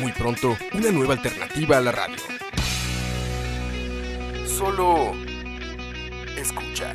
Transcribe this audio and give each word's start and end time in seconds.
Muy 0.00 0.12
pronto, 0.12 0.56
una 0.74 0.90
nueva 0.90 1.14
alternativa 1.14 1.78
a 1.78 1.80
la 1.80 1.92
radio. 1.92 2.16
Solo 4.46 5.12
escucha. 6.36 6.92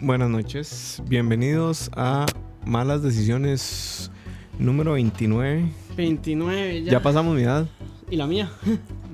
Buenas 0.00 0.28
noches, 0.30 1.02
bienvenidos 1.06 1.90
a 1.96 2.26
Malas 2.64 3.02
Decisiones 3.02 4.10
número 4.58 4.92
29. 4.92 5.72
29 5.96 6.82
ya. 6.84 6.92
Ya 6.92 7.02
pasamos 7.02 7.34
mi 7.34 7.42
edad. 7.42 7.66
¿Y 8.10 8.16
la 8.16 8.26
mía? 8.26 8.50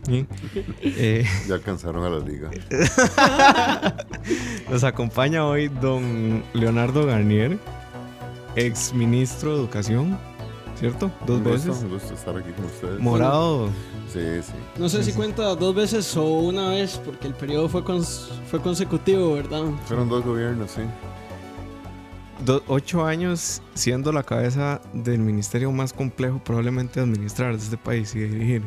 Sí. 0.07 0.27
Eh, 0.83 1.25
Ya 1.47 1.55
alcanzaron 1.55 2.05
a 2.05 2.11
la 2.11 2.25
liga. 2.25 2.51
nos 4.71 4.83
acompaña 4.83 5.47
hoy 5.47 5.69
don 5.69 6.43
Leonardo 6.55 7.05
Garnier, 7.07 7.59
ex 8.57 8.93
ministro 8.95 9.53
de 9.55 9.61
Educación, 9.61 10.19
¿cierto? 10.79 11.11
Dos 11.27 11.39
Un 11.39 11.45
gusto, 11.45 11.69
veces. 11.69 11.83
Un 11.85 11.91
gusto 11.91 12.15
estar 12.15 12.37
aquí 12.37 12.51
con 12.53 12.65
ustedes. 12.67 13.01
Morado. 13.01 13.69
Sí, 14.13 14.21
sí. 14.43 14.53
No 14.79 14.89
sé 14.89 15.05
si 15.05 15.13
cuenta 15.13 15.55
dos 15.55 15.75
veces 15.75 16.17
o 16.17 16.25
una 16.25 16.71
vez, 16.71 17.01
porque 17.05 17.29
el 17.29 17.35
periodo 17.35 17.69
fue, 17.69 17.83
cons- 17.85 18.29
fue 18.51 18.61
consecutivo, 18.61 19.35
¿verdad? 19.35 19.63
Fueron 19.87 20.09
dos 20.09 20.25
gobiernos, 20.25 20.71
sí. 20.73 20.83
do- 22.45 22.63
ocho 22.69 23.05
años 23.05 23.61
siendo 23.75 24.13
la 24.13 24.23
cabeza 24.23 24.81
del 24.95 25.19
ministerio 25.21 25.71
más 25.73 25.93
complejo 25.93 26.41
probablemente 26.43 26.99
de 27.01 27.05
administrar 27.07 27.53
de 27.57 27.63
este 27.63 27.77
país 27.77 28.15
y 28.15 28.21
de 28.21 28.29
dirigir. 28.29 28.63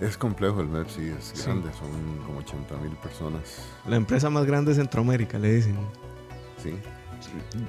Es 0.00 0.16
complejo 0.18 0.60
el 0.60 0.66
MEP, 0.68 0.88
sí, 0.90 1.02
es 1.16 1.30
Sí. 1.32 1.44
grande. 1.46 1.70
Son 1.78 1.88
como 2.26 2.40
80 2.40 2.76
mil 2.78 2.90
personas. 2.96 3.42
La 3.86 3.94
empresa 3.96 4.28
más 4.28 4.44
grande 4.44 4.72
de 4.72 4.76
Centroamérica, 4.76 5.38
le 5.38 5.52
dicen. 5.54 5.76
Sí. 6.60 6.74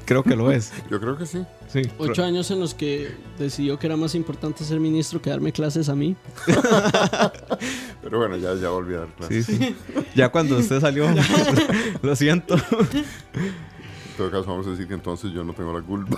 Creo 0.06 0.23
que 0.23 0.36
lo 0.36 0.52
es. 0.52 0.72
Yo 0.90 1.00
creo 1.00 1.18
que 1.18 1.26
sí. 1.26 1.46
Sí. 1.68 1.82
Ocho 1.98 2.23
años 2.23 2.52
en 2.52 2.59
los 2.59 2.73
que 2.73 3.16
decidió 3.38 3.80
que 3.80 3.88
era 3.88 3.98
más 3.98 4.16
importante 4.16 4.64
ser 4.64 4.80
ministro 4.80 5.22
que 5.22 5.30
darme 5.30 5.52
clases 5.52 5.90
a 5.90 5.96
mí. 5.96 6.16
Pero 8.04 8.18
bueno, 8.20 8.38
ya, 8.38 8.54
ya 8.56 8.70
volví 8.70 8.96
a 8.96 9.00
dar 9.00 9.09
clases. 9.09 9.46
Sí, 9.46 9.58
sí. 9.58 9.76
Ya 10.16 10.30
cuando 10.30 10.58
usted 10.58 10.80
salió, 10.80 11.08
lo 12.02 12.16
siento. 12.16 12.56
En 12.56 14.18
todo 14.18 14.30
caso, 14.30 14.46
vamos 14.46 14.68
a 14.68 14.72
decir 14.72 14.88
que 14.88 14.94
entonces 14.94 15.31
yo 15.31 15.44
no 15.44 15.54
tengo 15.54 15.74
la 15.74 15.81
culpa. 15.81 16.18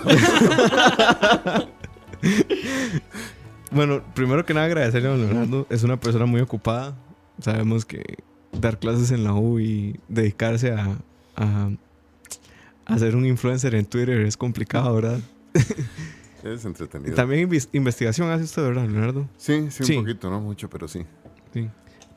Bueno, 3.70 4.02
primero 4.14 4.44
que 4.44 4.54
nada 4.54 4.66
agradecerle 4.66 5.08
a 5.08 5.10
don 5.12 5.20
Leonardo. 5.20 5.66
Es 5.70 5.82
una 5.82 5.98
persona 5.98 6.26
muy 6.26 6.40
ocupada. 6.40 6.96
Sabemos 7.40 7.84
que 7.84 8.18
dar 8.52 8.78
clases 8.78 9.10
en 9.10 9.24
la 9.24 9.34
U 9.34 9.58
y 9.58 10.00
dedicarse 10.08 10.72
a, 10.72 10.96
a, 11.36 11.70
a 12.86 12.98
ser 12.98 13.14
un 13.16 13.26
influencer 13.26 13.74
en 13.74 13.84
Twitter 13.86 14.20
es 14.20 14.36
complicado, 14.36 14.94
¿verdad? 14.94 15.18
es 16.44 16.64
entretenido. 16.64 17.14
También 17.14 17.48
investigación 17.72 18.30
hace 18.30 18.44
usted, 18.44 18.62
¿verdad, 18.62 18.86
Leonardo? 18.88 19.28
Sí, 19.36 19.68
sí, 19.70 19.96
un 19.96 20.04
poquito, 20.04 20.30
no 20.30 20.40
mucho, 20.40 20.68
pero 20.70 20.86
sí. 20.88 21.04
Sí. 21.52 21.68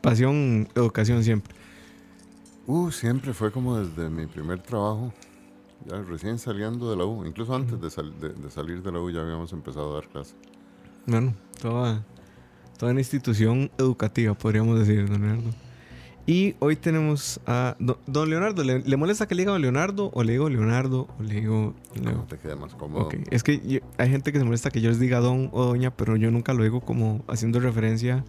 Pasión, 0.01 0.67
educación 0.75 1.23
siempre. 1.23 1.53
Uh, 2.67 2.91
siempre 2.91 3.33
fue 3.33 3.51
como 3.51 3.79
desde 3.79 4.09
mi 4.09 4.27
primer 4.27 4.61
trabajo. 4.61 5.11
Ya 5.87 6.01
recién 6.01 6.37
saliendo 6.37 6.89
de 6.91 6.97
la 6.97 7.05
U. 7.05 7.25
Incluso 7.25 7.55
antes 7.55 7.79
de, 7.81 7.89
sal- 7.89 8.13
de- 8.19 8.33
de 8.33 8.51
salir 8.51 8.83
de 8.83 8.91
la 8.91 8.99
U 8.99 9.09
ya 9.09 9.21
habíamos 9.21 9.51
empezado 9.53 9.91
a 9.91 9.95
dar 9.95 10.09
clases. 10.09 10.35
Bueno, 11.05 11.33
toda, 11.61 12.05
toda 12.77 12.91
una 12.91 13.01
institución 13.01 13.71
educativa, 13.77 14.33
podríamos 14.35 14.77
decir, 14.77 15.09
Leonardo. 15.09 15.49
Y 16.25 16.55
hoy 16.59 16.75
tenemos 16.75 17.39
a 17.47 17.75
don, 17.79 17.97
don 18.05 18.29
Leonardo. 18.29 18.63
¿Le, 18.63 18.79
le 18.79 18.97
molesta 18.97 19.27
que 19.27 19.33
le 19.33 19.41
diga 19.41 19.53
don 19.53 19.61
Leonardo 19.61 20.11
o 20.13 20.21
le 20.23 20.33
digo 20.33 20.47
Leonardo 20.47 21.07
o 21.17 21.23
le 21.23 21.35
digo 21.41 21.73
Leo? 21.95 22.13
Como 22.13 22.25
te 22.25 22.37
quede 22.37 22.55
más 22.55 22.75
cómodo. 22.75 23.05
Ok, 23.05 23.15
Es 23.31 23.41
que 23.41 23.59
yo- 23.67 23.79
hay 23.97 24.09
gente 24.09 24.31
que 24.31 24.37
se 24.37 24.45
molesta 24.45 24.69
que 24.69 24.79
yo 24.79 24.89
les 24.89 24.99
diga 24.99 25.19
don 25.21 25.49
o 25.53 25.65
doña, 25.65 25.89
pero 25.89 26.15
yo 26.17 26.29
nunca 26.29 26.53
lo 26.53 26.61
digo 26.63 26.81
como 26.81 27.23
haciendo 27.27 27.59
referencia 27.59 28.23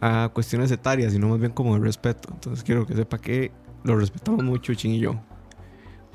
a 0.00 0.30
cuestiones 0.32 0.70
etarias, 0.70 1.12
sino 1.12 1.28
más 1.28 1.40
bien 1.40 1.50
como 1.52 1.74
de 1.74 1.80
respeto. 1.80 2.28
Entonces 2.32 2.62
quiero 2.64 2.86
que 2.86 2.94
sepa 2.94 3.18
que 3.18 3.50
lo 3.82 3.96
respetamos 3.96 4.44
mucho, 4.44 4.72
Chin 4.74 4.92
y 4.92 5.00
yo. 5.00 5.20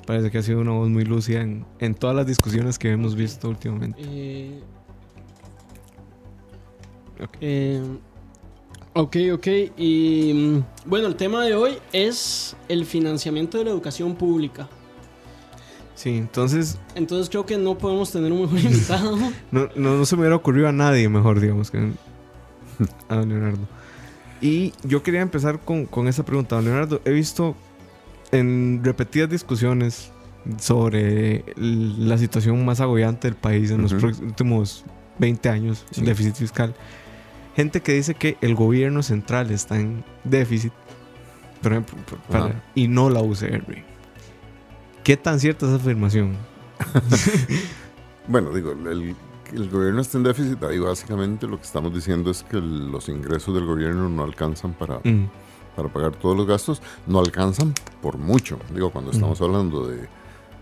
Parece 0.05 0.31
que 0.31 0.37
ha 0.37 0.41
sido 0.41 0.61
una 0.61 0.71
voz 0.71 0.87
muy 0.89 1.03
lúcida 1.03 1.41
en, 1.41 1.65
en 1.79 1.93
todas 1.93 2.15
las 2.15 2.25
discusiones 2.25 2.79
que 2.79 2.89
hemos 2.91 3.15
visto 3.15 3.49
últimamente. 3.49 3.99
Eh, 4.01 4.61
Ok. 7.21 7.37
eh, 7.41 7.81
ok, 9.01 9.15
ok. 9.33 9.47
Y 9.77 10.33
mm, 10.33 10.89
bueno, 10.89 11.07
el 11.07 11.15
tema 11.15 11.43
de 11.45 11.55
hoy 11.55 11.77
es 11.93 12.55
el 12.67 12.85
financiamiento 12.85 13.57
de 13.57 13.65
la 13.65 13.69
educación 13.71 14.15
pública. 14.15 14.67
Sí, 15.95 16.09
entonces 16.11 16.77
Entonces 16.93 17.27
creo 17.29 17.45
que 17.45 17.57
no 17.57 17.75
podemos 17.77 18.11
tener 18.11 18.31
un 18.31 18.41
mejor 18.41 18.59
invitado. 18.71 19.17
No, 19.51 19.69
no, 19.75 19.97
no 19.97 20.05
se 20.05 20.15
me 20.15 20.21
hubiera 20.21 20.35
ocurrido 20.35 20.67
a 20.67 20.71
nadie 20.71 21.09
mejor, 21.09 21.39
digamos, 21.39 21.71
que 21.71 21.77
a 23.09 23.15
don 23.15 23.29
Leonardo. 23.29 23.67
Y 24.41 24.73
yo 24.83 25.01
quería 25.01 25.21
empezar 25.21 25.59
con, 25.59 25.85
con 25.87 26.07
esta 26.07 26.23
pregunta. 26.23 26.55
Don 26.55 26.65
Leonardo, 26.65 27.01
he 27.05 27.11
visto 27.11 27.55
en 28.31 28.81
repetidas 28.83 29.29
discusiones 29.29 30.11
sobre 30.59 31.43
la 31.57 32.17
situación 32.17 32.63
más 32.63 32.79
agobiante 32.79 33.27
del 33.27 33.35
país 33.35 33.71
en 33.71 33.81
los 33.81 33.91
últimos 33.93 34.85
20 35.17 35.49
años, 35.49 35.83
Sí. 35.91 36.01
el 36.01 36.07
déficit 36.07 36.35
fiscal. 36.35 36.75
Gente 37.57 37.81
que 37.81 37.91
dice 37.93 38.13
que 38.15 38.37
el 38.39 38.55
gobierno 38.55 39.03
central 39.03 39.51
está 39.51 39.77
en 39.79 40.05
déficit, 40.23 40.71
por 41.61 41.73
ejemplo, 41.73 41.97
para- 42.29 42.63
y 42.75 42.87
no 42.87 43.09
la 43.09 43.21
UCR. 43.21 43.83
¿Qué 45.03 45.17
tan 45.17 45.39
cierta 45.39 45.65
es 45.65 45.73
esa 45.73 45.81
afirmación? 45.81 46.37
Bueno, 48.29 48.51
digo, 48.51 48.73
el, 48.73 49.15
el 49.53 49.69
gobierno 49.69 50.01
está 50.01 50.17
en 50.17 50.25
déficit. 50.25 50.61
Ahí 50.63 50.79
básicamente 50.79 51.47
lo 51.47 51.57
que 51.57 51.63
estamos 51.63 51.93
diciendo 51.93 52.29
es 52.29 52.43
que 52.43 52.57
el- 52.57 52.91
los 52.91 53.07
ingresos 53.07 53.55
del 53.55 53.65
gobierno 53.65 54.09
no 54.09 54.23
alcanzan 54.23 54.73
para, 54.73 54.99
Mm, 55.03 55.29
para 55.75 55.87
pagar 55.87 56.11
todos 56.17 56.35
los 56.35 56.45
gastos. 56.45 56.81
No 57.05 57.19
alcanzan 57.19 57.73
por 58.01 58.17
mucho. 58.17 58.59
Digo, 58.73 58.89
cuando 58.91 59.11
estamos 59.11 59.39
hablando 59.41 59.87
de 59.87 60.09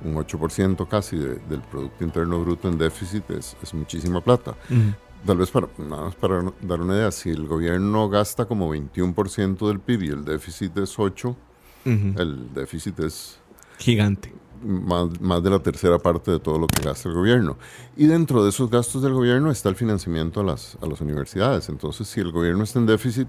un 0.03 0.15
8% 0.15 0.87
casi 0.87 1.17
de- 1.17 1.39
del 1.49 1.61
Producto 1.61 2.03
Interno 2.03 2.39
Bruto 2.39 2.67
en 2.69 2.77
déficit, 2.77 3.27
es, 3.31 3.57
es 3.63 3.73
muchísima 3.73 4.21
plata. 4.21 4.53
mm, 4.69 4.89
Tal 5.25 5.37
vez 5.37 5.49
para, 5.49 5.67
nada 5.77 6.03
más 6.03 6.15
para 6.15 6.43
dar 6.61 6.81
una 6.81 6.93
idea, 6.95 7.11
si 7.11 7.29
el 7.29 7.47
gobierno 7.47 8.09
gasta 8.09 8.45
como 8.45 8.73
21% 8.75 9.67
del 9.67 9.79
PIB 9.79 10.03
y 10.03 10.07
el 10.09 10.25
déficit 10.25 10.77
es 10.77 10.99
8, 10.99 11.29
ujú. 11.29 12.21
el 12.21 12.53
déficit 12.53 12.99
es 12.99 13.39
Gigante. 13.79 14.31
más, 14.63 15.19
más 15.19 15.41
de 15.43 15.49
la 15.49 15.59
tercera 15.59 15.97
parte 15.97 16.29
de 16.31 16.39
todo 16.39 16.59
lo 16.59 16.67
que 16.67 16.83
gasta 16.83 17.09
el 17.09 17.15
gobierno. 17.15 17.57
Y 17.97 18.05
dentro 18.05 18.43
de 18.43 18.49
esos 18.49 18.69
gastos 18.69 19.01
del 19.01 19.13
gobierno 19.13 19.49
está 19.49 19.69
el 19.69 19.75
financiamiento 19.75 20.41
a 20.41 20.43
las, 20.43 20.77
a 20.81 20.85
las 20.85 21.01
universidades. 21.01 21.69
Entonces, 21.69 22.07
si 22.07 22.19
el 22.19 22.31
gobierno 22.31 22.63
está 22.63 22.77
en 22.79 22.85
déficit, 22.85 23.27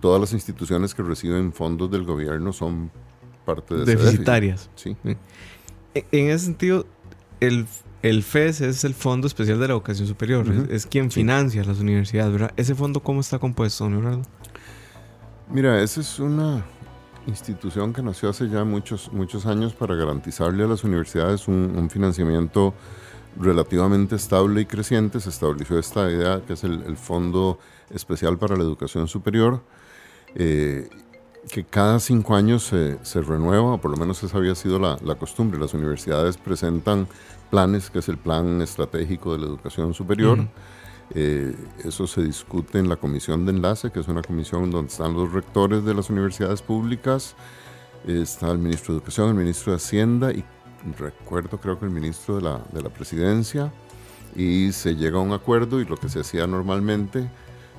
todas 0.00 0.20
las 0.20 0.32
instituciones 0.32 0.94
que 0.94 1.02
reciben 1.02 1.52
fondos 1.52 1.90
del 1.90 2.04
gobierno 2.04 2.52
son 2.52 2.90
parte 3.44 3.74
de 3.74 3.82
ese 3.82 3.90
déficit. 3.92 4.10
Deficitarias. 4.12 4.70
Sí. 4.76 4.96
E- 5.94 6.06
En 6.12 6.30
ese 6.30 6.44
sentido, 6.46 6.86
el, 7.40 7.66
el 8.02 8.22
FES 8.22 8.60
es 8.60 8.84
el 8.84 8.94
Fondo 8.94 9.26
Especial 9.26 9.58
de 9.60 9.68
la 9.68 9.74
Educación 9.74 10.06
Superior. 10.08 10.46
Es, 10.48 10.70
es 10.70 10.86
quien 10.86 11.10
Sí. 11.10 11.20
financia 11.20 11.64
las 11.64 11.78
universidades, 11.80 12.32
¿verdad? 12.32 12.52
¿Ese 12.56 12.74
fondo 12.74 13.00
cómo 13.00 13.20
está 13.20 13.38
compuesto, 13.38 13.84
don 13.84 13.92
Leonardo? 13.94 14.22
Mira, 15.50 15.80
esa 15.82 16.00
es 16.00 16.18
una 16.18 16.64
institución 17.26 17.92
que 17.92 18.02
nació 18.02 18.30
hace 18.30 18.48
ya 18.48 18.64
muchos, 18.64 19.12
muchos 19.12 19.46
años 19.46 19.74
para 19.74 19.94
garantizarle 19.94 20.64
a 20.64 20.66
las 20.66 20.82
universidades 20.82 21.46
un, 21.46 21.74
un 21.76 21.88
financiamiento 21.90 22.74
relativamente 23.38 24.16
estable 24.16 24.62
y 24.62 24.66
creciente. 24.66 25.20
Se 25.20 25.28
estableció 25.30 25.78
esta 25.78 26.10
idea 26.10 26.42
que 26.46 26.54
es 26.54 26.64
el, 26.64 26.82
el 26.86 26.96
Fondo 26.96 27.58
Especial 27.90 28.38
para 28.38 28.56
la 28.56 28.62
Educación 28.62 29.06
Superior, 29.08 29.62
eh, 30.34 30.88
que 31.50 31.64
cada 31.64 32.00
cinco 32.00 32.34
años 32.34 32.64
se, 32.64 32.98
se 33.02 33.20
renueva, 33.20 33.74
o 33.74 33.78
por 33.80 33.90
lo 33.90 33.96
menos 33.96 34.22
esa 34.22 34.38
había 34.38 34.54
sido 34.54 34.78
la, 34.78 34.96
la 35.04 35.14
costumbre. 35.16 35.58
Las 35.60 35.74
universidades 35.74 36.36
presentan 36.36 37.06
planes, 37.52 37.90
que 37.90 37.98
es 37.98 38.08
el 38.08 38.16
Plan 38.16 38.62
Estratégico 38.62 39.34
de 39.34 39.40
la 39.40 39.46
Educación 39.46 39.92
Superior. 39.92 40.38
Ujú. 40.38 40.48
Eh, 41.14 41.54
eso 41.84 42.06
se 42.06 42.22
discute 42.22 42.78
en 42.78 42.88
la 42.88 42.96
comisión 42.96 43.44
de 43.44 43.52
enlace, 43.52 43.92
que 43.92 44.00
es 44.00 44.08
una 44.08 44.22
comisión 44.22 44.70
donde 44.70 44.90
están 44.90 45.12
los 45.12 45.30
rectores 45.30 45.84
de 45.84 45.92
las 45.92 46.08
universidades 46.08 46.62
públicas, 46.62 47.36
está 48.06 48.50
el 48.50 48.58
ministro 48.58 48.94
de 48.94 48.98
Educación, 49.00 49.28
el 49.28 49.34
ministro 49.34 49.72
de 49.72 49.76
Hacienda 49.76 50.32
y 50.32 50.42
recuerdo 50.98 51.58
creo 51.58 51.78
que 51.78 51.84
el 51.84 51.90
ministro 51.90 52.36
de 52.36 52.42
la, 52.42 52.58
de 52.72 52.80
la 52.80 52.88
Presidencia 52.88 53.70
y 54.34 54.72
se 54.72 54.96
llega 54.96 55.18
a 55.18 55.20
un 55.20 55.32
acuerdo 55.32 55.80
y 55.80 55.84
lo 55.84 55.98
que 55.98 56.08
se 56.08 56.20
hacía 56.20 56.46
normalmente 56.46 57.30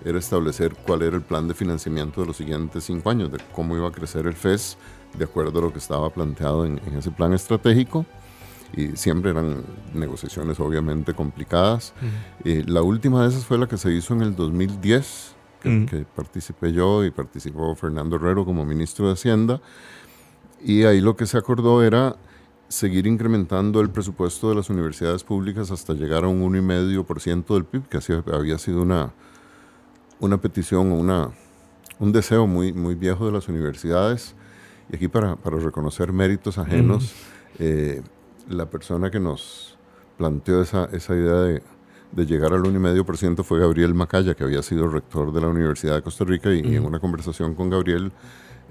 era 0.06 0.20
establecer 0.20 0.76
cuál 0.86 1.02
era 1.02 1.16
el 1.16 1.24
plan 1.24 1.48
de 1.48 1.56
financiamiento 1.56 2.22
de 2.22 2.28
los 2.28 2.38
siguientes 2.38 2.84
cinco 2.84 3.10
años, 3.10 3.32
de 3.32 3.40
cómo 3.52 3.76
iba 3.76 3.88
a 3.88 3.92
crecer 3.92 4.28
el 4.28 4.36
FES 4.36 4.78
de 5.18 5.26
acuerdo 5.26 5.60
a 5.60 5.62
lo 5.64 5.72
que 5.72 5.80
estaba 5.80 6.10
planteado 6.10 6.66
en, 6.66 6.80
ese 6.98 7.12
plan 7.12 7.34
estratégico. 7.34 8.06
Y 8.76 8.96
siempre 8.98 9.32
eran 9.32 9.64
negociaciones 9.94 10.60
obviamente 10.60 11.14
complicadas. 11.14 11.94
y 12.44 12.64
la 12.64 12.82
última 12.82 13.22
de 13.24 13.30
esas 13.30 13.46
fue 13.46 13.58
la 13.58 13.68
que 13.68 13.78
se 13.78 13.92
hizo 13.94 14.14
en 14.14 14.22
el 14.22 14.36
2010, 14.36 15.36
que, 15.62 15.86
que 15.86 16.06
participé 16.16 16.74
yo 16.74 17.06
y 17.06 17.12
participó 17.12 17.76
Fernando 17.76 18.16
Herrero 18.16 18.46
como 18.46 18.66
ministro 18.66 19.08
de 19.08 19.14
Hacienda. 19.14 19.62
Y 20.64 20.84
ahí 20.84 21.02
lo 21.02 21.16
que 21.16 21.26
se 21.26 21.38
acordó 21.38 21.84
era 21.84 22.16
seguir 22.74 23.06
incrementando 23.06 23.82
el 23.82 23.92
presupuesto 23.92 24.50
de 24.50 24.56
las 24.56 24.70
universidades 24.72 25.24
públicas 25.24 25.70
hasta 25.70 25.94
llegar 25.94 26.24
a 26.24 26.28
un 26.28 26.42
1,5% 26.42 27.54
del 27.54 27.66
PIB, 27.66 27.88
que 27.88 27.98
así 27.98 28.14
había 28.32 28.58
sido 28.58 28.82
una, 28.82 29.14
una 30.20 30.42
petición 30.42 30.92
o 30.92 30.96
una, 30.96 31.30
un 32.00 32.12
deseo 32.12 32.48
muy, 32.48 32.74
muy 32.74 32.96
viejo 32.96 33.28
de 33.28 33.32
las 33.32 33.48
universidades. 33.48 34.34
Y 34.92 34.96
aquí 34.96 35.08
para, 35.08 35.36
para 35.36 35.58
reconocer 35.58 36.12
méritos 36.12 36.58
ajenos, 36.58 37.14
eh, 37.60 38.02
la 38.50 38.70
persona 38.70 39.10
que 39.10 39.20
nos 39.20 39.78
planteó 40.18 40.62
esa, 40.62 40.86
esa 40.92 41.16
idea 41.16 41.36
de, 41.36 41.64
de 42.12 42.26
llegar 42.26 42.54
al 42.54 42.64
1,5% 42.64 43.44
fue 43.44 43.60
Gabriel 43.60 43.94
Macaya, 43.94 44.36
que 44.36 44.44
había 44.44 44.62
sido 44.62 44.88
rector 44.88 45.34
de 45.34 45.42
la 45.42 45.48
Universidad 45.48 45.96
de 45.96 46.02
Costa 46.02 46.24
Rica, 46.24 46.54
y, 46.54 46.60
y 46.60 46.76
en 46.76 46.86
una 46.86 47.00
conversación 47.00 47.56
con 47.56 47.70
Gabriel, 47.70 48.12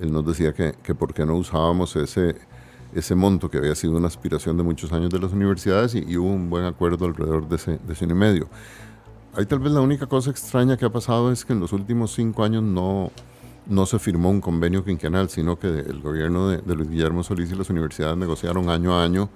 él 0.00 0.12
nos 0.12 0.26
decía 0.26 0.52
que, 0.52 0.74
que 0.82 0.94
por 0.94 1.12
qué 1.12 1.26
no 1.26 1.36
usábamos 1.36 1.96
ese 1.96 2.36
ese 2.94 3.14
monto 3.14 3.50
que 3.50 3.58
había 3.58 3.74
sido 3.74 3.96
una 3.96 4.06
aspiración 4.06 4.56
de 4.56 4.62
muchos 4.62 4.92
años 4.92 5.10
de 5.10 5.19
las 5.19 5.32
universidades 5.32 5.94
y, 5.94 6.16
hubo 6.16 6.28
un 6.28 6.50
buen 6.50 6.64
acuerdo 6.64 7.06
alrededor 7.06 7.48
de 7.48 7.56
ese, 7.56 7.78
de 7.78 7.92
ese 7.92 8.04
y 8.04 8.14
medio. 8.14 8.48
Ahí 9.34 9.46
tal 9.46 9.60
vez 9.60 9.72
la 9.72 9.80
única 9.80 10.06
cosa 10.06 10.30
extraña 10.30 10.76
que 10.76 10.84
ha 10.84 10.90
pasado 10.90 11.32
es 11.32 11.44
que 11.44 11.54
en 11.54 11.60
los 11.60 11.72
últimos 11.72 12.12
cinco 12.12 12.44
años 12.44 12.62
no, 12.62 13.10
no 13.67 13.87
se 13.87 13.99
firmó 13.99 14.31
un 14.31 14.41
convenio 14.41 14.85
quinquenal, 14.85 15.29
sino 15.29 15.59
que 15.59 15.69
el 15.69 16.00
gobierno 16.00 16.49
de, 16.49 16.59
de 16.59 16.75
Luis 16.75 16.91
Guillermo 16.91 17.23
Solís 17.23 17.50
y 17.53 17.55
las 17.55 17.70
universidades 17.70 18.17
negociaron 18.17 18.69
año 18.69 18.94
a 18.94 19.05
año. 19.05 19.29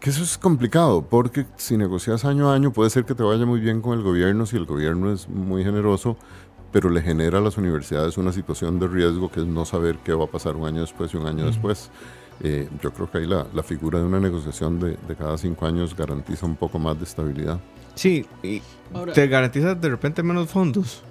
Que 0.00 0.10
eso 0.10 0.22
es 0.22 0.36
complicado, 0.36 1.06
porque 1.08 1.46
si 1.56 1.76
negocias 1.76 2.24
año 2.24 2.50
a 2.50 2.54
año 2.54 2.72
puede 2.72 2.90
ser 2.90 3.04
que 3.04 3.14
te 3.14 3.22
vaya 3.22 3.46
muy 3.46 3.60
bien 3.60 3.80
con 3.80 3.96
el 3.96 4.04
gobierno 4.04 4.44
si 4.44 4.56
el 4.56 4.66
gobierno 4.66 5.10
es 5.10 5.28
muy 5.28 5.64
generoso, 5.64 6.16
pero 6.72 6.90
le 6.90 7.00
genera 7.00 7.38
a 7.38 7.40
las 7.40 7.56
universidades 7.56 8.18
una 8.18 8.32
situación 8.32 8.78
de 8.78 8.88
riesgo 8.88 9.30
que 9.30 9.40
es 9.40 9.46
no 9.46 9.64
saber 9.64 9.98
qué 10.04 10.12
va 10.12 10.24
a 10.24 10.28
pasar 10.28 10.56
un 10.56 10.66
año 10.66 10.82
después 10.82 11.14
y 11.14 11.16
un 11.16 11.26
año 11.26 11.46
después. 11.46 11.90
Eh, 12.40 12.68
yo 12.82 12.92
creo 12.92 13.08
que 13.08 13.18
ahí 13.18 13.26
la, 13.26 13.46
la, 13.54 13.62
figura 13.62 14.00
de 14.00 14.04
una 14.04 14.18
negociación 14.18 14.80
de, 14.80 14.96
de, 15.06 15.16
cada 15.16 15.38
cinco 15.38 15.66
años 15.66 15.96
garantiza 15.96 16.44
un 16.44 16.56
poco 16.56 16.80
más 16.80 16.98
de 16.98 17.04
estabilidad. 17.04 17.60
Sí, 17.94 18.26
y 18.42 18.60
Ahora, 18.92 19.12
te 19.12 19.28
garantiza 19.28 19.76
de 19.76 19.88
repente 19.88 20.20
menos 20.24 20.50
fondos 20.50 21.04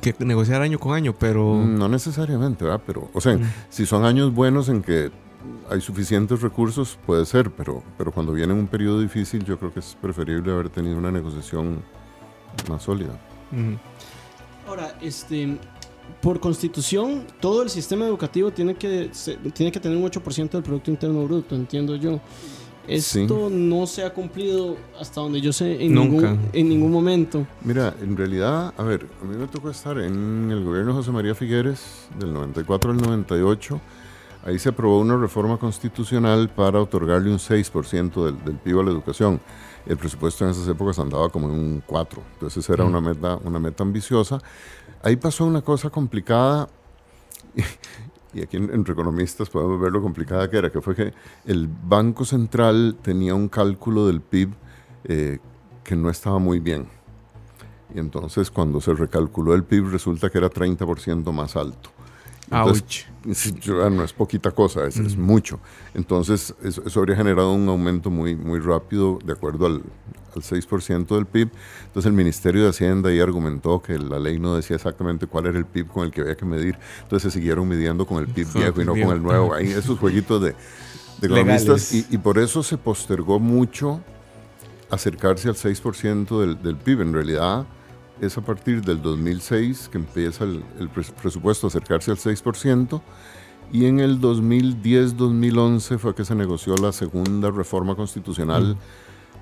que 0.00 0.14
negociar 0.20 0.62
año 0.62 0.78
con 0.78 0.94
año, 0.94 1.14
pero... 1.18 1.56
No 1.56 1.88
necesariamente, 1.88 2.64
¿verdad? 2.64 2.82
Pero, 2.86 3.10
o 3.12 3.20
sea, 3.20 3.36
mm. 3.36 3.42
si 3.68 3.86
son 3.86 4.04
años 4.04 4.32
buenos 4.32 4.68
en 4.68 4.82
que 4.82 5.10
hay 5.68 5.80
suficientes 5.80 6.40
recursos, 6.42 6.98
puede 7.06 7.24
ser, 7.26 7.50
pero, 7.50 7.82
pero 7.96 8.12
cuando 8.12 8.32
viene 8.32 8.52
un 8.52 8.66
periodo 8.66 9.00
difícil, 9.00 9.44
yo 9.44 9.58
creo 9.58 9.72
que 9.72 9.80
es 9.80 9.96
preferible 10.00 10.52
haber 10.52 10.68
tenido 10.68 10.96
una 10.96 11.10
negociación 11.10 11.82
más 12.68 12.82
sólida. 12.82 13.18
Mm. 13.50 13.74
Ahora, 14.68 14.96
este, 15.00 15.58
por 16.20 16.40
constitución, 16.40 17.26
todo 17.40 17.62
el 17.62 17.70
sistema 17.70 18.06
educativo 18.06 18.50
tiene 18.50 18.74
que, 18.74 19.10
tiene 19.54 19.72
que 19.72 19.80
tener 19.80 19.96
un 19.96 20.04
8% 20.04 20.50
del 20.50 20.62
Producto 20.62 20.90
Interno 20.90 21.24
Bruto, 21.24 21.54
entiendo 21.54 21.96
yo. 21.96 22.20
Esto 22.88 23.48
no 23.50 23.86
se 23.86 24.04
ha 24.04 24.12
cumplido 24.12 24.76
hasta 24.98 25.20
donde 25.20 25.40
yo 25.40 25.52
sé 25.52 25.84
en, 25.84 25.94
ningún, 25.94 26.38
en 26.52 26.68
ningún 26.68 26.90
momento. 26.90 27.46
Mira, 27.62 27.94
en 28.00 28.16
realidad, 28.16 28.74
a 28.76 28.82
ver, 28.82 29.06
a 29.22 29.24
mí 29.24 29.36
me 29.36 29.46
tocó 29.46 29.70
estar 29.70 29.98
en 29.98 30.50
el 30.50 30.64
gobierno 30.64 30.92
de 30.92 30.98
José 30.98 31.12
María 31.12 31.34
Figueres 31.34 32.08
del 32.18 32.32
94 32.32 32.90
al 32.90 32.96
98. 32.96 33.80
Ahí 34.44 34.58
se 34.58 34.70
aprobó 34.70 34.98
una 34.98 35.16
reforma 35.16 35.58
constitucional 35.58 36.48
para 36.48 36.80
otorgarle 36.80 37.30
un 37.30 37.38
6% 37.38 38.24
del, 38.24 38.44
del 38.44 38.56
PIB 38.56 38.80
a 38.80 38.82
la 38.84 38.90
educación. 38.90 39.40
El 39.86 39.96
presupuesto 39.96 40.44
en 40.44 40.50
esas 40.50 40.66
épocas 40.66 40.98
andaba 40.98 41.28
como 41.28 41.48
en 41.48 41.54
un 41.54 41.82
4, 41.86 42.22
entonces 42.34 42.68
era 42.68 42.84
una 42.84 43.00
meta, 43.00 43.38
una 43.44 43.58
meta 43.58 43.82
ambiciosa 43.82 44.40
Ahí 45.02 45.16
pasó 45.16 45.46
una 45.46 45.62
cosa 45.62 45.88
complicada, 45.88 46.68
y, 48.32 48.42
aquí 48.42 48.56
en, 48.56 48.84
Economistas 48.86 49.50
podemos 49.50 49.80
ver 49.80 49.92
lo 49.92 50.02
complicada 50.02 50.48
que 50.48 50.56
era, 50.56 50.70
que 50.70 50.80
fue 50.80 50.94
que 50.94 51.12
el 51.44 51.68
Banco 51.68 52.24
Central 52.24 52.96
tenía 53.02 53.34
un 53.34 53.48
cálculo 53.48 54.06
del 54.06 54.20
PIB 54.20 54.50
eh, 55.04 55.38
que 55.84 55.96
no 55.96 56.10
estaba 56.10 56.38
muy 56.38 56.60
bien. 56.60 56.88
Y 57.94 57.98
entonces 57.98 58.50
cuando 58.50 58.80
se 58.80 58.94
recalculó 58.94 59.54
el 59.54 59.64
PIB 59.64 59.90
resulta 59.90 60.30
que 60.30 60.38
era 60.38 60.50
30% 60.50 61.32
más 61.32 61.56
alto. 61.56 61.90
Entonces, 62.50 63.06
no 63.66 64.02
es 64.02 64.12
poquita 64.12 64.50
cosa, 64.50 64.86
es, 64.86 64.96
es 64.96 65.16
mucho. 65.16 65.60
Entonces, 65.94 66.54
eso, 66.62 66.82
eso, 66.84 67.00
habría 67.00 67.16
generado 67.16 67.52
un 67.52 67.68
aumento 67.68 68.10
muy, 68.10 68.34
muy 68.34 68.58
rápido 68.58 69.18
de 69.24 69.32
acuerdo 69.32 69.66
al, 69.66 69.82
al 70.34 70.42
6% 70.42 71.06
del 71.06 71.26
PIB. 71.26 71.50
Entonces 71.86 72.06
el 72.06 72.12
Ministerio 72.12 72.62
de 72.62 72.70
Hacienda 72.70 73.10
ahí 73.10 73.20
argumentó 73.20 73.82
que 73.82 73.98
la 73.98 74.18
ley 74.18 74.38
no 74.38 74.56
decía 74.56 74.76
exactamente 74.76 75.26
cuál 75.26 75.46
era 75.46 75.58
el 75.58 75.66
PIB 75.66 75.88
con 75.88 76.04
el 76.04 76.10
que 76.10 76.22
había 76.22 76.36
que 76.36 76.44
medir. 76.44 76.78
Entonces 77.02 77.32
se 77.32 77.38
siguieron 77.38 77.68
midiendo 77.68 78.06
con 78.06 78.18
el 78.18 78.28
PIB 78.28 78.52
viejo 78.54 78.82
y 78.82 78.84
no 78.84 78.92
con 78.92 79.16
el 79.16 79.22
nuevo. 79.22 79.54
Ahí 79.54 79.70
esos 79.70 79.98
jueguitos 79.98 80.40
de, 80.42 80.54
de 81.20 81.26
economistas. 81.26 81.92
Y, 81.92 82.06
y, 82.10 82.18
por 82.18 82.38
eso 82.38 82.62
se 82.62 82.76
postergó 82.78 83.38
mucho 83.38 84.00
acercarse 84.90 85.48
al 85.48 85.56
6% 85.56 86.40
del, 86.40 86.62
del 86.62 86.76
PIB. 86.76 87.02
En 87.02 87.12
realidad 87.12 87.66
es 88.20 88.36
a 88.36 88.42
partir 88.42 88.82
del 88.82 89.00
2006 89.02 89.88
que 89.90 89.98
empieza 89.98 90.44
el, 90.44 90.62
el 90.78 90.88
presupuesto 90.88 91.66
a 91.66 91.68
acercarse 91.68 92.10
al 92.10 92.18
6%. 92.18 93.00
Y 93.72 93.86
en 93.86 94.00
el 94.00 94.20
2010-2011 94.20 95.98
fue 95.98 96.14
que 96.14 96.24
se 96.24 96.34
negoció 96.34 96.74
la 96.76 96.92
segunda 96.92 97.50
reforma 97.50 97.94
constitucional 97.94 98.76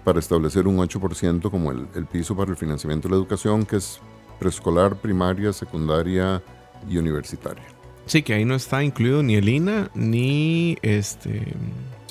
para 0.05 0.21
establecer 0.21 0.67
un 0.67 0.77
8% 0.79 1.51
como 1.51 1.73
el, 1.73 1.87
el, 1.95 2.07
piso 2.07 2.37
para 2.37 2.51
el 2.51 2.57
financiamiento 2.57 3.09
de 3.09 3.13
la 3.13 3.19
educación, 3.19 3.65
que 3.65 3.77
es 3.77 4.01
preescolar, 4.39 4.97
primaria, 4.97 5.53
secundaria 5.53 6.43
y 6.89 6.99
universitaria. 6.99 7.65
Sí, 8.07 8.23
que 8.23 8.35
ahí 8.35 8.45
no 8.45 8.55
está 8.55 8.83
incluido 8.83 9.23
ni 9.23 9.35
el 9.35 9.49
INA 9.49 9.91
ni 9.95 10.77
este... 10.83 11.55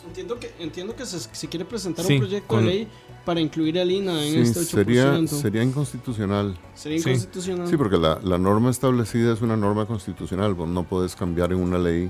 Entiendo 0.07 0.39
que, 0.39 0.51
entiendo 0.59 0.95
que 0.95 1.05
se, 1.05 1.19
se 1.19 1.47
quiere 1.47 1.65
presentar 1.65 2.03
sí, 2.05 2.13
un 2.13 2.19
proyecto 2.19 2.47
con... 2.47 2.65
de 2.65 2.71
ley 2.71 2.87
para 3.27 3.41
incluir 3.41 3.77
al 3.77 3.91
INA 3.91 4.25
en 4.25 4.31
sí, 4.31 4.39
este 4.39 4.61
8%. 4.61 4.63
Sería, 4.63 5.27
sería 5.27 5.61
inconstitucional. 5.61 6.57
Sería 6.73 6.97
inconstitucional. 6.99 7.67
Sí, 7.67 7.75
porque 7.75 7.97
la, 7.97 8.21
la, 8.23 8.37
norma 8.37 8.69
establecida 8.69 9.33
es 9.33 9.41
una 9.41 9.57
norma 9.57 9.85
constitucional. 9.85 10.53
Vos 10.53 10.69
no 10.69 10.83
puedes 10.83 11.13
cambiar 11.13 11.51
en 11.51 11.59
una 11.59 11.77
ley 11.77 12.09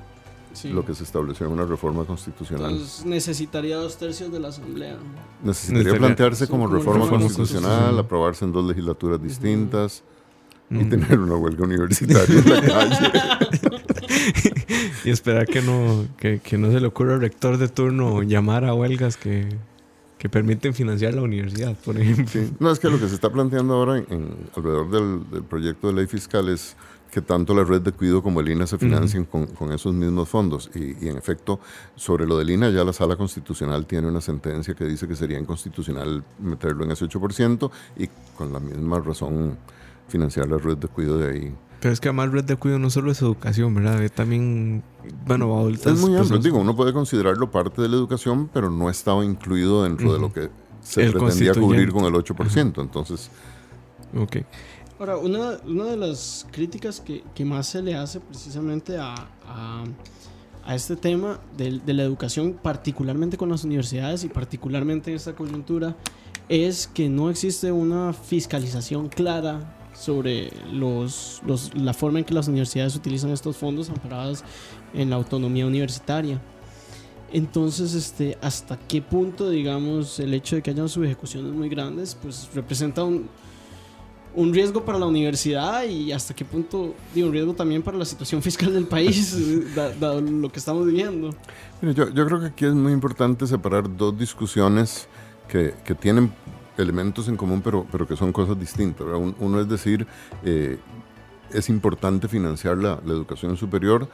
sí. 0.53 0.69
lo 0.69 0.85
que 0.85 0.93
se 0.93 1.03
estableció 1.03 1.47
en 1.47 1.53
una 1.53 1.65
reforma 1.65 2.05
constitucional. 2.05 2.69
Entonces 2.69 3.03
necesitaría 3.03 3.77
dos 3.77 3.97
tercios 3.97 4.31
de 4.31 4.39
la 4.39 4.49
Asamblea. 4.49 4.95
Necesitaría, 5.41 5.43
necesitaría 5.43 5.97
plantearse 5.97 6.47
como, 6.47 6.65
como 6.65 6.75
reforma, 6.75 7.05
reforma 7.05 7.23
constitucional, 7.23 7.71
constitucional, 7.71 8.05
aprobarse 8.05 8.45
en 8.45 8.51
dos 8.51 8.65
legislaturas 8.67 9.23
distintas 9.23 10.03
uh 10.69 10.75
-huh. 10.75 10.81
y 10.81 10.83
-huh. 10.83 10.89
tener 10.91 11.19
una 11.19 11.35
huelga 11.35 11.63
universitaria 11.63 12.39
en 12.39 12.47
la 12.47 12.61
calle. 12.61 13.11
y 15.03 15.09
esperar 15.09 15.47
que 15.47 15.63
no, 15.63 16.05
que, 16.17 16.41
que, 16.41 16.59
no 16.59 16.71
se 16.71 16.79
le 16.79 16.85
ocurra 16.85 17.15
al 17.15 17.21
rector 17.21 17.57
de 17.57 17.69
turno 17.69 18.21
llamar 18.21 18.65
a 18.65 18.75
huelgas 18.75 19.17
que, 19.17 19.57
que 20.17 20.29
permiten 20.29 20.73
financiar 20.73 21.13
la 21.13 21.21
universidad, 21.21 21.75
por 21.85 21.97
ejemplo. 21.97 22.25
Sí. 22.27 22.51
No, 22.59 22.71
es 22.71 22.79
que 22.79 22.89
lo 22.89 22.99
que 22.99 23.07
se 23.07 23.15
está 23.15 23.29
planteando 23.29 23.75
ahora 23.75 23.97
en, 23.97 24.05
en 24.09 24.35
alrededor 24.55 24.89
del, 24.89 25.29
del 25.29 25.43
proyecto 25.43 25.87
de 25.87 25.93
ley 25.93 26.07
fiscal 26.07 26.49
es 26.49 26.75
que 27.11 27.21
tanto 27.21 27.53
la 27.55 27.63
red 27.63 27.81
de 27.81 27.91
cuido 27.91 28.21
como 28.21 28.41
el 28.41 28.49
INA 28.49 28.67
se 28.67 28.77
financien 28.77 29.23
uh 29.23 29.25
-huh. 29.25 29.29
con, 29.29 29.47
con, 29.47 29.71
esos 29.71 29.93
mismos 29.93 30.27
fondos. 30.27 30.69
Y, 30.75 31.05
y, 31.05 31.09
en 31.09 31.17
efecto, 31.17 31.59
sobre 31.95 32.25
lo 32.25 32.37
del 32.37 32.49
INA, 32.49 32.69
ya 32.69 32.83
la 32.83 32.93
sala 32.93 33.15
constitucional 33.15 33.85
tiene 33.85 34.07
una 34.07 34.21
sentencia 34.21 34.73
que 34.73 34.85
dice 34.85 35.07
que 35.07 35.15
sería 35.15 35.39
inconstitucional 35.39 36.23
meterlo 36.39 36.83
en 36.83 36.91
ese 36.91 37.05
8% 37.05 37.71
y 37.97 38.07
con 38.35 38.51
la 38.51 38.59
misma 38.59 38.99
razón 38.99 39.57
financiar 40.07 40.49
la 40.49 40.57
red 40.57 40.77
de 40.77 40.87
cuido 40.87 41.17
de 41.17 41.29
ahí. 41.29 41.55
Pero 41.79 41.93
es 41.93 41.99
que 41.99 42.09
además 42.09 42.31
red 42.31 42.43
de 42.43 42.55
cuido 42.55 42.79
no 42.79 42.89
solo 42.89 43.11
es 43.11 43.21
educación, 43.21 43.73
¿verdad? 43.75 44.01
Es 44.03 44.11
también, 44.11 44.83
bueno, 45.25 45.55
adultas. 45.57 45.93
Es 45.93 45.99
muy 45.99 46.15
amplio, 46.15 46.39
digo, 46.39 46.59
uno 46.59 46.75
puede 46.75 46.91
considerarlo 46.91 47.51
parte 47.51 47.81
de 47.81 47.89
la 47.89 47.95
educación, 47.95 48.49
pero 48.51 48.71
no 48.71 48.89
estaba 48.89 49.23
incluido 49.23 49.83
dentro 49.83 50.07
uh 50.07 50.11
-huh. 50.11 50.13
de 50.13 50.19
lo 50.19 50.33
que 50.33 50.49
se 50.81 51.03
el 51.03 51.13
pretendía 51.13 51.53
cubrir 51.53 51.91
con 51.91 52.05
el 52.05 52.13
8%. 52.13 52.33
Uh 52.33 52.45
-huh. 52.45 52.81
Entonces... 52.81 53.29
Ok. 54.17 54.37
Ahora, 54.99 55.17
una, 55.17 55.59
una 55.65 55.83
de 55.85 55.97
las 55.97 56.47
críticas 56.51 56.99
que, 56.99 57.23
que, 57.35 57.45
más 57.45 57.67
se 57.67 57.83
le 57.83 57.93
hace 57.93 58.19
precisamente 58.19 58.97
a, 58.97 59.13
a, 59.45 59.83
a 60.65 60.75
este 60.75 60.95
tema 60.95 61.39
de, 61.55 61.79
de, 61.85 61.93
la 61.93 62.01
educación, 62.01 62.53
particularmente 62.53 63.37
con 63.37 63.49
las 63.49 63.63
universidades 63.63 64.23
y 64.23 64.29
particularmente 64.29 65.11
en 65.11 65.17
esta 65.17 65.33
coyuntura, 65.35 65.95
es 66.49 66.87
que 66.87 67.09
no 67.09 67.29
existe 67.29 67.71
una 67.71 68.11
fiscalización 68.13 69.07
clara 69.09 69.77
sobre 69.97 70.51
los, 70.71 71.41
los, 71.45 71.73
la 71.75 71.93
forma 71.93 72.19
en 72.19 72.25
que 72.25 72.33
las 72.33 72.47
universidades 72.47 72.95
utilizan 72.95 73.31
estos 73.31 73.57
fondos 73.57 73.89
amparados 73.89 74.43
en 74.93 75.09
la 75.09 75.15
autonomía 75.15 75.65
universitaria. 75.65 76.39
Entonces, 77.33 77.93
este, 77.93 78.37
¿hasta 78.41 78.77
qué 78.77 79.01
punto, 79.01 79.49
digamos, 79.49 80.19
el 80.19 80.33
hecho 80.33 80.55
de 80.55 80.61
que 80.61 80.69
hayan 80.69 80.87
subejecuciones 80.87 81.51
muy 81.51 81.67
grandes, 81.67 82.15
pues 82.21 82.47
representa 82.53 83.03
un, 83.03 83.27
un 84.35 84.53
riesgo 84.53 84.85
para 84.85 84.99
la 84.99 85.07
universidad 85.07 85.83
y 85.83 86.11
hasta 86.11 86.33
qué 86.33 86.45
punto, 86.45 86.93
digo, 87.13 87.27
un 87.27 87.33
riesgo 87.33 87.53
también 87.53 87.81
para 87.81 87.97
la 87.97 88.05
situación 88.05 88.41
fiscal 88.41 88.71
del 88.71 88.85
país, 88.85 89.35
dado 89.99 90.21
lo 90.21 90.49
que 90.49 90.59
estamos 90.59 90.85
viviendo? 90.85 91.31
yo, 91.81 92.09
yo, 92.09 92.25
creo 92.25 92.39
que 92.39 92.45
aquí 92.45 92.65
es 92.65 92.73
muy 92.73 92.93
importante 92.93 93.45
separar 93.47 93.97
dos 93.97 94.17
discusiones 94.17 95.09
que, 95.49 95.73
que 95.83 95.95
tienen 95.95 96.31
elementos 96.77 97.27
en 97.27 97.37
común, 97.37 97.61
pero, 97.61 97.85
pero 97.91 98.07
que 98.07 98.15
son 98.15 98.31
cosas 98.31 98.59
distintas. 98.59 99.07
Uno 99.39 99.59
es 99.59 99.67
decir, 99.67 100.07
eh, 100.43 100.77
es 101.51 101.69
importante 101.69 102.27
financiar 102.27 102.77
la, 102.77 102.99
la 103.05 103.13
educación 103.13 103.57
superior. 103.57 104.07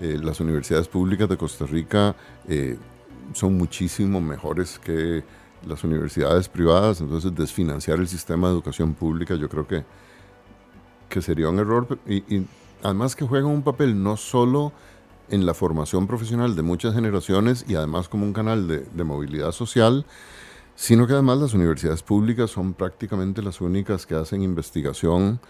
Eh, 0.00 0.18
las 0.22 0.40
universidades 0.40 0.88
públicas 0.88 1.28
de 1.28 1.36
Costa 1.36 1.64
Rica 1.64 2.14
eh, 2.48 2.76
son 3.32 3.56
muchísimo 3.56 4.20
mejores 4.20 4.78
que 4.78 5.24
las 5.66 5.82
universidades 5.84 6.48
privadas, 6.48 7.00
entonces 7.00 7.34
desfinanciar 7.34 7.98
el 7.98 8.06
sistema 8.06 8.48
de 8.48 8.54
educación 8.54 8.94
pública 8.94 9.34
yo 9.34 9.48
creo 9.48 9.66
que, 9.66 9.84
que 11.08 11.22
sería 11.22 11.48
un 11.48 11.58
error. 11.58 11.98
Y, 12.06 12.46
además 12.82 13.16
que 13.16 13.24
juegan 13.26 13.50
un 13.50 13.62
papel 13.62 14.00
no 14.00 14.16
solo 14.16 14.72
en 15.30 15.44
la 15.46 15.54
formación 15.54 16.06
profesional 16.06 16.54
de 16.54 16.62
muchas 16.62 16.94
generaciones 16.94 17.64
y 17.66 17.74
además 17.74 18.08
como 18.08 18.24
un 18.24 18.32
canal 18.32 18.68
de, 18.68 18.80
de 18.80 19.04
movilidad 19.04 19.50
social, 19.50 20.04
sino 20.76 21.06
que 21.06 21.14
además 21.14 21.38
las 21.38 21.54
universidades 21.54 22.02
públicas 22.02 22.50
son 22.50 22.74
prácticamente 22.74 23.42
las 23.42 23.60
únicas 23.60 24.06
que 24.06 24.14
hacen 24.14 24.42
investigación. 24.42 25.40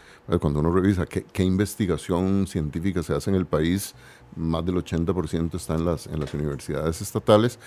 Cuando 0.41 0.61
uno 0.61 0.73
revisa 0.73 1.05
qué, 1.05 1.25
qué 1.25 1.43
investigación 1.43 2.47
científica 2.47 3.03
se 3.03 3.13
hace 3.13 3.31
en 3.31 3.37
el 3.37 3.45
país, 3.45 3.95
más 4.37 4.65
del 4.65 4.77
80% 4.77 5.55
está 5.57 5.75
en 5.75 5.85
las, 5.85 6.07
en 6.07 6.21
las 6.21 6.33
universidades 6.33 7.03
estatales. 7.03 7.59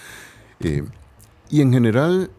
Eh, 0.62 0.84
y 1.50 1.62
en 1.62 1.74
general, 1.74 2.32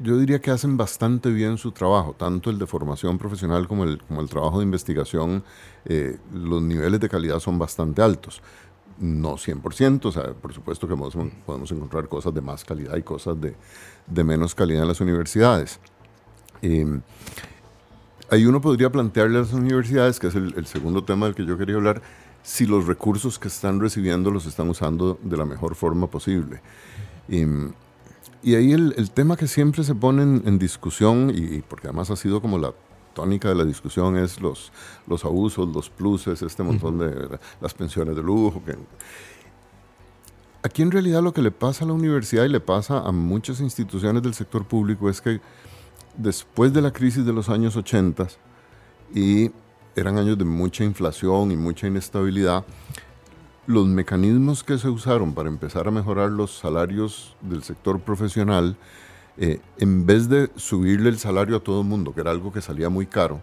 yo 0.00 0.16
diría 0.16 0.40
que 0.40 0.50
hacen 0.50 0.76
bastante 0.76 1.30
bien 1.30 1.58
su 1.58 1.72
trabajo, 1.72 2.14
tanto 2.16 2.50
el 2.50 2.58
de 2.58 2.66
formación 2.66 3.18
profesional 3.18 3.66
como 3.66 3.84
el, 3.84 4.00
como 4.02 4.20
el 4.20 4.28
trabajo 4.28 4.58
de 4.58 4.64
investigación. 4.64 5.42
Eh, 5.86 6.18
los 6.32 6.62
niveles 6.62 7.00
de 7.00 7.08
calidad 7.08 7.40
son 7.40 7.58
bastante 7.58 8.00
altos. 8.00 8.42
No 8.98 9.36
100%, 9.36 10.04
o 10.06 10.12
sea, 10.12 10.32
por 10.34 10.52
supuesto 10.52 10.86
que 10.86 10.96
podemos, 10.96 11.32
podemos 11.44 11.70
encontrar 11.72 12.08
cosas 12.08 12.32
de 12.32 12.40
más 12.40 12.64
calidad 12.64 12.96
y 12.96 13.02
cosas 13.02 13.40
de, 13.40 13.56
de 14.06 14.24
menos 14.24 14.54
calidad 14.54 14.82
en 14.82 14.88
las 14.88 15.00
universidades. 15.00 15.80
Eh, 16.62 17.00
ahí 18.30 18.46
uno 18.46 18.60
podría 18.60 18.90
plantearle 18.90 19.38
a 19.38 19.40
las 19.42 19.52
universidades, 19.52 20.20
que 20.20 20.28
es 20.28 20.34
el, 20.34 20.54
el 20.56 20.66
segundo 20.66 21.02
tema 21.02 21.26
del 21.26 21.34
que 21.34 21.44
yo 21.44 21.58
quería 21.58 21.74
hablar, 21.74 22.02
si 22.44 22.66
los 22.66 22.86
recursos 22.86 23.38
que 23.38 23.48
están 23.48 23.80
recibiendo 23.80 24.30
los 24.30 24.46
están 24.46 24.68
usando 24.68 25.18
de 25.22 25.36
la 25.36 25.46
mejor 25.46 25.74
forma 25.74 26.08
posible. 26.08 26.60
Y, 27.28 28.54
ahí 28.54 28.72
el, 28.72 29.10
tema 29.10 29.36
que 29.36 29.48
siempre 29.48 29.82
se 29.82 29.94
pone 29.94 30.22
en, 30.22 30.58
discusión, 30.58 31.32
y, 31.34 31.62
porque 31.62 31.88
además 31.88 32.10
ha 32.10 32.16
sido 32.16 32.42
como 32.42 32.58
la 32.58 32.74
tónica 33.14 33.48
de 33.48 33.54
la 33.54 33.64
discusión, 33.64 34.16
es 34.16 34.40
los, 34.40 34.72
los 35.06 35.24
abusos, 35.24 35.68
los 35.68 35.88
pluses, 35.88 36.42
este 36.42 36.62
montón 36.62 36.98
de 36.98 37.38
las 37.60 37.72
pensiones 37.72 38.16
de 38.16 38.22
lujo. 38.22 38.62
Que, 38.64 38.76
aquí 40.62 40.82
en 40.82 40.90
realidad 40.90 41.22
lo 41.22 41.32
que 41.32 41.42
le 41.42 41.50
pasa 41.50 41.84
a 41.84 41.88
la 41.88 41.94
universidad 41.94 42.44
y 42.44 42.48
le 42.48 42.60
pasa 42.60 42.98
a 42.98 43.12
muchas 43.12 43.60
instituciones 43.60 44.22
del 44.22 44.34
sector 44.34 44.64
público 44.66 45.08
es 45.08 45.20
que 45.20 45.40
después 46.16 46.72
de 46.72 46.82
la 46.82 46.92
crisis 46.92 47.24
de 47.24 47.32
los 47.32 47.48
años 47.48 47.76
80 47.76 48.28
y 49.14 49.50
eran 49.96 50.18
años 50.18 50.38
de 50.38 50.44
mucha 50.44 50.84
inflación 50.84 51.52
y 51.52 51.56
mucha 51.56 51.86
inestabilidad, 51.86 52.64
los 53.66 53.86
mecanismos 53.86 54.62
que 54.64 54.78
se 54.78 54.88
usaron 54.88 55.34
para 55.34 55.48
empezar 55.48 55.88
a 55.88 55.90
mejorar 55.90 56.30
los 56.30 56.58
salarios 56.58 57.36
del 57.40 57.62
sector 57.62 58.00
profesional, 58.00 58.76
eh, 59.36 59.60
en 59.78 60.06
vez 60.06 60.28
de 60.28 60.50
subirle 60.56 61.08
el 61.08 61.18
salario 61.18 61.56
a 61.56 61.60
todo 61.60 61.80
el 61.80 61.86
mundo, 61.86 62.14
que 62.14 62.20
era 62.20 62.30
algo 62.30 62.52
que 62.52 62.60
salía 62.60 62.88
muy 62.88 63.06
caro, 63.06 63.40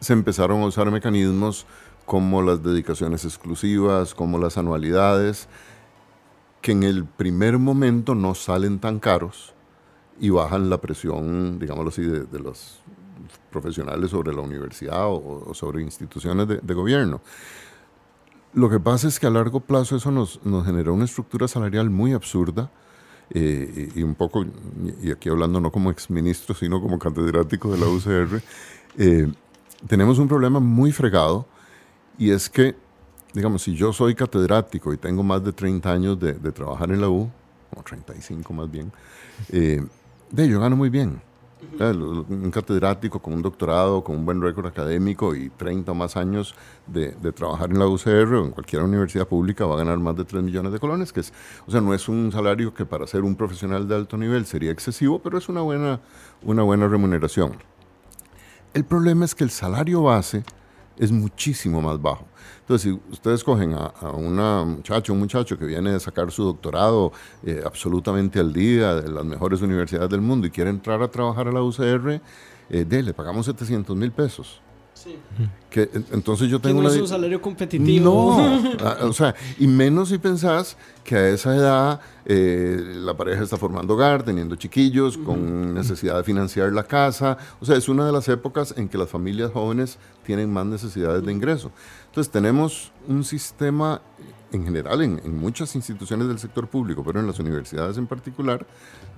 se 0.00 0.12
empezaron 0.12 0.62
a 0.62 0.66
usar 0.66 0.90
mecanismos 0.90 1.66
como 2.04 2.42
las 2.42 2.62
dedicaciones 2.62 3.24
exclusivas, 3.24 4.14
como 4.14 4.38
las 4.38 4.58
anualidades, 4.58 5.48
que 6.60 6.72
en 6.72 6.82
el 6.82 7.04
primer 7.04 7.58
momento 7.58 8.14
no 8.14 8.34
salen 8.34 8.78
tan 8.78 8.98
caros 8.98 9.54
y 10.20 10.30
bajan 10.30 10.70
la 10.70 10.80
presión, 10.80 11.58
digámoslo 11.58 11.88
así, 11.90 12.02
de 12.02 12.38
los 12.38 12.80
profesionales 13.50 14.10
sobre 14.10 14.34
la 14.34 14.40
universidad 14.40 15.06
o, 15.08 15.52
sobre 15.54 15.82
instituciones 15.82 16.46
de, 16.48 16.74
gobierno. 16.74 17.20
Lo 18.52 18.70
que 18.70 18.80
pasa 18.80 19.08
es 19.08 19.18
que 19.18 19.26
a 19.26 19.30
largo 19.30 19.60
plazo 19.60 19.96
eso 19.96 20.10
nos, 20.10 20.44
nos 20.44 20.64
generó 20.64 20.94
una 20.94 21.04
estructura 21.04 21.48
salarial 21.48 21.90
muy 21.90 22.12
absurda 22.12 22.70
eh, 23.30 23.90
y, 23.94 24.02
un 24.02 24.14
poco, 24.14 24.44
y 25.02 25.10
aquí 25.10 25.28
hablando 25.28 25.60
no 25.60 25.70
como 25.72 25.90
exministro, 25.90 26.54
sino 26.54 26.80
como 26.80 26.98
catedrático 26.98 27.72
de 27.72 27.78
la 27.78 27.86
UCR, 27.86 28.40
eh, 28.98 29.32
tenemos 29.86 30.18
un 30.18 30.28
problema 30.28 30.60
muy 30.60 30.92
fregado 30.92 31.46
y 32.18 32.30
es 32.30 32.48
que, 32.48 32.76
digamos, 33.34 33.62
si 33.62 33.74
yo 33.74 33.92
soy 33.92 34.14
catedrático 34.14 34.92
y 34.92 34.96
tengo 34.96 35.22
más 35.22 35.44
de 35.44 35.52
30 35.52 35.92
años 35.92 36.20
de, 36.20 36.34
trabajar 36.52 36.90
en 36.90 37.00
la 37.00 37.08
U, 37.08 37.30
o 37.74 37.82
35 37.82 38.52
más 38.52 38.70
bien, 38.70 38.92
eh, 39.50 39.84
de 40.30 40.48
yo 40.48 40.60
gano 40.60 40.76
muy 40.76 40.88
bien. 40.88 41.20
Un 41.78 42.50
catedrático 42.50 43.20
con 43.20 43.34
un 43.34 43.42
doctorado, 43.42 44.02
con 44.02 44.16
un 44.16 44.24
buen 44.24 44.40
récord 44.40 44.66
académico 44.66 45.34
y 45.34 45.50
30 45.50 45.92
o 45.92 45.94
más 45.94 46.16
años 46.16 46.54
de, 46.86 47.12
trabajar 47.32 47.70
en 47.70 47.78
la 47.78 47.86
UCR 47.86 48.34
o 48.34 48.44
en 48.44 48.50
cualquier 48.50 48.82
universidad 48.82 49.28
pública 49.28 49.66
va 49.66 49.74
a 49.74 49.78
ganar 49.78 49.98
más 49.98 50.16
de 50.16 50.24
3 50.24 50.42
millones 50.42 50.72
de 50.72 50.78
colones, 50.78 51.12
que 51.12 51.20
es, 51.20 51.32
o 51.66 51.70
sea, 51.70 51.80
no 51.80 51.92
es 51.92 52.08
un 52.08 52.32
salario 52.32 52.72
que 52.72 52.86
para 52.86 53.06
ser 53.06 53.22
un 53.22 53.36
profesional 53.36 53.86
de 53.86 53.94
alto 53.94 54.16
nivel 54.16 54.46
sería 54.46 54.70
excesivo, 54.70 55.18
pero 55.18 55.38
es 55.38 55.48
una 55.48 55.60
buena, 55.60 56.00
una 56.42 56.62
buena 56.62 56.88
remuneración. 56.88 57.56
El 58.72 58.84
problema 58.84 59.24
es 59.24 59.34
que 59.34 59.44
el 59.44 59.50
salario 59.50 60.02
base 60.02 60.44
es 60.98 61.12
muchísimo 61.12 61.80
más 61.80 62.00
bajo. 62.00 62.26
Entonces, 62.66 62.92
si 62.92 63.12
ustedes 63.12 63.44
cogen 63.44 63.74
a, 63.74 63.86
a 64.00 64.10
una 64.10 64.64
muchacho, 64.64 65.12
un 65.12 65.20
muchacho 65.20 65.56
que 65.56 65.66
viene 65.66 65.92
de 65.92 66.00
sacar 66.00 66.32
su 66.32 66.42
doctorado 66.42 67.12
eh, 67.44 67.62
absolutamente 67.64 68.40
al 68.40 68.52
día 68.52 68.96
de 68.96 69.08
las 69.08 69.24
mejores 69.24 69.62
universidades 69.62 70.10
del 70.10 70.20
mundo 70.20 70.48
y 70.48 70.50
quiere 70.50 70.70
entrar 70.70 71.00
a 71.00 71.08
trabajar 71.08 71.46
a 71.46 71.52
la 71.52 71.62
UCR, 71.62 72.20
eh, 72.68 72.84
le 72.90 73.14
pagamos 73.14 73.46
700 73.46 73.96
mil 73.96 74.10
pesos. 74.10 74.60
Sí. 74.94 75.16
Que, 75.70 75.90
entonces 76.10 76.48
yo 76.48 76.58
tengo 76.58 76.80
que 76.80 76.86
no 76.88 76.92
es 76.92 77.00
un 77.00 77.06
salario 77.06 77.40
competitivo. 77.40 78.36
No, 78.40 78.72
ah, 78.80 78.96
o 79.02 79.12
sea, 79.12 79.34
y 79.58 79.66
menos 79.66 80.08
si 80.08 80.16
pensás 80.16 80.76
que 81.04 81.14
a 81.14 81.28
esa 81.28 81.54
edad 81.54 82.00
eh, 82.24 82.94
la 82.96 83.14
pareja 83.14 83.42
está 83.42 83.58
formando 83.58 83.92
hogar, 83.92 84.22
teniendo 84.22 84.56
chiquillos, 84.56 85.18
con 85.18 85.74
necesidad 85.74 86.16
de 86.16 86.24
financiar 86.24 86.72
la 86.72 86.82
casa. 86.82 87.36
O 87.60 87.66
sea, 87.66 87.76
es 87.76 87.90
una 87.90 88.06
de 88.06 88.12
las 88.12 88.26
épocas 88.28 88.72
en 88.76 88.88
que 88.88 88.96
las 88.96 89.10
familias 89.10 89.52
jóvenes 89.52 89.98
tienen 90.24 90.50
más 90.50 90.64
necesidades 90.64 91.24
de 91.24 91.30
ingreso. 91.30 91.70
Entonces 92.16 92.32
tenemos 92.32 92.92
un 93.08 93.24
sistema 93.24 94.00
en 94.50 94.64
general 94.64 95.02
en, 95.02 95.38
muchas 95.38 95.76
instituciones 95.76 96.26
del 96.26 96.38
sector 96.38 96.66
público, 96.66 97.04
pero 97.04 97.20
en 97.20 97.26
las 97.26 97.38
universidades 97.38 97.98
en 97.98 98.06
particular, 98.06 98.66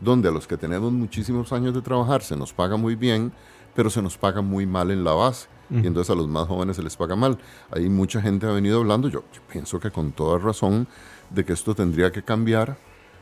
donde 0.01 0.29
a 0.29 0.33
los 0.33 0.49
que 0.49 0.57
tenemos 0.57 0.91
muchísimos 0.91 1.53
años 1.53 1.75
de 1.75 1.81
trabajar 1.81 2.23
se 2.23 2.35
nos 2.35 2.53
paga 2.53 2.77
muy 2.77 2.97
bien, 2.97 3.31
pero 3.77 3.89
se 3.89 4.03
nos 4.03 4.19
paga 4.19 4.41
muy 4.41 4.67
mal 4.67 4.91
en 4.91 5.05
la 5.05 5.13
base. 5.13 5.47
Y 5.71 5.87
entonces 5.87 6.11
a 6.11 6.17
los 6.17 6.27
más 6.27 6.49
jóvenes 6.49 6.75
se 6.75 6.83
les 6.83 6.97
paga 6.97 7.15
mal. 7.15 7.39
Ahí 7.71 7.89
mucha 7.89 8.21
gente 8.21 8.47
ha 8.47 8.51
venido 8.51 8.81
hablando, 8.81 9.09
yo 9.09 9.23
pienso 9.49 9.79
que 9.79 9.93
con 9.93 10.11
toda 10.11 10.41
razón, 10.41 10.89
de 11.31 11.45
que 11.45 11.53
esto 11.53 11.77
tendría 11.77 12.11
que 12.11 12.25
cambiar 12.25 12.79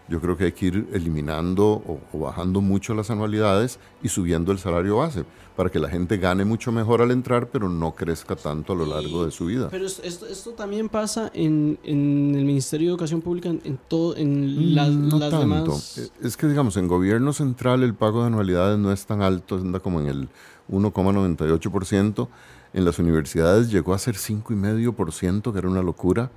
yo 0.09 0.21
creo 0.21 0.37
que 0.37 0.45
hay 0.45 0.53
que 0.53 0.67
ir 0.67 0.89
eliminando 0.93 1.83
o, 2.13 2.19
bajando 2.19 2.61
mucho 2.61 2.95
las 2.95 3.11
anualidades 3.11 3.79
y 4.03 4.09
subiendo 4.09 4.53
el 4.53 4.59
salario 4.59 4.97
base 4.99 5.25
para 5.57 5.71
que 5.71 5.79
la 5.79 5.89
gente 5.89 6.19
gane 6.19 6.45
mucho 6.45 6.71
mejor 6.71 7.03
al 7.03 7.11
entrar, 7.11 7.49
pero 7.49 7.69
no 7.69 7.95
crezca 7.95 8.37
tanto 8.37 8.75
a 8.75 8.77
lo 8.77 8.87
largo 8.87 9.25
de 9.25 9.31
su 9.31 9.47
vida. 9.47 9.69
Pero 9.71 9.87
esto, 9.87 10.27
esto 10.27 10.51
también 10.53 10.89
pasa 10.89 11.31
en, 11.35 11.79
en, 11.83 12.35
el 12.35 12.45
Ministerio 12.45 12.89
de 12.89 12.91
Educación 12.91 13.23
Pública, 13.23 13.49
en, 13.49 13.79
todo, 13.89 14.17
en 14.17 14.75
las, 14.75 14.91
no 14.91 15.19
tanto. 15.19 15.41
demás... 15.41 16.11
Es 16.23 16.37
que, 16.37 16.47
digamos, 16.47 16.77
en 16.77 16.89
gobierno 16.89 17.33
central 17.33 17.83
el 17.83 17.95
pago 17.95 18.21
de 18.21 18.27
anualidades 18.27 18.79
no 18.79 18.93
es 18.93 19.07
tan 19.07 19.23
alto, 19.23 19.57
anda 19.57 19.81
como 19.81 20.01
en 20.01 20.09
el 20.09 20.29
1,98%. 20.71 22.29
En 22.75 22.85
las 22.85 22.99
universidades 22.99 23.71
llegó 23.71 23.95
a 23.95 23.99
ser 23.99 24.17
5,5%, 24.17 25.53
que 25.53 25.59
era 25.59 25.69
una 25.69 25.83
locura 25.83 26.31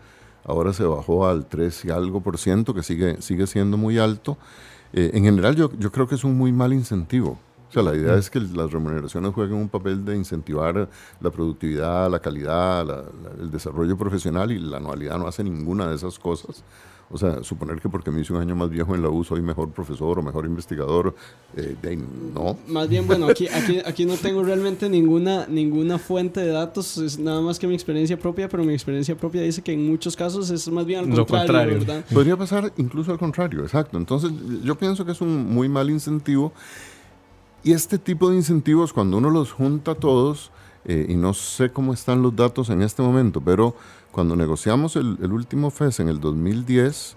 ahora 0.50 0.74
se 0.74 0.84
bajó 0.84 1.28
al 1.28 1.46
3 1.46 1.86
y 1.86 1.90
algo 1.92 2.22
por 2.22 2.38
ciento, 2.38 2.74
que 2.74 2.84
sigue, 2.84 3.22
sigue 3.22 3.48
siendo 3.48 3.78
muy 3.78 3.98
alto. 4.00 4.38
Eh, 4.94 5.12
en 5.14 5.24
general 5.24 5.56
yo, 5.56 5.72
yo 5.78 5.92
creo 5.92 6.08
que 6.08 6.16
es 6.16 6.24
un 6.24 6.38
muy 6.38 6.52
mal 6.52 6.74
incentivo. 6.74 7.38
O 7.70 7.72
sea, 7.72 7.84
la 7.84 7.96
idea 7.96 8.16
es 8.16 8.32
que 8.32 8.40
las 8.40 8.72
remuneraciones 8.72 9.32
jueguen 9.32 9.58
un 9.58 9.70
papel 9.70 10.04
de 10.04 10.16
incentivar 10.16 10.90
la 11.22 11.30
productividad, 11.30 12.10
la 12.10 12.20
calidad, 12.20 13.06
el 13.40 13.52
desarrollo 13.52 13.96
profesional 13.96 14.52
y 14.52 14.58
la 14.58 14.78
anualidad 14.78 15.20
no 15.20 15.28
hace 15.28 15.44
ninguna 15.44 15.88
de 15.88 15.96
esas 15.96 16.18
cosas. 16.18 16.64
O 17.12 17.18
sea, 17.18 17.44
suponer 17.44 17.82
que 17.82 17.90
porque 17.90 18.12
me 18.12 18.22
hice 18.22 18.34
un 18.34 18.40
año 18.40 18.56
más 18.56 18.70
viejo 18.70 18.94
en 18.94 19.02
la 19.02 19.10
U 19.10 19.24
soy 19.24 19.42
mejor 19.42 19.72
profesor 19.72 20.20
o 20.20 20.22
mejor 20.22 20.46
investigador, 20.46 21.16
eh, 21.56 21.76
no. 22.36 22.56
Más 22.68 22.88
bien, 22.88 23.08
bueno, 23.08 23.28
aquí, 23.28 23.48
aquí, 23.48 23.80
aquí 23.84 24.06
no 24.06 24.16
tengo 24.16 24.44
realmente 24.44 24.88
ninguna, 24.90 25.48
ninguna 25.48 25.98
fuente 25.98 26.40
de 26.42 26.52
datos, 26.52 26.98
es 27.00 27.18
nada 27.18 27.42
más 27.42 27.58
que 27.58 27.66
mi 27.66 27.74
experiencia 27.74 28.18
propia, 28.20 28.48
pero 28.48 28.64
mi 28.64 28.74
experiencia 28.74 29.18
propia 29.18 29.42
dice 29.42 29.64
que 29.64 29.74
en 29.74 29.90
muchos 29.90 30.16
casos 30.16 30.52
es 30.52 30.70
más 30.70 30.86
bien 30.86 31.00
al 31.00 31.10
Lo 31.10 31.26
contrario. 31.26 31.80
¿verdad? 31.80 32.06
Podría 32.14 32.38
pasar 32.38 32.72
incluso 32.78 33.12
al 33.12 33.18
contrario, 33.18 33.64
exacto. 33.64 33.98
Entonces, 33.98 34.32
yo 34.64 34.76
pienso 34.76 35.04
que 35.04 35.14
es 35.14 35.22
un 35.22 35.52
muy 35.52 35.68
mal 35.68 35.90
incentivo. 35.90 36.54
Y 37.64 37.74
este 37.74 37.98
tipo 37.98 38.30
de 38.30 38.36
incentivos, 38.38 38.94
cuando 38.94 39.18
uno 39.18 39.30
los 39.32 39.52
junta 39.52 39.96
todos, 39.96 40.52
eh, 40.86 41.08
y 41.10 41.16
no 41.16 41.34
sé 41.34 41.72
cómo 41.72 41.94
están 41.94 42.22
los 42.22 42.36
datos 42.36 42.70
en 42.70 42.82
este 42.82 43.02
momento, 43.02 43.42
pero 43.42 43.76
cuando 44.12 44.36
negociamos 44.36 44.96
el, 44.96 45.18
el 45.22 45.32
último 45.32 45.70
FES 45.70 46.00
en 46.00 46.10
el 46.10 46.20
2010, 46.20 47.16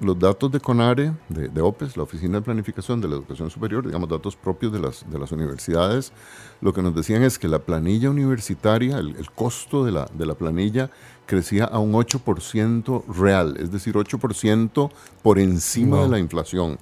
los 0.00 0.18
datos 0.18 0.52
de 0.52 0.60
CONARE, 0.60 1.12
de, 1.30 1.48
de, 1.48 1.60
OPES, 1.62 1.96
la 1.96 2.02
Oficina 2.02 2.38
de 2.38 2.42
Planificación 2.42 3.00
de 3.00 3.08
la 3.08 3.14
Educación 3.14 3.48
Superior, 3.48 3.86
digamos 3.86 4.08
datos 4.10 4.36
propios 4.36 4.70
de 4.72 4.78
las, 4.80 5.08
de 5.08 5.18
las 5.18 5.32
universidades, 5.32 6.12
lo 6.60 6.74
que 6.74 6.82
nos 6.82 6.94
decían 6.94 7.22
es 7.22 7.38
que 7.38 7.48
la 7.48 7.60
planilla 7.60 8.10
universitaria, 8.10 8.98
el, 8.98 9.16
el 9.16 9.30
costo 9.30 9.84
de 9.84 9.92
la, 9.92 10.06
de 10.12 10.26
la 10.26 10.34
planilla 10.34 10.90
crecía 11.24 11.64
a 11.64 11.78
un 11.78 11.92
8% 11.94 13.04
real, 13.06 13.56
es 13.58 13.70
decir, 13.72 13.94
8% 13.94 14.90
por 15.22 15.38
encima 15.38 15.96
Wow. 15.96 16.04
de 16.04 16.10
la 16.10 16.18
inflación. 16.18 16.78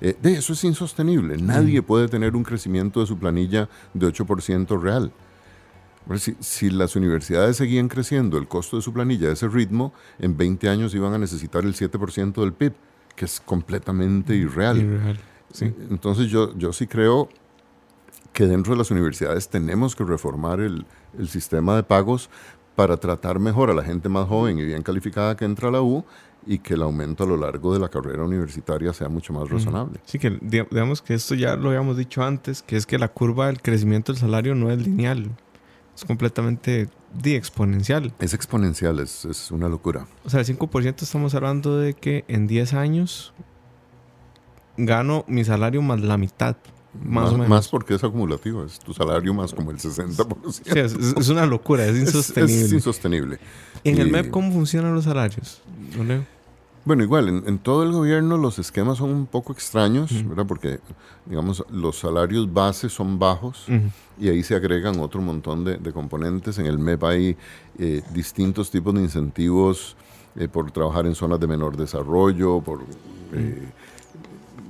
Eh, 0.00 0.16
de 0.20 0.34
eso 0.34 0.52
es 0.52 0.62
insostenible. 0.62 1.38
Nadie 1.38 1.82
puede 1.82 2.06
tener 2.08 2.36
un 2.36 2.44
crecimiento 2.44 3.00
de 3.00 3.06
su 3.06 3.18
planilla 3.18 3.68
de 3.94 4.06
8% 4.06 4.80
real. 4.80 5.10
Si, 6.16 6.36
si 6.40 6.70
las 6.70 6.96
universidades 6.96 7.56
seguían 7.58 7.88
creciendo 7.88 8.38
el 8.38 8.48
costo 8.48 8.76
de 8.76 8.82
su 8.82 8.92
planilla 8.92 9.28
a 9.28 9.32
ese 9.32 9.48
ritmo, 9.48 9.92
en 10.18 10.36
20 10.36 10.68
años 10.68 10.94
iban 10.94 11.12
a 11.12 11.18
necesitar 11.18 11.64
el 11.64 11.74
7% 11.74 12.40
del 12.40 12.52
PIB, 12.54 12.72
que 13.14 13.24
es 13.26 13.40
completamente 13.40 14.34
irreal. 14.34 14.78
Irreal. 14.78 15.20
Sí. 15.52 15.72
Entonces 15.90 16.28
yo, 16.30 16.56
yo 16.56 16.72
sí 16.72 16.86
creo 16.86 17.28
que 18.32 18.46
dentro 18.46 18.72
de 18.72 18.78
las 18.78 18.90
universidades 18.90 19.48
tenemos 19.48 19.96
que 19.96 20.04
reformar 20.04 20.60
el, 20.60 20.86
el 21.18 21.28
sistema 21.28 21.74
de 21.76 21.82
pagos 21.82 22.30
para 22.76 22.96
tratar 22.96 23.38
mejor 23.40 23.70
a 23.70 23.74
la 23.74 23.82
gente 23.82 24.08
más 24.08 24.28
joven 24.28 24.58
y 24.58 24.64
bien 24.64 24.82
calificada 24.82 25.36
que 25.36 25.44
entra 25.44 25.68
a 25.68 25.72
la 25.72 25.82
U 25.82 26.04
y 26.46 26.60
que 26.60 26.74
el 26.74 26.82
aumento 26.82 27.24
a 27.24 27.26
lo 27.26 27.36
largo 27.36 27.74
de 27.74 27.80
la 27.80 27.88
carrera 27.88 28.22
universitaria 28.24 28.92
sea 28.92 29.08
mucho 29.08 29.32
más 29.32 29.50
razonable. 29.50 29.98
Sí, 30.04 30.18
que 30.18 30.30
di- 30.40 30.62
digamos 30.70 31.02
que 31.02 31.14
esto 31.14 31.34
ya 31.34 31.56
lo 31.56 31.70
habíamos 31.70 31.96
dicho 31.96 32.22
antes, 32.22 32.62
que 32.62 32.76
es 32.76 32.86
que 32.86 32.98
la 32.98 33.08
curva 33.08 33.48
del 33.48 33.60
crecimiento 33.60 34.12
del 34.12 34.20
salario 34.20 34.54
no 34.54 34.70
es 34.70 34.78
lineal, 34.78 35.30
es 35.98 36.04
completamente 36.04 36.88
di, 37.12 37.34
exponencial. 37.34 38.14
Es 38.20 38.32
exponencial, 38.34 39.00
es, 39.00 39.24
es 39.24 39.50
una 39.50 39.68
locura. 39.68 40.06
O 40.24 40.30
sea, 40.30 40.40
el 40.40 40.46
5% 40.46 41.02
estamos 41.02 41.34
hablando 41.34 41.76
de 41.78 41.94
que 41.94 42.24
en 42.28 42.46
10 42.46 42.74
años 42.74 43.32
gano 44.76 45.24
mi 45.28 45.44
salario 45.44 45.82
más 45.82 46.00
la 46.00 46.16
mitad. 46.16 46.56
Más 47.04 47.30
o 47.30 47.32
menos. 47.32 47.48
Más 47.48 47.68
porque 47.68 47.94
es 47.94 48.02
acumulativo, 48.04 48.64
es 48.64 48.78
tu 48.78 48.94
salario 48.94 49.34
más 49.34 49.52
como 49.52 49.70
el 49.70 49.78
60%. 49.78 50.52
Sí, 50.52 50.62
es, 50.66 50.92
es- 50.94 51.14
es 51.16 51.28
una 51.28 51.46
locura, 51.46 51.84
es 51.84 51.94
Es- 51.96 52.00
insostenible. 52.14 52.64
Es, 52.64 52.72
insostenible. 52.72 53.38
en 53.84 53.98
el 53.98 54.10
MEP, 54.10 54.30
¿cómo 54.30 54.52
funcionan 54.52 54.94
los 54.94 55.04
salarios? 55.04 55.62
Leo? 56.06 56.24
Bueno, 56.88 57.02
igual, 57.02 57.28
en, 57.28 57.42
en 57.46 57.58
todo 57.58 57.82
el 57.82 57.92
gobierno 57.92 58.38
los 58.38 58.58
esquemas 58.58 58.96
son 58.96 59.10
un 59.10 59.26
poco 59.26 59.52
extraños. 59.52 60.26
¿verdad? 60.26 60.46
Porque, 60.46 60.80
digamos, 61.26 61.62
los 61.70 61.98
salarios 61.98 62.50
base 62.50 62.88
son 62.88 63.18
bajos 63.18 63.66
y 64.18 64.30
ahí 64.30 64.42
se 64.42 64.54
agregan 64.54 64.98
otro 64.98 65.20
montón 65.20 65.64
de, 65.64 65.76
de 65.76 65.92
componentes. 65.92 66.58
En 66.58 66.64
el 66.64 66.78
MEP 66.78 67.04
hay 67.04 67.36
eh, 67.78 68.00
distintos 68.14 68.70
tipos 68.70 68.94
de 68.94 69.02
incentivos 69.02 69.98
eh, 70.34 70.48
por 70.48 70.70
trabajar 70.70 71.04
en 71.04 71.14
zonas 71.14 71.38
de 71.38 71.46
menor 71.46 71.76
desarrollo, 71.76 72.62
por... 72.62 72.80
eh, 73.34 73.68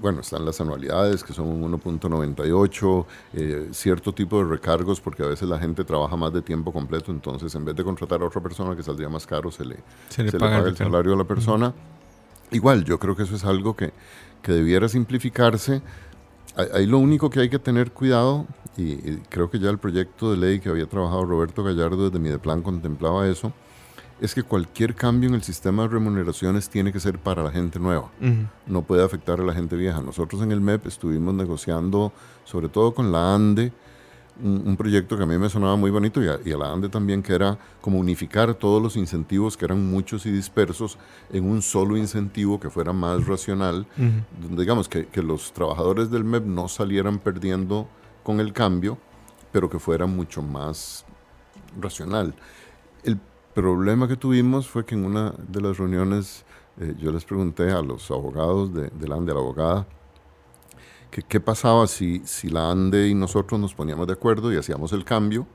bueno, 0.00 0.20
están 0.20 0.44
las 0.44 0.60
anualidades 0.60 1.22
que 1.22 1.32
son 1.32 1.46
un 1.46 1.80
1.98, 1.80 3.06
eh, 3.34 3.68
cierto 3.70 4.12
tipo 4.12 4.38
de 4.38 4.50
recargos 4.50 5.00
porque 5.00 5.22
a 5.22 5.26
veces 5.26 5.48
la 5.48 5.58
gente 5.60 5.84
trabaja 5.84 6.16
más 6.16 6.32
de 6.32 6.42
tiempo 6.42 6.72
completo, 6.72 7.12
entonces 7.12 7.54
en 7.54 7.64
vez 7.64 7.76
de 7.76 7.84
contratar 7.84 8.22
a 8.22 8.26
otra 8.26 8.40
persona 8.40 8.74
que 8.74 8.82
saldría 8.82 9.08
más 9.08 9.24
caro, 9.24 9.52
se 9.52 9.64
le, 9.64 9.76
Se 10.08 10.24
le 10.24 10.30
se 10.32 10.36
le 10.36 10.40
paga, 10.40 10.58
el 10.66 10.76
salario 10.76 11.14
a 11.14 11.16
la 11.16 11.24
persona. 11.24 11.72
Igual, 12.50 12.84
yo 12.84 12.98
creo 12.98 13.14
que 13.16 13.22
eso 13.24 13.36
es 13.36 13.44
algo 13.44 13.74
que, 13.76 13.92
que 14.42 14.52
debiera 14.52 14.88
simplificarse. 14.88 15.82
Ahí- 16.74 16.86
lo 16.86 16.98
único 16.98 17.30
que 17.30 17.40
hay 17.40 17.48
que 17.50 17.58
tener 17.58 17.92
cuidado, 17.92 18.46
y, 18.76 18.92
y 18.92 19.22
creo 19.28 19.50
que 19.50 19.58
ya 19.58 19.70
el 19.70 19.78
proyecto 19.78 20.30
de 20.30 20.36
ley 20.38 20.60
que 20.60 20.68
había 20.68 20.86
trabajado 20.86 21.24
Roberto 21.24 21.62
Gallardo 21.62 22.06
desde 22.08 22.18
Mideplan 22.18 22.62
contemplaba 22.62 23.26
eso, 23.28 23.52
es 24.20 24.34
que 24.34 24.42
cualquier 24.42 24.96
cambio 24.96 25.28
en 25.28 25.36
el 25.36 25.42
sistema 25.44 25.82
de 25.82 25.88
remuneraciones 25.90 26.68
tiene 26.68 26.92
que 26.92 26.98
ser 26.98 27.18
para 27.20 27.44
la 27.44 27.52
gente 27.52 27.78
nueva 27.78 28.10
no 28.66 28.82
puede 28.82 29.04
afectar 29.04 29.40
a 29.40 29.44
la 29.44 29.54
gente 29.54 29.76
vieja. 29.76 30.00
Nosotros 30.00 30.42
en 30.42 30.50
el 30.50 30.60
MEP 30.60 30.86
estuvimos 30.88 31.34
negociando, 31.34 32.12
sobre 32.44 32.68
todo 32.68 32.92
con 32.94 33.12
la 33.12 33.32
ANDE, 33.36 33.72
un, 34.42 34.62
un 34.66 34.76
proyecto 34.76 35.16
que 35.16 35.22
a 35.22 35.26
mí 35.26 35.36
me 35.38 35.48
sonaba 35.48 35.76
muy 35.76 35.90
bonito 35.90 36.22
y 36.22 36.28
a, 36.28 36.38
y 36.44 36.52
a 36.52 36.56
la 36.56 36.72
ANDE 36.72 36.88
también, 36.88 37.22
que 37.22 37.34
era 37.34 37.58
como 37.80 37.98
unificar 37.98 38.54
todos 38.54 38.82
los 38.82 38.96
incentivos, 38.96 39.56
que 39.56 39.64
eran 39.64 39.90
muchos 39.90 40.26
y 40.26 40.30
dispersos, 40.30 40.98
en 41.32 41.44
un 41.48 41.62
solo 41.62 41.96
incentivo 41.96 42.58
que 42.60 42.70
fuera 42.70 42.92
más 42.92 43.26
racional, 43.26 43.86
Ujú. 43.96 44.46
donde 44.48 44.62
digamos 44.62 44.88
que, 44.88 45.06
que 45.06 45.22
los 45.22 45.52
trabajadores 45.52 46.10
del 46.10 46.24
MEP 46.24 46.44
no 46.44 46.68
salieran 46.68 47.18
perdiendo 47.18 47.88
con 48.22 48.40
el 48.40 48.52
cambio, 48.52 48.98
pero 49.52 49.68
que 49.70 49.78
fuera 49.78 50.06
mucho 50.06 50.42
más 50.42 51.04
racional. 51.80 52.34
El 53.02 53.18
problema 53.54 54.06
que 54.08 54.16
tuvimos 54.16 54.68
fue 54.68 54.84
que 54.84 54.94
en 54.94 55.04
una 55.04 55.32
de 55.48 55.60
las 55.60 55.78
reuniones 55.78 56.44
eh, 56.80 56.94
yo 56.98 57.10
les 57.10 57.24
pregunté 57.24 57.70
a 57.70 57.82
los 57.82 58.10
abogados 58.10 58.72
de, 58.72 58.88
de 58.88 59.08
la 59.08 59.16
ANDE, 59.16 59.32
a 59.32 59.34
la 59.34 59.40
abogada, 59.40 59.86
que 61.10 61.22
qué 61.22 61.40
pasaba 61.40 61.86
si, 61.86 62.20
si 62.24 62.48
la 62.48 62.70
ANDE 62.70 63.08
y 63.08 63.14
nosotros 63.14 63.58
nos 63.60 63.74
poníamos 63.74 64.06
de 64.06 64.12
acuerdo 64.12 64.52
y 64.52 64.56
hacíamos 64.56 64.92
el 64.92 65.04
cambio 65.04 65.46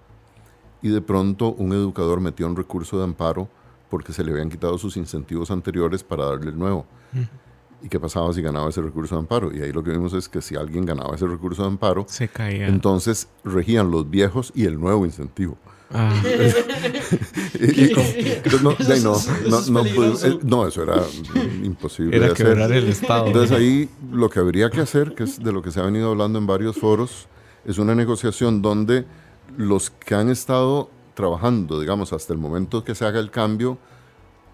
y 0.81 0.89
de 0.89 1.01
pronto 1.01 1.53
un 1.53 1.71
educador 1.73 2.19
metió 2.19 2.47
un 2.47 2.55
recurso 2.55 2.97
de 2.97 3.03
amparo 3.05 3.47
porque 3.89 4.11
se 4.13 4.23
le 4.23 4.31
habían 4.31 4.49
quitado 4.49 4.77
sus 4.77 4.97
incentivos 4.97 5.51
anteriores 5.51 6.03
para 6.03 6.25
darle 6.25 6.49
el 6.49 6.57
nuevo. 6.57 6.85
¿Y 7.83 7.89
qué 7.89 7.99
pasaba 7.99 8.31
si 8.33 8.41
ganaba 8.41 8.69
ese 8.69 8.81
recurso 8.81 9.13
de 9.15 9.19
amparo? 9.19 9.53
Y 9.55 9.61
ahí 9.61 9.71
lo 9.71 9.83
que 9.83 9.91
vimos 9.91 10.13
es 10.13 10.27
que 10.27 10.41
si 10.41 10.55
alguien 10.55 10.85
ganaba 10.85 11.15
ese 11.15 11.27
recurso 11.27 11.61
de 11.61 11.67
amparo, 11.67 12.05
Se 12.07 12.27
caía. 12.27 12.67
entonces 12.67 13.27
regían 13.43 13.91
los 13.91 14.09
viejos 14.09 14.51
y 14.55 14.65
el 14.65 14.79
nuevo 14.79 15.05
incentivo. 15.05 15.57
Ah, 15.93 16.13
Y- 17.59 17.83
y- 17.91 17.93
no, 18.61 18.71
Eso 18.71 19.21
no, 19.47 19.61
no, 20.43 20.65
era 20.67 21.03
imposible 21.63 22.11
de 22.11 22.25
era 22.25 22.33
hacer. 22.33 22.47
quebrar 22.47 22.71
el 22.71 22.87
Estado. 22.89 23.27
Entonces 23.27 23.51
ahí 23.57 23.89
lo 24.11 24.29
que 24.29 24.39
habría 24.39 24.69
que 24.69 24.81
hacer, 24.81 25.13
que 25.15 25.23
es 25.23 25.41
de 25.43 25.51
lo 25.51 25.61
que 25.61 25.71
se 25.71 25.79
ha 25.79 25.83
venido 25.83 26.09
hablando 26.11 26.39
en 26.39 26.47
varios 26.47 26.77
foros, 26.77 27.27
es 27.65 27.77
una 27.77 27.95
negociación 27.95 28.61
donde 28.61 29.05
los 29.57 29.89
que 29.91 30.15
han 30.15 30.29
estado 30.29 30.89
trabajando, 31.13 31.79
digamos, 31.79 32.11
hasta 32.11 32.33
el 32.33 32.39
momento 32.39 32.83
que 32.83 32.95
se 32.95 33.05
haga 33.05 33.19
el 33.19 33.29
cambio, 33.31 33.77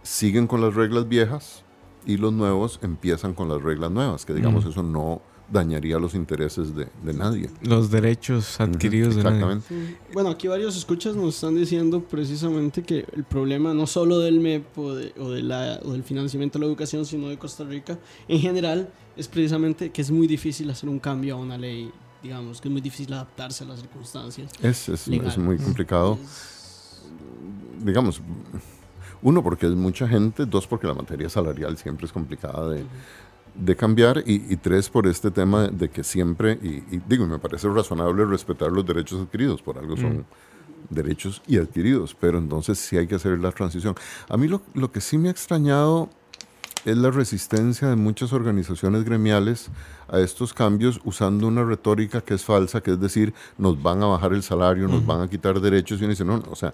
siguen 0.03 0.45
con 0.47 0.61
las 0.61 0.75
reglas 0.75 1.07
viejas 1.07 1.63
y 2.05 2.17
los 2.17 2.33
nuevos 2.33 2.79
empiezan 2.83 3.33
con 3.33 3.49
las 3.49 3.61
reglas 3.61 3.91
nuevas, 3.91 4.25
que 4.25 4.33
digamos 4.33 4.65
Mm. 4.65 4.69
eso 4.69 4.83
no 4.83 5.21
dañaría 5.51 5.97
los 5.99 6.13
intereses 6.15 6.75
de, 6.75 6.87
de 7.03 7.13
nadie. 7.13 7.49
Los 7.61 7.89
derechos 7.91 8.59
adquiridos 8.59 9.15
Ujú, 9.15 9.17
de 9.17 9.23
nadie. 9.31 9.53
Exactamente. 9.55 9.97
Bueno, 10.13 10.29
aquí 10.29 10.47
varios 10.47 10.77
escuchas 10.77 11.15
nos 11.15 11.35
están 11.35 11.55
diciendo 11.55 12.01
precisamente 12.03 12.83
que 12.83 13.05
el 13.13 13.23
problema 13.23 13.73
no 13.73 13.87
solo 13.87 14.19
del 14.19 14.39
MEP 14.39 14.77
o, 14.77 14.93
de- 14.95 15.13
o 15.19 15.29
de 15.31 15.41
la- 15.43 15.79
o 15.83 15.91
del 15.93 16.03
financiamiento 16.03 16.59
de 16.59 16.65
la 16.65 16.69
educación, 16.69 17.05
sino 17.05 17.29
de 17.29 17.37
Costa 17.37 17.63
Rica 17.63 17.97
en 18.27 18.39
general, 18.39 18.89
es 19.17 19.27
precisamente 19.27 19.91
que 19.91 20.01
es 20.01 20.11
muy 20.11 20.27
difícil 20.27 20.69
hacer 20.69 20.87
un 20.89 20.99
cambio 20.99 21.35
a 21.35 21.37
una 21.37 21.57
ley, 21.57 21.91
digamos, 22.21 22.61
que 22.61 22.67
es 22.67 22.71
muy 22.71 22.81
difícil 22.81 23.11
adaptarse 23.13 23.63
a 23.63 23.67
las 23.67 23.79
circunstancias. 23.79 24.51
Es, 24.61 24.87
es, 24.89 25.07
es 25.07 25.37
muy 25.37 25.57
complicado. 25.57 26.17
Es- 26.21 27.01
digamos, 27.83 28.21
uno, 29.21 29.43
porque 29.43 29.65
es 29.65 29.73
mucha 29.73 30.07
gente, 30.07 30.45
dos, 30.45 30.67
porque 30.67 30.87
la 30.87 30.93
materia 30.93 31.29
salarial 31.29 31.77
siempre 31.77 32.05
es 32.05 32.11
complicada 32.11 32.69
de, 32.69 32.83
de 33.59 33.75
cambiar, 33.75 34.23
y, 34.25 34.45
y 34.49 34.55
tres, 34.55 34.89
por 34.89 35.05
este 35.05 35.31
tema 35.31 35.67
de 35.67 35.89
que 35.89 36.03
siempre, 36.03 36.57
y, 36.61 36.95
y 36.95 37.01
digo, 37.07 37.27
me 37.27 37.39
parece 37.39 37.67
razonable 37.69 38.25
respetar 38.25 38.71
los 38.71 38.85
derechos 38.85 39.21
adquiridos, 39.21 39.61
por 39.61 39.77
algo 39.77 39.97
son 39.97 40.25
derechos 40.89 41.41
y 41.45 41.57
adquiridos, 41.57 42.15
pero 42.19 42.37
entonces 42.37 42.79
sí 42.79 42.97
hay 42.97 43.05
que 43.05 43.15
hacer 43.15 43.37
la 43.39 43.51
transición. 43.51 43.95
A 44.29 44.37
mí 44.37 44.47
lo, 44.47 44.61
lo 44.73 44.91
que 44.91 45.01
sí 45.01 45.17
me 45.17 45.27
ha 45.27 45.31
extrañado 45.31 46.09
es 46.85 46.97
la 46.97 47.11
resistencia 47.11 47.89
de 47.89 47.97
muchas 47.97 48.31
organizaciones 48.31 49.03
gremiales 49.03 49.69
a 50.07 50.19
estos 50.19 50.53
cambios 50.53 51.01
usando 51.03 51.45
una 51.47 51.63
retórica 51.65 52.21
que 52.21 52.35
es 52.35 52.45
falsa, 52.45 52.81
que 52.81 52.91
es 52.91 52.99
decir, 52.99 53.33
nos 53.57 53.81
van 53.81 54.01
a 54.01 54.05
bajar 54.05 54.31
el 54.33 54.41
salario, 54.41 54.87
nos 54.87 55.05
van 55.05 55.21
a 55.21 55.29
quitar 55.29 55.59
derechos, 55.59 55.99
y 55.99 56.05
uno 56.05 56.11
dice, 56.11 56.23
no, 56.23 56.37
no, 56.37 56.45
o 56.49 56.55
sea, 56.55 56.73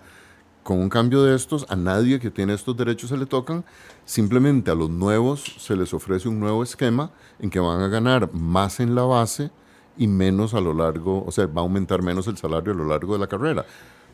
con 0.65 0.80
un 0.80 0.89
cambio 0.89 1.21
de 1.21 1.36
estos, 1.36 1.67
a 1.69 1.75
nadie 1.75 2.19
que 2.19 2.32
tiene 2.32 2.56
estos 2.56 2.75
derechos 2.75 3.12
se 3.12 3.17
le 3.17 3.28
tocan, 3.28 3.63
simplemente 4.04 4.71
a 4.71 4.73
los 4.73 4.89
nuevos 4.89 5.43
se 5.60 5.75
les 5.75 5.93
ofrece 5.93 6.28
un 6.28 6.39
nuevo 6.39 6.63
esquema 6.63 7.12
en 7.38 7.51
que 7.51 7.60
van 7.60 7.82
a 7.82 7.88
ganar 7.88 8.34
más 8.34 8.80
en 8.80 8.95
la 8.95 9.04
base 9.04 9.51
y 9.95 10.08
menos 10.08 10.56
a 10.56 10.62
lo 10.62 10.73
largo, 10.73 11.23
o 11.23 11.32
sea, 11.32 11.45
va 11.45 11.62
a 11.62 11.65
aumentar 11.65 12.01
menos 12.01 12.25
el 12.25 12.38
salario 12.38 12.73
a 12.73 12.75
lo 12.75 12.88
largo 12.88 13.13
de 13.13 13.19
la 13.19 13.28
carrera, 13.28 13.63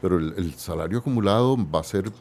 pero 0.01 0.17
el, 0.17 0.33
el 0.35 0.53
salario 0.55 0.97
acumulado 0.97 1.55
va 1.55 1.79
a 1.79 1.83
ser 1.85 2.11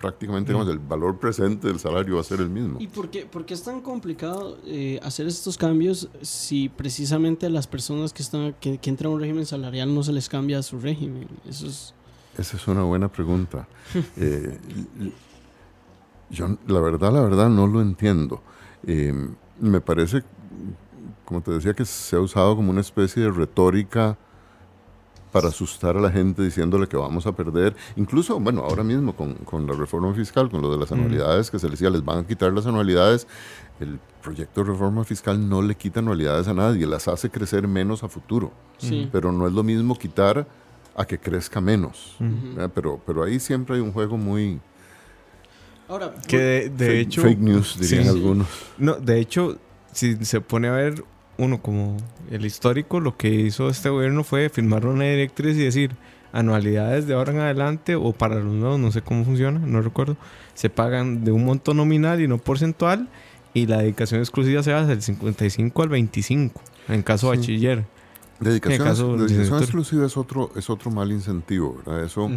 prácticamente, 0.00 0.52
digamos, 0.52 0.72
el 0.72 0.78
valor 0.78 1.18
presente 1.18 1.66
del 1.66 1.80
salario 1.80 2.14
va 2.14 2.20
a 2.20 2.24
ser 2.24 2.40
el 2.40 2.48
mismo. 2.48 2.80
¿Y 2.80 2.86
por 2.86 3.10
qué, 3.10 3.26
por 3.26 3.44
qué 3.44 3.54
es 3.54 3.62
tan 3.64 3.80
complicado 3.80 4.56
eh, 4.66 5.00
hacer 5.02 5.26
estos 5.26 5.58
cambios 5.58 6.08
si 6.22 6.68
precisamente 6.68 7.46
a 7.46 7.50
las 7.50 7.66
personas 7.66 8.12
que, 8.12 8.22
están, 8.22 8.54
que, 8.60 8.78
que 8.78 8.88
entran 8.88 9.10
a 9.10 9.14
un 9.16 9.20
régimen 9.20 9.46
salarial 9.46 9.92
no 9.92 10.04
se 10.04 10.12
les 10.12 10.28
cambia 10.28 10.62
su 10.62 10.78
régimen? 10.78 11.26
Eso 11.44 11.66
es... 11.66 11.92
Esa 12.38 12.56
es 12.56 12.68
una 12.68 12.82
buena 12.82 13.08
pregunta. 13.08 13.66
Eh, 14.16 14.58
yo, 16.30 16.56
la 16.66 16.80
verdad, 16.80 17.12
la 17.12 17.20
verdad, 17.20 17.48
no 17.48 17.66
lo 17.66 17.80
entiendo. 17.80 18.42
Eh, 18.86 19.12
me 19.58 19.80
parece, 19.80 20.22
como 21.24 21.40
te 21.40 21.50
decía, 21.50 21.74
que 21.74 21.84
se 21.84 22.16
ha 22.16 22.20
usado 22.20 22.56
como 22.56 22.70
una 22.70 22.80
especie 22.80 23.22
de 23.24 23.30
retórica 23.30 24.16
para 25.32 25.48
asustar 25.48 25.96
a 25.96 26.00
la 26.00 26.10
gente 26.10 26.42
diciéndole 26.42 26.88
que 26.88 26.96
vamos 26.96 27.26
a 27.26 27.32
perder. 27.32 27.76
Incluso, 27.96 28.38
bueno, 28.40 28.62
ahora 28.62 28.82
mismo 28.82 29.14
con, 29.14 29.34
con 29.34 29.66
la 29.66 29.74
reforma 29.74 30.12
fiscal, 30.14 30.50
con 30.50 30.60
lo 30.60 30.72
de 30.72 30.78
las 30.78 30.90
anualidades, 30.92 31.50
que 31.50 31.58
se 31.58 31.66
les 31.66 31.78
decía, 31.78 31.90
les 31.90 32.04
van 32.04 32.18
a 32.18 32.26
quitar 32.26 32.52
las 32.52 32.66
anualidades. 32.66 33.26
El 33.78 33.98
proyecto 34.22 34.62
de 34.62 34.70
reforma 34.70 35.04
fiscal 35.04 35.48
no 35.48 35.62
le 35.62 35.74
quita 35.74 36.00
anualidades 36.00 36.48
a 36.48 36.54
nadie, 36.54 36.86
las 36.86 37.06
hace 37.08 37.30
crecer 37.30 37.68
menos 37.68 38.02
a 38.02 38.08
futuro. 38.08 38.52
Sí. 38.78 39.08
Pero 39.12 39.30
no 39.32 39.46
es 39.46 39.52
lo 39.52 39.62
mismo 39.62 39.96
quitar 39.96 40.46
a 40.96 41.04
que 41.04 41.18
crezca 41.18 41.60
menos. 41.60 42.16
pero, 42.74 43.00
pero 43.06 43.22
ahí 43.24 43.38
siempre 43.40 43.76
hay 43.76 43.80
un 43.82 43.92
juego 43.92 44.16
muy... 44.16 44.60
Ahora, 45.88 46.14
Que 46.26 46.38
de, 46.38 46.68
de 46.70 46.86
fake, 46.86 47.00
hecho. 47.08 47.22
fake 47.22 47.38
news, 47.40 47.78
dirían 47.80 48.04
sí. 48.04 48.08
algunos. 48.10 48.46
No, 48.78 48.94
de 48.94 49.18
hecho, 49.18 49.58
si 49.92 50.24
se 50.24 50.40
pone 50.40 50.68
a 50.68 50.72
ver 50.72 51.02
uno 51.36 51.60
como 51.62 51.96
el 52.30 52.44
histórico, 52.46 53.00
lo 53.00 53.16
que 53.16 53.28
hizo 53.28 53.68
este 53.70 53.88
gobierno 53.88 54.22
fue 54.22 54.48
firmar 54.50 54.86
una 54.86 55.04
directriz 55.04 55.56
y 55.56 55.64
decir 55.64 55.96
anualidades 56.32 57.08
de 57.08 57.14
ahora 57.14 57.32
en 57.32 57.40
adelante 57.40 57.96
o 57.96 58.12
para 58.12 58.36
los 58.36 58.54
nuevos, 58.54 58.78
no 58.78 58.92
sé 58.92 59.02
cómo 59.02 59.24
funciona, 59.24 59.58
no 59.58 59.82
recuerdo, 59.82 60.16
se 60.54 60.70
pagan 60.70 61.24
de 61.24 61.32
un 61.32 61.44
monto 61.44 61.74
nominal 61.74 62.20
y 62.20 62.28
no 62.28 62.38
porcentual 62.38 63.08
y 63.52 63.66
la 63.66 63.78
dedicación 63.78 64.20
exclusiva 64.20 64.62
se 64.62 64.72
hace 64.72 64.90
del 64.90 65.02
55 65.02 65.82
al 65.82 65.88
25 65.88 66.60
en 66.88 67.02
caso 67.02 67.30
de 67.32 67.36
Sí. 67.38 67.40
bachiller. 67.40 67.84
Dedicación, 68.40 68.88
caso 68.88 69.16
dedicación 69.16 69.58
exclusiva 69.58 70.06
es 70.06 70.16
otro, 70.16 70.50
es 70.56 70.70
otro 70.70 70.90
mal 70.90 71.12
incentivo. 71.12 71.76
¿verdad? 71.84 72.04
Eso, 72.04 72.30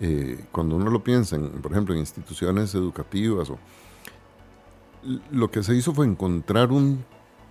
eh, 0.00 0.44
cuando 0.50 0.76
uno 0.76 0.90
lo 0.90 1.04
piensa, 1.04 1.36
en, 1.36 1.50
por 1.50 1.72
ejemplo, 1.72 1.94
en 1.94 2.00
instituciones 2.00 2.74
educativas, 2.74 3.50
o, 3.50 3.58
lo 5.30 5.50
que 5.50 5.62
se 5.62 5.74
hizo 5.74 5.92
fue 5.92 6.06
encontrar 6.06 6.72
un 6.72 7.04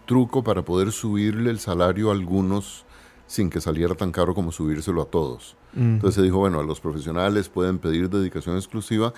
truco 0.05 0.43
para 0.43 0.63
poder 0.63 0.91
subirle 0.91 1.49
el 1.51 1.59
salario 1.59 2.09
a 2.09 2.13
algunos 2.13 2.85
sin 3.27 3.49
que 3.49 3.61
saliera 3.61 3.93
tan 3.93 4.11
caro 4.11 4.33
como 4.33 4.51
subírselo 4.51 5.01
a 5.01 5.05
todos. 5.05 5.55
Entonces 5.75 6.15
se 6.15 6.21
dijo, 6.23 6.37
bueno, 6.39 6.59
a 6.59 6.63
los 6.63 6.79
profesionales 6.79 7.49
pueden 7.49 7.77
pedir 7.77 8.09
dedicación 8.09 8.55
exclusiva. 8.55 9.13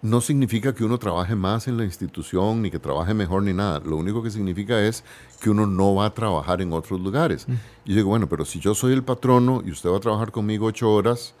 No 0.00 0.20
significa 0.20 0.74
que 0.74 0.84
uno 0.84 0.96
trabaje 0.98 1.34
más 1.34 1.66
en 1.66 1.76
la 1.76 1.84
institución, 1.84 2.62
ni 2.62 2.70
que 2.70 2.78
trabaje 2.78 3.14
mejor, 3.14 3.42
ni 3.42 3.52
nada. 3.52 3.80
Lo 3.84 3.96
único 3.96 4.22
que 4.22 4.30
significa 4.30 4.80
es 4.80 5.02
que 5.40 5.50
uno 5.50 5.66
no 5.66 5.96
va 5.96 6.06
a 6.06 6.14
trabajar 6.14 6.62
en 6.62 6.72
otros 6.72 7.00
lugares. 7.00 7.46
Y 7.84 7.90
yo 7.90 7.96
digo, 7.96 8.08
bueno, 8.10 8.28
pero 8.28 8.44
si 8.44 8.60
yo 8.60 8.74
soy 8.74 8.92
el 8.92 9.02
patrono 9.02 9.60
y 9.66 9.72
usted 9.72 9.90
va 9.90 9.96
a 9.96 10.00
trabajar 10.00 10.30
conmigo 10.30 10.66
ocho 10.66 10.88
horas, 10.92 11.34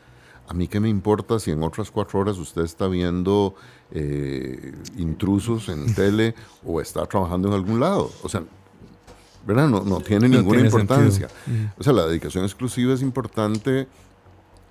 a 0.48 0.54
mí 0.54 0.66
qué 0.66 0.80
me 0.80 0.88
importa 0.88 1.38
si 1.38 1.52
en 1.52 1.62
otras 1.62 1.90
cuatro 1.92 2.18
horas 2.18 2.36
usted 2.38 2.62
está 2.62 2.88
viendo 2.88 3.54
eh, 3.92 4.74
intrusos 4.96 5.68
en 5.68 5.94
tele 5.94 6.34
o 6.64 6.80
está 6.80 7.06
trabajando 7.06 7.46
en 7.48 7.54
algún 7.54 7.78
lado. 7.78 8.10
O 8.24 8.28
sea, 8.28 8.42
¿verdad? 9.46 9.68
No, 9.68 9.82
no 9.84 10.00
tiene 10.00 10.28
No 10.28 10.36
ninguna 10.38 10.56
tiene 10.56 10.68
importancia. 10.68 11.28
sentido. 11.28 11.60
Ujú. 11.64 11.72
O 11.78 11.82
sea, 11.84 11.92
la 11.92 12.06
dedicación 12.06 12.44
exclusiva 12.44 12.92
es 12.92 13.02
importante 13.02 13.86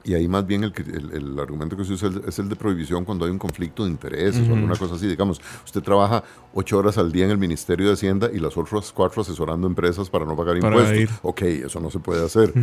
y 0.07 0.13
ahí 0.13 0.27
más 0.27 0.47
bien 0.47 0.63
el, 0.63 0.73
el- 0.77 1.11
el 1.13 1.39
argumento 1.39 1.75
que 1.75 1.83
se 1.83 1.91
usa 1.93 2.09
es 2.27 2.39
el- 2.39 2.47
de 2.47 2.55
prohibición 2.55 3.03
cuando 3.03 3.25
hay 3.25 3.31
un 3.31 3.37
conflicto 3.37 3.83
de 3.83 3.91
intereses 3.91 4.47
o 4.49 4.53
alguna 4.53 4.75
cosa 4.77 4.95
así. 4.95 5.05
Digamos, 5.05 5.41
usted 5.65 5.81
trabaja 5.83 6.23
ocho 6.53 6.77
horas 6.77 6.97
al 6.97 7.11
día 7.11 7.25
en 7.25 7.31
el 7.31 7.37
Ministerio 7.37 7.87
de 7.87 7.93
Hacienda 7.93 8.29
y 8.33 8.39
las 8.39 8.55
otras 8.57 8.91
cuatro 8.93 9.21
asesorando 9.21 9.67
empresas 9.67 10.09
para 10.09 10.23
no 10.25 10.35
pagar 10.35 10.57
Para 10.61 10.75
impuestos. 10.77 10.97
ir. 10.97 11.09
Ok, 11.23 11.41
eso 11.41 11.79
no 11.81 11.91
se 11.91 11.99
puede 11.99 12.23
hacer. 12.25 12.53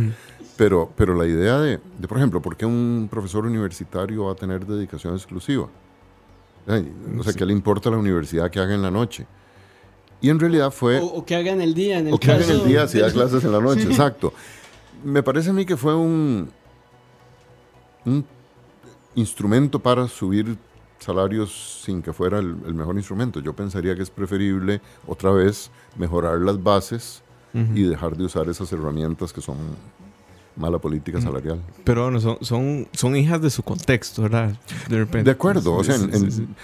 Pero, 0.57 0.91
pero 0.97 1.13
la 1.15 1.25
idea 1.27 1.59
de, 1.59 1.79
de, 1.99 2.07
por 2.07 2.17
ejemplo, 2.17 2.41
¿por 2.41 2.57
qué 2.57 2.65
un 2.65 3.07
profesor 3.11 3.45
universitario 3.45 4.25
va 4.25 4.31
a 4.31 4.35
tener 4.35 4.65
dedicación 4.65 5.13
exclusiva? 5.13 5.67
Ay, 6.67 6.91
O 7.19 7.23
sea, 7.23 7.31
Sí. 7.33 7.37
¿qué 7.37 7.45
le 7.45 7.53
importa 7.53 7.89
a 7.89 7.91
la 7.91 7.99
universidad 7.99 8.49
que 8.49 8.59
haga 8.59 8.73
en 8.73 8.81
la 8.81 8.89
noche? 8.89 9.27
Y 10.21 10.29
en 10.29 10.39
realidad 10.39 10.71
fue... 10.71 10.97
o, 10.99 11.05
o 11.05 11.25
que 11.25 11.35
hagan 11.35 11.61
el 11.61 11.75
día, 11.75 11.99
en 11.99 12.07
el 12.07 12.13
O 12.13 12.17
que 12.17 12.31
hagan 12.31 12.41
caso 12.41 12.53
el 12.63 12.67
día 12.67 12.87
si 12.87 12.97
da 12.99 13.11
clases 13.11 13.43
en 13.43 13.51
la 13.51 13.59
noche, 13.61 13.81
Sí. 13.81 13.87
exacto. 13.89 14.33
Me 15.03 15.21
parece 15.21 15.51
a 15.51 15.53
mí 15.53 15.65
que 15.65 15.77
fue 15.77 15.93
un, 15.93 16.49
un 18.05 18.25
instrumento 19.15 19.79
para 19.79 20.07
subir 20.07 20.57
salarios 20.99 21.81
sin 21.83 22.01
que 22.01 22.13
fuera 22.13 22.39
el, 22.39 22.55
el 22.65 22.73
mejor 22.73 22.95
instrumento. 22.95 23.39
Yo 23.39 23.53
pensaría 23.53 23.95
que 23.95 24.01
es 24.01 24.09
preferible, 24.09 24.81
otra 25.07 25.31
vez, 25.31 25.69
mejorar 25.97 26.39
las 26.39 26.61
bases 26.61 27.21
Ujú. 27.53 27.73
y 27.75 27.83
dejar 27.83 28.17
de 28.17 28.25
usar 28.25 28.49
esas 28.49 28.71
herramientas 28.73 29.31
que 29.31 29.41
son 29.41 29.57
mala 30.57 30.79
política 30.79 31.19
salarial. 31.21 31.61
Pero 31.83 32.03
bueno, 32.03 32.19
son, 32.19 32.37
son, 32.41 32.87
son 32.93 33.15
hijas 33.15 33.41
de 33.41 33.49
su 33.49 33.61
contexto, 33.61 34.21
¿verdad? 34.23 34.55
De 34.89 34.97
repente. 34.99 35.25
De 35.25 35.31
acuerdo, 35.31 35.73
o 35.75 35.83
sea, 35.83 35.95
en- 35.95 36.13
en- 36.13 36.55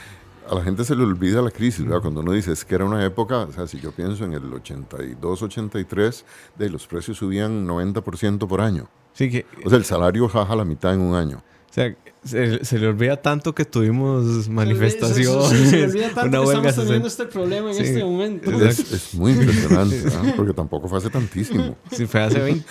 a 0.49 0.56
la 0.56 0.63
gente 0.63 0.84
se 0.84 0.95
le 0.95 1.04
olvida 1.04 1.41
la 1.41 1.51
crisis, 1.51 1.86
¿verdad? 1.86 2.01
Cuando 2.01 2.21
uno 2.21 2.32
dice 2.34 2.51
es 2.51 2.65
que 2.65 2.75
era 2.75 2.84
una 2.86 3.06
época, 3.06 3.39
o 3.43 3.51
sea, 3.54 3.67
si 3.67 3.80
yo 3.80 3.91
pienso 3.91 4.25
en 4.25 4.34
el 4.34 4.51
82, 4.54 5.41
83, 5.43 6.25
de 6.58 6.69
los 6.69 6.88
precios 6.88 7.17
subían 7.17 7.65
90% 7.67 8.47
por 8.47 8.60
año. 8.62 8.88
Sí, 9.13 9.30
que, 9.30 9.45
O 9.65 9.69
sea, 9.69 9.78
el 9.78 9.86
salario 9.86 10.28
jaja 10.28 10.56
la 10.56 10.65
mitad 10.65 10.93
en 10.93 11.02
un 11.02 11.15
año. 11.15 11.38
o 11.38 11.74
sea, 11.74 11.93
se, 12.24 12.63
se 12.63 12.78
le 12.78 12.88
olvida 12.88 13.17
tanto 13.21 13.54
que 13.56 13.65
tuvimos 13.65 14.26
Se- 14.26 14.43
se- 14.43 14.50
manifestaciones, 14.52 15.50
se- 15.50 15.69
se 15.69 15.78
me 15.78 15.84
olvida 15.86 16.10
tanto 16.13 16.21
una 16.21 16.32
que 16.32 16.45
huelga 16.47 16.69
estamos 16.69 16.88
teniendo 16.88 17.10
60. 17.10 17.24
este 17.24 17.26
problema 17.26 17.69
en 17.71 17.76
Sí. 17.76 17.84
este 17.84 18.04
momento. 18.04 18.52
Es, 18.65 18.80
es 18.93 19.13
muy 19.15 19.32
impresionante, 19.32 20.00
¿verdad? 20.04 20.34
porque 20.36 20.54
tampoco 20.54 20.88
fue 20.88 20.97
hace 21.00 21.10
tantísimo. 21.10 21.76
Sí, 21.91 22.06
fue 22.06 22.21
hace 22.21 22.39
20, 22.39 22.65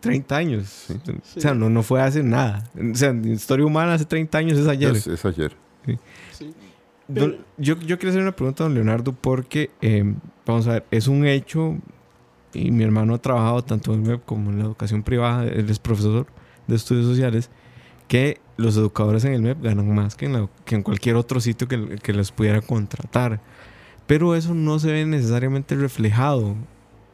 30 0.00 0.36
años. 0.36 0.86
O 1.36 1.40
sea, 1.40 1.54
no, 1.54 1.70
no 1.70 1.82
fue 1.82 2.02
hace 2.02 2.22
nada. 2.22 2.68
O 2.92 2.94
sea, 2.94 3.10
en 3.10 3.32
historia 3.32 3.64
humana 3.64 3.94
hace 3.94 4.04
30 4.04 4.38
años 4.38 4.58
es 4.58 4.66
ayer. 4.68 4.94
Es, 4.94 5.06
es 5.06 5.24
ayer. 5.24 5.52
Sí. 6.32 6.52
Don- 7.08 7.30
Pero- 7.32 7.44
yo, 7.56 7.78
yo 7.80 7.98
quiero 7.98 8.10
hacer 8.10 8.20
una 8.22 8.34
pregunta 8.36 8.64
a 8.64 8.66
don 8.66 8.74
Leonardo 8.74 9.12
porque, 9.12 9.70
eh, 9.80 10.04
vamos 10.44 10.66
a 10.66 10.72
ver, 10.72 10.84
es 10.90 11.06
un 11.08 11.24
hecho 11.24 11.76
y 12.56 12.70
mi 12.70 12.82
hermano 12.84 13.14
ha 13.14 13.18
trabajado 13.18 13.62
tanto 13.62 13.94
en 13.94 14.06
web 14.06 14.20
como 14.24 14.50
en 14.50 14.58
la 14.58 14.64
educación 14.64 15.02
privada, 15.02 15.44
él 15.44 15.68
es 15.70 15.78
profesor 15.78 16.26
de 16.66 16.76
estudios 16.76 17.06
sociales, 17.06 17.50
que 18.08 18.40
los 18.56 18.76
educadores 18.76 19.24
en 19.24 19.32
el 19.32 19.42
MEP 19.42 19.62
ganan 19.62 19.94
más 19.94 20.14
que 20.14 20.26
en, 20.26 20.32
la- 20.32 20.48
que 20.64 20.74
en 20.76 20.82
cualquier 20.82 21.16
otro 21.16 21.40
sitio 21.40 21.68
que, 21.68 21.96
que 22.02 22.12
los 22.12 22.32
pudiera 22.32 22.60
contratar. 22.60 23.40
Pero 24.06 24.34
eso 24.36 24.54
no 24.54 24.78
se 24.78 24.92
ve 24.92 25.04
necesariamente 25.04 25.74
reflejado 25.74 26.54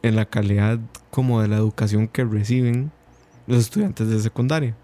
en 0.03 0.15
la 0.15 0.25
calidad 0.25 0.79
como 1.09 1.41
de 1.41 1.47
la 1.47 1.57
educación 1.57 2.07
que 2.07 2.23
reciben 2.23 2.91
los 3.47 3.57
estudiantes 3.59 4.07
de 4.09 4.19
secundaria. 4.19 4.75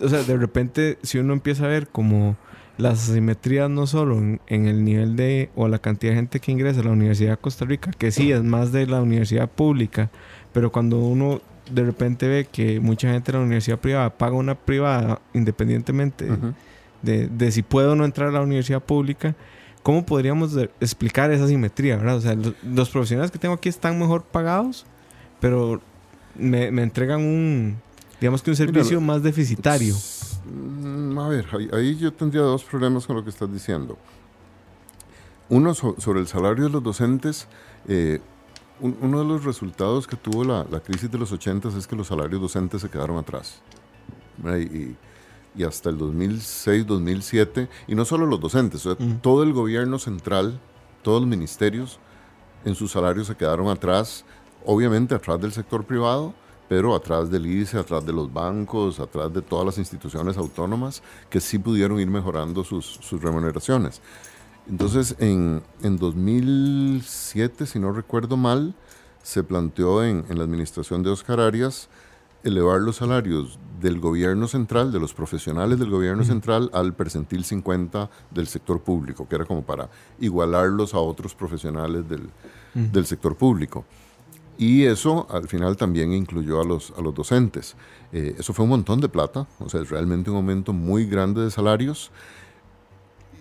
O 0.00 0.08
sea, 0.08 0.22
de 0.22 0.36
repente, 0.36 0.98
si 1.02 1.18
uno 1.18 1.32
empieza 1.32 1.64
a 1.64 1.68
ver 1.68 1.88
como 1.88 2.36
las 2.80 3.08
asimetrías 3.10 3.68
no 3.70 3.86
solo 3.86 4.18
en, 4.18 4.40
en 4.48 4.66
el 4.66 4.84
nivel 4.84 5.16
de 5.16 5.50
o 5.54 5.68
la 5.68 5.78
cantidad 5.78 6.12
de 6.12 6.16
gente 6.16 6.40
que 6.40 6.50
ingresa 6.52 6.80
a 6.80 6.84
la 6.84 6.90
Universidad 6.90 7.32
de 7.32 7.36
Costa 7.36 7.64
Rica, 7.64 7.90
que 7.96 8.10
sí 8.10 8.32
es 8.32 8.42
más 8.42 8.72
de 8.72 8.86
la 8.86 9.00
universidad 9.02 9.48
pública, 9.50 10.10
pero 10.52 10.72
cuando 10.72 10.98
uno 10.98 11.40
de 11.70 11.84
repente 11.84 12.26
ve 12.26 12.46
que 12.50 12.80
mucha 12.80 13.12
gente 13.12 13.30
de 13.30 13.38
la 13.38 13.44
universidad 13.44 13.78
privada 13.78 14.10
paga 14.10 14.34
una 14.34 14.54
privada 14.56 15.20
independientemente 15.34 16.26
de, 17.02 17.28
de 17.28 17.52
si 17.52 17.62
puede 17.62 17.88
o 17.88 17.94
no 17.94 18.04
entrar 18.04 18.28
a 18.28 18.32
la 18.32 18.40
universidad 18.42 18.82
pública, 18.82 19.34
¿cómo 19.82 20.04
podríamos 20.04 20.56
explicar 20.80 21.30
esa 21.30 21.46
simetría, 21.46 21.96
verdad? 21.96 22.16
O 22.16 22.20
sea, 22.20 22.34
lo- 22.34 22.54
los, 22.74 22.90
profesionales 22.90 23.30
que 23.30 23.38
tengo 23.38 23.54
aquí 23.54 23.68
están 23.68 23.98
mejor 23.98 24.24
pagados, 24.24 24.84
pero 25.40 25.80
me, 26.36 26.70
me 26.70 26.82
entregan 26.82 27.20
un, 27.20 27.76
digamos 28.20 28.42
que 28.42 28.50
un 28.50 28.56
servicio 28.56 29.00
más 29.00 29.22
deficitario. 29.22 29.94
Mm, 30.44 31.18
A 31.18 31.28
ver, 31.28 31.46
ahí, 31.72 31.96
yo 31.96 32.12
tendría 32.12 32.42
dos 32.42 32.64
problemas 32.64 33.06
con 33.06 33.16
lo 33.16 33.24
que 33.24 33.30
estás 33.30 33.52
diciendo. 33.52 33.98
Uno 35.48 35.74
so- 35.74 35.96
sobre 35.98 36.20
el 36.20 36.26
salario 36.28 36.64
de 36.64 36.70
los 36.70 36.82
docentes. 36.82 37.46
eh, 37.88 38.20
un- 38.80 38.96
uno 39.00 39.18
de 39.20 39.24
los 39.26 39.44
resultados 39.44 40.06
que 40.06 40.16
tuvo 40.16 40.44
la, 40.44 40.64
la 40.70 40.80
crisis 40.80 41.10
de 41.10 41.16
los 41.18 41.32
80 41.32 41.68
es 41.68 41.86
que 41.86 41.96
los 41.96 42.06
salarios 42.08 42.40
docentes 42.40 42.80
se 42.82 42.88
quedaron 42.90 43.16
atrás. 43.18 43.60
y- 44.42 44.96
y 45.54 45.64
hasta 45.64 45.90
el 45.90 45.98
2006, 45.98 46.86
2007, 46.86 47.68
y 47.88 47.94
no 47.94 48.04
solo 48.06 48.24
los 48.24 48.40
docentes, 48.40 48.86
o 48.86 48.94
sea, 48.96 49.06
Mm. 49.06 49.20
todo 49.20 49.42
el 49.42 49.52
gobierno 49.52 49.98
central, 49.98 50.58
todos 51.02 51.20
los 51.20 51.28
ministerios 51.28 51.98
en 52.64 52.74
sus 52.74 52.92
salarios 52.92 53.26
se 53.26 53.34
quedaron 53.36 53.68
atrás, 53.68 54.24
obviamente 54.64 55.14
atrás 55.14 55.40
del 55.40 55.52
sector 55.52 55.84
privado, 55.84 56.32
pero 56.70 56.94
atrás 56.94 57.28
del 57.32 57.46
ICE, 57.46 57.78
atrás 57.78 58.06
de 58.06 58.12
los 58.12 58.32
bancos, 58.32 59.00
atrás 59.00 59.34
de 59.34 59.42
todas 59.42 59.66
las 59.66 59.78
instituciones 59.78 60.36
autónomas 60.36 61.02
que 61.28 61.40
sí 61.40 61.58
pudieron 61.58 61.98
ir 61.98 62.06
mejorando 62.06 62.62
sus, 62.62 62.86
sus 62.86 63.20
remuneraciones. 63.20 64.00
Entonces, 64.68 65.16
en, 65.18 65.64
en 65.82 65.96
2007, 65.96 67.66
si 67.66 67.80
no 67.80 67.90
recuerdo 67.90 68.36
mal, 68.36 68.72
se 69.20 69.42
planteó 69.42 70.04
en, 70.04 70.24
en 70.28 70.38
la 70.38 70.44
administración 70.44 71.02
de 71.02 71.10
Oscar 71.10 71.40
Arias 71.40 71.88
elevar 72.44 72.80
los 72.80 72.96
salarios 72.96 73.58
del 73.80 73.98
gobierno 73.98 74.46
central, 74.46 74.92
de 74.92 75.00
los 75.00 75.12
profesionales 75.12 75.76
del 75.76 75.90
gobierno 75.90 76.22
central, 76.22 76.70
al 76.72 76.94
percentil 76.94 77.44
50 77.44 78.08
del 78.30 78.46
sector 78.46 78.80
público, 78.80 79.26
que 79.26 79.34
era 79.34 79.44
como 79.44 79.62
para 79.62 79.90
igualarlos 80.20 80.94
a 80.94 80.98
otros 80.98 81.34
profesionales 81.34 82.08
del, 82.08 82.30
del 82.74 83.06
sector 83.06 83.34
público. 83.34 83.84
Y 84.60 84.84
eso 84.84 85.26
al 85.30 85.48
final 85.48 85.78
también 85.78 86.12
incluyó 86.12 86.60
a 86.60 86.64
los, 86.64 86.92
a 86.94 87.00
los 87.00 87.14
docentes. 87.14 87.76
Eh, 88.12 88.36
eso 88.38 88.52
fue 88.52 88.64
un 88.64 88.68
montón 88.68 89.00
de 89.00 89.08
plata, 89.08 89.46
o 89.58 89.70
sea, 89.70 89.80
es 89.80 89.88
realmente 89.88 90.28
un 90.28 90.36
aumento 90.36 90.74
muy 90.74 91.06
grande 91.06 91.40
de 91.40 91.50
salarios. 91.50 92.10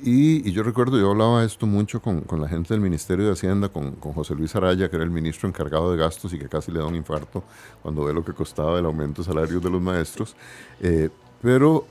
Y, 0.01 0.49
yo 0.53 0.63
recuerdo, 0.63 0.97
yo 0.97 1.12
hablaba 1.12 1.43
esto 1.43 1.65
mucho 1.65 2.01
con, 2.01 2.21
con, 2.21 2.39
la 2.39 2.47
gente 2.47 2.73
del 2.73 2.79
Ministerio 2.79 3.25
de 3.25 3.34
Hacienda, 3.34 3.67
con, 3.67 3.95
con, 3.95 4.13
José 4.13 4.34
Luis 4.34 4.55
Araya, 4.55 4.89
que 4.89 4.95
era 4.95 5.03
el 5.03 5.12
ministro 5.12 5.49
encargado 5.49 5.91
de 5.91 5.97
gastos 5.97 6.32
y 6.32 6.39
que 6.39 6.47
casi 6.47 6.71
le 6.71 6.79
da 6.79 6.86
un 6.86 6.95
infarto 6.95 7.43
cuando 7.82 8.05
ve 8.05 8.13
lo 8.13 8.23
que 8.23 8.32
costaba 8.32 8.79
el 8.79 8.86
aumento 8.86 9.21
de 9.21 9.25
salarios 9.25 9.62
de 9.62 9.69
los 9.69 9.82
maestros. 9.82 10.38
Eh, 10.79 11.10
pero, 11.41 11.86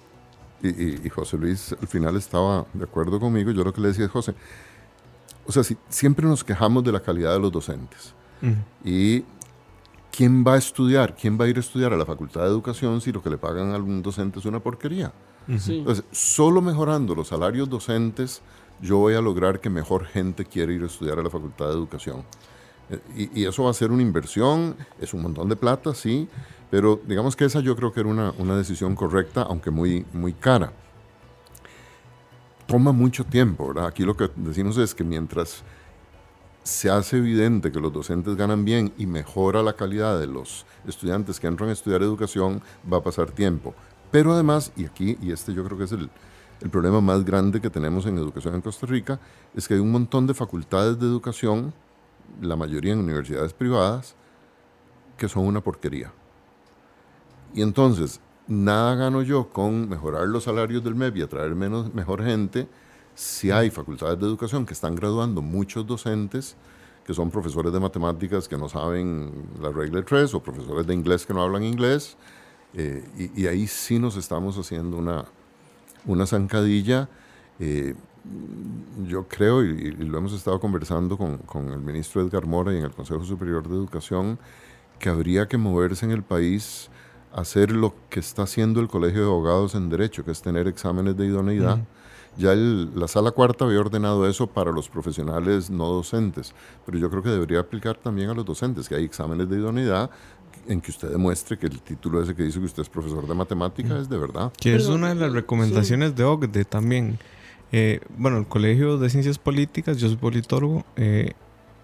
y, 0.62 1.07
y, 1.07 1.11
José 1.11 1.37
Luis 1.37 1.77
al 1.79 1.87
final 1.87 2.17
estaba 2.17 2.64
de 2.73 2.85
acuerdo 2.85 3.21
conmigo, 3.21 3.51
yo 3.51 3.62
lo 3.62 3.75
que 3.75 3.83
le 3.83 3.88
decía 3.88 4.07
es, 4.07 4.11
José, 4.11 4.35
o 5.45 5.53
sea, 5.53 5.62
si, 5.62 5.77
siempre 5.91 6.25
nos 6.25 6.43
quejamos 6.43 6.83
de 6.83 6.93
la 6.93 7.01
calidad 7.01 7.35
de 7.35 7.41
los 7.41 7.53
docentes. 7.53 8.14
Y 8.85 9.24
¿quién 10.11 10.44
va 10.44 10.55
a 10.55 10.59
estudiar? 10.59 11.14
¿Quién 11.14 11.38
va 11.38 11.44
a 11.44 11.48
ir 11.48 11.57
a 11.57 11.61
estudiar 11.61 11.92
a 11.92 11.96
la 11.96 12.05
Facultad 12.05 12.42
de 12.42 12.48
Educación 12.48 13.01
si 13.01 13.12
lo 13.12 13.22
que 13.22 13.31
le 13.31 13.38
pagan 13.38 13.70
a 13.70 13.77
algún 13.77 14.03
docente 14.03 14.38
es 14.38 14.44
una 14.44 14.61
porquería? 14.61 15.12
Entonces, 15.48 16.05
solo 16.12 16.61
mejorando 16.61 17.14
los 17.14 17.29
salarios 17.29 17.70
docentes, 17.70 18.42
yo 18.83 18.98
voy 18.98 19.14
a 19.14 19.20
lograr 19.20 19.61
que 19.61 19.70
mejor 19.70 20.05
gente 20.05 20.44
quiera 20.44 20.72
ir 20.72 20.83
a 20.83 20.87
estudiar 20.87 21.18
a 21.18 21.22
la 21.22 21.31
Facultad 21.31 21.68
de 21.68 21.72
Educación. 21.72 22.22
Eh, 22.90 23.29
y, 23.35 23.44
eso 23.44 23.64
va 23.64 23.70
a 23.70 23.74
ser 23.74 23.90
una 23.90 24.03
inversión, 24.03 24.77
es 25.01 25.14
un 25.14 25.22
montón 25.22 25.48
de 25.48 25.57
plata, 25.57 25.94
sí, 25.94 26.29
pero 26.70 27.01
digamos 27.07 27.35
que 27.35 27.44
esa 27.44 27.61
yo 27.61 27.74
creo 27.77 27.92
que 27.92 28.01
era 28.01 28.09
una, 28.09 28.33
una 28.38 28.57
decisión 28.57 28.94
correcta, 28.94 29.42
aunque 29.42 29.70
muy, 29.70 30.05
muy 30.12 30.33
cara. 30.33 30.72
Toma 32.66 32.92
mucho 32.92 33.24
tiempo, 33.24 33.68
¿verdad? 33.68 33.87
Aquí 33.87 34.05
lo 34.05 34.16
que 34.16 34.31
decimos 34.37 34.77
es 34.77 34.94
que 34.94 35.03
mientras 35.03 35.62
se 36.69 36.91
hace 36.91 37.17
evidente 37.17 37.73
que 37.73 37.81
los 37.81 37.93
docentes 37.93 38.37
ganan 38.37 38.65
bien 38.65 38.93
y 38.99 39.07
mejora 39.07 39.63
la 39.63 39.73
calidad 39.73 40.21
de 40.21 40.27
los 40.27 40.67
estudiantes 40.87 41.41
que 41.41 41.47
entran 41.47 41.71
a 41.71 41.73
estudiar 41.73 42.03
educación, 42.03 42.61
va 42.91 42.99
a 42.99 43.03
pasar 43.03 43.31
tiempo. 43.31 43.75
Pero 44.11 44.35
además, 44.35 44.71
y 44.77 44.85
aquí, 44.85 45.17
y 45.23 45.33
este 45.33 45.55
yo 45.55 45.65
creo 45.65 45.79
que 45.79 45.85
es 45.85 45.93
el, 45.93 46.11
problema 46.71 47.01
más 47.01 47.25
grande 47.25 47.61
que 47.61 47.71
tenemos 47.71 48.05
en 48.05 48.19
educación 48.19 48.55
en 48.55 48.61
Costa 48.61 48.87
Rica, 48.87 49.19
es 49.55 49.67
que 49.67 49.75
hay 49.75 49.81
un 49.81 49.91
montón 49.91 50.27
de 50.27 50.35
facultades 50.35 50.99
de 50.99 51.07
educación, 51.07 51.73
la 52.43 52.57
mayoría 52.57 52.93
en 52.93 52.99
universidades 52.99 53.55
privadas, 53.55 54.15
que 55.17 55.29
son 55.29 55.47
una 55.47 55.63
porquería. 55.63 56.13
Y 57.55 57.63
entonces, 57.63 58.21
nada 58.47 58.95
gano 58.95 59.23
yo 59.23 59.49
con 59.49 59.89
mejorar 59.89 60.29
los 60.29 60.45
salarios 60.45 60.85
del 60.85 60.97
MEP 60.97 61.17
y 61.17 61.23
atraer 61.23 61.55
menos, 61.55 61.95
mejor 61.95 62.23
gente 62.23 62.69
si 63.19 63.51
hay 63.51 63.69
facultades 63.69 64.17
de 64.21 64.27
educación 64.27 64.65
que 64.65 64.75
están 64.75 64.95
graduando 64.95 65.43
muchos 65.43 65.85
docentes 65.85 66.55
que 67.05 67.13
son 67.13 67.33
profesores 67.33 67.73
de 67.73 67.81
matemáticas 67.81 68.47
que 68.47 68.57
no 68.57 68.69
saben 68.69 69.33
la 69.61 69.73
regla 69.73 70.05
3 70.05 70.33
o 70.35 70.41
profesores 70.41 70.87
de 70.87 70.95
inglés 70.95 71.27
que 71.27 71.35
no 71.35 71.43
hablan 71.43 71.65
inglés. 71.65 72.17
Eh, 72.75 73.33
y, 73.35 73.47
ahí 73.49 73.67
sí 73.67 73.99
nos 73.99 74.17
estamos 74.17 74.57
haciendo 74.57 74.97
una, 74.97 75.25
una 76.07 76.27
zancadilla. 76.27 77.09
Eh, 77.59 77.97
yo 79.09 79.27
creo, 79.27 79.65
y, 79.65 79.91
lo 79.91 80.19
hemos 80.19 80.33
estado 80.33 80.61
conversando 80.61 81.19
con, 81.19 81.39
con, 81.39 81.71
el 81.71 81.81
ministro 81.81 82.23
Edgar 82.23 82.47
Mora 82.47 82.73
y 82.73 82.77
en 82.77 82.85
el 82.85 82.93
Consejo 82.93 83.25
Superior 83.25 83.67
de 83.67 83.75
Educación, 83.75 84.39
que 85.01 85.09
habría 85.09 85.49
que 85.49 85.57
moverse 85.57 86.05
en 86.05 86.13
el 86.13 86.23
país 86.23 86.89
a 87.33 87.41
hacer 87.41 87.73
lo 87.73 87.95
que 88.11 88.21
está 88.21 88.43
haciendo 88.43 88.81
el 88.81 88.87
Colegio 88.87 89.23
de 89.23 89.27
Abogados 89.27 89.75
en 89.75 89.89
Derecho, 89.89 90.25
que 90.25 90.31
es 90.31 90.41
tener 90.41 90.69
exámenes 90.69 91.17
de 91.17 91.27
idoneidad. 91.27 91.81
Ya 92.37 92.55
la 92.55 93.09
sala 93.09 93.33
cuarta 93.33 93.64
había 93.64 93.81
ordenado 93.81 94.29
eso 94.29 94.47
para 94.47 94.71
los 94.71 94.88
profesionales 94.88 95.71
no 95.71 95.87
docentes, 95.87 96.55
pero 96.87 96.99
yo 96.99 97.11
creo 97.11 97.23
que 97.23 97.31
debería 97.31 97.61
aplicar 97.61 97.97
también 97.97 98.31
a 98.31 98.35
los 98.35 98.45
docentes, 98.45 98.88
que 98.88 98.95
hay 98.95 99.05
exámenes 99.05 99.49
de 99.49 99.57
idoneidad 99.57 100.11
en 100.69 100.81
que 100.81 100.91
usted 100.91 101.11
demuestre 101.11 101.59
que 101.59 101.67
el 101.67 101.81
título 101.81 102.23
ese 102.23 102.35
que 102.35 102.43
dice 102.43 102.59
que 102.59 102.67
usted 102.67 102.83
es 102.83 102.88
profesor 102.88 103.27
de 103.27 103.35
matemática 103.35 103.95
mm. 103.95 104.01
es 104.01 104.09
de 104.09 104.19
verdad. 104.19 104.53
Que 104.61 104.77
es 104.77 104.87
una 104.87 105.09
de 105.09 105.14
las 105.14 105.33
recomendaciones 105.33 106.14
de 106.14 106.25
OCDE 106.25 106.64
también. 106.64 107.19
Eh, 107.73 108.01
bueno, 108.17 108.38
el 108.38 108.47
Colegio 108.47 108.99
de 108.99 109.11
Ciencias 109.11 109.38
Políticas, 109.38 109.99
yo 109.99 110.09
soy 110.09 110.17
politólogo, 110.17 110.85
eh, 110.97 111.33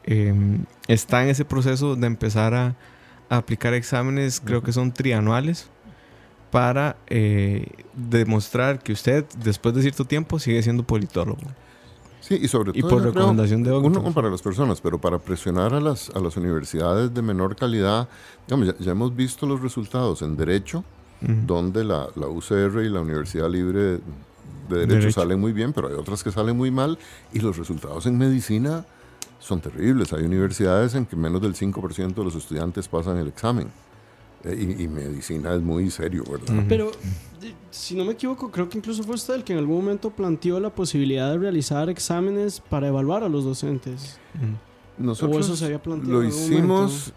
em, 0.05 0.65
está 0.89 1.23
en 1.23 1.31
ese 1.31 1.45
proceso 1.45 1.97
de 1.97 2.07
empezar 2.07 2.55
a, 2.55 2.77
a 3.29 3.37
aplicar 3.39 3.75
exámenes, 3.75 4.41
creo 4.41 4.63
que 4.63 4.73
son 4.73 4.93
trianuales, 4.93 5.71
para 6.55 6.95
eh, 7.09 7.67
demostrar 7.95 8.79
que 8.79 8.93
usted, 8.93 9.25
después 9.43 9.75
de 9.75 9.83
cierto 9.83 10.05
tiempo, 10.05 10.39
sigue 10.39 10.63
siendo 10.63 10.85
politólogo. 10.85 11.43
Sí, 12.21 12.39
y 12.41 12.47
sobre 12.47 12.71
todo. 12.71 12.79
Y 12.79 12.89
por 12.89 13.03
recomendación 13.03 13.65
de 13.65 13.73
Uno 13.73 14.05
para 14.13 14.31
las 14.31 14.41
personas, 14.41 14.81
pero 14.81 15.01
para 15.01 15.19
presionar 15.19 15.75
a 15.75 15.81
las, 15.81 16.11
a 16.11 16.21
las 16.21 16.37
universidades 16.37 17.13
de 17.13 17.23
menor 17.23 17.57
calidad, 17.57 18.09
digamos, 18.47 18.73
ya, 18.79 18.93
hemos 18.93 19.17
visto 19.17 19.47
los 19.47 19.63
resultados 19.63 20.23
en 20.23 20.37
Derecho, 20.37 20.85
donde 21.21 21.83
la, 21.83 22.07
la, 22.15 22.29
UCR 22.29 22.85
y 22.85 22.89
la 22.89 23.01
Universidad 23.01 23.51
Libre 23.51 23.99
de 24.69 24.87
Derecho, 24.87 25.11
salen 25.11 25.41
muy 25.41 25.53
bien, 25.53 25.73
pero 25.73 25.89
hay 25.89 25.95
otras 25.95 26.23
que 26.23 26.31
salen 26.31 26.57
muy 26.57 26.71
mal, 26.71 27.01
y 27.33 27.41
los 27.41 27.57
resultados 27.59 28.07
en 28.07 28.17
Medicina 28.17 28.85
son 29.41 29.61
terribles. 29.61 30.13
Hay 30.13 30.23
universidades 30.23 30.95
en 30.95 31.05
que 31.05 31.17
menos 31.17 31.43
del 31.43 31.55
5% 31.55 32.15
de 32.15 32.25
los 32.25 32.37
estudiantes 32.37 32.87
pasan 32.87 33.17
el 33.17 33.27
examen. 33.27 33.73
Eh, 34.45 34.77
y, 34.79 34.89
medicina 34.89 35.55
es 35.55 35.63
muy 35.63 35.91
serio, 35.91 36.23
¿verdad? 36.31 36.65
Pero, 36.69 36.91
si 37.71 37.95
no 37.95 38.05
me 38.05 38.13
equivoco, 38.13 38.51
creo 38.51 38.69
que 38.69 38.79
incluso 38.79 39.03
fue 39.03 39.15
usted 39.15 39.35
el 39.35 39.45
que 39.45 39.55
en 39.55 39.59
algún 39.59 39.77
momento 39.77 40.11
planteó 40.11 40.61
la 40.61 40.75
posibilidad 40.75 41.31
de 41.31 41.39
realizar 41.39 41.89
exámenes 41.89 42.61
para 42.61 42.89
evaluar 42.89 43.23
a 43.23 43.29
los 43.29 43.45
docentes. 43.45 44.19
Nosotros 44.99 45.47
eso 45.47 45.57
se 45.57 45.65
había 45.65 45.83
planteado 45.83 46.21
lo 46.21 46.29
hicimos 46.29 47.13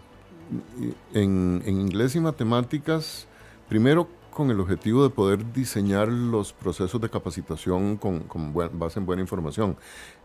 en, 1.12 1.62
en, 1.64 1.80
inglés 1.80 2.16
y 2.16 2.20
matemáticas, 2.20 3.26
primero 3.68 4.08
con 4.32 4.50
el 4.50 4.60
objetivo 4.60 5.02
de 5.02 5.10
poder 5.10 5.52
diseñar 5.52 6.08
los 6.08 6.52
procesos 6.52 7.00
de 7.00 7.10
capacitación 7.10 7.96
con, 7.96 8.20
con 8.20 8.54
base 8.54 9.00
en 9.00 9.06
buena 9.06 9.20
información. 9.20 9.76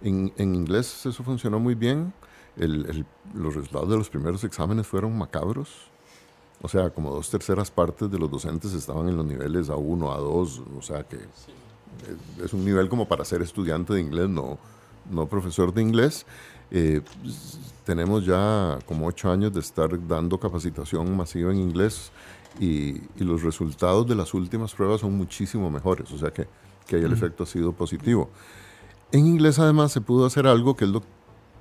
En, 0.02 0.32
en, 0.38 0.56
inglés 0.56 1.06
eso 1.06 1.24
funcionó 1.24 1.60
muy 1.60 1.76
bien. 1.76 2.13
El, 2.56 2.86
el, 2.86 3.06
los 3.34 3.56
resultados 3.56 3.89
de 3.89 3.98
los 3.98 4.10
primeros 4.10 4.44
exámenes 4.44 4.86
fueron 4.86 5.18
macabros 5.18 5.93
o 6.63 6.69
sea, 6.69 6.89
como 6.91 7.12
dos 7.12 7.30
terceras 7.30 7.69
partes 7.69 8.10
de 8.10 8.17
los 8.17 8.32
docentes 8.32 8.73
estaban 8.73 9.10
en 9.10 9.17
los 9.17 9.26
niveles 9.26 9.69
A1, 9.69 9.99
A2, 9.99 10.63
o 10.78 10.82
sea 10.82 11.04
que 11.04 11.17
es 12.41 12.54
un 12.54 12.63
nivel 12.63 12.88
como 12.88 13.06
para 13.06 13.26
ser 13.26 13.41
estudiante 13.41 13.93
de 13.93 13.99
inglés, 13.99 14.30
no, 14.30 14.58
no 15.12 15.28
profesor 15.28 15.73
de 15.73 15.82
inglés. 15.82 16.26
Eh, 16.71 17.02
tenemos 17.86 18.26
ya 18.26 18.80
como 18.86 19.08
ocho 19.08 19.30
años 19.30 19.52
de 19.52 19.60
estar 19.60 19.89
dando 20.08 20.39
capacitación 20.39 21.15
masiva 21.17 21.52
en 21.52 21.60
inglés 21.60 22.13
y, 22.62 23.02
los 23.21 23.43
resultados 23.43 24.08
de 24.08 24.15
las 24.15 24.34
últimas 24.34 24.73
pruebas 24.73 25.02
son 25.02 25.17
muchísimo 25.17 25.69
mejores, 25.69 26.10
o 26.13 26.17
sea 26.17 26.32
que, 26.32 26.47
que 26.88 26.95
el 26.95 27.12
efecto 27.12 27.43
ha 27.43 27.45
sido 27.45 27.73
positivo. 27.73 28.30
En 29.12 29.28
inglés 29.28 29.60
además 29.60 29.91
se 29.91 29.99
pudo 29.99 30.26
hacer 30.26 30.47
algo 30.47 30.78
que 30.78 30.86
es 30.86 30.91
lo 30.91 31.04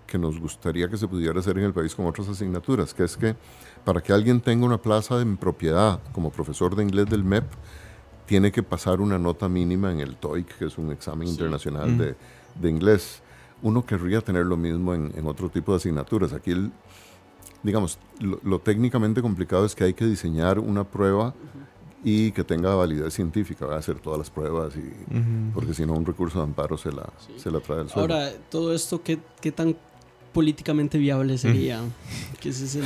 que 0.07 0.19
nos 0.19 0.39
gustaría 0.39 0.89
que 0.89 0.99
se 0.99 1.09
pudiera 1.09 1.41
hacer 1.41 1.57
en 1.57 1.65
el 1.65 1.73
país 1.73 1.95
con 1.95 2.07
otras 2.07 2.29
asignaturas, 2.29 2.93
que 2.93 3.05
es 3.05 3.17
que 3.17 3.35
para 3.85 4.01
que 4.01 4.13
alguien 4.13 4.41
tenga 4.41 4.65
una 4.65 4.79
plaza 4.79 5.21
en 5.21 5.37
propiedad 5.37 6.01
como 6.13 6.31
profesor 6.31 6.77
de 6.77 6.83
inglés 6.83 7.07
del 7.07 7.25
MEP, 7.25 7.45
tiene 8.27 8.53
que 8.53 8.63
pasar 8.63 9.01
una 9.01 9.19
nota 9.19 9.49
mínima 9.49 9.93
en 9.93 10.01
el 10.01 10.17
TOEIC, 10.17 10.59
que 10.59 10.67
es 10.67 10.79
un 10.79 10.93
examen 10.93 11.29
internacional 11.29 11.91
mm. 11.91 11.99
de, 11.99 12.15
de, 12.61 12.71
inglés. 12.71 13.23
Uno 13.61 13.85
querría 13.85 14.21
tener 14.21 14.47
lo 14.47 14.57
mismo 14.57 14.95
en, 14.95 15.13
en 15.17 15.27
otro 15.27 15.49
tipo 15.49 15.73
de 15.73 15.77
asignaturas. 15.77 16.33
Aquí, 16.33 16.53
el, 16.53 16.71
digamos, 17.63 17.99
lo, 18.21 18.59
técnicamente 18.61 19.23
complicado 19.23 19.67
es 19.67 19.75
que 19.75 19.85
hay 19.85 19.95
que 19.95 20.05
diseñar 20.05 20.59
una 20.59 20.85
prueba 20.85 21.35
y 22.05 22.33
que 22.33 22.43
tenga 22.43 22.75
validez 22.75 23.15
científica, 23.15 23.67
va 23.67 23.77
a 23.77 23.79
hacer 23.79 24.01
todas 24.01 24.19
las 24.19 24.31
pruebas, 24.31 24.75
y, 24.77 24.93
porque 25.55 25.73
si 25.73 25.87
no 25.87 25.93
un 25.93 26.05
recurso 26.05 26.39
de 26.39 26.45
amparo 26.45 26.77
se 26.77 26.91
la, 26.91 27.09
se 27.37 27.51
la 27.51 27.61
trae 27.61 27.83
el 27.83 27.89
suelo. 27.89 28.15
Ahora, 28.15 28.33
todo 28.51 28.75
esto, 28.75 29.03
¿qué, 29.03 29.21
qué 29.41 29.53
tan 29.53 29.77
políticamente 30.33 30.99
viable 30.99 31.39
sería. 31.39 31.81
que 32.41 32.51
ese 32.51 32.65
es 32.65 32.75
el, 32.77 32.85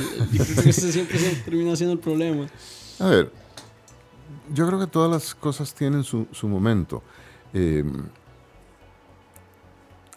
siempre 0.91 1.17
se 1.17 1.35
termina 1.37 1.75
siendo 1.75 1.93
el 1.93 1.99
problema. 1.99 2.47
A 2.99 3.07
ver, 3.07 3.31
yo 4.53 4.67
creo 4.67 4.79
que 4.79 4.87
todas 4.87 5.09
las 5.09 5.35
cosas 5.35 5.73
tienen 5.73 6.03
su, 6.03 6.27
su 6.31 6.47
momento. 6.47 7.03
Em, 7.53 8.05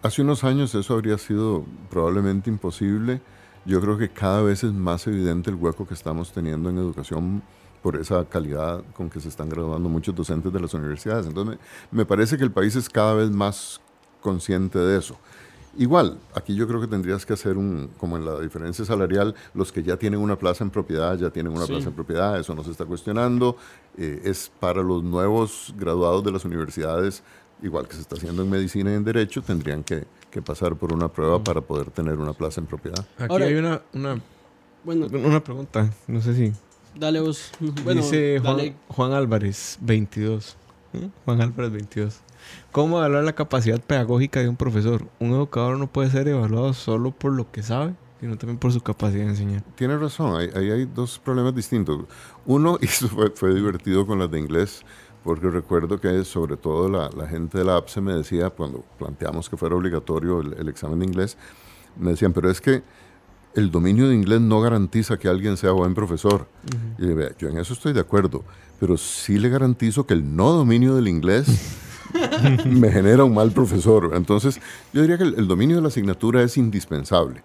hace 0.03 0.23
unos 0.23 0.45
años 0.45 0.75
eso 0.75 0.95
habría 0.95 1.19
sido 1.19 1.65
probablemente 1.91 2.51
imposible. 2.51 3.21
Yo 3.65 3.81
creo 3.81 3.99
que 3.99 4.09
cada 4.09 4.43
vez 4.43 4.65
es 4.65 4.73
más 4.73 5.07
evidente 5.07 5.51
el 5.51 5.57
hueco 5.57 5.87
que 5.87 5.95
estamos 5.95 6.33
teniendo 6.33 6.71
en 6.71 6.79
educación 6.79 7.43
por 7.83 7.97
esa 7.97 8.25
calidad 8.27 8.83
con 8.95 9.09
que 9.09 9.21
se 9.21 9.29
están 9.29 9.49
graduando 9.49 9.89
muchos 9.89 10.15
docentes 10.15 10.53
de 10.53 10.61
las 10.61 10.75
universidades. 10.75 11.27
Entonces, 11.27 11.59
me 11.91 12.05
parece 12.05 12.37
que 12.37 12.45
el 12.45 12.51
país 12.51 12.77
es 12.77 12.89
cada 12.89 13.15
vez 13.15 13.31
más 13.31 13.81
consciente 14.21 14.79
de 14.79 14.99
eso. 14.99 15.19
Igual, 15.79 16.19
aquí 16.35 16.55
yo 16.57 16.67
creo 16.67 16.81
que 16.81 16.89
tendrías 16.89 17.25
que 17.25 17.33
hacer 17.33 17.57
un, 17.57 17.91
como 17.97 18.17
en 18.17 18.25
la 18.25 18.41
diferencia 18.41 18.85
salarial, 18.85 19.35
los 19.55 19.71
que 19.71 19.83
ya 19.85 19.97
tienen 19.97 20.19
una 20.21 20.37
plaza 20.37 20.65
en 20.65 20.71
propiedad, 20.71 21.17
ya 21.17 21.31
tienen 21.31 21.53
una 21.53 21.65
Sí. 21.67 21.73
plaza 21.73 21.89
en 21.89 21.95
propiedad, 21.95 22.39
eso 22.41 22.55
no 22.55 22.65
se 22.65 22.73
está 22.73 22.85
cuestionando. 22.85 23.57
Eh, 23.97 24.21
es 24.25 24.51
para 24.59 24.83
los 24.83 25.03
nuevos 25.05 25.73
graduados 25.79 26.25
de 26.25 26.33
las 26.33 26.45
universidades, 26.45 27.23
igual 27.63 27.87
que 27.87 27.95
se 27.95 28.01
está 28.01 28.17
haciendo 28.17 28.43
en 28.43 28.51
medicina 28.51 28.91
y 28.91 28.95
en 28.95 29.05
derecho, 29.05 29.43
tendrían 29.43 29.85
que, 29.85 30.05
que 30.31 30.43
pasar 30.43 30.75
por 30.77 30.93
una 30.93 31.09
prueba 31.09 31.43
para 31.43 31.61
poder 31.61 31.91
tener 31.91 32.19
una 32.19 32.33
plaza 32.33 32.61
en 32.61 32.67
propiedad. 32.67 33.07
Aquí 33.17 33.27
Ahora- 33.33 33.47
hay 33.47 33.55
una, 33.55 33.81
una, 33.95 34.21
Bueno, 34.85 35.07
una 35.13 35.43
pregunta, 35.45 35.89
no 36.09 36.21
sé 36.21 36.35
si. 36.35 36.53
dale 36.99 37.21
vos. 37.21 37.53
Bueno, 37.85 38.01
Dice 38.03 38.41
Juan, 38.43 38.57
dale. 38.57 38.75
Juan 38.89 39.13
Álvarez, 39.13 39.79
22. 39.83 40.57
¿Mm? 40.95 41.07
Juan 41.25 41.41
Álvarez, 41.43 41.71
22. 41.71 42.21
¿Cómo 42.73 42.99
evaluar 42.99 43.25
la 43.25 43.33
capacidad 43.35 43.81
pedagógica 43.81 44.41
de 44.41 44.49
un 44.49 44.57
profesor? 44.57 45.07
Un 45.19 45.31
educador 45.31 45.79
no 45.79 45.87
puede 45.87 46.11
ser 46.11 46.29
evaluado 46.29 46.73
solo 46.73 47.11
por 47.11 47.33
lo 47.33 47.51
que 47.51 47.63
sabe, 47.63 47.95
sino 48.21 48.37
también 48.37 48.59
por 48.59 48.73
su 48.73 48.81
capacidad 48.81 49.25
de 49.25 49.31
enseñar. 49.31 49.63
Tiene 49.75 49.97
razón, 49.99 50.37
ahí, 50.41 50.51
ahí 50.55 50.71
hay 50.71 50.85
dos 50.87 51.19
problemas 51.19 51.55
distintos. 51.55 52.05
Uno, 52.47 52.79
y 52.83 52.85
eso 52.87 53.09
fue, 53.09 53.31
fue 53.31 53.55
divertido 53.55 54.07
con 54.07 54.19
las 54.19 54.31
de 54.31 54.39
inglés, 54.39 54.83
porque 55.25 55.49
recuerdo 55.51 56.01
que 56.01 56.25
sobre 56.25 56.57
todo 56.57 56.89
la, 56.89 57.11
la 57.11 57.27
gente 57.27 57.59
de 57.59 57.65
la 57.65 57.77
APSE 57.77 58.01
me 58.01 58.15
decía, 58.15 58.51
cuando 58.51 58.85
planteamos 58.99 59.51
que 59.51 59.57
fuera 59.57 59.75
obligatorio 59.75 60.41
el, 60.41 60.55
el 60.55 60.69
examen 60.69 61.01
de 61.01 61.07
inglés, 61.07 61.37
me 61.99 62.11
decían, 62.13 62.33
pero 62.33 62.51
es 62.51 62.61
que 62.61 62.83
el 63.55 63.71
dominio 63.73 64.09
de 64.09 64.15
inglés 64.15 64.41
no 64.41 64.61
garantiza 64.61 65.19
que 65.19 65.27
alguien 65.29 65.57
sea 65.57 65.73
buen 65.73 65.93
profesor. 65.93 66.47
Y 66.99 67.09
yo, 67.09 67.17
"Vea, 67.17 67.33
yo 67.37 67.49
en 67.49 67.59
eso 67.59 67.73
estoy 67.73 67.93
de 67.93 68.01
acuerdo, 68.01 68.45
pero 68.79 68.97
sí 68.97 69.39
le 69.39 69.49
garantizo 69.49 70.07
que 70.07 70.15
el 70.15 70.37
no 70.37 70.53
dominio 70.53 70.95
del 70.95 71.09
inglés 71.09 71.49
me 72.67 72.91
genera 72.91 73.25
un 73.25 73.35
mal 73.35 73.53
profesor. 73.53 74.13
Entonces, 74.15 74.61
yo 74.93 75.03
diría 75.03 75.19
que 75.19 75.25
el, 75.25 75.35
el 75.39 75.49
dominio 75.49 75.77
de 75.77 75.83
la 75.83 75.89
asignatura 75.89 76.43
es 76.43 76.57
indispensable. 76.57 77.43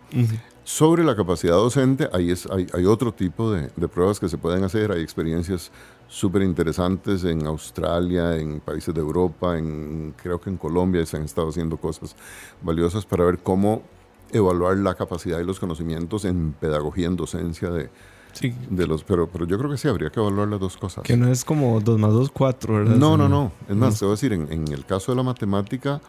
Sobre 0.63 1.03
la 1.03 1.15
capacidad 1.15 1.55
docente, 1.55 2.09
ahí 2.11 2.31
es, 2.31 2.47
hay, 2.47 2.67
hay 2.73 2.85
otro 2.85 3.13
tipo 3.13 3.51
de, 3.51 3.69
de 3.75 3.87
pruebas 3.87 4.19
que 4.19 4.29
se 4.29 4.37
pueden 4.37 4.63
hacer. 4.63 4.91
Hay 4.91 5.01
experiencias 5.01 5.71
súper 6.07 6.41
interesantes 6.41 7.23
en 7.23 7.45
Australia, 7.45 8.35
en 8.37 8.59
países 8.59 8.93
de 8.93 9.01
Europa, 9.01 9.57
en, 9.57 10.13
creo 10.21 10.39
que 10.39 10.49
en 10.49 10.57
Colombia 10.57 11.05
se 11.05 11.17
han 11.17 11.23
estado 11.23 11.49
haciendo 11.49 11.77
cosas 11.77 12.15
valiosas 12.61 13.05
para 13.05 13.25
ver 13.25 13.39
cómo 13.39 13.83
evaluar 14.31 14.77
la 14.77 14.95
capacidad 14.95 15.39
y 15.39 15.43
los 15.43 15.59
conocimientos 15.59 16.25
en 16.25 16.53
pedagogía, 16.53 17.07
en 17.07 17.15
docencia 17.15 17.69
de, 17.69 17.89
Sí. 18.35 18.53
de 18.69 18.85
los... 18.85 19.03
Pero, 19.03 19.27
pero 19.27 19.45
yo 19.45 19.57
creo 19.57 19.71
que 19.71 19.77
sí, 19.77 19.87
habría 19.87 20.09
que 20.11 20.19
evaluar 20.19 20.47
las 20.47 20.59
dos 20.59 20.77
cosas. 20.77 21.03
Que 21.03 21.17
no 21.17 21.27
es 21.29 21.43
como 21.43 21.79
2 21.81 21.97
más 21.99 22.13
2, 22.13 22.29
4, 22.31 22.73
¿verdad? 22.75 22.95
No, 22.95 23.17
no, 23.17 23.27
no. 23.27 23.51
Es 23.67 23.75
más, 23.75 23.97
te 23.97 24.05
voy 24.05 24.11
a 24.11 24.15
decir, 24.15 24.33
en, 24.33 24.51
en 24.51 24.67
el 24.71 24.85
caso 24.85 25.11
de 25.11 25.15
la 25.15 25.23
matemática, 25.23 26.01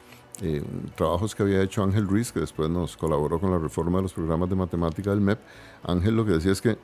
eh, 0.42 0.62
trabajos 0.96 1.34
que 1.34 1.42
había 1.44 1.62
hecho 1.62 1.82
Ángel 1.82 2.06
Ruiz, 2.06 2.32
que 2.32 2.40
después 2.40 2.68
nos 2.68 2.96
colaboró 2.96 3.38
con 3.40 3.50
la 3.50 3.58
reforma 3.58 3.98
de 3.98 4.02
los 4.02 4.12
programas 4.12 4.50
de 4.50 4.56
matemática 4.56 5.10
del 5.10 5.20
MEP, 5.22 5.38
Ángel 5.84 6.14
lo 6.16 6.26
que 6.26 6.32
decía 6.32 6.52
es 6.52 6.60
que 6.60 6.76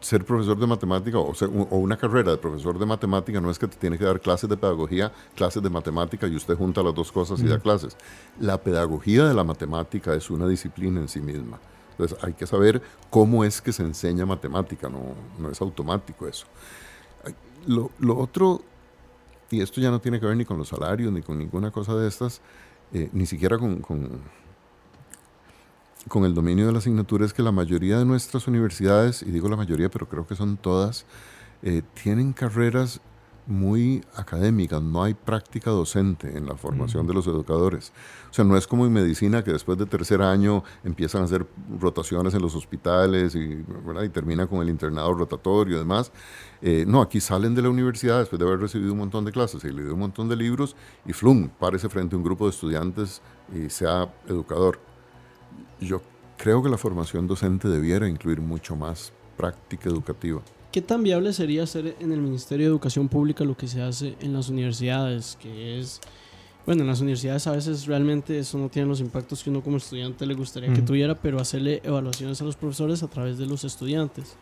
ser 0.00 0.24
profesor 0.24 0.58
de 0.58 0.66
matemática 0.66 1.16
o, 1.18 1.32
ser- 1.32 1.48
o 1.48 1.76
una 1.78 1.96
carrera 1.96 2.32
de 2.32 2.36
profesor 2.36 2.76
de 2.76 2.84
matemática 2.84 3.40
no 3.40 3.48
es 3.52 3.58
que 3.58 3.68
te 3.68 3.76
tiene 3.76 3.96
que 3.96 4.04
dar 4.04 4.18
clases 4.20 4.50
de 4.50 4.56
pedagogía, 4.56 5.12
clases 5.36 5.62
de 5.62 5.70
matemática 5.70 6.26
y 6.26 6.34
usted 6.34 6.56
junta 6.56 6.82
las 6.82 6.92
dos 6.94 7.12
cosas 7.12 7.40
y 7.40 7.46
da 7.46 7.60
clases. 7.60 7.96
La 8.40 8.60
pedagogía 8.60 9.24
de 9.28 9.34
la 9.34 9.44
matemática 9.44 10.12
es 10.14 10.28
una 10.28 10.48
disciplina 10.48 10.98
en 11.00 11.06
sí 11.08 11.20
misma. 11.20 11.60
Entonces 12.02 12.24
hay 12.24 12.34
que 12.34 12.46
saber 12.46 12.82
cómo 13.10 13.44
es 13.44 13.60
que 13.60 13.72
se 13.72 13.82
enseña 13.82 14.26
matemática, 14.26 14.88
no, 14.88 15.14
no 15.38 15.50
es 15.50 15.60
automático 15.60 16.26
eso. 16.26 16.46
Lo, 17.66 17.90
otro, 18.18 18.60
y 19.50 19.60
esto 19.60 19.80
ya 19.80 19.90
no 19.90 20.00
tiene 20.00 20.18
que 20.18 20.26
ver 20.26 20.36
ni 20.36 20.44
con 20.44 20.58
los 20.58 20.68
salarios 20.68 21.12
ni 21.12 21.22
con 21.22 21.38
ninguna 21.38 21.70
cosa 21.70 21.94
de 21.94 22.08
estas, 22.08 22.40
eh, 22.92 23.08
ni 23.12 23.24
siquiera 23.24 23.56
con, 23.56 23.80
con, 23.80 24.20
con 26.08 26.24
el 26.24 26.34
dominio 26.34 26.66
de 26.66 26.72
la 26.72 26.78
asignatura, 26.78 27.24
es 27.24 27.32
que 27.32 27.42
la 27.42 27.52
mayoría 27.52 27.98
de 27.98 28.04
nuestras 28.04 28.48
universidades, 28.48 29.22
y 29.22 29.30
digo 29.30 29.48
la 29.48 29.56
mayoría, 29.56 29.88
pero 29.90 30.08
creo 30.08 30.26
que 30.26 30.34
son 30.34 30.56
todas, 30.56 31.06
eh, 31.62 31.82
tienen 32.02 32.32
carreras 32.32 33.00
muy 33.46 34.04
académicas, 34.14 34.80
no 34.80 35.02
hay 35.02 35.14
práctica 35.14 35.70
docente 35.70 36.36
en 36.36 36.46
la 36.46 36.56
formación 36.56 37.06
de 37.06 37.14
los 37.14 37.26
educadores. 37.26 37.92
O 38.30 38.34
sea, 38.34 38.44
no 38.44 38.56
es 38.56 38.66
como 38.66 38.86
en 38.86 38.92
medicina 38.92 39.42
que 39.42 39.52
después 39.52 39.76
de 39.78 39.86
tercer 39.86 40.22
año 40.22 40.62
empiezan 40.84 41.22
a 41.22 41.24
hacer 41.24 41.46
rotaciones 41.80 42.34
en 42.34 42.42
los 42.42 42.54
hospitales 42.54 43.34
y, 43.34 43.64
¿verdad? 43.84 44.04
y 44.04 44.08
terminan 44.10 44.46
con 44.46 44.62
el 44.62 44.68
internado 44.68 45.12
rotatorio 45.12 45.76
y 45.76 45.78
demás. 45.80 46.12
Eh, 46.60 46.84
no, 46.86 47.02
aquí 47.02 47.20
salen 47.20 47.54
de 47.54 47.62
la 47.62 47.70
universidad 47.70 48.20
después 48.20 48.38
de 48.38 48.46
haber 48.46 48.60
recibido 48.60 48.92
un 48.92 48.98
montón 48.98 49.24
de 49.24 49.32
clases 49.32 49.64
y 49.64 49.72
leído 49.72 49.94
un 49.94 50.00
montón 50.00 50.28
de 50.28 50.36
libros 50.36 50.76
y 51.04 51.12
flum, 51.12 51.48
párese 51.48 51.88
frente 51.88 52.14
a 52.14 52.18
un 52.18 52.24
grupo 52.24 52.44
de 52.44 52.50
estudiantes 52.50 53.22
y 53.52 53.68
sea 53.70 54.12
educador. 54.28 54.78
Yo 55.80 56.00
creo 56.38 56.62
que 56.62 56.68
la 56.68 56.78
formación 56.78 57.26
docente 57.26 57.68
debiera 57.68 58.08
incluir 58.08 58.40
mucho 58.40 58.76
más 58.76 59.12
práctica 59.36 59.88
educativa. 59.88 60.40
¿Qué 60.72 60.80
tan 60.80 61.02
viable 61.02 61.34
sería 61.34 61.64
hacer 61.64 61.96
en 62.00 62.12
el 62.12 62.22
Ministerio 62.22 62.64
de 62.64 62.70
Educación 62.70 63.08
Pública 63.08 63.44
lo 63.44 63.54
que 63.54 63.68
se 63.68 63.82
hace 63.82 64.16
en 64.20 64.32
las 64.32 64.48
universidades? 64.48 65.36
Que 65.38 65.78
es, 65.78 66.00
bueno, 66.64 66.80
en 66.80 66.88
las 66.88 67.02
universidades 67.02 67.46
a 67.46 67.52
veces 67.52 67.84
realmente 67.84 68.38
eso 68.38 68.56
no 68.56 68.70
tiene 68.70 68.88
los 68.88 69.00
impactos 69.00 69.44
que 69.44 69.50
uno 69.50 69.62
como 69.62 69.76
estudiante 69.76 70.24
le 70.24 70.32
gustaría 70.32 70.72
que 70.72 70.80
tuviera, 70.80 71.14
pero 71.14 71.38
hacerle 71.38 71.82
evaluaciones 71.84 72.40
a 72.40 72.44
los 72.44 72.56
profesores 72.56 73.02
a 73.02 73.08
través 73.08 73.36
de 73.36 73.44
los 73.44 73.64
estudiantes. 73.64 74.34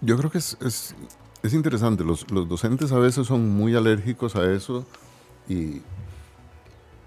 Yo 0.00 0.18
creo 0.18 0.28
que 0.28 0.38
es, 0.38 0.58
es, 0.60 0.96
es 1.44 1.54
interesante. 1.54 2.02
Los, 2.02 2.28
los 2.32 2.48
docentes 2.48 2.90
a 2.90 2.98
veces 2.98 3.28
son 3.28 3.48
muy 3.48 3.76
alérgicos 3.76 4.34
a 4.34 4.52
eso 4.52 4.84
y, 5.48 5.82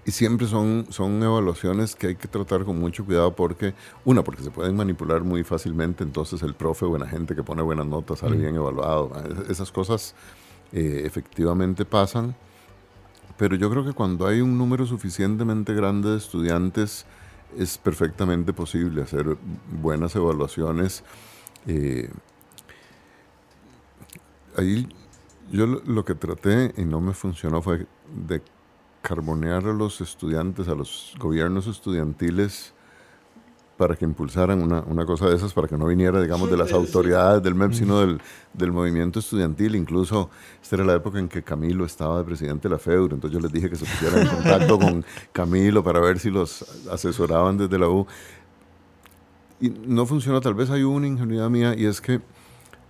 y 0.06 0.12
siempre 0.12 0.46
son, 0.46 0.86
son 0.90 1.20
evaluaciones 1.22 1.96
que 1.96 2.06
hay 2.06 2.14
que 2.16 2.28
tratar 2.28 2.64
con 2.64 2.78
mucho 2.78 3.04
cuidado 3.04 3.34
porque, 3.34 3.74
una, 4.04 4.22
porque 4.22 4.42
se 4.44 4.50
pueden 4.52 4.76
manipular 4.76 5.24
muy 5.24 5.42
fácilmente, 5.42 6.04
entonces 6.04 6.42
el 6.42 6.54
profe, 6.54 6.86
buena 6.86 7.06
gente 7.08 7.34
que 7.34 7.42
pone 7.42 7.60
buenas 7.62 7.86
notas, 7.86 8.20
sale 8.20 8.36
Mm. 8.36 8.40
bien 8.40 8.54
evaluado. 8.54 9.10
Es- 9.42 9.50
Esas 9.50 9.72
cosas 9.72 10.14
eh, 10.72 11.02
efectivamente 11.04 11.84
pasan, 11.84 12.34
pero 13.36 13.56
yo 13.56 13.68
creo 13.70 13.84
que 13.84 13.92
cuando 13.92 14.26
hay 14.26 14.40
un 14.40 14.56
número 14.56 14.86
suficientemente 14.86 15.74
grande 15.74 16.10
de 16.10 16.16
estudiantes 16.18 17.04
es 17.58 17.76
perfectamente 17.78 18.52
posible 18.52 19.02
hacer 19.02 19.36
buenas 19.82 20.14
evaluaciones. 20.16 21.02
eh, 21.66 22.08
ahí 24.56 24.88
yo 25.52 25.66
lo, 25.66 25.82
lo 25.84 26.04
que 26.04 26.14
traté 26.14 26.72
y 26.76 26.84
no 26.84 27.00
me 27.00 27.12
funcionó 27.12 27.60
fue 27.62 27.86
de 28.14 28.40
carbonear 29.06 29.64
a 29.66 29.72
los 29.72 30.00
estudiantes, 30.00 30.66
a 30.66 30.74
los 30.74 31.14
gobiernos 31.20 31.68
estudiantiles 31.68 32.74
para 33.76 33.94
que 33.94 34.04
impulsaran 34.04 34.60
una, 34.60 34.80
una 34.80 35.06
cosa 35.06 35.28
de 35.28 35.36
esas, 35.36 35.52
para 35.52 35.68
que 35.68 35.76
no 35.76 35.86
viniera, 35.86 36.20
digamos, 36.20 36.50
de 36.50 36.56
las 36.56 36.72
autoridades 36.72 37.40
del 37.42 37.54
MEP, 37.54 37.72
sino 37.72 38.00
del, 38.00 38.20
del 38.52 38.72
movimiento 38.72 39.20
estudiantil. 39.20 39.76
Incluso, 39.76 40.30
esta 40.60 40.76
era 40.76 40.84
la 40.84 40.94
época 40.94 41.20
en 41.20 41.28
que 41.28 41.42
Camilo 41.42 41.84
estaba 41.84 42.18
de 42.18 42.24
presidente 42.24 42.68
de 42.68 42.74
la 42.74 42.78
FEUR, 42.78 43.12
entonces 43.12 43.38
yo 43.38 43.40
les 43.40 43.52
dije 43.52 43.70
que 43.70 43.76
se 43.76 43.84
pusieran 43.84 44.22
en 44.22 44.28
contacto 44.28 44.78
con 44.80 45.04
Camilo 45.32 45.84
para 45.84 46.00
ver 46.00 46.18
si 46.18 46.30
los 46.30 46.64
asesoraban 46.90 47.58
desde 47.58 47.78
la 47.78 47.88
U. 47.88 48.06
Y 49.60 49.68
no 49.68 50.04
funcionó, 50.06 50.40
tal 50.40 50.54
vez 50.54 50.68
hay 50.70 50.82
una 50.82 51.06
ingenuidad 51.06 51.48
mía, 51.48 51.74
y 51.76 51.84
es 51.84 52.00
que 52.00 52.20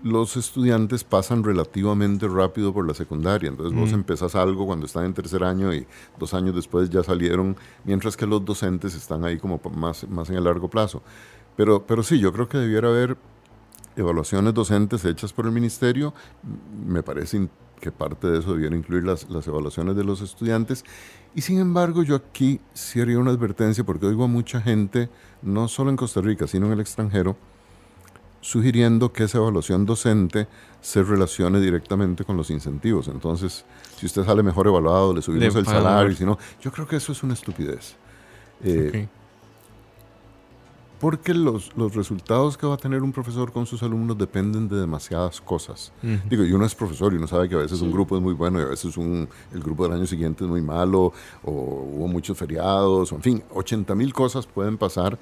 los 0.03 0.37
estudiantes 0.37 1.05
pasan 1.05 1.43
relativamente 1.43 2.29
rápido 2.29 2.73
por 2.73 2.87
la 2.87 2.95
secundaria. 2.95 3.49
Entonces 3.49 3.77
vos 3.79 3.91
Mm. 3.93 3.95
empezás 3.95 4.35
algo 4.35 4.67
cuando 4.67 4.87
están 4.87 5.05
en 5.07 5.15
tercer 5.15 5.43
año 5.43 5.73
y 5.75 5.87
dos 6.19 6.35
años 6.35 6.55
después 6.55 6.91
ya 6.91 7.03
salieron, 7.03 7.57
mientras 7.85 8.17
que 8.17 8.27
los 8.27 8.45
docentes 8.45 8.95
están 8.95 9.25
ahí 9.25 9.39
como 9.39 9.61
más, 9.75 10.09
más 10.09 10.29
en 10.31 10.37
el 10.37 10.45
largo 10.45 10.69
plazo. 10.69 11.03
Pero, 11.57 11.87
pero 11.87 12.03
sí, 12.03 12.19
yo 12.19 12.33
creo 12.33 12.49
que 12.49 12.59
debiera 12.59 12.89
haber 12.89 13.17
evaluaciones 13.97 14.53
docentes 14.53 15.05
hechas 15.05 15.33
por 15.33 15.47
el 15.47 15.53
ministerio. 15.53 16.13
Me 16.87 17.03
parece 17.03 17.49
que 17.81 17.91
parte 17.91 18.27
de 18.29 18.39
eso 18.41 18.53
debiera 18.53 18.77
incluir 18.77 19.05
las, 19.05 19.29
las 19.31 19.47
evaluaciones 19.47 19.97
de 19.97 20.05
los 20.05 20.21
estudiantes. 20.21 20.85
Y 21.35 21.41
sin 21.43 21.59
embargo, 21.59 22.03
yo 22.03 22.17
aquí 22.17 22.61
sí 22.75 23.01
haría 23.01 23.19
una 23.19 23.31
advertencia 23.31 23.85
porque 23.85 24.07
oigo 24.07 24.25
a 24.25 24.29
mucha 24.29 24.61
gente, 24.61 25.09
no 25.43 25.69
solo 25.69 25.91
en 25.91 25.97
Costa 25.97 26.21
Rica, 26.21 26.47
sino 26.47 26.67
en 26.67 26.73
el 26.73 26.81
extranjero, 26.81 27.37
sugiriendo 28.47 29.13
que 29.13 29.25
esa 29.25 29.39
evaluación 29.39 29.85
docente 29.87 30.47
se 30.81 31.03
relacione 31.03 31.59
directamente 31.61 32.25
con 32.25 32.37
los 32.37 32.49
incentivos. 32.51 33.09
Entonces, 33.09 33.65
si 33.97 34.07
usted 34.07 34.25
sale 34.25 34.45
mejor 34.45 34.69
evaluado, 34.69 35.13
le 35.13 35.21
subimos 35.21 35.53
Le 35.53 35.61
el 35.61 35.67
salario, 35.67 36.15
si 36.15 36.25
no, 36.25 36.39
yo 36.61 36.71
creo 36.71 36.87
que 36.87 36.95
eso 36.95 37.11
es 37.11 37.25
una 37.25 37.35
estupidez. 37.35 37.97
Eh, 38.63 39.09
Ok. 39.09 39.11
Porque 41.01 41.35
los, 41.35 41.77
los 41.77 41.95
resultados 41.95 42.57
que 42.57 42.67
va 42.67 42.75
a 42.75 42.77
tener 42.79 43.03
un 43.03 43.13
profesor 43.13 43.53
con 43.53 43.67
sus 43.67 43.83
alumnos 43.83 44.17
dependen 44.17 44.67
de 44.67 44.77
demasiadas 44.77 45.43
cosas. 45.43 45.93
Digo, 46.31 46.43
y 46.43 46.53
uno 46.53 46.65
es 46.65 46.75
profesor 46.75 47.13
y 47.13 47.17
uno 47.17 47.27
sabe 47.27 47.51
que 47.51 47.55
a 47.55 47.59
veces 47.59 47.83
un 47.83 47.93
grupo 47.93 48.17
es 48.17 48.23
muy 48.23 48.33
bueno 48.33 48.61
y 48.61 48.63
a 48.63 48.67
veces 48.67 48.97
un, 48.97 49.29
el 49.53 49.61
grupo 49.61 49.83
del 49.85 49.99
año 49.99 50.07
siguiente 50.07 50.45
es 50.45 50.49
muy 50.49 50.63
malo, 50.63 51.13
o 51.43 51.51
hubo 51.51 52.09
muchos 52.09 52.39
feriados, 52.39 53.13
o 53.13 53.17
en 53.17 53.23
fin, 53.23 53.43
80 53.53 53.95
mil 53.95 54.15
cosas 54.15 54.47
pueden 54.47 54.79
pasar. 54.79 55.19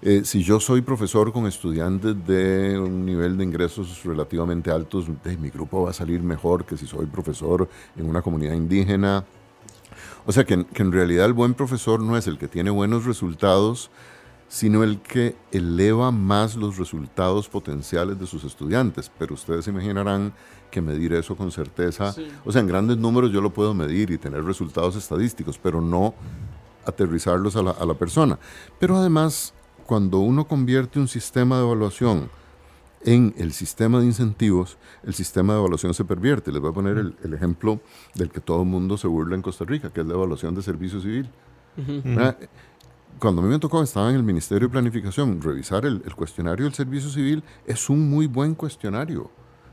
Eh, 0.00 0.22
si 0.24 0.44
yo 0.44 0.60
soy 0.60 0.82
profesor 0.82 1.32
con 1.32 1.46
estudiantes 1.46 2.14
de 2.24 2.78
un 2.78 3.04
nivel 3.04 3.36
de 3.36 3.44
ingresos 3.44 4.04
relativamente 4.04 4.70
altos, 4.70 5.06
eh, 5.24 5.36
mi 5.36 5.50
grupo 5.50 5.82
va 5.82 5.90
a 5.90 5.92
salir 5.92 6.22
mejor 6.22 6.64
que 6.64 6.76
si 6.76 6.86
soy 6.86 7.06
profesor 7.06 7.68
en 7.96 8.08
una 8.08 8.22
comunidad 8.22 8.54
indígena. 8.54 9.24
O 10.24 10.30
sea 10.30 10.44
que, 10.44 10.64
que 10.66 10.82
en 10.82 10.92
realidad 10.92 11.26
el 11.26 11.32
buen 11.32 11.54
profesor 11.54 12.00
no 12.00 12.16
es 12.16 12.28
el 12.28 12.38
que 12.38 12.46
tiene 12.46 12.70
buenos 12.70 13.06
resultados, 13.06 13.90
sino 14.46 14.84
el 14.84 15.00
que 15.00 15.34
eleva 15.50 16.12
más 16.12 16.54
los 16.54 16.78
resultados 16.78 17.48
potenciales 17.48 18.20
de 18.20 18.26
sus 18.26 18.44
estudiantes. 18.44 19.10
Pero 19.18 19.34
ustedes 19.34 19.64
se 19.64 19.72
imaginarán 19.72 20.32
que 20.70 20.80
medir 20.80 21.12
eso 21.12 21.34
con 21.34 21.50
certeza, 21.50 22.14
o 22.44 22.52
sea, 22.52 22.60
en 22.60 22.68
grandes 22.68 22.98
números 22.98 23.32
yo 23.32 23.40
lo 23.40 23.50
puedo 23.50 23.72
medir 23.74 24.10
y 24.10 24.18
tener 24.18 24.44
resultados 24.44 24.96
estadísticos, 24.96 25.58
pero 25.58 25.80
no 25.80 26.14
aterrizarlos 26.84 27.56
a 27.56 27.62
la, 27.62 27.70
a 27.70 27.86
la 27.86 27.94
persona. 27.94 28.38
Pero 28.78 28.96
además, 28.96 29.54
cuando 29.88 30.18
uno 30.18 30.46
convierte 30.46 30.98
un 30.98 31.08
sistema 31.08 31.56
de 31.56 31.62
evaluación 31.62 32.28
en 33.06 33.34
el 33.38 33.54
sistema 33.54 33.98
de 34.00 34.04
incentivos, 34.04 34.76
el 35.02 35.14
sistema 35.14 35.54
de 35.54 35.60
evaluación 35.60 35.94
se 35.94 36.04
pervierte. 36.04 36.52
Les 36.52 36.60
voy 36.60 36.72
a 36.72 36.74
poner 36.74 36.98
el, 36.98 37.16
el 37.24 37.32
ejemplo 37.32 37.80
del 38.14 38.30
que 38.30 38.40
todo 38.40 38.60
el 38.60 38.68
mundo 38.68 38.98
se 38.98 39.06
burla 39.08 39.34
en 39.34 39.40
Costa 39.40 39.64
Rica, 39.64 39.88
que 39.88 40.02
es 40.02 40.06
la 40.06 40.12
evaluación 40.12 40.54
de 40.54 40.60
servicio 40.60 41.00
civil. 41.00 41.30
¿Verdad? 42.04 42.36
Cuando 43.18 43.40
a 43.40 43.44
mí 43.46 43.50
me 43.50 43.58
tocó, 43.58 43.82
estaba 43.82 44.10
en 44.10 44.16
el 44.16 44.22
Ministerio 44.22 44.68
de 44.68 44.72
Planificación, 44.72 45.40
revisar 45.40 45.86
el, 45.86 46.02
el 46.04 46.14
cuestionario 46.14 46.66
del 46.66 46.74
servicio 46.74 47.08
civil 47.08 47.42
es 47.64 47.88
un 47.88 48.10
muy 48.10 48.26
buen 48.26 48.54
cuestionario. 48.54 49.30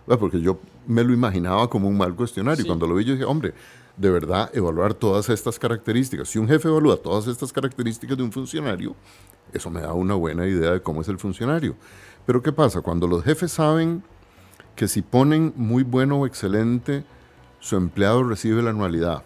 ¿verdad? 0.07 0.21
Porque 0.21 0.39
yo 0.39 0.59
me 0.87 1.03
lo 1.03 1.11
imaginaba 1.11 1.69
como 1.69 1.89
un 1.89 1.97
mal 1.97 2.15
cuestionario. 2.15 2.61
Sí. 2.61 2.67
Cuando 2.67 2.87
lo 2.87 2.95
vi, 2.95 3.03
yo 3.03 3.11
dije, 3.11 3.25
hombre, 3.25 3.53
de 3.97 4.09
verdad, 4.09 4.49
evaluar 4.53 4.93
todas 4.93 5.27
estas 5.27 5.59
características. 5.59 6.29
Si 6.29 6.39
un 6.39 6.47
jefe 6.47 6.69
evalúa 6.69 6.95
todas 6.95 7.27
estas 7.27 7.51
características 7.51 8.15
de 8.15 8.23
un 8.23 8.31
funcionario, 8.31 8.95
eso 9.53 9.69
me 9.69 9.81
da 9.81 9.93
una 9.93 10.15
buena 10.15 10.45
idea 10.45 10.71
de 10.71 10.81
cómo 10.81 11.01
es 11.01 11.07
el 11.07 11.17
funcionario. 11.17 11.75
Pero 12.25 12.41
¿qué 12.41 12.51
pasa? 12.51 12.81
Cuando 12.81 13.07
los 13.07 13.23
jefes 13.23 13.51
saben 13.51 14.03
que 14.75 14.87
si 14.87 15.01
ponen 15.01 15.53
muy 15.55 15.83
bueno 15.83 16.17
o 16.17 16.25
excelente, 16.25 17.05
su 17.59 17.75
empleado 17.77 18.23
recibe 18.23 18.61
la 18.61 18.71
anualidad. 18.71 19.23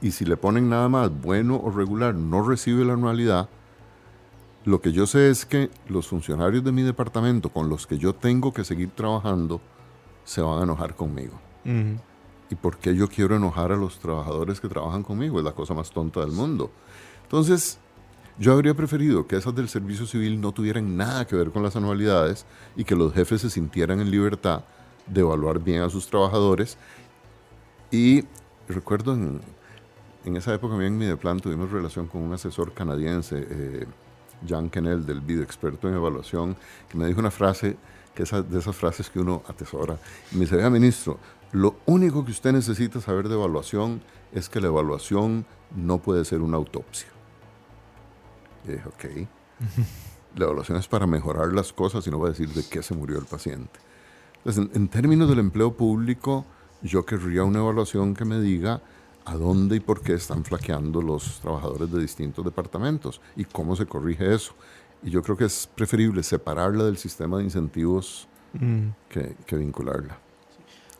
Y 0.00 0.12
si 0.12 0.24
le 0.24 0.36
ponen 0.36 0.68
nada 0.68 0.88
más 0.88 1.10
bueno 1.10 1.56
o 1.56 1.70
regular, 1.70 2.14
no 2.14 2.46
recibe 2.46 2.84
la 2.84 2.94
anualidad. 2.94 3.48
Lo 4.64 4.80
que 4.80 4.92
yo 4.92 5.06
sé 5.06 5.30
es 5.30 5.44
que 5.44 5.70
los 5.88 6.06
funcionarios 6.06 6.62
de 6.62 6.72
mi 6.72 6.82
departamento 6.82 7.50
con 7.50 7.68
los 7.68 7.86
que 7.86 7.98
yo 7.98 8.14
tengo 8.14 8.52
que 8.52 8.64
seguir 8.64 8.90
trabajando 8.90 9.60
se 10.24 10.40
van 10.40 10.60
a 10.60 10.62
enojar 10.62 10.94
conmigo. 10.94 11.40
¿Y 11.64 12.54
por 12.54 12.76
qué 12.76 12.94
yo 12.94 13.08
quiero 13.08 13.34
enojar 13.34 13.72
a 13.72 13.76
los 13.76 13.98
trabajadores 13.98 14.60
que 14.60 14.68
trabajan 14.68 15.02
conmigo? 15.02 15.38
Es 15.38 15.44
la 15.44 15.52
cosa 15.52 15.74
más 15.74 15.90
tonta 15.90 16.20
del 16.20 16.32
mundo. 16.32 16.70
Entonces, 17.22 17.78
yo 18.38 18.52
habría 18.52 18.74
preferido 18.74 19.26
que 19.26 19.36
esas 19.36 19.54
del 19.54 19.68
servicio 19.68 20.06
civil 20.06 20.40
no 20.40 20.52
tuvieran 20.52 20.96
nada 20.96 21.26
que 21.26 21.36
ver 21.36 21.50
con 21.50 21.62
las 21.62 21.76
anualidades 21.76 22.46
y 22.76 22.84
que 22.84 22.96
los 22.96 23.12
jefes 23.12 23.42
se 23.42 23.50
sintieran 23.50 24.00
en 24.00 24.10
libertad 24.10 24.64
de 25.06 25.20
evaluar 25.20 25.58
bien 25.58 25.82
a 25.82 25.90
sus 25.90 26.06
trabajadores. 26.08 26.78
Y 27.90 28.24
recuerdo 28.68 29.12
en, 29.14 29.40
esa 30.36 30.54
época, 30.54 30.76
bien 30.76 30.94
en 30.94 30.98
Mideplan, 30.98 31.40
tuvimos 31.40 31.70
relación 31.70 32.06
con 32.06 32.22
un 32.22 32.32
asesor 32.32 32.72
canadiense, 32.72 33.46
eh, 33.48 33.86
Jan 34.48 34.70
Kennel, 34.70 35.04
del 35.04 35.20
video 35.20 35.42
experto 35.42 35.88
en 35.88 35.94
evaluación, 35.94 36.56
que 36.88 36.96
me 36.96 37.06
dijo 37.06 37.20
una 37.20 37.30
frase, 37.30 37.76
que 38.14 38.22
es 38.22 38.30
de 38.30 38.58
esas 38.58 38.74
frases 38.74 39.10
que 39.10 39.20
uno 39.20 39.42
atesora. 39.46 39.98
Y 40.30 40.36
me 40.36 40.42
dice, 40.42 40.56
vea, 40.56 40.70
ministro, 40.70 41.18
lo 41.52 41.76
único 41.84 42.24
que 42.24 42.30
usted 42.30 42.52
necesita 42.52 43.00
saber 43.00 43.28
de 43.28 43.34
evaluación 43.34 44.00
es 44.32 44.48
que 44.48 44.60
la 44.60 44.68
evaluación 44.68 45.44
no 45.76 45.98
puede 45.98 46.24
ser 46.24 46.40
una 46.40 46.56
autopsia. 46.56 47.08
Y 48.66 48.72
dije, 48.72 48.84
ok. 48.88 49.28
La 50.36 50.44
evaluación 50.46 50.78
es 50.78 50.88
para 50.88 51.06
mejorar 51.06 51.52
las 51.52 51.72
cosas 51.72 52.06
y 52.06 52.10
no 52.10 52.18
va 52.18 52.28
a 52.28 52.30
decir 52.30 52.48
de 52.50 52.64
qué 52.68 52.82
se 52.82 52.94
murió 52.94 53.18
el 53.18 53.26
paciente. 53.26 53.78
Entonces, 54.38 54.64
en, 54.74 54.82
en 54.82 54.88
términos 54.88 55.28
del 55.28 55.38
empleo 55.40 55.74
público, 55.76 56.44
yo 56.82 57.04
querría 57.04 57.44
una 57.44 57.58
evaluación 57.60 58.14
que 58.14 58.24
me 58.24 58.40
diga 58.40 58.80
a 59.24 59.36
dónde 59.36 59.76
y 59.76 59.80
por 59.80 60.00
qué 60.00 60.14
están 60.14 60.44
flaqueando 60.44 61.00
los 61.02 61.40
trabajadores 61.40 61.92
de 61.92 62.00
distintos 62.00 62.44
departamentos 62.44 63.20
y 63.36 63.44
cómo 63.44 63.76
se 63.76 63.86
corrige 63.86 64.34
eso. 64.34 64.52
Y 65.04 65.10
yo 65.10 65.22
creo 65.22 65.36
que 65.36 65.44
es 65.44 65.68
preferible 65.74 66.22
separarla 66.22 66.84
del 66.84 66.96
sistema 66.98 67.38
de 67.38 67.44
incentivos 67.44 68.28
Mm. 68.54 68.88
que, 69.08 69.34
que 69.46 69.56
vincularla. 69.56 70.18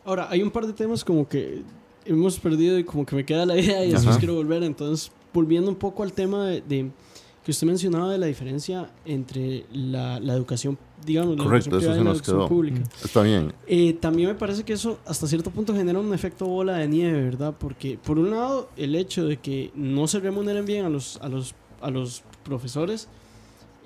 Ahora, 0.05 0.27
hay 0.31 0.41
un 0.41 0.49
par 0.49 0.65
de 0.65 0.73
temas 0.73 1.03
como 1.05 1.27
que 1.27 1.61
hemos 2.03 2.39
perdido 2.39 2.79
y 2.79 2.83
como 2.83 3.05
que 3.05 3.15
me 3.15 3.23
queda 3.25 3.45
la 3.45 3.55
idea 3.55 3.85
y 3.85 3.91
después 3.91 4.07
Ajá. 4.07 4.17
quiero 4.19 4.33
volver. 4.33 4.63
Entonces, 4.63 5.11
volviendo 5.31 5.69
un 5.69 5.75
poco 5.77 6.01
al 6.01 6.13
tema 6.13 6.45
de, 6.47 6.61
de- 6.61 6.91
que 7.43 7.51
usted 7.51 7.67
mencionaba 7.67 8.11
de 8.11 8.17
la 8.17 8.25
diferencia 8.27 8.89
entre 9.05 9.65
la, 9.73 10.19
la 10.19 10.33
educación, 10.33 10.77
digamos, 11.05 11.37
la 11.37 11.43
Correcto, 11.43 11.71
educación 11.71 11.91
eso 11.91 11.93
se 11.93 12.01
y 12.01 12.03
la 12.03 12.09
nos 12.09 12.17
educación 12.17 12.37
quedó. 12.37 12.47
pública. 12.47 12.81
Está 13.03 13.21
bien. 13.21 13.53
Eh, 13.67 13.93
también 13.99 14.29
me 14.29 14.35
parece 14.35 14.63
que 14.63 14.73
eso 14.73 14.99
hasta 15.05 15.27
cierto 15.27 15.51
punto 15.51 15.73
genera 15.75 15.99
un 15.99 16.13
efecto 16.13 16.45
bola 16.45 16.77
de 16.77 16.87
nieve, 16.87 17.21
¿verdad? 17.21 17.53
Porque 17.59 17.99
por 18.03 18.17
un 18.17 18.31
lado 18.31 18.69
el 18.77 18.95
hecho 18.95 19.25
de 19.25 19.37
que 19.37 19.71
no 19.75 20.07
se 20.07 20.19
remuneren 20.19 20.65
bien 20.65 20.85
a 20.85 20.89
los, 20.89 21.17
a 21.21 21.27
los, 21.27 21.53
a 21.81 21.89
los 21.91 22.23
profesores 22.43 23.09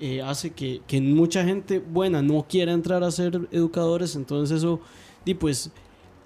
eh, 0.00 0.22
hace 0.22 0.50
que, 0.50 0.80
que 0.86 1.00
mucha 1.00 1.42
gente 1.44 1.80
buena 1.80 2.22
no 2.22 2.46
quiera 2.48 2.72
entrar 2.72 3.02
a 3.02 3.10
ser 3.10 3.48
educadores, 3.50 4.14
entonces 4.14 4.58
eso 4.58 4.80
di, 5.24 5.34
pues 5.34 5.72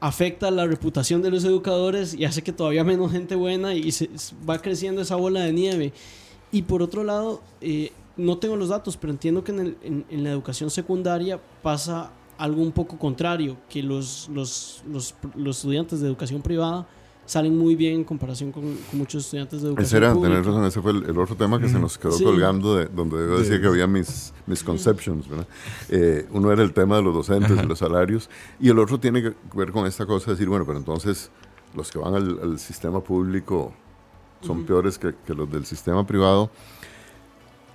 afecta 0.00 0.50
la 0.50 0.66
reputación 0.66 1.22
de 1.22 1.30
los 1.30 1.44
educadores 1.44 2.12
y 2.12 2.26
hace 2.26 2.42
que 2.42 2.52
todavía 2.52 2.84
menos 2.84 3.12
gente 3.12 3.36
buena 3.36 3.74
y 3.74 3.90
se, 3.92 4.10
va 4.46 4.58
creciendo 4.60 5.00
esa 5.00 5.16
bola 5.16 5.40
de 5.40 5.52
nieve. 5.54 5.92
Y 6.52 6.62
por 6.62 6.82
otro 6.82 7.02
lado, 7.02 7.40
eh, 7.60 7.90
no 8.16 8.38
tengo 8.38 8.56
los 8.56 8.68
datos, 8.68 8.96
pero 8.96 9.10
entiendo 9.12 9.42
que 9.42 9.52
en, 9.52 9.58
el- 9.60 9.76
en- 9.82 10.04
en 10.10 10.22
la 10.22 10.30
educación 10.30 10.70
secundaria 10.70 11.40
pasa 11.62 12.12
algo 12.38 12.62
un 12.62 12.72
poco 12.72 12.98
contrario, 12.98 13.56
que 13.68 13.82
los, 13.82 14.28
los, 14.32 14.82
los, 14.88 15.14
los 15.34 15.56
estudiantes 15.56 16.00
de 16.00 16.08
educación 16.08 16.42
privada 16.42 16.86
salen 17.24 17.56
muy 17.56 17.76
bien 17.76 17.94
en 17.94 18.04
comparación 18.04 18.50
con, 18.50 18.62
con 18.90 18.98
muchos 18.98 19.24
estudiantes 19.24 19.62
de 19.62 19.68
educación 19.68 19.86
Ese 19.86 19.96
era, 19.96 20.12
pública. 20.12 20.34
tener 20.34 20.44
razón, 20.46 20.64
ese 20.66 20.82
fue 20.82 20.90
el, 20.90 21.04
el 21.04 21.18
otro 21.18 21.36
tema 21.36 21.58
que 21.60 21.68
se 21.68 21.78
nos 21.78 21.96
quedó 21.96 22.12
Sí. 22.12 22.24
colgando, 22.24 22.74
de, 22.76 22.86
donde 22.86 23.16
yo 23.16 23.38
decía 23.38 23.60
que 23.60 23.66
había 23.68 23.86
mis 23.86 24.34
misconceptions, 24.46 25.28
¿verdad? 25.28 25.46
Eh, 25.88 26.26
uno 26.32 26.50
era 26.52 26.62
el 26.64 26.72
tema 26.74 26.96
de 26.96 27.02
los 27.02 27.14
docentes 27.14 27.62
y 27.62 27.66
los 27.66 27.78
salarios, 27.78 28.28
y 28.60 28.68
el 28.70 28.78
otro 28.78 28.98
tiene 28.98 29.22
que 29.22 29.34
ver 29.54 29.70
con 29.70 29.86
esta 29.86 30.04
cosa 30.04 30.26
de 30.26 30.32
decir, 30.32 30.48
bueno, 30.48 30.66
pero 30.66 30.78
entonces 30.78 31.30
los 31.76 31.90
que 31.92 31.98
van 31.98 32.14
al, 32.16 32.38
al 32.42 32.58
sistema 32.58 33.00
público 33.00 33.72
son 34.42 34.64
peores 34.64 34.98
que, 34.98 35.14
que 35.26 35.34
los 35.34 35.50
del 35.50 35.64
sistema 35.64 36.06
privado. 36.06 36.50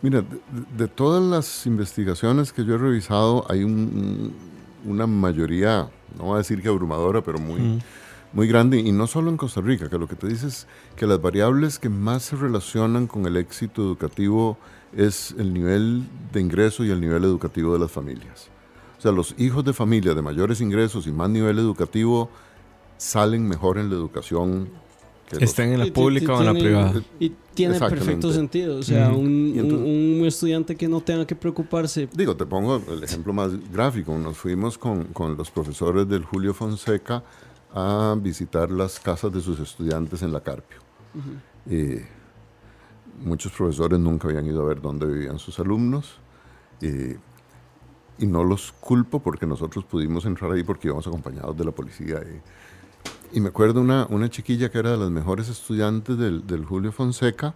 Mira, 0.02 0.22
de, 0.22 0.40
de 0.78 0.88
todas 0.88 1.24
las 1.24 1.66
investigaciones 1.66 2.54
que 2.54 2.64
yo 2.64 2.76
he 2.76 2.78
revisado, 2.78 3.46
hay 3.50 3.64
un- 3.64 4.32
una 4.86 5.08
mayoría, 5.08 5.90
no 6.18 6.26
voy 6.26 6.36
a 6.36 6.38
decir 6.38 6.62
que 6.62 6.68
abrumadora, 6.70 7.22
pero 7.22 7.40
muy, 7.40 7.82
muy 8.32 8.48
grande, 8.48 8.78
y 8.80 8.92
no 8.92 9.08
solo 9.08 9.30
en 9.32 9.38
Costa 9.38 9.60
Rica, 9.62 9.90
que 9.90 9.98
lo 9.98 10.08
que 10.08 10.16
te 10.16 10.28
dice 10.28 10.48
es 10.48 10.68
que 10.96 11.08
las 11.08 11.20
variables 11.22 11.80
que 11.80 11.90
más 11.90 12.24
se 12.24 12.36
relacionan 12.36 13.08
con 13.08 13.26
el 13.26 13.38
éxito 13.38 13.82
educativo 13.82 14.58
es 14.96 15.34
el 15.40 15.54
nivel 15.54 16.04
de 16.32 16.42
ingreso 16.42 16.84
y 16.86 16.92
el 16.92 17.02
nivel 17.02 17.24
educativo 17.24 17.74
de 17.74 17.80
las 17.80 17.92
familias. 17.92 18.50
O 18.98 19.02
sea, 19.02 19.12
los 19.12 19.34
hijos 19.40 19.66
de 19.66 19.74
familias 19.74 20.16
de 20.16 20.22
mayores 20.22 20.62
ingresos 20.62 21.08
y 21.08 21.12
más 21.12 21.30
nivel 21.30 21.58
educativo 21.60 22.30
salen 22.98 23.48
mejor 23.48 23.78
en 23.80 23.90
la 23.90 23.96
educación 23.96 24.70
que 25.28 25.36
los 25.36 25.44
Estén 25.44 25.74
en 25.74 25.80
la 25.80 25.88
Y 25.88 25.92
pública 25.92 26.34
o 26.34 26.40
en 26.40 26.46
la 26.46 26.54
privada. 26.54 27.02
Y 27.20 27.32
tiene 27.54 27.78
perfecto 27.80 28.32
sentido. 28.32 28.78
O 28.78 28.84
sea, 28.84 29.10
Ujú. 29.12 29.20
un, 29.20 29.54
entonces- 29.56 29.88
un- 29.88 30.20
un 30.22 30.26
estudiante 30.26 30.76
que 30.76 30.88
no 30.88 31.02
tenga 31.02 31.26
que 31.28 31.36
preocuparse. 31.36 32.08
Digo, 32.14 32.36
te 32.36 32.46
pongo 32.46 32.82
el 32.90 33.04
ejemplo 33.04 33.34
más 33.34 33.52
gráfico. 33.72 34.18
Nos 34.18 34.38
fuimos 34.38 34.78
con, 34.78 35.06
con 35.06 35.36
los 35.38 35.52
profesores 35.52 36.08
del 36.08 36.24
Julio 36.24 36.54
Fonseca 36.54 37.24
a 37.74 38.16
visitar 38.20 38.72
las 38.72 39.00
casas 39.00 39.32
de 39.34 39.42
sus 39.42 39.60
estudiantes 39.60 40.22
en 40.22 40.32
la 40.32 40.40
Carpio. 40.42 40.80
Y 41.70 41.98
muchos 43.26 43.52
profesores 43.52 44.00
nunca 44.00 44.28
habían 44.30 44.46
ido 44.46 44.62
a 44.62 44.66
ver 44.66 44.82
dónde 44.82 45.06
vivían 45.06 45.38
sus 45.40 45.60
alumnos. 45.60 46.20
Y, 46.82 47.16
y 48.20 48.26
no 48.28 48.44
los 48.44 48.72
culpo 48.72 49.20
porque 49.20 49.46
nosotros 49.46 49.84
pudimos 49.86 50.26
entrar 50.26 50.52
ahí 50.52 50.64
porque 50.64 50.88
íbamos 50.88 51.06
acompañados 51.08 51.56
de 51.58 51.66
la 51.66 51.72
policía. 51.72 52.20
Y, 52.24 52.42
y 53.32 53.40
me 53.42 53.50
acuerdo 53.50 53.82
una, 53.82 54.08
una 54.10 54.30
chiquilla 54.30 54.70
que 54.70 54.80
era 54.80 54.92
de 54.92 54.98
las 54.98 55.10
mejores 55.10 55.50
estudiantes 55.50 56.18
del, 56.18 56.46
del 56.48 56.66
Julio 56.66 56.92
Fonseca. 56.92 57.56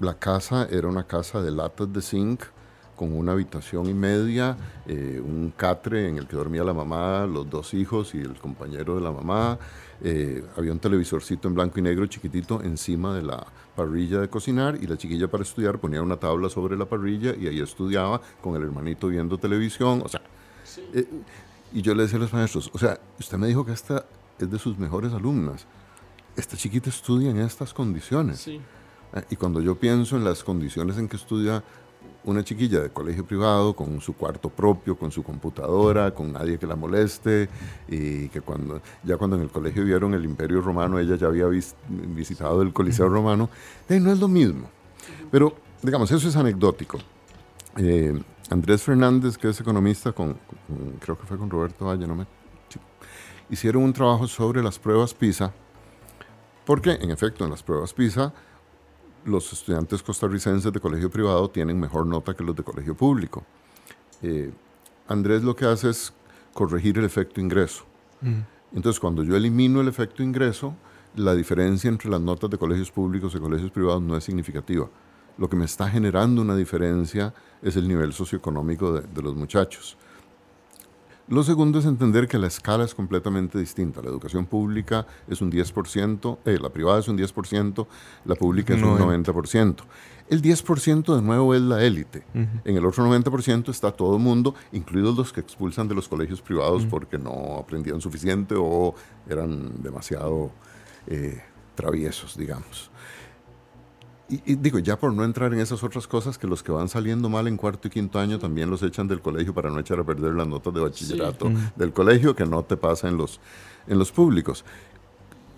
La 0.00 0.18
casa 0.18 0.66
era 0.70 0.88
una 0.88 1.04
casa 1.04 1.40
de 1.42 1.50
latas 1.50 1.92
de 1.92 2.02
zinc 2.02 2.42
con 2.96 3.12
una 3.12 3.32
habitación 3.32 3.86
y 3.88 3.94
media, 3.94 4.56
eh, 4.86 5.22
un 5.22 5.52
catre 5.56 6.08
en 6.08 6.16
el 6.16 6.26
que 6.26 6.36
dormía 6.36 6.64
la 6.64 6.72
mamá, 6.72 7.26
los 7.26 7.48
dos 7.48 7.74
hijos 7.74 8.14
y 8.14 8.18
el 8.18 8.34
compañero 8.36 8.96
de 8.96 9.02
la 9.02 9.12
mamá. 9.12 9.58
Eh, 10.02 10.44
había 10.56 10.72
un 10.72 10.78
televisorcito 10.78 11.46
en 11.48 11.54
blanco 11.54 11.78
y 11.78 11.82
negro 11.82 12.06
chiquitito 12.06 12.62
encima 12.62 13.14
de 13.14 13.22
la 13.22 13.46
parrilla 13.76 14.20
de 14.20 14.28
cocinar 14.28 14.78
y 14.80 14.86
la 14.86 14.96
chiquilla 14.96 15.28
para 15.28 15.42
estudiar 15.42 15.78
ponía 15.78 16.02
una 16.02 16.16
tabla 16.16 16.48
sobre 16.48 16.76
la 16.76 16.86
parrilla 16.86 17.34
y 17.38 17.46
ahí 17.46 17.60
estudiaba 17.60 18.20
con 18.40 18.56
el 18.56 18.62
hermanito 18.62 19.08
viendo 19.08 19.38
televisión. 19.38 20.02
O 20.04 20.08
sea, 20.08 20.22
eh, 20.94 21.06
y 21.72 21.82
yo 21.82 21.94
le 21.94 22.04
decía 22.04 22.18
a 22.18 22.22
los 22.22 22.32
maestros, 22.32 22.70
o 22.72 22.78
sea, 22.78 22.98
usted 23.18 23.36
me 23.36 23.46
dijo 23.46 23.64
que 23.64 23.72
esta 23.72 24.06
es 24.38 24.50
de 24.50 24.58
sus 24.58 24.78
mejores 24.78 25.12
alumnas. 25.12 25.66
Esta 26.36 26.56
chiquita 26.56 26.90
estudia 26.90 27.30
en 27.30 27.38
estas 27.38 27.72
condiciones. 27.72 28.40
Sí. 28.40 28.60
Eh, 29.14 29.22
Y 29.30 29.36
cuando 29.36 29.60
yo 29.60 29.74
pienso 29.76 30.16
en 30.16 30.24
las 30.24 30.44
condiciones 30.44 30.98
en 30.98 31.08
que 31.08 31.16
estudia 31.16 31.62
una 32.24 32.42
chiquilla 32.42 32.80
de 32.80 32.90
colegio 32.90 33.24
privado 33.24 33.74
con 33.74 34.00
su 34.00 34.14
cuarto 34.14 34.48
propio, 34.48 34.96
con 34.98 35.10
su 35.12 35.22
computadora, 35.22 36.12
con 36.12 36.32
nadie 36.32 36.58
que 36.58 36.66
la 36.66 36.74
moleste 36.74 37.48
y 37.88 38.28
que 38.28 38.40
cuando 38.40 38.80
ya 39.04 39.16
cuando 39.16 39.36
en 39.36 39.42
el 39.42 39.50
colegio 39.50 39.84
vieron 39.84 40.12
el 40.14 40.24
Imperio 40.24 40.60
Romano, 40.60 40.98
ella 40.98 41.16
ya 41.16 41.28
había 41.28 41.46
visitado 41.88 42.62
el 42.62 42.72
Coliseo 42.72 43.08
Romano, 43.08 43.48
no 43.88 44.12
es 44.12 44.18
lo 44.18 44.28
mismo. 44.28 44.68
Pero 45.30 45.54
digamos, 45.82 46.10
eso 46.10 46.28
es 46.28 46.36
anecdótico. 46.36 46.98
Eh, 47.76 48.20
Andrés 48.50 48.82
Fernández, 48.82 49.38
que 49.38 49.48
es 49.48 49.60
economista, 49.60 50.12
con, 50.12 50.36
creo 51.00 51.18
que 51.18 51.26
fue 51.26 51.38
con 51.38 51.50
Roberto 51.50 51.86
Valle, 51.86 52.06
no 52.06 52.16
me, 52.16 52.26
hicieron 53.50 53.82
un 53.82 53.92
trabajo 53.92 54.26
sobre 54.26 54.62
las 54.62 54.78
pruebas 54.78 55.14
PISA, 55.14 55.52
porque 56.64 56.92
en 56.92 57.10
efecto 57.10 57.44
en 57.44 57.50
las 57.50 57.62
pruebas 57.62 57.92
PISA 57.92 58.32
los 59.24 59.52
estudiantes 59.52 60.02
costarricenses 60.02 60.72
de 60.72 60.80
colegio 60.80 61.10
privado 61.10 61.50
tienen 61.50 61.78
mejor 61.78 62.06
nota 62.06 62.34
que 62.34 62.44
los 62.44 62.54
de 62.54 62.62
colegio 62.62 62.96
público. 62.96 63.44
Eh, 64.22 64.52
Andrés 65.08 65.42
lo 65.42 65.54
que 65.54 65.66
hace 65.66 65.90
es 65.90 66.12
corregir 66.52 66.98
el 66.98 67.04
efecto 67.04 67.40
ingreso. 67.40 67.84
Entonces, 68.72 68.98
cuando 68.98 69.22
yo 69.22 69.36
elimino 69.36 69.80
el 69.80 69.88
efecto 69.88 70.22
ingreso, 70.22 70.74
la 71.14 71.34
diferencia 71.34 71.88
entre 71.88 72.10
las 72.10 72.20
notas 72.20 72.50
de 72.50 72.58
colegios 72.58 72.90
públicos 72.90 73.34
y 73.34 73.38
colegios 73.38 73.70
privados 73.70 74.02
no 74.02 74.16
es 74.16 74.24
significativa. 74.24 74.88
Lo 75.38 75.48
que 75.48 75.56
me 75.56 75.66
está 75.66 75.88
generando 75.88 76.42
una 76.42 76.56
diferencia 76.56 77.34
es 77.62 77.76
el 77.76 77.86
nivel 77.86 78.12
socioeconómico 78.12 78.92
de 78.92 79.22
los 79.22 79.34
muchachos. 79.36 79.96
Lo 81.28 81.42
segundo 81.42 81.80
es 81.80 81.86
entender 81.86 82.28
que 82.28 82.38
la 82.38 82.46
escala 82.46 82.84
es 82.84 82.94
completamente 82.94 83.58
distinta. 83.58 84.00
La 84.00 84.10
educación 84.10 84.46
pública 84.46 85.08
es 85.26 85.40
un 85.40 85.50
10%, 85.50 86.38
eh, 86.44 86.58
la 86.60 86.68
privada 86.70 87.00
es 87.00 87.08
un 87.08 87.18
10%, 87.18 87.86
la 88.24 88.36
pública 88.36 88.74
es 88.74 88.82
un 88.82 88.96
90%. 88.96 89.82
El 90.28 90.40
10% 90.40 91.16
de 91.16 91.22
nuevo 91.22 91.52
es 91.54 91.62
la 91.62 91.82
élite. 91.82 92.24
En 92.32 92.76
el 92.76 92.86
otro 92.86 93.04
90% 93.04 93.70
está 93.70 93.90
todo 93.90 94.16
el 94.16 94.22
mundo, 94.22 94.54
incluidos 94.72 95.16
los 95.16 95.32
que 95.32 95.40
expulsan 95.40 95.88
de 95.88 95.96
los 95.96 96.08
colegios 96.08 96.40
privados 96.40 96.86
porque 96.86 97.18
no 97.18 97.58
aprendían 97.58 98.00
suficiente 98.00 98.54
o 98.56 98.94
eran 99.28 99.82
demasiado 99.82 100.52
eh, 101.08 101.42
traviesos, 101.74 102.36
digamos. 102.36 102.90
Y, 104.28 104.56
digo, 104.56 104.80
ya 104.80 104.98
por 104.98 105.12
no 105.12 105.24
entrar 105.24 105.52
en 105.54 105.60
esas 105.60 105.84
otras 105.84 106.08
cosas, 106.08 106.36
que 106.36 106.48
los 106.48 106.62
que 106.62 106.72
van 106.72 106.88
saliendo 106.88 107.28
mal 107.28 107.46
en 107.46 107.56
cuarto 107.56 107.86
y 107.86 107.90
quinto 107.92 108.18
año 108.18 108.40
también 108.40 108.68
los 108.68 108.82
echan 108.82 109.06
del 109.06 109.20
colegio 109.20 109.54
para 109.54 109.70
no 109.70 109.78
echar 109.78 110.00
a 110.00 110.04
perder 110.04 110.34
las 110.34 110.48
notas 110.48 110.74
de 110.74 110.80
bachillerato 110.80 111.50
del 111.76 111.92
colegio, 111.92 112.34
que 112.34 112.44
no 112.44 112.64
te 112.64 112.76
pasa 112.76 113.08
en 113.08 113.16
los, 113.16 113.38
en 113.86 113.98
los 113.98 114.10
públicos. 114.10 114.64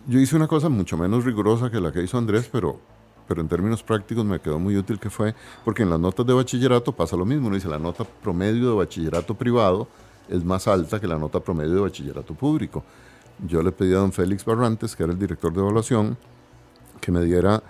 Yo 0.07 0.19
hice 0.19 0.37
una 0.37 0.49
cosa 0.49 0.69
mucho 0.69 0.99
menos 0.99 1.25
rigurosa 1.25 1.71
que 1.71 1.81
la 1.81 1.93
que 1.93 2.03
hizo 2.03 2.19
Andrés, 2.19 2.49
pero, 2.53 2.79
pero 3.27 3.41
en 3.41 3.49
términos 3.49 3.83
prácticos 3.83 4.27
me 4.27 4.39
quedó 4.39 4.59
muy 4.59 4.77
útil 4.77 5.01
que 5.01 5.09
fue, 5.09 5.35
porque 5.65 5.83
en 5.83 5.91
las 5.91 6.01
notas 6.01 6.27
de 6.27 6.35
bachillerato 6.35 6.93
pasa 6.93 7.17
lo 7.17 7.25
mismo, 7.25 7.47
uno 7.47 7.57
dice 7.57 7.69
la 7.69 7.79
nota 7.79 8.05
promedio 8.05 8.71
de 8.71 8.77
bachillerato 8.77 9.35
privado 9.35 9.89
es 10.29 10.45
más 10.45 10.69
alta 10.69 11.01
que 11.01 11.07
la 11.07 11.19
nota 11.19 11.41
promedio 11.41 11.75
de 11.75 11.81
bachillerato 11.81 12.35
público. 12.35 12.85
Yo 13.47 13.63
le 13.63 13.73
pedí 13.73 13.95
a 13.95 13.99
don 13.99 14.13
Félix 14.13 14.45
Barrantes, 14.45 14.95
que 14.95 15.05
era 15.05 15.13
el 15.13 15.19
director 15.19 15.53
de 15.53 15.61
evaluación, 15.61 16.19
que 17.01 17.13
me 17.13 17.23
diera 17.23 17.63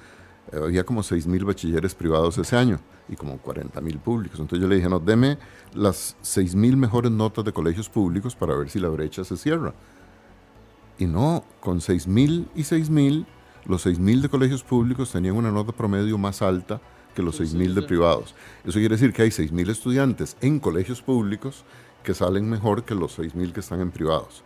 había 0.52 0.84
como 0.84 1.02
6.000 1.02 1.44
bachilleres 1.44 1.94
privados 1.94 2.38
ese 2.38 2.56
año 2.56 2.80
y 3.08 3.16
como 3.16 3.40
40.000 3.42 3.98
públicos. 4.00 4.40
Entonces 4.40 4.62
yo 4.62 4.68
le 4.68 4.76
dije, 4.76 4.88
no, 4.88 5.00
deme 5.00 5.38
las 5.74 6.16
6.000 6.22 6.76
mejores 6.76 7.10
notas 7.10 7.44
de 7.44 7.52
colegios 7.52 7.88
públicos 7.88 8.34
para 8.34 8.56
ver 8.56 8.70
si 8.70 8.78
la 8.78 8.88
brecha 8.88 9.24
se 9.24 9.36
cierra. 9.36 9.74
Y 10.98 11.06
no, 11.06 11.44
con 11.60 11.80
6.000 11.80 12.48
y 12.54 12.62
6.000, 12.62 13.26
los 13.66 13.86
6.000 13.86 14.22
de 14.22 14.28
colegios 14.28 14.62
públicos 14.62 15.12
tenían 15.12 15.36
una 15.36 15.50
nota 15.50 15.72
promedio 15.72 16.18
más 16.18 16.42
alta 16.42 16.80
que 17.14 17.22
los 17.22 17.40
6.000 17.40 17.74
de 17.74 17.82
privados. 17.82 18.34
Eso 18.64 18.78
quiere 18.78 18.96
decir 18.96 19.12
que 19.12 19.22
hay 19.22 19.30
6.000 19.30 19.70
estudiantes 19.70 20.36
en 20.40 20.60
colegios 20.60 21.02
públicos 21.02 21.64
que 22.02 22.14
salen 22.14 22.48
mejor 22.48 22.84
que 22.84 22.94
los 22.94 23.18
6.000 23.18 23.52
que 23.52 23.60
están 23.60 23.80
en 23.80 23.90
privados. 23.90 24.42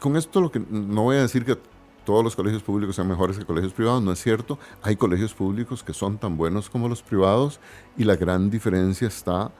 Con 0.00 0.16
esto 0.16 0.40
lo 0.40 0.50
que 0.50 0.60
no 0.70 1.02
voy 1.02 1.16
a 1.16 1.22
decir 1.22 1.44
que 1.44 1.58
todos 2.04 2.24
los 2.24 2.36
colegios 2.36 2.62
públicos 2.62 2.96
sean 2.96 3.08
mejores 3.08 3.38
que 3.38 3.44
colegios 3.44 3.72
privados, 3.72 4.02
no 4.02 4.12
es 4.12 4.22
cierto. 4.22 4.58
Hay 4.82 4.96
colegios 4.96 5.34
públicos 5.34 5.82
que 5.82 5.92
son 5.92 6.18
tan 6.18 6.36
buenos 6.36 6.68
como 6.68 6.88
los 6.88 7.02
privados 7.02 7.60
y 7.96 8.04
la 8.04 8.16
gran 8.16 8.50
diferencia 8.50 9.08
está 9.08 9.50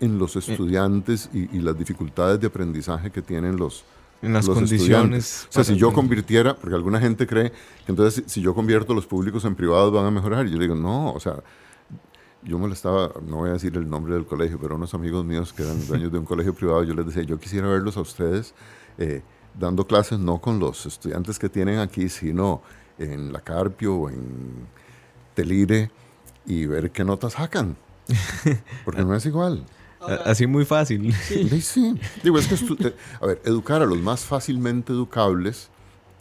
en 0.00 0.18
los 0.18 0.34
estudiantes 0.36 1.28
y, 1.32 1.58
las 1.58 1.76
dificultades 1.76 2.40
de 2.40 2.46
aprendizaje 2.46 3.10
que 3.10 3.20
tienen 3.20 3.56
los, 3.56 3.84
en 4.22 4.32
las 4.32 4.48
condiciones. 4.48 5.46
O 5.50 5.52
sea, 5.52 5.64
si 5.64 5.76
yo 5.76 5.92
convirtiera, 5.92 6.56
porque 6.56 6.74
alguna 6.74 6.98
gente 6.98 7.26
cree 7.26 7.50
que 7.50 7.92
entonces 7.92 8.24
si, 8.26 8.40
yo 8.40 8.54
convierto 8.54 8.94
los 8.94 9.06
públicos 9.06 9.44
en 9.44 9.54
privados 9.54 9.92
van 9.92 10.06
a 10.06 10.10
mejorar. 10.10 10.46
Y 10.46 10.52
yo 10.52 10.58
digo, 10.58 10.74
no, 10.74 11.12
o 11.12 11.20
sea, 11.20 11.42
yo 12.42 12.58
me 12.58 12.66
lo 12.66 12.72
estaba, 12.72 13.12
no 13.26 13.36
voy 13.36 13.50
a 13.50 13.52
decir 13.54 13.76
el 13.76 13.88
nombre 13.88 14.14
del 14.14 14.24
colegio, 14.24 14.58
pero 14.58 14.76
unos 14.76 14.94
amigos 14.94 15.24
míos 15.24 15.52
que 15.52 15.62
eran 15.62 15.86
dueños 15.86 16.10
de 16.10 16.18
un 16.18 16.24
colegio 16.24 16.54
privado, 16.54 16.82
yo 16.82 16.94
les 16.94 17.06
decía, 17.06 17.22
yo 17.22 17.38
quisiera 17.38 17.68
verlos 17.68 17.96
a 17.96 18.00
ustedes. 18.00 18.54
Eh, 18.98 19.22
dando 19.58 19.86
clases 19.86 20.18
no 20.18 20.40
con 20.40 20.58
los 20.58 20.86
estudiantes 20.86 21.38
que 21.38 21.48
tienen 21.48 21.78
aquí, 21.78 22.08
sino 22.08 22.62
en 22.98 23.32
la 23.32 23.40
Carpio 23.40 23.94
o 23.94 24.10
en 24.10 24.66
Telire 25.34 25.90
y 26.46 26.66
ver 26.66 26.90
qué 26.90 27.04
notas 27.04 27.34
sacan. 27.34 27.76
Porque 28.84 29.02
no 29.02 29.14
es 29.14 29.26
igual. 29.26 29.64
Así 30.24 30.46
muy 30.46 30.64
fácil. 30.64 31.12
Sí, 31.14 31.60
sí. 31.60 31.94
Digo, 32.22 32.38
es 32.38 32.46
que, 32.48 32.54
eh, 32.88 32.94
a 33.20 33.26
ver, 33.26 33.42
educar 33.44 33.82
a 33.82 33.86
los 33.86 33.98
más 33.98 34.24
fácilmente 34.24 34.92
educables 34.92 35.70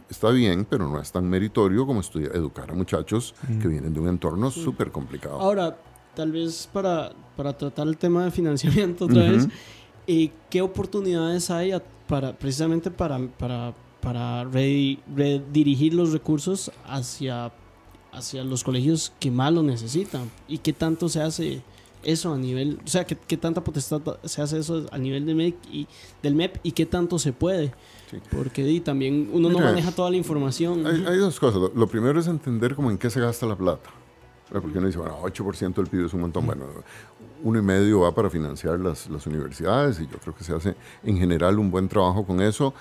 está 0.10 0.32
bien, 0.32 0.66
pero 0.66 0.90
no 0.90 1.00
es 1.00 1.12
tan 1.12 1.30
meritorio 1.30 1.86
como 1.86 2.02
educar 2.02 2.72
a 2.72 2.74
muchachos 2.74 3.36
que 3.48 3.68
mm. 3.68 3.72
vienen 3.72 3.94
de 3.94 4.00
un 4.00 4.10
entorno 4.10 4.52
súper 4.52 4.92
complicado. 4.92 5.40
Ahora, 5.40 5.78
tal 6.16 6.32
vez 6.32 6.68
para, 6.72 7.12
para 7.38 7.58
tratar 7.58 7.88
el 7.88 7.98
tema 7.98 8.26
de 8.26 8.32
financiamiento 8.32 9.06
otra 9.06 9.24
vez, 9.24 9.48
eh, 10.10 10.32
¿qué 10.50 10.62
oportunidades 10.62 11.50
hay 11.52 11.74
para, 12.08 12.34
precisamente 12.34 12.90
para, 12.90 13.20
para, 13.38 13.74
para 14.02 14.44
redirigir 14.44 15.94
los 15.94 16.12
recursos 16.12 16.72
hacia, 16.86 17.52
hacia 18.12 18.44
los 18.44 18.64
colegios 18.64 19.14
que 19.20 19.30
más 19.30 19.54
lo 19.54 19.62
necesitan. 19.62 20.30
¿Y 20.48 20.58
qué 20.58 20.74
tanto 20.74 21.08
se 21.08 21.22
hace 21.22 21.62
eso 22.02 22.34
a 22.34 22.38
nivel, 22.38 22.80
o 22.84 22.88
sea, 22.88 23.06
qué, 23.06 23.16
qué 23.16 23.38
tanta 23.38 23.62
potestad 23.64 24.02
se 24.24 24.42
hace 24.42 24.58
eso 24.58 24.86
a 24.92 24.98
nivel 24.98 25.26
del 25.26 25.36
MEP 25.36 25.58
y, 25.72 25.88
del 26.24 26.34
MEP 26.34 26.58
y 26.64 26.72
qué 26.72 26.86
tanto 26.86 27.20
se 27.20 27.32
puede? 27.32 27.72
Porque 28.32 28.82
también 28.84 29.30
uno 29.32 29.50
no 29.50 29.60
maneja 29.60 29.92
toda 29.92 30.10
la 30.10 30.18
información. 30.18 30.86
Hay, 30.88 31.18
dos 31.18 31.40
cosas. 31.40 31.62
Lo, 31.76 31.88
primero 31.88 32.20
es 32.20 32.26
entender 32.26 32.74
cómo 32.74 32.90
en 32.90 32.98
qué 32.98 33.10
se 33.10 33.20
gasta 33.20 33.46
la 33.46 33.56
plata. 33.56 33.92
Porque 34.52 34.80
uno 34.80 34.88
dice, 34.88 34.98
bueno, 34.98 35.20
8% 35.22 35.76
del 35.76 35.86
PIB 35.86 36.08
es 36.08 36.14
un 36.14 36.22
montón. 36.22 36.48
Bueno, 36.48 36.66
uno 37.44 37.60
y 37.60 37.62
medio 37.62 38.02
va 38.02 38.14
para 38.14 38.30
financiar 38.30 38.80
las, 38.80 39.10
las, 39.10 39.26
universidades 39.28 40.00
y 40.00 40.08
yo 40.08 40.18
creo 40.18 40.36
que 40.36 40.44
se 40.44 40.54
hace 40.54 40.76
en 41.04 41.18
general 41.18 41.60
un 41.60 41.72
buen 41.72 41.88
trabajo 41.88 42.26
con 42.26 42.42
eso. 42.42 42.74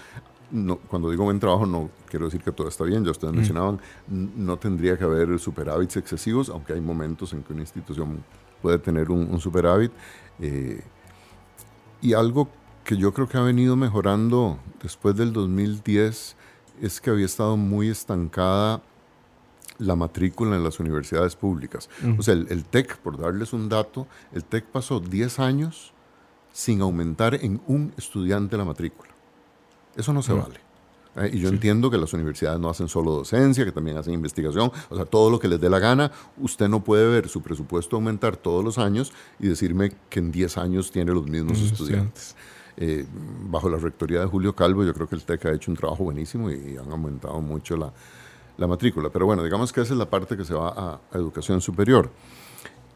No, 0.50 0.76
cuando 0.76 1.10
digo 1.10 1.24
buen 1.24 1.38
trabajo 1.38 1.66
no 1.66 1.90
quiero 2.08 2.24
decir 2.24 2.42
que 2.42 2.52
todo 2.52 2.68
está 2.68 2.84
bien, 2.84 3.04
ya 3.04 3.10
ustedes 3.10 3.34
mencionaban, 3.34 3.80
no 4.08 4.56
tendría 4.56 4.96
que 4.96 5.04
haber 5.04 5.38
superávits 5.38 5.98
excesivos, 5.98 6.48
aunque 6.48 6.72
hay 6.72 6.80
momentos 6.80 7.34
en 7.34 7.42
que 7.42 7.52
una 7.52 7.62
institución 7.62 8.24
puede 8.62 8.78
tener 8.78 9.10
un, 9.10 9.38
superávit. 9.40 9.92
Eh, 10.40 10.82
y 12.00 12.14
algo 12.14 12.48
que 12.84 12.96
yo 12.96 13.12
creo 13.12 13.28
que 13.28 13.36
ha 13.36 13.42
venido 13.42 13.76
mejorando 13.76 14.58
después 14.82 15.14
del 15.16 15.32
2010 15.34 16.36
es 16.80 17.00
que 17.00 17.10
había 17.10 17.26
estado 17.26 17.56
muy 17.56 17.90
estancada 17.90 18.80
la 19.78 19.96
matrícula 19.96 20.56
en 20.56 20.64
las 20.64 20.80
universidades 20.80 21.36
públicas. 21.36 21.88
O 22.18 22.22
sea, 22.22 22.34
el, 22.34 22.64
TEC, 22.64 22.96
por 22.98 23.18
darles 23.18 23.52
un 23.52 23.68
dato, 23.68 24.06
el 24.32 24.44
TEC 24.44 24.64
pasó 24.64 25.00
10 25.00 25.38
años 25.38 25.92
sin 26.52 26.80
aumentar 26.80 27.34
en 27.34 27.60
un 27.66 27.92
estudiante 27.96 28.56
la 28.56 28.64
matrícula. 28.64 29.10
Eso 29.96 30.12
no 30.12 30.22
se 30.22 30.32
vale. 30.32 30.60
¿eh? 31.16 31.30
Y 31.32 31.38
yo 31.38 31.48
entiendo 31.48 31.90
que 31.90 31.98
las 31.98 32.12
universidades 32.12 32.58
no 32.58 32.68
hacen 32.68 32.88
solo 32.88 33.12
docencia, 33.12 33.64
que 33.64 33.72
también 33.72 33.96
hacen 33.96 34.14
investigación, 34.14 34.72
o 34.88 34.96
sea, 34.96 35.04
todo 35.04 35.30
lo 35.30 35.38
que 35.38 35.48
les 35.48 35.60
dé 35.60 35.70
la 35.70 35.78
gana. 35.78 36.10
Usted 36.38 36.68
no 36.68 36.82
puede 36.82 37.08
ver 37.08 37.28
su 37.28 37.42
presupuesto 37.42 37.96
aumentar 37.96 38.36
todos 38.36 38.64
los 38.64 38.78
años 38.78 39.12
y 39.38 39.48
decirme 39.48 39.92
que 40.10 40.18
en 40.18 40.32
10 40.32 40.58
años 40.58 40.90
tiene 40.90 41.12
los 41.12 41.26
mismos 41.26 41.60
estudiantes. 41.60 42.34
Eh, 42.80 43.06
bajo 43.50 43.68
la 43.68 43.76
rectoría 43.76 44.20
de 44.20 44.26
Julio 44.26 44.54
Calvo, 44.54 44.84
yo 44.84 44.94
creo 44.94 45.08
que 45.08 45.16
el 45.16 45.24
TEC 45.24 45.46
ha 45.46 45.52
hecho 45.52 45.70
un 45.70 45.76
trabajo 45.76 46.04
buenísimo 46.04 46.48
y 46.50 46.76
han 46.76 46.90
aumentado 46.92 47.40
mucho 47.40 47.76
la, 47.76 47.92
la 48.58 48.66
matrícula. 48.66 49.08
Pero 49.08 49.24
bueno, 49.24 49.42
digamos 49.42 49.72
que 49.72 49.80
esa 49.80 49.94
es 49.94 49.98
la 49.98 50.10
parte 50.10 50.36
que 50.36 50.44
se 50.44 50.52
va 50.52 50.68
a, 50.76 51.16
educación 51.16 51.62
superior. 51.62 52.10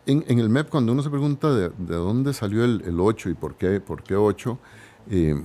En, 0.05 0.39
el 0.39 0.49
MEP, 0.49 0.69
cuando 0.69 0.93
uno 0.93 1.03
se 1.03 1.11
pregunta 1.11 1.55
de, 1.55 1.71
dónde 1.79 2.35
salió 2.35 2.65
el, 2.65 3.01
8 3.01 3.31
y 3.31 3.35
por 3.35 3.55
qué, 3.55 3.81
por 3.81 4.03
qué 4.03 4.17
8, 4.17 4.59
eh, 5.11 5.41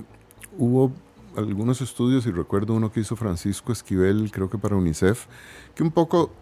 hubo 0.58 0.92
algunos 1.36 1.80
estudios, 1.80 2.26
y 2.26 2.32
recuerdo 2.32 2.74
uno 2.74 2.90
que 2.90 3.00
hizo 3.00 3.14
Francisco 3.14 3.70
Esquivel, 3.70 4.32
creo 4.32 4.50
que 4.50 4.58
para 4.58 4.74
UNICEF, 4.74 5.26
que 5.76 5.84
un 5.84 5.92
poco 5.92 6.32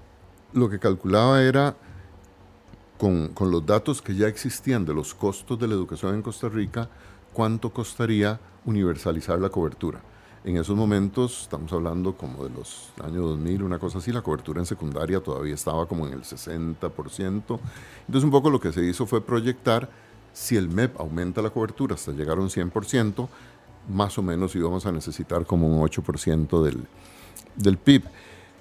lo 0.55 0.71
que 0.71 0.79
calculaba 0.79 1.43
era, 1.43 1.77
con, 2.97 3.29
con 3.29 3.51
los 3.51 3.67
datos 3.67 4.01
que 4.01 4.15
ya 4.15 4.27
existían 4.27 4.87
de 4.87 4.95
los 4.95 5.15
costos 5.15 5.59
de 5.59 5.69
la 5.69 5.75
educación 5.75 6.15
en 6.15 6.23
Costa 6.23 6.49
Rica, 6.49 6.89
cuánto 7.35 7.69
costaría 7.71 8.41
universalizar 8.65 9.39
la 9.39 9.51
cobertura. 9.51 10.01
En 10.47 10.57
esos 10.57 10.77
momentos, 10.77 11.43
estamos 11.43 11.73
hablando 11.73 12.17
como 12.17 12.45
de 12.45 12.51
los 12.51 12.91
años 13.03 13.23
2000, 13.31 13.65
una 13.65 13.81
cosa 13.81 13.99
así, 13.99 14.13
la 14.13 14.23
cobertura 14.23 14.61
en 14.61 14.67
secundaria 14.67 15.19
todavía 15.19 15.55
estaba 15.55 15.87
como 15.87 16.07
en 16.07 16.13
el 16.13 16.23
60%. 16.23 16.79
Entonces 16.87 18.25
un 18.25 18.31
poco 18.31 18.49
lo 18.49 18.61
que 18.61 18.73
se 18.73 18.85
hizo 18.85 19.07
fue 19.07 19.21
proyectar 19.21 19.91
si 20.33 20.57
el 20.57 20.69
MEP 20.69 21.01
aumenta 21.01 21.43
la 21.43 21.51
cobertura 21.51 21.97
hasta 21.97 22.13
llegar 22.13 22.39
a 22.39 22.43
un 22.43 22.49
100%, 22.49 23.29
más 23.89 24.17
o 24.19 24.23
menos 24.23 24.55
íbamos 24.55 24.87
a 24.87 24.93
necesitar 24.93 25.45
como 25.47 25.67
un 25.67 25.85
8% 25.85 26.63
del, 26.63 26.87
del 27.57 27.77
PIB. 27.77 28.05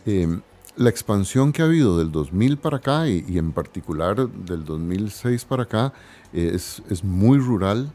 Em, 0.07 0.41
la 0.77 0.89
expansión 0.89 1.53
que 1.53 1.61
ha 1.61 1.65
habido 1.65 1.99
del 1.99 2.11
2000 2.11 2.57
para 2.57 2.77
acá 2.77 3.07
y, 3.07 3.37
en 3.37 3.51
particular 3.51 4.27
del 4.27 4.65
2006 4.65 5.45
para 5.45 5.63
acá 5.63 5.93
es, 6.33 6.81
es 6.89 7.03
muy 7.03 7.37
rural, 7.37 7.91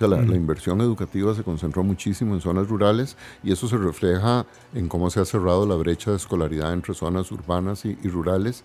la, 0.00 0.18
inversión 0.36 0.80
educativa 0.80 1.34
se 1.34 1.42
concentró 1.42 1.82
muchísimo 1.82 2.34
en 2.34 2.40
zonas 2.40 2.68
rurales 2.68 3.16
y 3.42 3.52
eso 3.52 3.68
se 3.68 3.76
refleja 3.76 4.46
en 4.74 4.88
cómo 4.88 5.10
se 5.10 5.20
ha 5.20 5.24
cerrado 5.24 5.66
la 5.66 5.74
brecha 5.74 6.10
de 6.10 6.16
escolaridad 6.16 6.72
entre 6.72 6.94
zonas 6.94 7.30
urbanas 7.32 7.84
y, 7.84 7.94
rurales. 8.08 8.64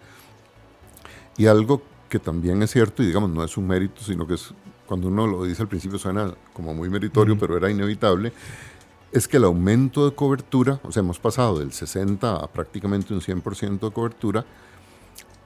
Y 1.37 1.47
algo 1.47 1.81
que 2.09 2.19
también 2.19 2.61
es 2.61 2.71
cierto, 2.71 3.03
y 3.03 3.07
digamos, 3.07 3.29
no 3.29 3.43
es 3.43 3.55
un 3.55 3.67
mérito, 3.67 4.01
sino 4.01 4.27
que 4.27 4.33
es, 4.33 4.53
cuando 4.85 5.07
uno 5.07 5.25
lo 5.25 5.45
dice 5.45 5.61
al 5.61 5.69
principio 5.69 5.97
suena 5.97 6.33
como 6.53 6.73
muy 6.73 6.89
meritorio, 6.89 7.37
pero 7.37 7.55
era 7.55 7.71
inevitable, 7.71 8.33
es 9.11 9.27
que 9.27 9.37
el 9.37 9.45
aumento 9.45 10.09
de 10.09 10.15
cobertura, 10.15 10.79
o 10.83 10.91
sea, 10.91 11.01
hemos 11.01 11.19
pasado 11.19 11.59
del 11.59 11.71
60 11.71 12.35
a 12.35 12.47
prácticamente 12.47 13.13
un 13.13 13.21
100% 13.21 13.79
de 13.79 13.91
cobertura, 13.91 14.45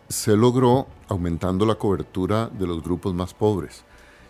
se 0.08 0.36
logró 0.36 0.88
aumentando 1.08 1.66
la 1.66 1.76
cobertura 1.76 2.48
de 2.48 2.68
los 2.68 2.84
grupos 2.84 3.14
más 3.14 3.34
pobres. 3.34 3.84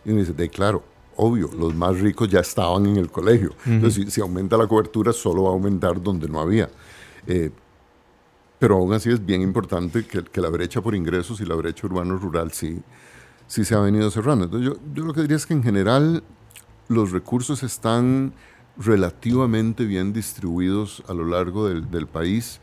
Y 0.06 0.12
uno 0.12 0.20
dice, 0.20 0.34
de 0.34 0.50
claro, 0.50 0.84
obvio, 1.18 1.50
los 1.58 1.74
más 1.74 2.00
ricos 2.00 2.30
ya 2.30 2.40
estaban 2.40 2.86
en 2.86 2.98
el 2.98 3.10
colegio. 3.10 3.54
Entonces, 3.66 4.14
si, 4.14 4.22
aumenta 4.22 4.58
la 4.58 4.68
cobertura, 4.68 5.14
solo 5.14 5.44
va 5.44 5.50
a 5.50 5.54
aumentar 5.54 6.02
donde 6.02 6.28
no 6.28 6.40
había. 6.40 6.70
Eh, 7.28 7.52
pero 8.60 8.78
aún 8.78 8.94
así 8.94 9.10
es 9.10 9.24
bien 9.24 9.42
importante 9.42 10.06
que, 10.06 10.42
la 10.42 10.50
brecha 10.50 10.82
por 10.82 10.96
ingresos 10.96 11.42
y 11.42 11.46
la 11.46 11.56
brecha 11.56 11.88
urbano-rural 11.88 12.52
sí, 12.52 12.82
sí 13.48 13.66
se 13.66 13.76
ha 13.76 13.80
venido 13.80 14.10
cerrando. 14.12 14.46
Entonces, 14.46 14.70
yo, 14.70 14.80
yo 14.94 15.04
lo 15.06 15.14
que 15.14 15.22
diría 15.22 15.38
es 15.38 15.46
que 15.46 15.54
en 15.54 15.64
general 15.64 16.24
los 16.88 17.12
recursos 17.12 17.64
están 17.64 18.34
relativamente 18.78 19.86
bien 19.86 20.14
distribuidos 20.14 21.04
a 21.08 21.14
lo 21.14 21.26
largo 21.26 21.68
del, 21.68 21.90
del 21.90 22.08
país. 22.08 22.60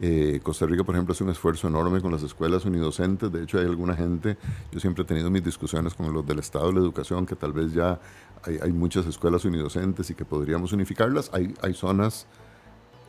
Eh, 0.00 0.40
Costa 0.42 0.66
Rica, 0.66 0.82
por 0.82 0.94
ejemplo, 0.94 1.12
hace 1.12 1.22
un 1.22 1.30
esfuerzo 1.30 1.68
enorme 1.68 2.00
con 2.00 2.10
las 2.10 2.22
escuelas 2.22 2.64
unidocentes. 2.64 3.30
De 3.30 3.44
hecho, 3.44 3.58
hay 3.58 3.66
alguna 3.66 3.94
gente, 3.94 4.36
yo 4.72 4.80
siempre 4.80 5.04
he 5.04 5.06
tenido 5.06 5.30
mis 5.30 5.44
discusiones 5.44 5.94
con 5.94 6.12
los 6.12 6.26
del 6.26 6.40
Estado 6.40 6.68
de 6.68 6.74
la 6.74 6.80
Educación, 6.80 7.26
que 7.26 7.36
tal 7.36 7.52
vez 7.52 7.72
ya 7.72 8.00
hay, 8.44 8.72
muchas 8.72 9.06
escuelas 9.06 9.44
unidocentes 9.44 10.10
y 10.10 10.14
que 10.14 10.24
podríamos 10.24 10.72
unificarlas. 10.72 11.30
Hay, 11.32 11.54
hay, 11.62 11.74
zonas 11.74 12.26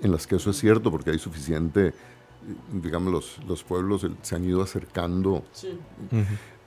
en 0.02 0.12
las 0.12 0.28
que 0.28 0.36
eso 0.36 0.52
es 0.52 0.58
cierto, 0.58 0.92
porque 0.92 1.10
hay 1.10 1.20
suficiente, 1.20 1.94
digamos, 2.72 3.12
los, 3.12 3.40
los 3.48 3.64
pueblos 3.64 4.08
se 4.22 4.36
han 4.36 4.46
ido 4.46 4.62
acercando. 4.62 5.44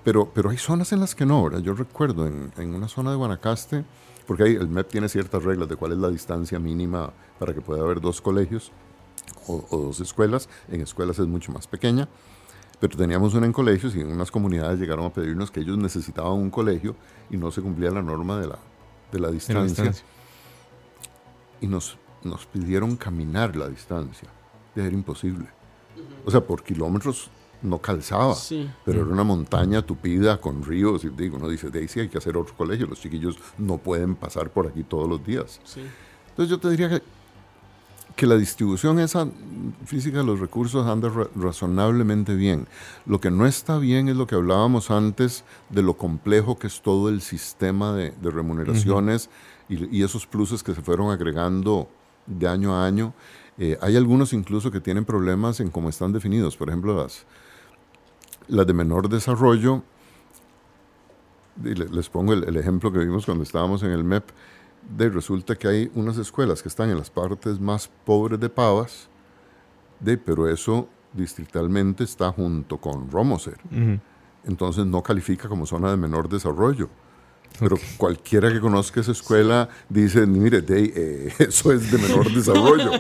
pero, 0.02 0.30
pero 0.34 0.50
hay 0.50 0.58
zonas 0.58 0.92
en 0.92 1.00
las 1.00 1.14
que 1.14 1.24
no. 1.24 1.56
Yo 1.60 1.74
recuerdo 1.74 2.26
en, 2.26 2.52
en 2.58 2.74
una 2.74 2.88
zona 2.88 3.12
de 3.12 3.16
Guanacaste, 3.16 3.84
porque 4.26 4.42
ahí 4.42 4.54
el 4.56 4.68
MEP 4.68 4.88
tiene 4.88 5.08
ciertas 5.08 5.44
reglas 5.44 5.68
de 5.68 5.76
cuál 5.76 5.92
es 5.92 5.98
la 5.98 6.10
distancia 6.10 6.58
mínima 6.58 7.12
para 7.38 7.54
que 7.54 7.60
pueda 7.60 7.82
haber 7.82 8.00
dos 8.00 8.20
colegios 8.20 8.72
o, 9.46 9.64
dos 9.70 10.00
escuelas. 10.00 10.48
En 10.70 10.80
escuelas 10.80 11.18
es 11.18 11.26
mucho 11.26 11.52
más 11.52 11.66
pequeña. 11.66 12.08
Pero 12.80 12.96
teníamos 12.96 13.34
una 13.34 13.46
en 13.46 13.52
colegios 13.52 13.96
y 13.96 14.00
en 14.00 14.12
unas 14.12 14.30
comunidades 14.30 14.78
llegaron 14.78 15.04
a 15.04 15.12
pedirnos 15.12 15.50
que 15.50 15.60
ellos 15.60 15.76
necesitaban 15.78 16.34
un 16.34 16.50
colegio 16.50 16.94
y 17.28 17.36
no 17.36 17.50
se 17.50 17.60
cumplía 17.60 17.90
la 17.90 18.02
norma 18.02 18.38
de 18.38 18.46
la, 18.46 18.58
de 19.10 19.18
la 19.18 19.30
distancia. 19.30 19.92
Y 21.60 21.66
nos, 21.66 21.98
nos 22.22 22.46
pidieron 22.46 22.96
caminar 22.96 23.56
la 23.56 23.68
distancia. 23.68 24.28
Era 24.76 24.94
imposible. 24.94 25.48
O 26.24 26.30
sea, 26.30 26.40
por 26.40 26.62
kilómetros 26.62 27.30
no 27.62 27.78
calzaba, 27.78 28.34
pero 28.84 29.02
era 29.02 29.10
una 29.10 29.24
montaña 29.24 29.82
tupida 29.82 30.40
con 30.40 30.62
ríos 30.62 31.04
y 31.04 31.08
digo, 31.08 31.36
uno 31.36 31.48
dice, 31.48 31.70
de 31.70 31.80
ahí 31.80 31.88
sí 31.88 32.00
hay 32.00 32.08
que 32.08 32.18
hacer 32.18 32.36
otro 32.36 32.56
colegio, 32.56 32.86
los 32.86 33.00
chiquillos 33.00 33.36
no 33.56 33.78
pueden 33.78 34.14
pasar 34.14 34.50
por 34.50 34.66
aquí 34.66 34.84
todos 34.84 35.08
los 35.08 35.24
días. 35.24 35.60
Entonces 36.30 36.50
yo 36.50 36.58
te 36.58 36.70
diría 36.70 36.88
que 36.88 37.02
que 38.18 38.26
la 38.26 38.36
distribución 38.36 38.98
esa 38.98 39.28
física 39.86 40.18
de 40.18 40.24
los 40.24 40.40
recursos 40.40 40.84
anda 40.88 41.08
razonablemente 41.36 42.34
bien. 42.34 42.66
Lo 43.06 43.20
que 43.20 43.30
no 43.30 43.46
está 43.46 43.78
bien 43.78 44.08
es 44.08 44.16
lo 44.16 44.26
que 44.26 44.34
hablábamos 44.34 44.90
antes 44.90 45.44
de 45.70 45.82
lo 45.82 45.96
complejo 45.96 46.58
que 46.58 46.66
es 46.66 46.82
todo 46.82 47.10
el 47.10 47.20
sistema 47.20 47.92
de, 47.92 48.12
remuneraciones 48.20 49.30
y, 49.68 50.02
esos 50.02 50.26
pluses 50.26 50.64
que 50.64 50.74
se 50.74 50.82
fueron 50.82 51.12
agregando 51.12 51.88
de 52.26 52.48
año 52.48 52.74
a 52.74 52.86
año. 52.86 53.14
Eh, 53.56 53.78
hay 53.80 53.94
algunos 53.94 54.32
incluso 54.32 54.72
que 54.72 54.80
tienen 54.80 55.04
problemas 55.04 55.60
en 55.60 55.70
cómo 55.70 55.88
están 55.88 56.12
definidos. 56.12 56.56
Por 56.56 56.70
ejemplo, 56.70 57.00
las, 57.00 57.24
las 58.48 58.66
de 58.66 58.72
menor 58.72 59.08
desarrollo. 59.08 59.84
les 61.62 62.08
pongo 62.08 62.32
el, 62.32 62.42
el 62.48 62.56
ejemplo 62.56 62.90
que 62.90 62.98
vimos 62.98 63.26
cuando 63.26 63.44
estábamos 63.44 63.84
en 63.84 63.92
el 63.92 64.02
MEP 64.02 64.28
de, 64.96 65.08
resulta 65.08 65.54
que 65.54 65.68
hay 65.68 65.90
unas 65.94 66.16
escuelas 66.18 66.62
que 66.62 66.68
están 66.68 66.90
en 66.90 66.98
las 66.98 67.10
partes 67.10 67.60
más 67.60 67.90
pobres 68.04 68.40
de 68.40 68.48
Pavas, 68.48 69.08
de, 70.00 70.16
pero 70.16 70.48
eso 70.48 70.88
distritalmente 71.12 72.04
está 72.04 72.30
junto 72.32 72.78
con 72.78 73.10
Romoser. 73.10 73.58
Entonces 74.44 74.86
no 74.86 75.02
califica 75.02 75.48
como 75.48 75.66
zona 75.66 75.90
de 75.90 75.96
menor 75.96 76.28
desarrollo. 76.28 76.88
Pero 77.58 77.76
cualquiera 77.96 78.52
que 78.52 78.60
conozca 78.60 79.00
esa 79.00 79.12
escuela 79.12 79.68
dice, 79.88 80.26
mire, 80.26 80.64
eh, 80.68 81.32
eso 81.38 81.72
es 81.72 81.90
de 81.90 81.98
menor 81.98 82.32
desarrollo. 82.34 82.90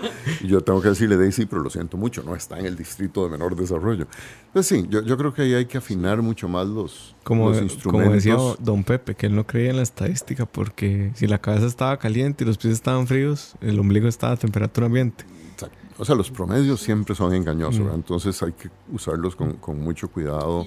y 0.40 0.48
yo 0.48 0.60
tengo 0.62 0.80
que 0.80 0.88
decirle, 0.88 1.16
Dey, 1.16 1.30
sí, 1.32 1.46
pero 1.46 1.62
lo 1.62 1.70
siento 1.70 1.96
mucho, 1.96 2.22
no 2.22 2.34
está 2.34 2.58
en 2.58 2.66
el 2.66 2.76
distrito 2.76 3.24
de 3.24 3.30
menor 3.30 3.54
desarrollo. 3.54 4.06
Pues 4.52 4.66
sí, 4.66 4.86
yo, 4.88 5.02
yo 5.02 5.16
creo 5.16 5.32
que 5.32 5.42
ahí 5.42 5.54
hay 5.54 5.66
que 5.66 5.78
afinar 5.78 6.22
mucho 6.22 6.48
más 6.48 6.66
los, 6.66 7.14
como, 7.22 7.50
los 7.50 7.62
instrumentos. 7.62 8.06
Como 8.06 8.14
decía 8.14 8.36
don 8.58 8.82
Pepe, 8.82 9.14
que 9.14 9.26
él 9.26 9.36
no 9.36 9.46
creía 9.46 9.70
en 9.70 9.76
la 9.76 9.82
estadística 9.82 10.46
porque 10.46 11.12
si 11.14 11.26
la 11.26 11.38
cabeza 11.38 11.66
estaba 11.66 11.96
caliente 11.98 12.44
y 12.44 12.46
los 12.46 12.58
pies 12.58 12.74
estaban 12.74 13.06
fríos, 13.06 13.54
el 13.60 13.78
ombligo 13.78 14.08
estaba 14.08 14.32
a 14.32 14.36
temperatura 14.36 14.86
ambiente. 14.86 15.24
O 16.00 16.04
sea, 16.04 16.14
los 16.14 16.30
promedios 16.30 16.80
siempre 16.80 17.16
son 17.16 17.34
engañosos, 17.34 17.80
mm. 17.80 17.94
entonces 17.94 18.40
hay 18.44 18.52
que 18.52 18.70
usarlos 18.92 19.34
con, 19.34 19.54
con 19.54 19.80
mucho 19.80 20.08
cuidado. 20.08 20.64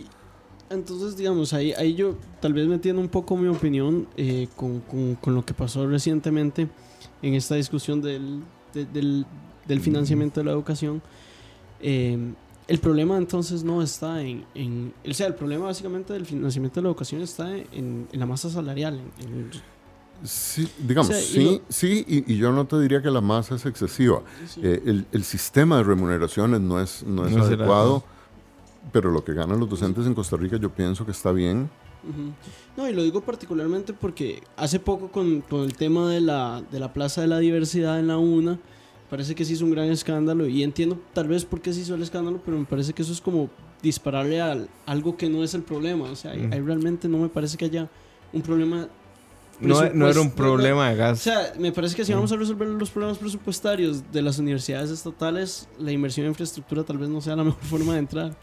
Entonces, 0.72 1.18
digamos, 1.18 1.54
ahí, 1.54 1.74
ahí 1.74 1.96
yo 1.96 2.16
tal 2.40 2.54
vez 2.54 2.68
metiendo 2.68 3.02
un 3.02 3.10
poco 3.10 3.36
mi 3.36 3.48
opinión 3.48 4.08
eh, 4.16 4.48
con, 4.56 4.80
con, 4.80 5.36
lo 5.36 5.46
que 5.46 5.54
pasó 5.54 5.86
recientemente 5.88 6.68
en 7.22 7.34
esta 7.34 7.56
discusión 7.56 8.02
del, 8.02 8.42
del, 8.74 9.26
del, 9.68 9.80
financiamiento 9.82 10.40
de 10.40 10.46
la 10.46 10.52
educación. 10.52 11.02
Eh, 11.82 12.18
el 12.68 12.80
problema 12.80 13.18
entonces 13.18 13.64
no 13.64 13.82
está 13.82 14.22
en, 14.22 14.46
en, 14.56 14.94
O 15.06 15.14
sea, 15.14 15.28
el 15.28 15.36
problema 15.36 15.66
básicamente 15.66 16.14
del 16.14 16.26
financiamiento 16.26 16.80
de 16.80 16.84
la 16.84 16.90
educación 16.90 17.22
está 17.22 17.54
en, 17.54 18.08
en 18.10 18.20
la 18.20 18.26
masa 18.26 18.50
salarial. 18.50 19.02
sí, 20.24 20.70
digamos, 20.80 21.14
sí, 21.14 21.62
sí, 21.68 22.06
y, 22.08 22.38
yo 22.38 22.52
no 22.54 22.66
te 22.66 22.80
diría 22.80 23.02
que 23.02 23.12
la 23.12 23.20
masa 23.20 23.56
es 23.56 23.66
excesiva. 23.66 24.22
Eh, 24.62 24.82
el, 24.86 25.06
el, 25.12 25.24
sistema 25.26 25.78
de 25.78 25.84
remuneraciones 25.84 26.62
no 26.62 26.80
es, 26.80 27.04
no 27.04 27.28
es 27.28 27.36
adecuado 27.36 28.06
pero 28.92 29.12
lo 29.12 29.24
que 29.24 29.34
ganan 29.34 29.60
los 29.60 29.70
docentes 29.70 30.06
en 30.06 30.14
Costa 30.14 30.38
Rica 30.38 30.58
yo 30.58 30.70
pienso 30.70 31.06
que 31.06 31.12
está 31.12 31.32
bien. 31.32 31.70
No, 32.76 32.90
y 32.90 32.94
lo 32.94 33.04
digo 33.04 33.22
particularmente 33.22 33.94
porque 33.94 34.42
hace 34.58 34.80
poco 34.80 35.12
con, 35.12 35.42
con 35.42 35.62
el 35.62 35.76
tema 35.76 36.10
de 36.10 36.20
la, 36.20 36.64
de 36.72 36.80
la 36.80 36.94
Plaza 36.94 37.22
de 37.22 37.28
la 37.28 37.38
Diversidad 37.40 38.00
en 38.00 38.08
la 38.08 38.18
UNA, 38.18 38.60
parece 39.10 39.36
que 39.36 39.46
se 39.46 39.54
hizo 39.54 39.66
un 39.66 39.72
gran 39.72 39.90
escándalo 39.92 40.48
y 40.48 40.64
entiendo 40.64 41.00
tal 41.14 41.28
vez 41.28 41.46
por 41.46 41.62
qué 41.62 41.74
se 41.74 41.82
hizo 41.82 41.96
el 41.96 42.02
escándalo, 42.02 42.42
pero 42.44 42.58
me 42.58 42.66
parece 42.66 42.94
que 42.94 43.04
eso 43.04 43.12
es 43.14 43.22
como 43.22 43.50
dispararle 43.82 44.42
a 44.42 44.58
algo 44.86 45.18
que 45.18 45.30
no 45.30 45.44
es 45.44 45.54
el 45.54 45.64
problema. 45.64 46.06
O 46.06 46.16
sea, 46.16 46.32
ahí, 46.32 46.48
realmente 46.62 47.08
no 47.08 47.18
me 47.18 47.30
parece 47.30 47.58
que 47.58 47.66
haya 47.66 47.90
un 48.34 48.42
problema 48.42 48.88
no, 49.60 49.94
no, 49.94 50.10
era 50.10 50.22
un 50.22 50.32
problema 50.32 50.90
de 50.90 50.96
gas. 50.96 51.20
O 51.20 51.24
sea, 51.24 51.54
me 51.60 51.72
parece 51.72 51.96
que 51.96 52.04
si 52.04 52.14
vamos 52.14 52.32
a 52.32 52.36
resolver 52.36 52.68
los 52.68 52.90
problemas 52.90 53.20
presupuestarios 53.20 54.12
de 54.12 54.24
las 54.24 54.40
universidades 54.40 54.90
estatales, 54.90 55.68
la 55.78 55.92
inversión 55.92 56.26
en 56.26 56.32
infraestructura 56.32 56.84
tal 56.84 56.98
vez 56.98 57.10
no 57.10 57.22
sea 57.22 57.36
la 57.36 57.44
mejor 57.44 57.62
forma 57.62 57.94
de 57.94 58.00
entrar. 58.00 58.36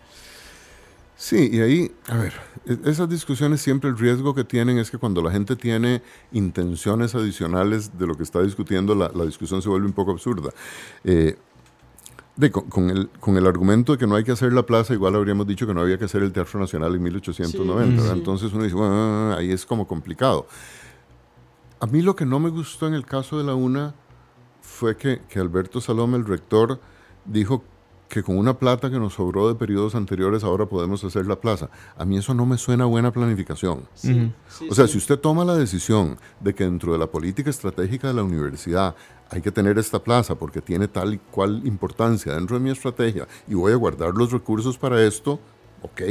Sí, 1.20 1.50
y 1.52 1.60
ahí, 1.60 1.90
a 2.06 2.16
ver, 2.16 2.32
e, 2.64 2.78
esas 2.88 3.08
discusiones 3.08 3.60
siempre 3.60 3.90
el 3.90 3.98
riesgo 3.98 4.36
que 4.36 4.44
tienen 4.44 4.78
es 4.78 4.88
que 4.88 4.98
cuando 4.98 5.20
la 5.20 5.32
gente 5.32 5.56
tiene 5.56 6.00
intenciones 6.30 7.12
adicionales 7.16 7.98
de 7.98 8.06
lo 8.06 8.14
que 8.14 8.22
está 8.22 8.40
discutiendo, 8.40 8.94
la, 8.94 9.08
discusión 9.24 9.60
se 9.60 9.68
vuelve 9.68 9.88
un 9.88 9.92
poco 9.92 10.12
absurda. 10.12 10.50
Eh, 11.02 11.36
de, 12.36 12.52
con, 12.52 12.88
el, 12.88 13.08
con, 13.18 13.36
el, 13.36 13.48
argumento 13.48 13.90
de 13.90 13.98
que 13.98 14.06
no 14.06 14.14
hay 14.14 14.22
que 14.22 14.30
hacer 14.30 14.52
la 14.52 14.62
plaza, 14.62 14.94
igual 14.94 15.16
habríamos 15.16 15.44
dicho 15.48 15.66
que 15.66 15.74
no 15.74 15.80
había 15.80 15.98
que 15.98 16.04
hacer 16.04 16.22
el 16.22 16.30
Teatro 16.30 16.60
Nacional 16.60 16.94
en 16.94 17.02
1890. 17.02 18.12
Entonces 18.12 18.52
uno 18.52 18.62
dice, 18.62 18.76
bueno, 18.76 19.34
ahí 19.36 19.50
es 19.50 19.66
como 19.66 19.88
complicado. 19.88 20.46
A 21.80 21.86
mí 21.86 22.00
lo 22.00 22.14
que 22.14 22.26
no 22.26 22.38
me 22.38 22.50
gustó 22.50 22.86
en 22.86 22.94
el 22.94 23.04
caso 23.04 23.38
de 23.38 23.42
la 23.42 23.56
UNA 23.56 23.92
fue 24.62 24.96
que, 24.96 25.20
que 25.28 25.40
Alberto 25.40 25.80
Salome, 25.80 26.16
el 26.16 26.26
rector, 26.26 26.80
dijo 27.24 27.64
que 28.08 28.22
con 28.22 28.38
una 28.38 28.58
plata 28.58 28.90
que 28.90 28.98
nos 28.98 29.14
sobró 29.14 29.48
de 29.48 29.54
periodos 29.54 29.94
anteriores 29.94 30.42
ahora 30.42 30.66
podemos 30.66 31.04
hacer 31.04 31.26
la 31.26 31.36
plaza. 31.36 31.68
A 31.96 32.04
mí 32.04 32.16
eso 32.16 32.34
no 32.34 32.46
me 32.46 32.56
suena 32.56 32.86
buena 32.86 33.12
planificación. 33.12 33.86
Sí, 33.94 34.32
o 34.68 34.74
sea, 34.74 34.86
sí. 34.86 34.92
si 34.92 34.98
usted 34.98 35.18
toma 35.18 35.44
la 35.44 35.54
decisión 35.54 36.18
de 36.40 36.54
que 36.54 36.64
dentro 36.64 36.92
de 36.92 36.98
la 36.98 37.06
política 37.06 37.50
estratégica 37.50 38.08
de 38.08 38.14
la 38.14 38.22
universidad 38.22 38.94
hay 39.30 39.42
que 39.42 39.52
tener 39.52 39.78
esta 39.78 40.02
plaza 40.02 40.34
porque 40.34 40.62
tiene 40.62 40.88
tal 40.88 41.14
y 41.14 41.18
cual 41.18 41.60
importancia 41.66 42.34
dentro 42.34 42.56
de 42.56 42.64
mi 42.64 42.70
estrategia 42.70 43.28
y 43.46 43.54
voy 43.54 43.72
a 43.72 43.76
guardar 43.76 44.14
los 44.14 44.32
recursos 44.32 44.78
para 44.78 45.02
esto, 45.02 45.38
ok. 45.82 46.02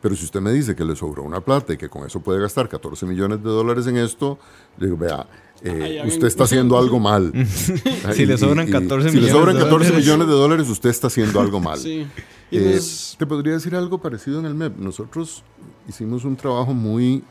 Pero 0.00 0.16
si 0.16 0.24
usted 0.24 0.40
me 0.40 0.52
dice 0.52 0.74
que 0.74 0.84
le 0.84 0.96
sobró 0.96 1.22
una 1.22 1.40
plata 1.40 1.74
y 1.74 1.76
que 1.76 1.88
con 1.88 2.06
eso 2.06 2.20
puede 2.20 2.40
gastar 2.40 2.68
14 2.68 3.06
millones 3.06 3.42
de 3.42 3.50
dólares 3.50 3.86
en 3.86 3.98
esto, 3.98 4.38
le 4.78 4.86
digo, 4.86 4.98
vea, 4.98 5.26
eh, 5.62 6.00
Ay, 6.02 6.08
usted 6.08 6.26
está 6.26 6.44
haciendo 6.44 6.78
algo 6.78 6.98
mal. 7.00 7.32
Si 8.14 8.26
le 8.26 8.38
sobran 8.38 8.68
14 8.70 9.10
si 9.10 9.16
le 9.16 9.22
millones 9.22 9.32
sobran 9.32 9.56
de 9.56 9.62
14 9.62 9.70
dólares. 9.70 9.96
millones 9.96 10.26
de 10.28 10.32
dólares, 10.34 10.68
usted 10.68 10.90
está 10.90 11.06
haciendo 11.08 11.40
algo 11.40 11.60
mal. 11.68 11.78
Sí. 11.78 12.06
Eh, 12.50 12.72
nos- 12.76 13.16
te 13.18 13.26
podría 13.26 13.52
decir 13.54 13.74
algo 13.74 13.98
parecido 13.98 14.40
en 14.40 14.46
el 14.46 14.54
MEP. 14.54 14.76
Nosotros 14.78 15.42
hicimos 15.88 16.24
un 16.24 16.36
trabajo 16.36 16.72
muy 16.74 17.22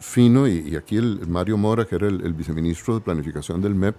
fino 0.00 0.48
y, 0.48 0.68
y 0.70 0.76
aquí 0.76 0.96
el, 0.96 1.20
el 1.22 1.28
Mario 1.28 1.56
Mora, 1.56 1.84
que 1.86 1.94
era 1.96 2.08
el, 2.08 2.20
el 2.22 2.32
viceministro 2.32 2.94
de 2.94 3.00
planificación 3.00 3.60
del 3.60 3.74
MEP, 3.74 3.94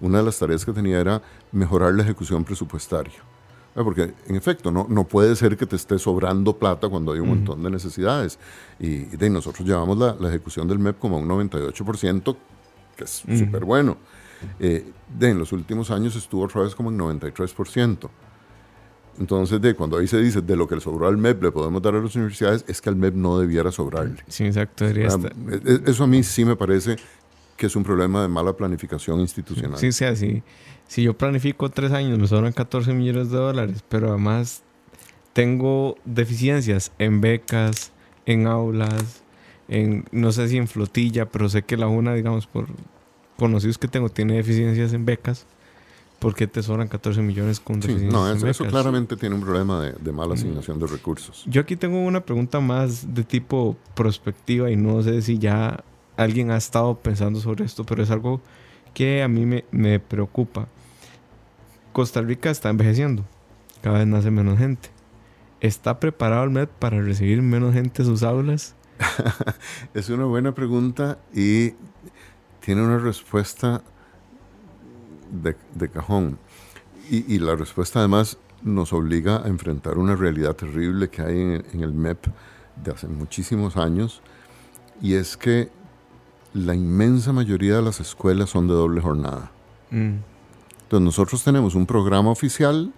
una 0.00 0.18
de 0.18 0.24
las 0.24 0.38
tareas 0.38 0.64
que 0.64 0.72
tenía 0.72 0.98
era 0.98 1.22
mejorar 1.52 1.94
la 1.94 2.02
ejecución 2.02 2.44
presupuestaria. 2.44 3.14
Ah, 3.74 3.82
Porque 3.84 4.12
en 4.26 4.34
efecto, 4.36 4.70
no, 4.70 4.86
no 4.88 5.04
puede 5.04 5.34
ser 5.36 5.56
que 5.56 5.64
te 5.66 5.76
esté 5.76 5.98
sobrando 5.98 6.56
plata 6.58 6.88
cuando 6.88 7.12
hay 7.12 7.20
un 7.20 7.28
montón 7.28 7.62
de 7.62 7.70
necesidades. 7.70 8.38
Y, 8.80 8.86
y 8.86 9.04
de, 9.16 9.30
nosotros 9.30 9.66
llevamos 9.66 9.96
la, 9.98 10.14
la 10.18 10.28
ejecución 10.28 10.66
del 10.68 10.78
MEP 10.78 10.98
como 10.98 11.16
a 11.16 11.20
un 11.20 11.28
98%, 11.28 12.36
que 12.96 13.04
es 13.04 13.22
súper 13.38 13.64
bueno. 13.64 13.96
Eh, 14.58 14.90
de, 15.18 15.30
en 15.30 15.38
los 15.38 15.52
últimos 15.52 15.90
años 15.90 16.16
estuvo 16.16 16.44
otra 16.44 16.62
vez 16.62 16.74
como 16.74 16.90
en 16.90 16.98
93%. 16.98 18.08
Entonces, 19.18 19.60
de 19.60 19.74
cuando 19.74 19.98
ahí 19.98 20.06
se 20.06 20.18
dice 20.18 20.40
de 20.40 20.56
lo 20.56 20.66
que 20.66 20.74
le 20.74 20.80
sobró 20.80 21.06
al 21.06 21.18
MEP 21.18 21.42
le 21.42 21.52
podemos 21.52 21.82
dar 21.82 21.94
a 21.94 22.00
las 22.00 22.14
universidades, 22.16 22.64
es 22.66 22.80
que 22.80 22.88
al 22.88 22.96
MEP 22.96 23.14
no 23.14 23.38
debiera 23.38 23.70
sobrarle. 23.70 24.22
Sí, 24.26 24.44
exacto. 24.44 24.84
Debería 24.86 25.08
Ah, 25.08 25.16
estar. 25.16 25.32
e- 25.50 25.72
e- 25.86 25.90
Eso 25.90 26.04
a 26.04 26.06
mí 26.06 26.22
sí 26.22 26.44
me 26.44 26.56
parece 26.56 26.96
que 27.56 27.66
es 27.66 27.76
un 27.76 27.84
problema 27.84 28.22
de 28.22 28.28
mala 28.28 28.54
planificación 28.54 29.20
institucional. 29.20 29.78
Sí, 29.78 29.88
o 29.88 29.92
sea, 29.92 30.16
si, 30.16 30.42
si 30.88 31.02
yo 31.02 31.16
planifico 31.16 31.68
tres 31.68 31.92
años, 31.92 32.18
me 32.18 32.26
sobran 32.26 32.52
14 32.52 32.94
millones 32.94 33.30
de 33.30 33.36
dólares, 33.36 33.84
pero 33.88 34.08
además 34.08 34.62
tengo 35.34 35.96
deficiencias 36.06 36.90
en 36.98 37.20
becas, 37.20 37.92
en 38.26 38.46
aulas, 38.46 39.21
en 39.80 40.04
no 40.12 40.32
sé 40.32 40.48
si 40.48 40.56
en 40.58 40.68
flotilla, 40.68 41.26
pero 41.30 41.48
sé 41.48 41.62
que 41.62 41.76
la 41.76 41.88
UNA, 41.88 42.14
digamos, 42.14 42.46
por 42.46 42.66
conocidos 43.38 43.78
que 43.78 43.88
tengo, 43.88 44.08
tiene 44.10 44.34
deficiencias 44.36 44.92
en 44.92 45.04
becas. 45.04 45.46
¿Por 46.18 46.34
qué 46.36 46.46
te 46.46 46.62
sobran 46.62 46.86
14 46.88 47.20
millones 47.22 47.58
con 47.60 47.82
Sí, 47.82 47.88
deficiencias 47.88 48.12
no, 48.12 48.30
en 48.30 48.36
eso, 48.36 48.46
eso 48.48 48.64
becas? 48.64 48.70
claramente 48.70 49.16
tiene 49.16 49.34
un 49.34 49.40
problema 49.42 49.80
de, 49.82 49.92
de 49.92 50.12
mala 50.12 50.34
asignación 50.34 50.78
de 50.78 50.86
recursos. 50.86 51.42
Yo 51.46 51.60
aquí 51.62 51.76
tengo 51.76 52.00
una 52.04 52.20
pregunta 52.24 52.60
más 52.60 53.12
de 53.14 53.24
tipo 53.24 53.76
prospectiva 53.94 54.70
y 54.70 54.76
no 54.76 55.02
sé 55.02 55.20
si 55.22 55.38
ya 55.38 55.82
alguien 56.16 56.50
ha 56.52 56.56
estado 56.56 56.96
pensando 57.00 57.40
sobre 57.40 57.64
esto, 57.64 57.84
pero 57.84 58.02
es 58.02 58.10
algo 58.10 58.40
que 58.94 59.22
a 59.22 59.28
mí 59.28 59.46
me, 59.46 59.64
me 59.72 59.98
preocupa. 59.98 60.68
Costa 61.92 62.20
Rica 62.22 62.50
está 62.50 62.70
envejeciendo, 62.70 63.24
cada 63.82 63.98
vez 63.98 64.06
nace 64.06 64.30
menos 64.30 64.58
gente. 64.58 64.90
¿Está 65.60 66.00
preparado 66.00 66.44
el 66.44 66.50
MED 66.50 66.68
para 66.78 67.00
recibir 67.00 67.42
menos 67.42 67.74
gente 67.74 68.02
en 68.02 68.08
sus 68.08 68.22
aulas? 68.22 68.74
Es 69.94 70.08
una 70.08 70.24
buena 70.24 70.52
pregunta 70.54 71.18
y 71.34 71.74
tiene 72.60 72.82
una 72.82 72.98
respuesta 72.98 73.82
de, 75.30 75.56
de 75.74 75.88
cajón. 75.88 76.38
Y, 77.10 77.34
y 77.34 77.38
la 77.38 77.56
respuesta 77.56 77.98
además 77.98 78.38
nos 78.62 78.92
obliga 78.92 79.44
a 79.44 79.48
enfrentar 79.48 79.98
una 79.98 80.14
realidad 80.14 80.54
terrible 80.54 81.08
que 81.08 81.22
hay 81.22 81.40
en, 81.40 81.64
en 81.72 81.80
el 81.80 81.92
MEP 81.92 82.26
de 82.82 82.92
hace 82.92 83.08
muchísimos 83.08 83.76
años 83.76 84.22
y 85.00 85.14
es 85.14 85.36
que 85.36 85.70
la 86.54 86.74
inmensa 86.74 87.32
mayoría 87.32 87.76
de 87.76 87.82
las 87.82 88.00
escuelas 88.00 88.50
son 88.50 88.68
de 88.68 88.74
doble 88.74 89.00
jornada. 89.00 89.50
Mm, 89.90 90.16
Entonces 90.82 91.04
nosotros 91.04 91.42
tenemos 91.42 91.74
un 91.74 91.86
programa 91.86 92.30
oficial 92.30 92.92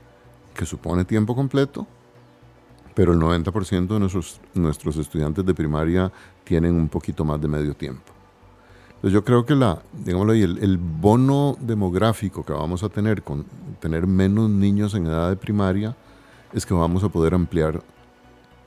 que 0.54 0.66
supone 0.66 1.04
tiempo 1.04 1.34
completo, 1.34 1.86
pero 2.94 3.12
el 3.12 3.18
90% 3.18 3.88
de 3.88 4.00
nuestros, 4.00 4.40
nuestros 4.54 4.96
estudiantes 4.96 5.44
de 5.44 5.54
primaria 5.54 6.12
tienen 6.44 6.74
un 6.76 6.88
poquito 6.88 7.24
más 7.24 7.40
de 7.40 7.48
medio 7.48 7.74
tiempo. 7.74 8.12
Entonces 8.96 9.12
yo 9.12 9.24
creo 9.24 9.44
que 9.44 9.54
la, 9.54 9.82
digámoslo 9.92 10.32
ahí, 10.32 10.42
el, 10.42 10.58
el 10.58 10.78
bono 10.78 11.56
demográfico 11.60 12.44
que 12.44 12.52
vamos 12.52 12.82
a 12.82 12.88
tener 12.88 13.22
con 13.22 13.44
tener 13.80 14.06
menos 14.06 14.48
niños 14.48 14.94
en 14.94 15.06
edad 15.06 15.28
de 15.28 15.36
primaria 15.36 15.94
es 16.52 16.64
que 16.64 16.72
vamos 16.72 17.02
a 17.04 17.08
poder 17.08 17.34
ampliar 17.34 17.82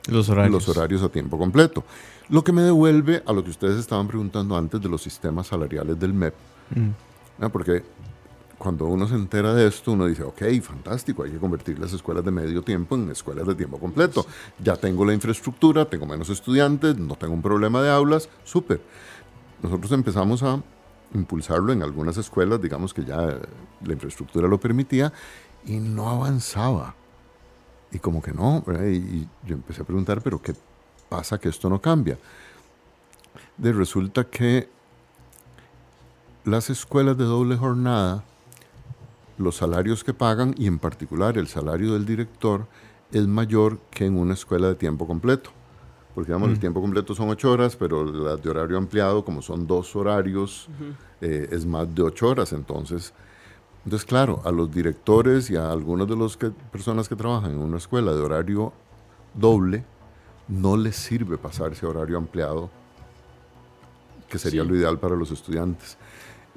Los 0.06 0.28
horarios. 0.28 0.52
los 0.66 0.76
horarios 0.76 1.02
a 1.02 1.08
tiempo 1.08 1.38
completo. 1.38 1.82
Lo 2.28 2.44
que 2.44 2.52
me 2.52 2.62
devuelve 2.62 3.22
a 3.26 3.32
lo 3.32 3.42
que 3.42 3.50
ustedes 3.50 3.78
estaban 3.78 4.06
preguntando 4.06 4.56
antes 4.56 4.80
de 4.80 4.88
los 4.88 5.02
sistemas 5.02 5.46
salariales 5.48 5.98
del 5.98 6.12
MEP. 6.12 6.34
Mm, 6.76 6.88
¿no? 7.38 7.50
Porque 7.50 7.82
cuando 8.58 8.86
uno 8.86 9.06
se 9.06 9.14
entera 9.14 9.54
de 9.54 9.68
esto, 9.68 9.92
uno 9.92 10.06
dice, 10.06 10.24
ok, 10.24 10.42
fantástico, 10.60 11.22
hay 11.22 11.30
que 11.30 11.38
convertir 11.38 11.78
las 11.78 11.92
escuelas 11.92 12.24
de 12.24 12.32
medio 12.32 12.62
tiempo 12.62 12.96
en 12.96 13.08
escuelas 13.10 13.46
de 13.46 13.54
tiempo 13.54 13.78
completo. 13.78 14.26
Ya 14.62 14.76
tengo 14.76 15.04
la 15.04 15.14
infraestructura, 15.14 15.84
tengo 15.84 16.06
menos 16.06 16.28
estudiantes, 16.28 16.98
no 16.98 17.14
tengo 17.14 17.34
un 17.34 17.42
problema 17.42 17.80
de 17.82 17.90
aulas, 17.90 18.28
súper. 18.42 18.80
Nosotros 19.62 19.92
empezamos 19.92 20.42
a 20.42 20.60
impulsarlo 21.14 21.72
en 21.72 21.84
algunas 21.84 22.16
escuelas, 22.16 22.60
digamos 22.60 22.92
que 22.92 23.04
ya 23.04 23.28
eh, 23.28 23.40
la 23.84 23.92
infraestructura 23.92 24.48
lo 24.48 24.58
permitía, 24.58 25.12
y 25.64 25.76
no 25.76 26.08
avanzaba. 26.10 26.96
Y 27.92 28.00
como 28.00 28.20
que 28.20 28.32
no, 28.32 28.62
¿verdad? 28.66 28.86
y, 28.86 29.28
yo 29.46 29.54
empecé 29.54 29.82
a 29.82 29.84
preguntar, 29.84 30.20
pero 30.20 30.42
¿qué 30.42 30.54
pasa 31.08 31.38
que 31.38 31.48
esto 31.48 31.70
no 31.70 31.80
cambia? 31.80 32.18
De 33.56 33.72
resulta 33.72 34.24
que 34.24 34.68
las 36.44 36.70
escuelas 36.70 37.16
de 37.16 37.24
doble 37.24 37.56
jornada, 37.56 38.24
los 39.38 39.56
salarios 39.56 40.04
que 40.04 40.12
pagan 40.14 40.54
y 40.58 40.66
en 40.66 40.78
particular 40.78 41.38
el 41.38 41.46
salario 41.48 41.92
del 41.94 42.04
director 42.04 42.66
es 43.12 43.26
mayor 43.26 43.78
que 43.90 44.04
en 44.06 44.18
una 44.18 44.34
escuela 44.34 44.68
de 44.68 44.74
tiempo 44.74 45.06
completo. 45.06 45.50
Porque 46.14 46.32
digamos, 46.32 46.50
el 46.50 46.58
tiempo 46.58 46.80
completo 46.80 47.14
son 47.14 47.28
ocho 47.30 47.52
horas, 47.52 47.76
pero 47.76 48.04
las 48.04 48.42
de 48.42 48.50
horario 48.50 48.76
ampliado, 48.76 49.24
como 49.24 49.40
son 49.40 49.66
dos 49.68 49.94
horarios, 49.94 50.68
eh, 51.20 51.48
es 51.52 51.64
más 51.64 51.94
de 51.94 52.02
ocho 52.02 52.28
horas. 52.28 52.52
Entonces, 52.52 53.12
entonces, 53.84 54.04
claro, 54.04 54.42
a 54.44 54.50
los 54.50 54.70
directores 54.72 55.48
y 55.48 55.56
a 55.56 55.70
algunas 55.70 56.08
de 56.08 56.16
las 56.16 56.36
personas 56.72 57.08
que 57.08 57.14
trabajan 57.14 57.52
en 57.52 57.58
una 57.58 57.76
escuela 57.76 58.12
de 58.12 58.20
horario 58.20 58.72
doble, 59.34 59.84
no 60.48 60.76
les 60.76 60.96
sirve 60.96 61.38
pasarse 61.38 61.86
a 61.86 61.88
horario 61.88 62.18
ampliado, 62.18 62.68
que 64.28 64.38
sería 64.38 64.62
Sí. 64.62 64.68
lo 64.68 64.76
ideal 64.76 64.98
para 64.98 65.14
los 65.14 65.30
estudiantes. 65.30 65.96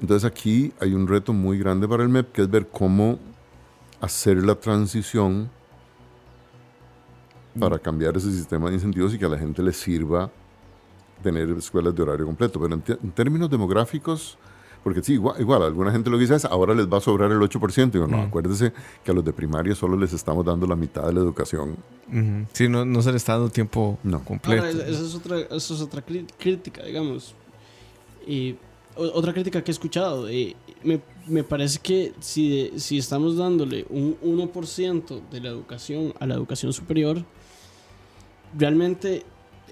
Entonces 0.02 0.28
aquí 0.28 0.72
hay 0.80 0.92
un 0.94 1.06
reto 1.06 1.32
muy 1.32 1.58
grande 1.58 1.86
para 1.88 2.02
el 2.02 2.08
MEP, 2.08 2.32
que 2.32 2.42
es 2.42 2.50
ver 2.50 2.66
cómo 2.68 3.18
hacer 4.00 4.38
la 4.44 4.56
transición 4.56 5.48
para 7.58 7.78
cambiar 7.78 8.16
ese 8.16 8.32
sistema 8.32 8.68
de 8.68 8.74
incentivos 8.74 9.14
y 9.14 9.18
que 9.18 9.24
a 9.26 9.28
la 9.28 9.38
gente 9.38 9.62
le 9.62 9.72
sirva 9.72 10.30
tener 11.22 11.48
escuelas 11.50 11.94
de 11.94 12.02
horario 12.02 12.26
completo. 12.26 12.60
Pero 12.60 12.74
en, 12.74 13.12
términos 13.12 13.48
demográficos, 13.48 14.38
porque 14.82 15.04
sí, 15.04 15.12
igual, 15.12 15.40
igual, 15.40 15.62
alguna 15.62 15.92
gente 15.92 16.10
lo 16.10 16.16
que 16.16 16.22
dice 16.22 16.34
es, 16.34 16.46
ahora 16.46 16.74
les 16.74 16.88
va 16.88 16.96
a 16.98 17.00
sobrar 17.00 17.30
el 17.30 17.38
8%. 17.38 17.92
Digo, 17.92 18.08
no, 18.08 18.16
Mm. 18.16 18.26
acuérdese 18.26 18.72
que 19.04 19.10
a 19.12 19.14
los 19.14 19.24
de 19.24 19.32
primaria 19.32 19.76
solo 19.76 19.96
les 19.96 20.12
estamos 20.12 20.44
dando 20.44 20.66
la 20.66 20.74
mitad 20.74 21.06
de 21.06 21.12
la 21.12 21.20
educación. 21.20 21.76
ujú. 22.08 22.46
Sí, 22.54 22.68
no, 22.68 22.84
no 22.84 23.02
se 23.02 23.12
le 23.12 23.18
está 23.18 23.34
dando 23.34 23.50
tiempo 23.50 23.98
No. 24.02 24.24
completo. 24.24 24.64
Ahora, 24.64 24.70
esa 24.88 25.02
es 25.04 25.14
otra, 25.14 25.38
esa 25.38 25.74
es 25.74 25.80
otra 25.80 26.02
crítica, 26.02 26.82
digamos. 26.82 27.36
Y 28.26 28.56
otra 28.96 29.32
crítica 29.32 29.62
que 29.62 29.70
he 29.70 29.74
escuchado. 29.74 30.28
eh, 30.28 30.54
me, 30.82 31.00
me 31.26 31.44
parece 31.44 31.78
que 31.78 32.12
si, 32.20 32.72
si 32.76 32.98
estamos 32.98 33.36
dándole 33.36 33.86
un 33.90 34.16
1% 34.22 35.28
de 35.30 35.40
la 35.40 35.48
educación 35.50 36.12
a 36.18 36.26
la 36.26 36.34
educación 36.34 36.72
superior, 36.72 37.24
realmente 38.56 39.24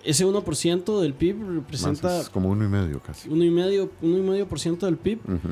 ese 0.04 0.24
1% 0.26 1.00
del 1.00 1.12
PIB 1.14 1.36
Más 1.36 1.54
representa 1.56 2.20
es 2.20 2.28
como 2.30 2.48
uno 2.48 2.64
y 2.64 2.68
medio 2.68 3.00
casi. 3.00 3.28
uno 3.28 3.44
y 3.44 3.50
medio, 3.50 3.90
uno 4.00 4.18
y 4.18 4.22
medio 4.22 4.48
por 4.48 4.58
ciento 4.58 4.86
del 4.86 4.96
PIB 4.96 5.18
Ujú. 5.26 5.48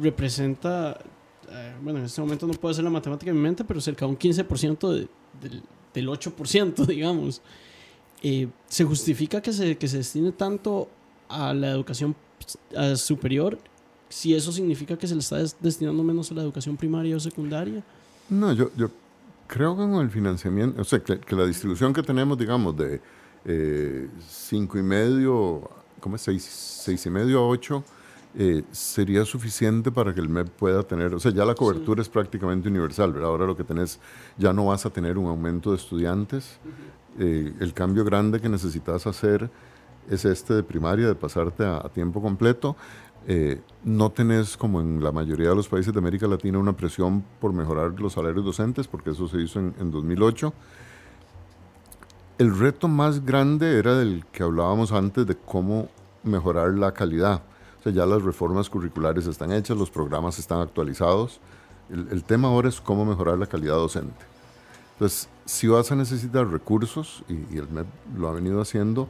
representa, 0.00 0.98
eh, 1.50 1.74
bueno, 1.82 1.98
en 1.98 2.04
este 2.04 2.20
momento 2.20 2.46
no 2.46 2.52
puedo 2.54 2.70
hacer 2.72 2.84
la 2.84 2.90
matemática 2.90 3.30
en 3.30 3.36
mi 3.36 3.42
mente, 3.42 3.64
pero 3.64 3.80
cerca 3.80 4.04
de 4.06 4.10
un 4.12 4.18
15% 4.18 4.92
de- 4.92 5.08
del, 5.40 5.62
del 5.94 6.08
8%, 6.08 6.86
digamos. 6.86 7.42
Eh, 8.22 8.48
¿Se 8.68 8.84
justifica 8.84 9.40
que 9.40 9.52
se, 9.52 9.76
que 9.76 9.88
se 9.88 9.98
destine 9.98 10.32
tanto 10.32 10.88
a 11.28 11.52
la 11.54 11.70
educación 11.70 12.14
eh, 12.72 12.96
superior 12.96 13.58
si 14.08 14.34
eso 14.34 14.50
significa 14.52 14.96
que 14.96 15.06
se 15.06 15.14
le 15.14 15.20
está 15.20 15.36
des- 15.36 15.56
destinando 15.60 16.02
menos 16.02 16.30
a 16.30 16.34
la 16.34 16.42
educación 16.42 16.76
primaria 16.76 17.16
o 17.16 17.20
secundaria? 17.20 17.82
No, 18.30 18.52
yo, 18.52 18.70
yo 18.76 18.90
creo 19.46 19.72
que 19.76 19.82
con 19.82 19.96
el 20.00 20.10
financiamiento, 20.10 20.80
o 20.80 20.84
sea, 20.84 21.00
que, 21.00 21.18
que 21.20 21.36
la 21.36 21.44
distribución 21.46 21.92
que 21.92 22.02
tenemos, 22.02 22.38
digamos, 22.38 22.76
de 22.76 23.00
eh, 23.44 24.08
cinco 24.28 24.78
y 24.78 24.82
medio, 24.82 25.68
¿cómo 26.00 26.16
es? 26.16 26.22
Seis, 26.22 26.42
seis 26.44 27.04
y 27.06 27.10
medio 27.10 27.40
a 27.40 27.48
ocho, 27.48 27.84
eh, 28.36 28.62
sería 28.72 29.24
suficiente 29.24 29.90
para 29.90 30.14
que 30.14 30.20
el 30.20 30.28
MEP 30.28 30.48
pueda 30.50 30.82
tener, 30.82 31.14
o 31.14 31.18
sea, 31.18 31.32
ya 31.32 31.44
la 31.44 31.54
cobertura 31.54 32.02
es 32.02 32.08
prácticamente 32.08 32.68
universal, 32.68 33.12
¿verdad? 33.12 33.30
Ahora 33.30 33.46
lo 33.46 33.56
que 33.56 33.64
tenés, 33.64 33.98
ya 34.36 34.52
no 34.52 34.66
vas 34.66 34.84
a 34.86 34.90
tener 34.90 35.16
un 35.18 35.26
aumento 35.26 35.70
de 35.70 35.76
estudiantes. 35.76 36.58
Eh, 37.18 37.52
el 37.58 37.72
cambio 37.74 38.04
grande 38.04 38.40
que 38.40 38.48
necesitas 38.48 39.06
hacer 39.06 39.50
es 40.08 40.24
este 40.24 40.54
de 40.54 40.62
primaria, 40.62 41.06
de 41.06 41.14
pasarte 41.14 41.64
a, 41.64 41.80
tiempo 41.92 42.20
completo. 42.20 42.76
Eh, 43.26 43.60
no 43.84 44.10
tenés, 44.10 44.56
como 44.56 44.80
en 44.80 45.02
la 45.02 45.12
mayoría 45.12 45.50
de 45.50 45.54
los 45.54 45.68
países 45.68 45.92
de 45.92 45.98
América 45.98 46.26
Latina, 46.26 46.58
una 46.58 46.74
presión 46.74 47.24
por 47.40 47.52
mejorar 47.52 47.98
los 48.00 48.14
salarios 48.14 48.44
docentes, 48.44 48.88
porque 48.88 49.10
eso 49.10 49.28
se 49.28 49.38
hizo 49.38 49.58
en, 49.58 49.74
en 49.78 49.90
2008. 49.90 50.52
El 52.38 52.56
reto 52.56 52.88
más 52.88 53.24
grande 53.24 53.78
era 53.78 53.96
del 53.96 54.24
que 54.32 54.44
hablábamos 54.44 54.92
antes 54.92 55.26
de 55.26 55.36
cómo 55.36 55.88
mejorar 56.22 56.70
la 56.70 56.92
calidad. 56.92 57.42
O 57.80 57.82
sea, 57.82 57.92
ya 57.92 58.06
las 58.06 58.22
reformas 58.22 58.68
curriculares 58.68 59.26
están 59.26 59.52
hechas, 59.52 59.76
los 59.76 59.90
programas 59.90 60.38
están 60.38 60.60
actualizados. 60.60 61.40
El, 61.90 62.22
tema 62.24 62.48
ahora 62.48 62.68
es 62.68 62.80
cómo 62.80 63.04
mejorar 63.04 63.38
la 63.38 63.46
calidad 63.46 63.76
docente. 63.76 64.26
Entonces, 64.92 65.28
si 65.46 65.68
vas 65.68 65.90
a 65.90 65.96
necesitar 65.96 66.46
recursos, 66.48 67.24
y, 67.28 67.56
el 67.56 67.68
MEP 67.68 67.86
lo 68.16 68.28
ha 68.28 68.32
venido 68.32 68.60
haciendo, 68.60 69.08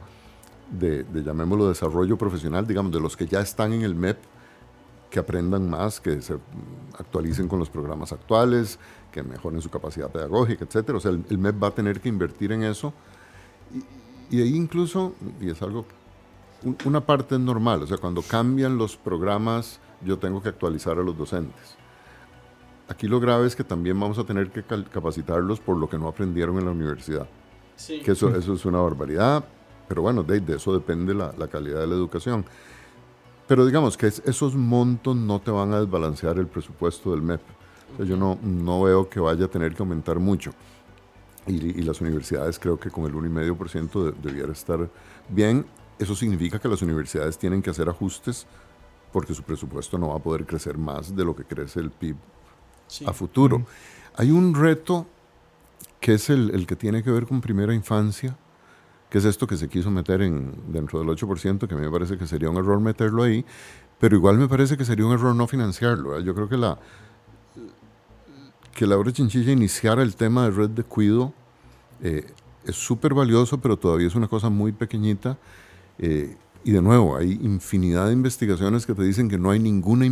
de, 0.71 1.03
de, 1.03 1.23
llamémoslo 1.23 1.69
desarrollo 1.69 2.17
profesional, 2.17 2.65
digamos, 2.67 2.91
de 2.91 2.99
los 2.99 3.17
que 3.17 3.25
ya 3.25 3.41
están 3.41 3.73
en 3.73 3.81
el 3.81 3.95
MEP, 3.95 4.17
que 5.09 5.19
aprendan 5.19 5.69
más, 5.69 5.99
que 5.99 6.21
se 6.21 6.35
actualicen 6.97 7.47
con 7.47 7.59
los 7.59 7.69
programas 7.69 8.11
actuales, 8.11 8.79
que 9.11 9.23
mejoren 9.23 9.61
su 9.61 9.69
capacidad 9.69 10.09
pedagógica, 10.11 10.65
etc. 10.65 10.91
O 10.91 10.99
sea, 10.99 11.11
el, 11.11 11.25
el 11.29 11.37
MEP 11.37 11.61
va 11.61 11.67
a 11.67 11.71
tener 11.71 11.99
que 11.99 12.09
invertir 12.09 12.51
en 12.51 12.63
eso 12.63 12.93
y, 14.29 14.41
ahí 14.41 14.55
incluso, 14.55 15.15
y 15.41 15.49
es 15.49 15.61
algo, 15.61 15.85
una 16.85 17.05
parte 17.05 17.35
es 17.35 17.41
normal, 17.41 17.83
o 17.83 17.87
sea, 17.87 17.97
cuando 17.97 18.21
cambian 18.21 18.77
los 18.77 18.95
programas, 18.95 19.79
yo 20.03 20.19
tengo 20.19 20.41
que 20.41 20.49
actualizar 20.49 20.97
a 20.97 21.03
los 21.03 21.17
docentes. 21.17 21.77
Aquí 22.87 23.07
lo 23.07 23.19
grave 23.19 23.47
es 23.47 23.55
que 23.55 23.63
también 23.63 23.99
vamos 23.99 24.17
a 24.17 24.23
tener 24.23 24.51
que 24.51 24.63
capacitarlos 24.63 25.59
por 25.59 25.77
lo 25.77 25.89
que 25.89 25.97
no 25.97 26.07
aprendieron 26.07 26.57
en 26.57 26.65
la 26.65 26.71
universidad. 26.71 27.27
Sí. 27.75 28.01
Que 28.01 28.11
eso, 28.11 28.35
eso 28.35 28.53
es 28.53 28.65
una 28.65 28.79
barbaridad, 28.79 29.45
pero 29.89 30.01
bueno, 30.01 30.23
de, 30.23 30.41
eso 30.55 30.73
depende 30.73 31.13
la, 31.13 31.33
la, 31.37 31.49
calidad 31.49 31.81
de 31.81 31.87
la 31.87 31.95
educación. 31.95 32.45
Pero 33.47 33.65
digamos 33.65 33.97
que 33.97 34.07
esos 34.07 34.55
montos 34.55 35.17
no 35.17 35.41
te 35.41 35.51
van 35.51 35.73
a 35.73 35.81
desbalancear 35.81 36.37
el 36.37 36.47
presupuesto 36.47 37.11
del 37.11 37.21
MEP. 37.21 37.41
O 37.93 37.97
sea, 37.97 38.05
yo 38.05 38.15
no, 38.15 38.37
no 38.41 38.83
veo 38.83 39.09
que 39.09 39.19
vaya 39.19 39.45
a 39.45 39.47
tener 39.49 39.73
que 39.73 39.81
aumentar 39.81 40.19
mucho 40.19 40.51
y, 41.49 41.81
las 41.81 42.01
universidades 42.01 42.59
creo 42.59 42.79
que 42.79 42.89
con 42.89 43.05
el 43.05 43.13
1,5% 43.13 44.03
de, 44.03 44.29
debiera 44.29 44.51
estar 44.51 44.89
bien. 45.29 45.65
Eso 45.97 46.15
significa 46.15 46.59
que 46.59 46.67
las 46.67 46.81
universidades 46.81 47.37
tienen 47.37 47.61
que 47.61 47.69
hacer 47.69 47.89
ajustes 47.89 48.45
porque 49.11 49.33
su 49.33 49.43
presupuesto 49.43 49.97
no 49.97 50.09
va 50.09 50.17
a 50.17 50.19
poder 50.19 50.45
crecer 50.45 50.77
más 50.77 51.15
de 51.15 51.25
lo 51.25 51.35
que 51.35 51.43
crece 51.43 51.79
el 51.79 51.89
PIB 51.89 52.15
a 53.05 53.13
futuro. 53.13 53.65
Hay 54.15 54.31
un 54.31 54.53
reto 54.53 55.07
que 55.99 56.13
es 56.13 56.29
el, 56.29 56.51
el, 56.51 56.67
que 56.67 56.75
tiene 56.75 57.03
que 57.03 57.11
ver 57.11 57.25
con 57.25 57.41
primera 57.41 57.73
infancia, 57.73 58.37
que 59.09 59.17
es 59.17 59.25
esto 59.25 59.47
que 59.47 59.57
se 59.57 59.67
quiso 59.67 59.89
meter 59.89 60.21
en, 60.21 60.53
dentro 60.67 60.99
del 60.99 61.09
8%, 61.09 61.67
que 61.67 61.73
a 61.73 61.77
mí 61.77 61.83
me 61.83 61.91
parece 61.91 62.17
que 62.17 62.27
sería 62.27 62.49
un 62.49 62.57
error 62.57 62.79
meterlo 62.79 63.23
ahí, 63.23 63.43
pero 63.99 64.15
igual 64.15 64.37
me 64.37 64.47
parece 64.47 64.77
que 64.77 64.85
sería 64.85 65.05
un 65.05 65.13
error 65.13 65.35
no 65.35 65.47
financiarlo. 65.47 66.19
Yo 66.19 66.35
creo 66.35 66.47
que 66.47 66.57
la, 66.57 66.77
que 68.73 68.87
Laura 68.87 69.11
Chinchilla 69.11 69.51
iniciara 69.51 70.03
el 70.03 70.15
tema 70.15 70.45
de 70.45 70.51
red 70.51 70.69
de 70.69 70.83
cuido 70.83 71.33
eh, 72.01 72.31
es 72.65 72.75
súper 72.75 73.13
valioso, 73.13 73.59
pero 73.59 73.77
todavía 73.77 74.07
es 74.07 74.15
una 74.15 74.27
cosa 74.27 74.49
muy 74.49 74.71
pequeñita. 74.71 75.37
Eh, 75.97 76.37
y 76.63 76.71
de 76.71 76.81
nuevo, 76.81 77.15
hay 77.15 77.39
infinidad 77.41 78.07
de 78.07 78.13
investigaciones 78.13 78.85
que 78.85 78.93
te 78.93 79.03
dicen 79.03 79.29
que 79.29 79.37
no 79.37 79.49
hay 79.49 79.59
ninguna, 79.59 80.05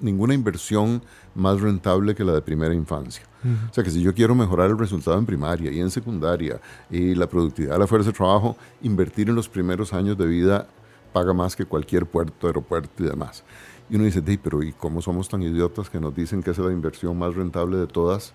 ninguna 0.00 0.34
inversión 0.34 1.02
más 1.34 1.60
rentable 1.60 2.14
que 2.14 2.24
la 2.24 2.32
de 2.32 2.42
primera 2.42 2.74
infancia. 2.74 3.24
O 3.68 3.74
sea 3.74 3.82
que 3.82 3.90
si 3.90 4.00
yo 4.00 4.14
quiero 4.14 4.36
mejorar 4.36 4.70
el 4.70 4.78
resultado 4.78 5.18
en 5.18 5.26
primaria 5.26 5.72
y 5.72 5.80
en 5.80 5.90
secundaria 5.90 6.60
y 6.88 7.16
la 7.16 7.28
productividad 7.28 7.72
de 7.72 7.78
la 7.80 7.86
fuerza 7.88 8.10
de 8.10 8.16
trabajo, 8.16 8.56
invertir 8.82 9.28
en 9.28 9.34
los 9.34 9.48
primeros 9.48 9.92
años 9.92 10.16
de 10.16 10.26
vida 10.26 10.68
paga 11.12 11.32
más 11.32 11.56
que 11.56 11.64
cualquier 11.64 12.06
puerto, 12.06 12.46
aeropuerto 12.46 13.02
y 13.02 13.08
demás. 13.08 13.42
Y 13.90 13.96
uno 13.96 14.04
dice, 14.04 14.22
pero 14.42 14.62
¿y 14.62 14.72
cómo 14.72 15.02
somos 15.02 15.28
tan 15.28 15.42
idiotas 15.42 15.90
que 15.90 15.98
nos 15.98 16.14
dicen 16.14 16.42
que 16.42 16.52
esa 16.52 16.62
es 16.62 16.68
la 16.68 16.72
inversión 16.72 17.18
más 17.18 17.34
rentable 17.34 17.76
de 17.76 17.88
todas? 17.88 18.32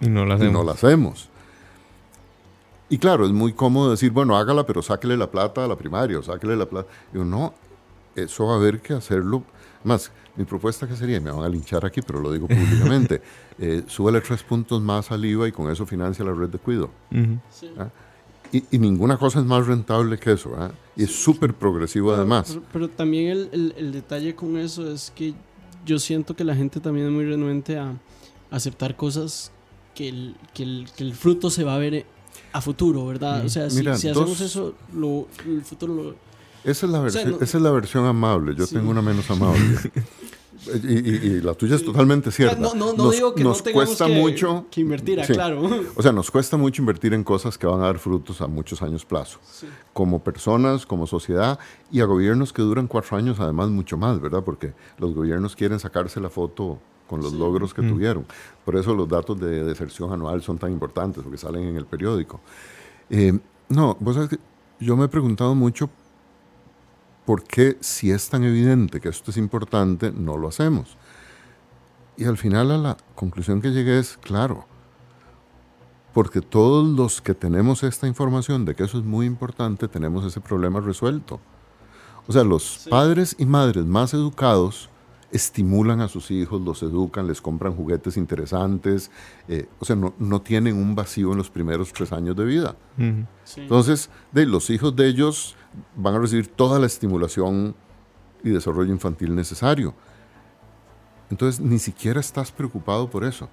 Y 0.00 0.08
no 0.08 0.26
la 0.26 0.34
hacemos. 0.34 0.50
Y 0.50 0.52
no 0.52 0.64
la 0.64 0.72
hacemos. 0.72 1.30
Y 2.90 2.98
claro, 2.98 3.26
es 3.26 3.32
muy 3.32 3.52
cómodo 3.52 3.90
decir, 3.90 4.10
bueno, 4.10 4.36
hágala, 4.36 4.64
pero 4.64 4.82
sáquele 4.82 5.16
la 5.16 5.30
plata 5.30 5.64
a 5.64 5.68
la 5.68 5.76
primaria 5.76 6.18
o 6.18 6.22
sáquele 6.22 6.56
la 6.56 6.66
plata. 6.66 6.88
Yo, 7.12 7.24
no, 7.24 7.52
eso 8.16 8.46
va 8.46 8.54
a 8.54 8.56
haber 8.56 8.80
que 8.80 8.94
hacerlo. 8.94 9.42
Más, 9.84 10.10
mi 10.36 10.44
propuesta 10.44 10.88
que 10.88 10.96
sería, 10.96 11.20
me 11.20 11.30
van 11.30 11.44
a 11.44 11.48
linchar 11.48 11.84
aquí, 11.84 12.00
pero 12.00 12.20
lo 12.20 12.32
digo 12.32 12.48
públicamente, 12.48 13.20
eh, 13.58 13.82
súbele 13.86 14.20
tres 14.20 14.42
puntos 14.42 14.80
más 14.80 15.10
al 15.10 15.24
IVA 15.24 15.48
y 15.48 15.52
con 15.52 15.70
eso 15.70 15.84
financia 15.84 16.24
la 16.24 16.32
red 16.32 16.48
de 16.48 16.58
cuido. 16.58 16.90
¿Ah? 17.78 17.88
y, 18.52 18.78
ninguna 18.78 19.18
cosa 19.18 19.40
es 19.40 19.44
más 19.44 19.66
rentable 19.66 20.18
que 20.18 20.32
eso. 20.32 20.54
¿ah? 20.56 20.70
Y 20.96 21.04
es 21.04 21.14
súper 21.14 21.54
progresivo 21.54 22.12
además. 22.12 22.58
Pero, 22.72 22.88
también 22.88 23.28
el, 23.28 23.74
el, 23.76 23.92
detalle 23.92 24.34
con 24.34 24.56
eso 24.56 24.90
es 24.90 25.12
que 25.14 25.34
yo 25.84 25.98
siento 25.98 26.34
que 26.34 26.44
la 26.44 26.54
gente 26.54 26.80
también 26.80 27.06
es 27.06 27.12
muy 27.12 27.26
renuente 27.26 27.76
a 27.78 27.94
aceptar 28.50 28.96
cosas 28.96 29.52
que 29.94 30.08
el, 30.08 30.36
que 30.54 30.62
el, 30.62 30.88
que 30.96 31.04
el 31.04 31.14
fruto 31.14 31.50
se 31.50 31.64
va 31.64 31.74
a 31.74 31.78
ver 31.78 32.06
a 32.52 32.60
futuro, 32.60 33.06
¿verdad? 33.06 33.44
O 33.44 33.48
sea, 33.48 33.68
si, 33.70 33.86
hacemos 33.86 34.40
eso, 34.40 34.74
el 35.46 35.62
futuro 35.62 35.94
lo... 35.94 36.28
Esa 36.64 36.86
es 36.86 36.92
la, 36.92 37.00
versión, 37.00 37.36
esa 37.40 37.56
es 37.58 37.62
la 37.62 37.70
versión 37.70 38.04
amable, 38.04 38.54
yo 38.56 38.66
tengo 38.66 38.90
una 38.90 39.00
menos 39.00 39.30
amable. 39.30 39.60
y, 40.82 41.40
la 41.40 41.54
tuya 41.54 41.76
es 41.76 41.84
totalmente 41.84 42.30
cierta. 42.30 42.58
No, 42.58 42.74
no, 42.74 42.92
no 42.92 43.10
digo 43.10 43.34
que 43.34 43.44
nos 43.44 43.64
no 43.64 43.72
cuesta 43.72 44.06
que, 44.06 44.12
mucho 44.12 44.66
que 44.70 44.80
invertir, 44.80 45.20
claro. 45.26 45.68
O 45.96 46.02
sea, 46.02 46.12
nos 46.12 46.30
cuesta 46.30 46.56
mucho 46.56 46.82
invertir 46.82 47.14
en 47.14 47.22
cosas 47.22 47.56
que 47.56 47.66
van 47.66 47.80
a 47.80 47.84
dar 47.84 47.98
frutos 47.98 48.40
a 48.40 48.46
muchos 48.48 48.82
años 48.82 49.04
plazo. 49.04 49.38
Como 49.92 50.22
personas, 50.22 50.84
como 50.84 51.06
sociedad 51.06 51.58
y 51.90 52.00
a 52.00 52.04
gobiernos 52.04 52.52
que 52.52 52.62
duran 52.62 52.86
cuatro 52.86 53.16
años, 53.16 53.38
además 53.40 53.68
mucho 53.70 53.96
más, 53.96 54.20
¿verdad? 54.20 54.42
Porque 54.44 54.74
los 54.98 55.14
gobiernos 55.14 55.54
quieren 55.54 55.78
sacarse 55.78 56.20
la 56.20 56.28
foto 56.28 56.78
con 57.08 57.20
los 57.20 57.32
logros 57.32 57.74
que 57.74 57.82
mm. 57.82 57.88
tuvieron. 57.88 58.26
Por 58.64 58.76
eso 58.76 58.94
los 58.94 59.08
datos 59.08 59.38
de 59.40 59.64
deserción 59.64 60.12
anual 60.12 60.42
son 60.42 60.58
tan 60.58 60.70
importantes, 60.70 61.22
porque 61.22 61.38
salen 61.38 61.64
en 61.64 61.76
el 61.76 61.86
periódico. 61.86 62.40
Eh, 63.10 63.38
no, 63.68 63.96
vos 63.98 64.14
sabes 64.14 64.30
que 64.30 64.38
yo 64.80 64.96
me 64.96 65.06
he 65.06 65.08
preguntado 65.08 65.54
mucho 65.54 65.90
por 67.24 67.42
qué, 67.42 67.76
si 67.80 68.10
es 68.10 68.28
tan 68.28 68.44
evidente 68.44 69.00
que 69.00 69.08
esto 69.08 69.30
es 69.30 69.36
importante, 69.36 70.12
no 70.12 70.36
lo 70.36 70.48
hacemos. 70.48 70.96
Y 72.16 72.24
al 72.24 72.36
final 72.36 72.70
a 72.70 72.78
la 72.78 72.96
conclusión 73.14 73.60
que 73.60 73.70
llegué 73.70 73.98
es, 73.98 74.16
claro, 74.16 74.66
porque 76.14 76.40
todos 76.40 76.86
los 76.86 77.20
que 77.20 77.34
tenemos 77.34 77.82
esta 77.82 78.06
información 78.06 78.64
de 78.64 78.74
que 78.74 78.84
eso 78.84 78.98
es 78.98 79.04
muy 79.04 79.26
importante, 79.26 79.88
tenemos 79.88 80.24
ese 80.24 80.40
problema 80.40 80.80
resuelto. 80.80 81.38
O 82.26 82.32
sea, 82.32 82.44
los 82.44 82.86
padres 82.90 83.36
y 83.38 83.46
madres 83.46 83.84
más 83.84 84.14
educados 84.14 84.90
estimulan 85.30 86.00
a 86.00 86.08
sus 86.08 86.30
hijos, 86.30 86.60
los 86.62 86.82
educan, 86.82 87.26
les 87.26 87.40
compran 87.40 87.74
juguetes 87.74 88.16
interesantes, 88.16 89.10
eh, 89.48 89.66
o 89.78 89.84
sea, 89.84 89.96
no, 89.96 90.42
tienen 90.42 90.76
un 90.76 90.94
vacío 90.94 91.32
en 91.32 91.38
los 91.38 91.50
primeros 91.50 91.92
tres 91.92 92.12
años 92.12 92.34
de 92.36 92.44
vida. 92.44 92.76
Entonces, 93.56 94.10
de, 94.32 94.46
los 94.46 94.70
hijos 94.70 94.96
de 94.96 95.06
ellos 95.06 95.54
van 95.96 96.14
a 96.14 96.18
recibir 96.18 96.48
toda 96.48 96.78
la 96.78 96.86
estimulación 96.86 97.74
y 98.42 98.50
desarrollo 98.50 98.92
infantil 98.92 99.34
necesario. 99.34 99.94
Entonces, 101.30 101.60
ni 101.60 101.78
siquiera 101.78 102.20
estás 102.20 102.50
preocupado 102.50 103.10
por 103.10 103.24
eso. 103.24 103.50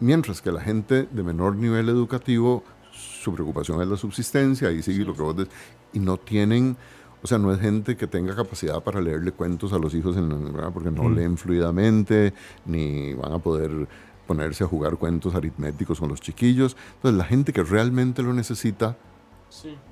Mientras 0.00 0.42
que 0.42 0.52
la 0.52 0.60
gente 0.60 1.08
de 1.10 1.22
menor 1.22 1.56
nivel 1.56 1.88
educativo, 1.88 2.62
su 2.90 3.32
preocupación 3.32 3.80
es 3.80 3.88
la 3.88 3.96
subsistencia, 3.96 4.70
y 4.70 4.82
sigue 4.82 5.04
lo 5.04 5.14
que 5.14 5.22
vos 5.22 5.36
decís, 5.36 5.54
y 5.94 5.98
no 5.98 6.18
tienen 6.18 6.76
o 7.22 7.26
sea, 7.26 7.38
no 7.38 7.52
es 7.52 7.60
gente 7.60 7.96
que 7.96 8.06
tenga 8.06 8.34
capacidad 8.34 8.82
para 8.82 9.00
leerle 9.00 9.32
cuentos 9.32 9.72
a 9.72 9.78
los 9.78 9.94
hijos, 9.94 10.16
en, 10.16 10.28
porque 10.74 10.90
no 10.90 11.04
mm. 11.04 11.14
leen 11.14 11.36
fluidamente, 11.36 12.34
ni 12.66 13.14
van 13.14 13.32
a 13.32 13.38
poder 13.38 13.88
ponerse 14.26 14.64
a 14.64 14.66
jugar 14.66 14.96
cuentos 14.96 15.34
aritméticos 15.34 16.00
con 16.00 16.08
los 16.08 16.20
chiquillos. 16.20 16.76
Entonces, 16.96 17.18
la 17.18 17.24
gente 17.24 17.52
que 17.52 17.62
realmente 17.62 18.22
lo 18.22 18.32
necesita 18.32 18.96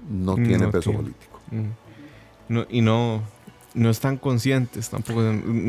no 0.08 0.34
tiene 0.34 0.68
peso 0.68 0.92
político. 0.92 1.40
Mm. 1.50 2.52
No, 2.52 2.66
y 2.68 2.80
no, 2.80 3.22
no 3.74 3.90
están 3.90 4.16
conscientes 4.16 4.90
tampoco. 4.90 5.20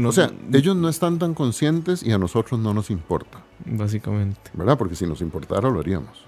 o 0.05 0.12
sea, 0.12 0.32
ellos 0.51 0.76
no 0.76 0.89
están 0.89 1.20
tan 1.20 1.36
conscientes 1.36 2.01
y 2.01 2.12
a 2.12 2.18
nosotros 2.18 2.59
no 2.59 2.74
nos 2.74 2.89
importa. 2.89 3.43
Básicamente. 3.66 4.49
¿Verdad? 4.53 4.78
Porque 4.80 4.95
si 4.95 5.05
nos 5.05 5.22
importara 5.22 5.70
lo 5.70 5.80
haríamos. 5.80 6.26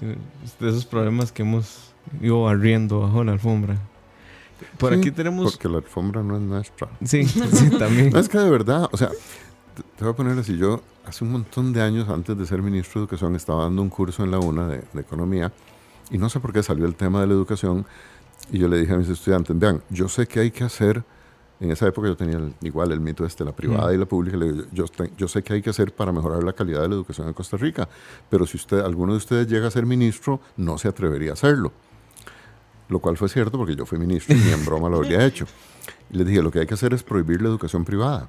de 0.00 0.68
esos 0.68 0.86
problemas 0.86 1.30
que 1.30 1.42
hemos 1.42 1.92
ido 2.22 2.44
barriendo 2.44 3.00
bajo 3.00 3.22
la 3.22 3.32
alfombra. 3.32 3.76
Por 4.78 4.92
aquí 4.92 5.10
tenemos. 5.10 5.52
Porque 5.52 5.68
la 5.68 5.78
alfombra 5.78 6.22
no 6.22 6.36
es 6.36 6.42
nuestra. 6.42 6.88
Sí, 7.04 7.24
sí, 7.26 7.70
también. 7.78 8.14
es 8.16 8.28
que 8.28 8.38
de 8.38 8.50
verdad, 8.50 8.88
o 8.92 8.96
sea, 8.96 9.08
te, 9.08 10.04
voy 10.04 10.12
a 10.12 10.16
poner 10.16 10.38
así: 10.38 10.56
yo 10.56 10.82
hace 11.06 11.24
un 11.24 11.32
montón 11.32 11.72
de 11.72 11.82
años, 11.82 12.08
antes 12.08 12.36
de 12.36 12.46
ser 12.46 12.62
ministro 12.62 13.00
de 13.00 13.04
Educación, 13.04 13.36
estaba 13.36 13.64
dando 13.64 13.82
un 13.82 13.88
curso 13.90 14.24
en 14.24 14.30
la 14.30 14.38
UNA 14.38 14.68
de, 14.68 15.00
Economía 15.00 15.52
y 16.10 16.18
no 16.18 16.28
sé 16.28 16.40
por 16.40 16.52
qué 16.52 16.62
salió 16.62 16.86
el 16.86 16.94
tema 16.94 17.20
de 17.20 17.26
la 17.26 17.34
educación. 17.34 17.86
Y 18.50 18.58
yo 18.58 18.68
le 18.68 18.78
dije 18.78 18.92
a 18.92 18.96
mis 18.96 19.08
estudiantes: 19.08 19.58
vean, 19.58 19.82
yo 19.90 20.08
sé 20.08 20.26
que 20.26 20.40
hay 20.40 20.50
que 20.50 20.64
hacer 20.64 21.04
En 21.60 21.70
esa 21.70 21.86
época 21.86 22.08
yo 22.08 22.16
tenía 22.16 22.38
el- 22.38 22.54
igual 22.62 22.90
el 22.90 23.00
mito 23.00 23.26
este, 23.26 23.44
la 23.44 23.52
privada 23.52 23.92
y 23.92 23.98
la 23.98 24.06
pública. 24.06 24.38
Yo, 24.38 24.64
yo, 24.72 24.86
yo 25.18 25.28
sé 25.28 25.42
que 25.42 25.52
hay 25.52 25.60
que 25.60 25.68
hacer 25.68 25.94
para 25.94 26.10
mejorar 26.10 26.42
la 26.42 26.54
calidad 26.54 26.80
de 26.80 26.88
la 26.88 26.94
educación 26.94 27.28
en 27.28 27.34
Costa 27.34 27.58
Rica, 27.58 27.86
pero 28.30 28.46
si 28.46 28.56
usted, 28.56 28.80
alguno 28.80 29.12
de 29.12 29.18
ustedes 29.18 29.46
llega 29.46 29.68
a 29.68 29.70
ser 29.70 29.84
ministro, 29.84 30.40
no 30.56 30.78
se 30.78 30.88
atrevería 30.88 31.32
a 31.32 31.34
hacerlo. 31.34 31.70
Lo 32.90 32.98
cual 32.98 33.16
fue 33.16 33.28
cierto 33.28 33.56
porque 33.56 33.74
yo 33.74 33.86
fui 33.86 33.98
ministro 33.98 34.36
y 34.36 34.40
ni 34.40 34.50
en 34.50 34.64
broma 34.64 34.88
lo 34.88 34.98
habría 34.98 35.24
hecho. 35.26 35.46
Y 36.12 36.18
les 36.18 36.26
dije, 36.26 36.42
lo 36.42 36.50
que 36.50 36.58
hay 36.58 36.66
que 36.66 36.74
hacer 36.74 36.92
es 36.92 37.02
prohibir 37.02 37.40
la 37.40 37.48
educación 37.48 37.84
privada. 37.84 38.28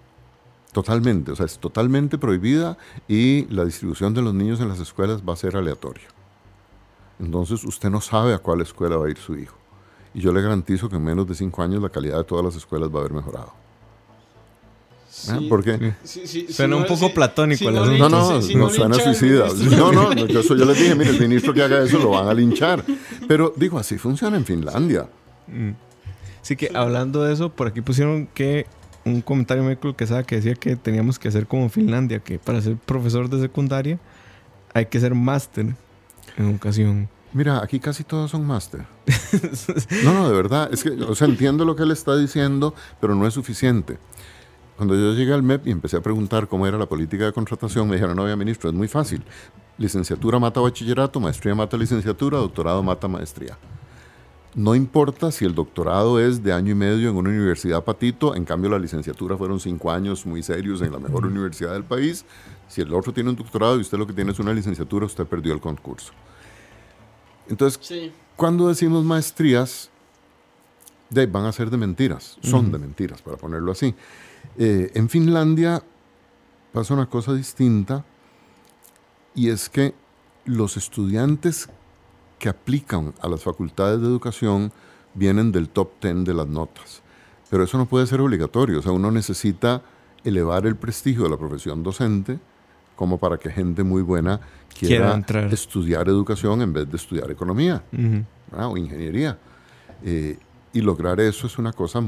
Totalmente, 0.71 1.31
o 1.31 1.35
sea, 1.35 1.45
es 1.45 1.59
totalmente 1.59 2.17
prohibida 2.17 2.77
y 3.07 3.45
la 3.53 3.65
distribución 3.65 4.13
de 4.13 4.21
los 4.21 4.33
niños 4.33 4.61
en 4.61 4.69
las 4.69 4.79
escuelas 4.79 5.21
va 5.27 5.33
a 5.33 5.35
ser 5.35 5.57
aleatoria. 5.57 6.07
Entonces 7.19 7.63
usted 7.65 7.89
no 7.89 7.99
sabe 7.99 8.33
a 8.33 8.37
cuál 8.37 8.61
escuela 8.61 8.95
va 8.95 9.07
a 9.07 9.09
ir 9.09 9.17
su 9.17 9.35
hijo. 9.35 9.57
Y 10.13 10.21
yo 10.21 10.31
le 10.31 10.41
garantizo 10.41 10.89
que 10.89 10.95
en 10.95 11.03
menos 11.03 11.27
de 11.27 11.35
cinco 11.35 11.61
años 11.61 11.81
la 11.81 11.89
calidad 11.89 12.17
de 12.17 12.23
todas 12.23 12.45
las 12.45 12.55
escuelas 12.55 12.89
va 12.89 12.97
a 12.97 12.99
haber 12.99 13.13
mejorado. 13.13 13.53
¿Ah? 15.27 15.37
Sí. 15.39 15.47
¿Por 15.47 15.63
qué? 15.63 15.93
Sí, 16.03 16.25
sí, 16.25 16.47
Suena 16.49 16.77
un 16.77 16.85
poco 16.85 17.13
platónico 17.13 17.67
el 17.67 17.75
no. 17.75 17.85
No, 17.85 18.09
no, 18.09 18.41
si 18.41 18.55
no 18.55 18.69
suena 18.69 18.95
suicida. 18.95 19.47
no, 19.77 19.91
no, 19.91 20.13
yo, 20.13 20.39
eso 20.39 20.55
yo 20.55 20.65
les 20.65 20.79
dije, 20.79 20.95
mire, 20.95 21.09
el 21.09 21.19
ministro 21.19 21.53
que 21.53 21.61
haga 21.61 21.83
eso 21.83 21.99
lo 21.99 22.11
van 22.11 22.29
a 22.29 22.33
linchar. 22.33 22.83
Pero 23.31 23.53
digo, 23.55 23.79
así 23.79 23.97
funciona 23.97 24.35
en 24.35 24.43
Finlandia. 24.43 25.07
Así 26.41 26.57
que 26.57 26.69
hablando 26.73 27.23
de 27.23 27.31
eso, 27.31 27.49
por 27.49 27.67
aquí 27.67 27.79
pusieron 27.79 28.27
que 28.27 28.65
un 29.05 29.21
comentario 29.21 29.63
Michael 29.63 29.95
que 29.95 30.05
sabe 30.05 30.25
que 30.25 30.35
decía 30.35 30.53
que 30.55 30.75
teníamos 30.75 31.17
que 31.17 31.29
hacer 31.29 31.47
como 31.47 31.69
Finlandia, 31.69 32.19
que 32.19 32.39
para 32.39 32.59
ser 32.59 32.75
profesor 32.75 33.29
de 33.29 33.39
secundaria 33.39 33.99
hay 34.73 34.87
que 34.87 34.99
ser 34.99 35.15
máster 35.15 35.67
en 36.35 36.49
educación. 36.49 37.07
Mira, 37.31 37.63
aquí 37.63 37.79
casi 37.79 38.03
todos 38.03 38.31
son 38.31 38.45
máster. 38.45 38.81
No, 40.03 40.13
no, 40.13 40.29
de 40.29 40.35
verdad. 40.35 40.69
Es 40.73 40.83
que, 40.83 40.89
o 40.89 41.15
sea, 41.15 41.25
entiendo 41.27 41.63
lo 41.63 41.77
que 41.77 41.83
él 41.83 41.91
está 41.91 42.17
diciendo, 42.17 42.75
pero 42.99 43.15
no 43.15 43.25
es 43.25 43.33
suficiente. 43.33 43.97
Cuando 44.81 44.95
yo 44.95 45.13
llegué 45.13 45.31
al 45.31 45.43
MEP 45.43 45.67
y 45.67 45.71
empecé 45.71 45.97
a 45.97 46.01
preguntar 46.01 46.47
cómo 46.47 46.65
era 46.65 46.75
la 46.75 46.87
política 46.87 47.25
de 47.25 47.31
contratación, 47.31 47.87
me 47.87 47.97
dijeron, 47.97 48.15
no, 48.15 48.23
había 48.23 48.35
ministro, 48.35 48.67
es 48.67 48.75
muy 48.75 48.87
fácil. 48.87 49.21
Licenciatura 49.77 50.39
mata 50.39 50.59
bachillerato, 50.59 51.19
maestría 51.19 51.53
mata 51.53 51.77
licenciatura, 51.77 52.39
doctorado 52.39 52.81
mata 52.81 53.07
maestría. 53.07 53.59
No 54.55 54.73
importa 54.73 55.29
si 55.31 55.45
el 55.45 55.53
doctorado 55.53 56.19
es 56.19 56.41
de 56.41 56.51
año 56.51 56.71
y 56.71 56.73
medio 56.73 57.11
en 57.11 57.15
una 57.15 57.29
universidad 57.29 57.83
patito, 57.83 58.33
en 58.33 58.43
cambio 58.43 58.71
la 58.71 58.79
licenciatura 58.79 59.37
fueron 59.37 59.59
cinco 59.59 59.91
años 59.91 60.25
muy 60.25 60.41
serios 60.41 60.81
en 60.81 60.91
la 60.91 60.97
mejor 60.97 61.27
universidad 61.27 61.73
del 61.73 61.83
país. 61.83 62.25
Si 62.67 62.81
el 62.81 62.91
otro 62.91 63.13
tiene 63.13 63.29
un 63.29 63.35
doctorado 63.35 63.77
y 63.77 63.81
usted 63.81 63.99
lo 63.99 64.07
que 64.07 64.13
tiene 64.13 64.31
es 64.31 64.39
una 64.39 64.51
licenciatura, 64.51 65.05
usted 65.05 65.27
perdió 65.27 65.53
el 65.53 65.61
concurso. 65.61 66.11
Entonces, 67.47 67.79
Sí. 67.83 68.11
cuando 68.35 68.67
decimos 68.67 69.05
maestrías, 69.05 69.90
de, 71.11 71.27
van 71.27 71.45
a 71.45 71.51
ser 71.51 71.69
de 71.69 71.77
mentiras, 71.77 72.37
son 72.41 72.71
de 72.71 72.79
mentiras, 72.79 73.21
para 73.21 73.37
ponerlo 73.37 73.71
así. 73.71 73.93
Eh, 74.57 74.91
en 74.95 75.09
Finlandia 75.09 75.83
pasa 76.71 76.93
una 76.93 77.07
cosa 77.07 77.33
distinta 77.33 78.03
y 79.35 79.49
es 79.49 79.69
que 79.69 79.93
los 80.45 80.77
estudiantes 80.77 81.69
que 82.39 82.49
aplican 82.49 83.13
a 83.21 83.27
las 83.27 83.43
facultades 83.43 84.01
de 84.01 84.07
educación 84.07 84.71
vienen 85.13 85.51
del 85.51 85.69
top 85.69 85.91
10 86.01 86.23
de 86.23 86.33
las 86.33 86.47
notas. 86.47 87.01
Pero 87.49 87.65
eso 87.65 87.77
no 87.77 87.85
puede 87.85 88.07
ser 88.07 88.21
obligatorio, 88.21 88.79
o 88.79 88.81
sea, 88.81 88.93
uno 88.93 89.11
necesita 89.11 89.83
elevar 90.23 90.65
el 90.65 90.75
prestigio 90.75 91.23
de 91.23 91.29
la 91.29 91.37
profesión 91.37 91.83
docente 91.83 92.39
como 92.95 93.17
para 93.17 93.37
que 93.37 93.49
gente 93.49 93.83
muy 93.83 94.01
buena 94.01 94.39
quiera, 94.77 95.19
estudiar 95.51 96.07
educación 96.07 96.61
en 96.61 96.71
vez 96.71 96.89
de 96.89 96.97
estudiar 96.97 97.29
economía. 97.31 97.83
O 98.53 98.77
ingeniería. 98.77 99.37
Eh, 100.03 100.37
y 100.73 100.81
lograr 100.81 101.19
eso 101.19 101.47
es 101.47 101.57
una 101.57 101.73
cosa 101.73 102.01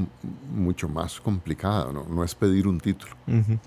mucho 0.54 0.88
más 0.88 1.20
complicada, 1.20 1.92
¿no? 1.92 2.06
No 2.08 2.24
es 2.24 2.34
pedir 2.36 2.68
un 2.68 2.80
título. 2.80 3.14
Ujú. 3.28 3.58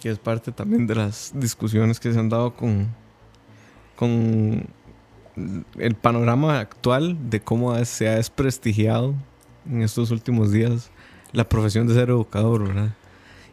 Que 0.00 0.10
es 0.10 0.18
parte 0.18 0.52
también 0.52 0.86
de 0.86 0.94
las 0.94 1.32
discusiones 1.34 2.00
que 2.00 2.12
se 2.12 2.18
han 2.18 2.28
dado 2.28 2.54
con, 2.54 2.88
con 3.96 4.66
el 5.78 5.94
panorama 5.96 6.60
actual 6.60 7.30
de 7.30 7.40
cómo 7.40 7.82
se 7.84 8.08
ha 8.08 8.16
desprestigiado 8.16 9.14
en 9.68 9.82
estos 9.82 10.10
últimos 10.10 10.52
días 10.52 10.90
la 11.32 11.44
profesión 11.48 11.86
de 11.86 11.94
ser 11.94 12.10
educador, 12.10 12.68
¿verdad? 12.68 12.90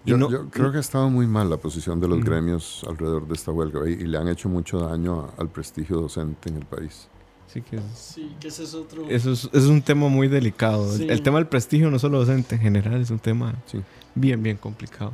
Y 0.05 0.11
Yo, 0.11 0.17
no- 0.17 0.29
yo 0.29 0.49
creo 0.49 0.71
que 0.71 0.77
ha 0.77 0.81
estado 0.81 1.09
muy 1.09 1.27
mal 1.27 1.49
la 1.49 1.57
posición 1.57 1.99
de 1.99 2.07
los 2.07 2.19
Mm. 2.19 2.23
gremios 2.23 2.83
alrededor 2.87 3.27
de 3.27 3.33
esta 3.33 3.51
huelga 3.51 3.87
y, 3.89 3.93
y 3.93 4.05
le 4.07 4.17
han 4.17 4.27
hecho 4.27 4.49
mucho 4.49 4.79
daño 4.79 5.21
a- 5.37 5.41
al 5.41 5.47
prestigio 5.49 5.97
docente 5.97 6.49
en 6.49 6.57
el 6.57 6.65
país. 6.65 7.07
Sí 7.51 7.61
que 7.61 7.75
es- 7.77 7.83
Sí, 7.95 8.31
que 8.39 8.47
ese 8.47 8.63
es 8.63 8.73
otro. 8.73 9.09
eso 9.09 9.31
es, 9.33 9.49
es 9.51 9.65
un 9.65 9.81
tema 9.81 10.07
muy 10.07 10.27
delicado. 10.27 10.95
Sí. 10.95 11.03
El, 11.03 11.11
el 11.11 11.21
tema 11.21 11.37
del 11.37 11.47
prestigio 11.47 11.89
no 11.91 11.99
solo 11.99 12.19
docente, 12.19 12.55
en 12.55 12.61
general 12.61 13.01
es 13.01 13.09
un 13.11 13.19
tema 13.19 13.55
Sí. 13.65 13.79
bien, 14.15 14.41
bien 14.41 14.57
complicado. 14.57 15.13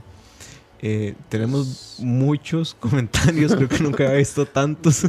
Eh, 0.82 1.16
tenemos 1.30 1.96
muchos 2.00 2.74
comentarios, 2.80 3.56
creo 3.56 3.68
que 3.68 3.80
nunca 3.80 4.04
había 4.06 4.18
visto 4.18 4.46
tantos. 4.46 5.04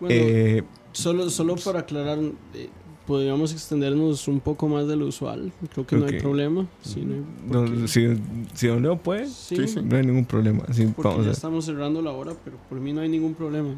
Bueno, 0.00 0.14
Eh, 0.18 0.62
solo, 0.92 1.30
solo 1.30 1.54
para 1.56 1.80
aclarar, 1.80 2.18
eh, 2.54 2.68
podríamos 3.06 3.52
extendernos 3.52 4.26
un 4.26 4.40
poco 4.40 4.66
más 4.66 4.88
de 4.88 4.96
lo 4.96 5.06
usual. 5.06 5.52
Creo 5.72 5.86
que 5.86 5.96
no 5.96 6.06
hay 6.06 6.18
problema. 6.20 6.66
Sí, 6.82 7.02
no 7.04 7.14
hay 7.62 7.70
no, 7.70 7.86
si, 7.86 8.08
si 8.54 8.66
Don 8.66 8.82
Leo 8.82 8.96
puede, 8.96 9.26
Sí, 9.28 9.56
Sí, 9.56 9.68
sí. 9.68 9.80
no 9.84 9.96
hay 9.96 10.04
ningún 10.06 10.24
problema. 10.24 10.64
Sí, 10.72 10.86
porque 10.96 11.08
vamos 11.08 11.24
ya 11.26 11.30
a- 11.30 11.34
estamos 11.34 11.64
cerrando 11.64 12.02
la 12.02 12.10
hora, 12.12 12.32
pero 12.44 12.56
por 12.68 12.80
mí 12.80 12.92
no 12.92 13.00
hay 13.02 13.08
ningún 13.08 13.34
problema. 13.34 13.74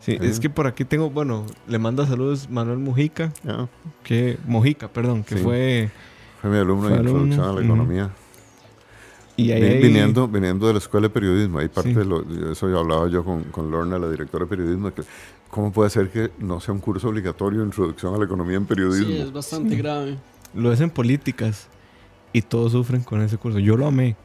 Sí, 0.00 0.16
Ajá. 0.16 0.24
es 0.24 0.40
que 0.40 0.50
por 0.50 0.66
aquí 0.66 0.84
tengo, 0.84 1.10
bueno, 1.10 1.46
le 1.68 1.78
manda 1.78 2.06
saludos 2.06 2.48
Manuel 2.50 2.78
Mujica, 2.78 3.32
Ya, 3.44 3.68
que 4.02 4.38
Mojica, 4.46 4.88
perdón, 4.88 5.22
que 5.24 5.36
Sí. 5.36 5.42
fue 5.42 5.90
Fue 6.40 6.50
mi 6.50 6.56
alumno 6.56 6.88
Fue 6.88 6.96
en 6.96 7.02
introducción 7.04 7.40
alumno, 7.44 7.50
a 7.50 7.60
la 7.60 7.66
economía. 7.66 8.10
y 9.36 9.52
ahí, 9.52 9.60
Vi- 9.60 9.66
ahí- 9.68 9.82
viniendo, 9.82 10.26
viniendo 10.28 10.66
de 10.66 10.72
la 10.74 10.78
escuela 10.78 11.08
de 11.08 11.10
periodismo, 11.14 11.58
ahí 11.58 11.68
parte 11.68 11.90
Sí. 11.90 11.96
de 11.96 12.04
lo, 12.04 12.22
de 12.22 12.52
eso 12.52 12.68
yo 12.68 12.78
hablaba 12.78 13.08
yo 13.08 13.24
con, 13.24 13.44
con 13.44 13.70
Lorna, 13.70 13.98
la 13.98 14.08
directora 14.10 14.44
de 14.44 14.48
periodismo, 14.50 14.92
que 14.92 15.02
cómo 15.50 15.72
puede 15.72 15.90
ser 15.90 16.10
que 16.10 16.30
no 16.38 16.60
sea 16.60 16.72
un 16.74 16.80
curso 16.80 17.08
obligatorio 17.08 17.60
de 17.60 17.66
introducción 17.66 18.14
a 18.14 18.18
la 18.18 18.24
economía 18.24 18.56
en 18.56 18.66
periodismo. 18.66 19.06
Sí, 19.06 19.18
es 19.18 19.32
bastante 19.32 19.70
Sí. 19.70 19.76
grave. 19.76 20.18
lo 20.54 20.70
hacen 20.72 20.90
políticas 20.90 21.68
y 22.32 22.42
todos 22.42 22.72
sufren 22.72 23.02
con 23.02 23.20
ese 23.22 23.36
curso. 23.38 23.58
Yo 23.60 23.76
lo 23.76 23.86
amé, 23.86 24.16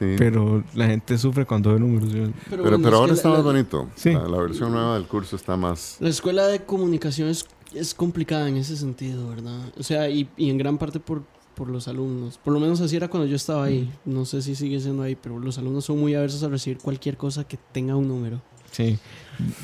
Sí. 0.00 0.14
pero 0.18 0.64
la 0.74 0.86
gente 0.88 1.16
sufre 1.18 1.44
cuando 1.46 1.72
ve 1.74 1.78
números. 1.78 2.10
Yo- 2.12 2.28
Pero, 2.48 2.62
bueno, 2.62 2.78
pero 2.78 2.88
es 2.88 2.94
ahora 2.94 3.12
está 3.12 3.28
la- 3.28 3.34
más 3.36 3.44
bonito. 3.44 3.88
Sí. 3.94 4.12
La, 4.12 4.26
la 4.26 4.38
versión 4.38 4.72
nueva 4.72 4.94
del 4.94 5.06
curso 5.06 5.36
está 5.36 5.56
más... 5.56 5.98
La 6.00 6.08
escuela 6.08 6.46
de 6.48 6.64
comunicación 6.64 7.28
es, 7.28 7.44
es 7.74 7.94
complicada 7.94 8.48
en 8.48 8.56
ese 8.56 8.76
sentido, 8.76 9.28
¿verdad? 9.28 9.60
O 9.78 9.82
sea, 9.82 10.08
y, 10.08 10.28
y 10.38 10.48
en 10.50 10.56
gran 10.58 10.78
parte 10.78 10.98
por, 11.00 11.22
por 11.54 11.68
los 11.68 11.86
alumnos. 11.86 12.38
Por 12.42 12.54
lo 12.54 12.60
menos 12.60 12.80
así 12.80 12.96
era 12.96 13.08
cuando 13.08 13.26
yo 13.28 13.36
estaba 13.36 13.64
ahí. 13.64 13.92
No 14.06 14.24
sé 14.24 14.40
si 14.42 14.54
sigue 14.54 14.80
siendo 14.80 15.02
ahí, 15.02 15.14
pero 15.16 15.38
los 15.38 15.58
alumnos 15.58 15.84
son 15.84 16.00
muy 16.00 16.14
aversos 16.14 16.42
a 16.42 16.48
recibir 16.48 16.78
cualquier 16.78 17.16
cosa 17.18 17.44
que 17.44 17.58
tenga 17.70 17.94
un 17.94 18.08
número. 18.08 18.40
Sí. 18.72 18.98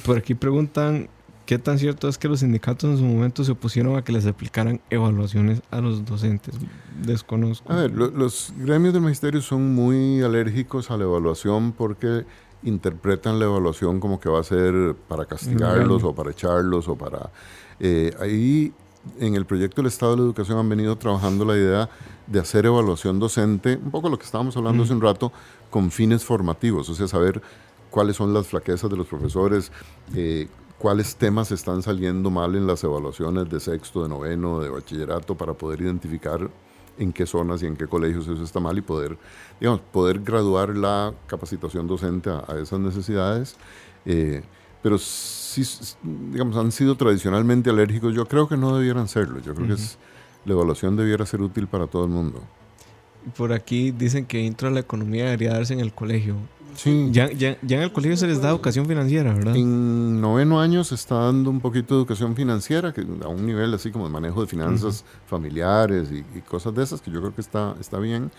Por 0.04 0.18
aquí 0.18 0.34
preguntan 0.34 1.08
qué 1.46 1.58
tan 1.58 1.78
cierto 1.78 2.08
es 2.08 2.18
que 2.18 2.28
los 2.28 2.40
sindicatos 2.40 2.90
en 2.90 2.98
su 2.98 3.04
momento 3.04 3.44
se 3.44 3.52
opusieron 3.52 3.96
a 3.96 4.02
que 4.02 4.12
les 4.12 4.26
aplicaran 4.26 4.80
evaluaciones 4.90 5.62
a 5.70 5.80
los 5.80 6.04
docentes. 6.04 6.54
Desconozco. 7.04 7.72
A 7.72 7.76
ver, 7.76 7.92
lo- 7.92 8.10
los 8.10 8.52
gremios 8.58 8.92
del 8.92 9.02
magisterio 9.02 9.40
son 9.40 9.74
muy 9.74 10.22
alérgicos 10.22 10.90
a 10.90 10.96
la 10.96 11.04
evaluación 11.04 11.72
porque 11.72 12.24
interpretan 12.62 13.38
la 13.38 13.44
evaluación 13.44 14.00
como 14.00 14.18
que 14.18 14.28
va 14.28 14.40
a 14.40 14.44
ser 14.44 14.94
para 15.08 15.24
castigarlos 15.26 16.02
o 16.04 16.14
para 16.14 16.30
echarlos 16.30 16.88
o 16.88 16.96
para... 16.96 17.30
eh, 17.80 18.12
ahí 18.20 18.72
en 19.20 19.36
el 19.36 19.44
proyecto 19.46 19.82
del 19.82 19.86
Estado 19.86 20.12
de 20.12 20.18
la 20.18 20.24
Educación 20.24 20.58
han 20.58 20.68
venido 20.68 20.96
trabajando 20.96 21.44
la 21.44 21.56
idea 21.56 21.88
de 22.26 22.40
hacer 22.40 22.66
evaluación 22.66 23.20
docente, 23.20 23.78
un 23.80 23.92
poco 23.92 24.08
lo 24.08 24.18
que 24.18 24.24
estábamos 24.24 24.56
hablando 24.56 24.82
hace 24.82 24.92
un 24.94 25.00
rato, 25.00 25.30
con 25.70 25.92
fines 25.92 26.24
formativos, 26.24 26.88
o 26.88 26.94
sea, 26.96 27.06
saber 27.06 27.40
cuáles 27.90 28.16
son 28.16 28.34
las 28.34 28.48
flaquezas 28.48 28.90
de 28.90 28.96
los 28.96 29.06
profesores, 29.06 29.70
eh, 30.14 30.48
cuáles 30.78 31.16
temas 31.16 31.50
están 31.52 31.82
saliendo 31.82 32.30
mal 32.30 32.54
en 32.54 32.66
las 32.66 32.82
evaluaciones 32.84 33.48
de 33.50 33.60
sexto, 33.60 34.02
de 34.02 34.08
noveno, 34.08 34.60
de 34.60 34.68
bachillerato, 34.68 35.34
para 35.36 35.54
poder 35.54 35.80
identificar 35.80 36.50
en 36.98 37.12
qué 37.12 37.26
zonas 37.26 37.62
y 37.62 37.66
en 37.66 37.76
qué 37.76 37.86
colegios 37.86 38.26
eso 38.26 38.42
está 38.42 38.60
mal 38.60 38.78
y 38.78 38.80
poder, 38.80 39.18
digamos, 39.60 39.80
poder 39.92 40.20
graduar 40.20 40.76
la 40.76 41.12
capacitación 41.26 41.86
docente 41.86 42.30
a, 42.30 42.44
a 42.48 42.58
esas 42.58 42.80
necesidades. 42.80 43.56
Eh, 44.04 44.42
pero 44.82 44.98
sí, 44.98 45.62
digamos, 46.30 46.56
han 46.56 46.70
sido 46.70 46.96
tradicionalmente 46.96 47.70
alérgicos. 47.70 48.14
Yo 48.14 48.26
creo 48.26 48.48
que 48.48 48.56
no 48.56 48.76
debieran 48.76 49.08
serlo. 49.08 49.40
Yo 49.40 49.54
creo 49.54 49.66
que 49.66 49.74
es, 49.74 49.98
la 50.44 50.52
evaluación 50.52 50.96
debiera 50.96 51.26
ser 51.26 51.42
útil 51.42 51.66
para 51.66 51.86
todo 51.86 52.04
el 52.04 52.10
mundo. 52.10 52.40
Por 53.36 53.52
aquí 53.52 53.90
dicen 53.90 54.26
que 54.26 54.40
intro 54.40 54.68
a 54.68 54.70
la 54.70 54.80
economía 54.80 55.24
debería 55.24 55.54
darse 55.54 55.74
en 55.74 55.80
el 55.80 55.92
colegio. 55.92 56.36
Sí. 56.76 57.08
Ya, 57.10 57.30
ya, 57.32 57.56
ya 57.62 57.78
en 57.78 57.82
el 57.82 57.92
colegio 57.92 58.16
se 58.16 58.26
les 58.26 58.40
da 58.40 58.50
educación 58.50 58.86
financiera, 58.86 59.32
¿verdad? 59.32 59.56
En 59.56 60.20
noveno 60.20 60.60
año 60.60 60.84
se 60.84 60.94
está 60.94 61.16
dando 61.16 61.50
un 61.50 61.60
poquito 61.60 61.94
de 61.94 62.00
educación 62.00 62.36
financiera, 62.36 62.92
que 62.92 63.00
a 63.22 63.28
un 63.28 63.44
nivel 63.46 63.74
así 63.74 63.90
como 63.90 64.06
de 64.06 64.12
manejo 64.12 64.42
de 64.42 64.46
finanzas 64.46 65.04
familiares 65.26 66.10
y, 66.12 66.24
y 66.38 66.42
cosas 66.42 66.74
de 66.74 66.84
esas, 66.84 67.00
que 67.00 67.10
yo 67.10 67.20
creo 67.20 67.34
que 67.34 67.40
está, 67.40 67.74
está 67.80 67.98
bien. 67.98 68.30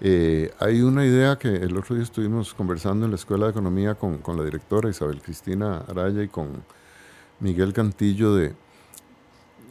Eh, 0.00 0.52
hay 0.60 0.82
una 0.82 1.04
idea 1.04 1.36
que 1.36 1.48
el 1.48 1.76
otro 1.76 1.96
día 1.96 2.04
estuvimos 2.04 2.54
conversando 2.54 3.04
en 3.04 3.10
la 3.10 3.16
Escuela 3.16 3.46
de 3.46 3.50
Economía 3.50 3.96
con, 3.96 4.18
con 4.18 4.36
la 4.36 4.44
directora 4.44 4.88
Isabel 4.88 5.20
Cristina 5.20 5.82
Araya 5.88 6.22
y 6.22 6.28
con 6.28 6.62
Miguel 7.40 7.72
Cantillo 7.72 8.34
de 8.34 8.54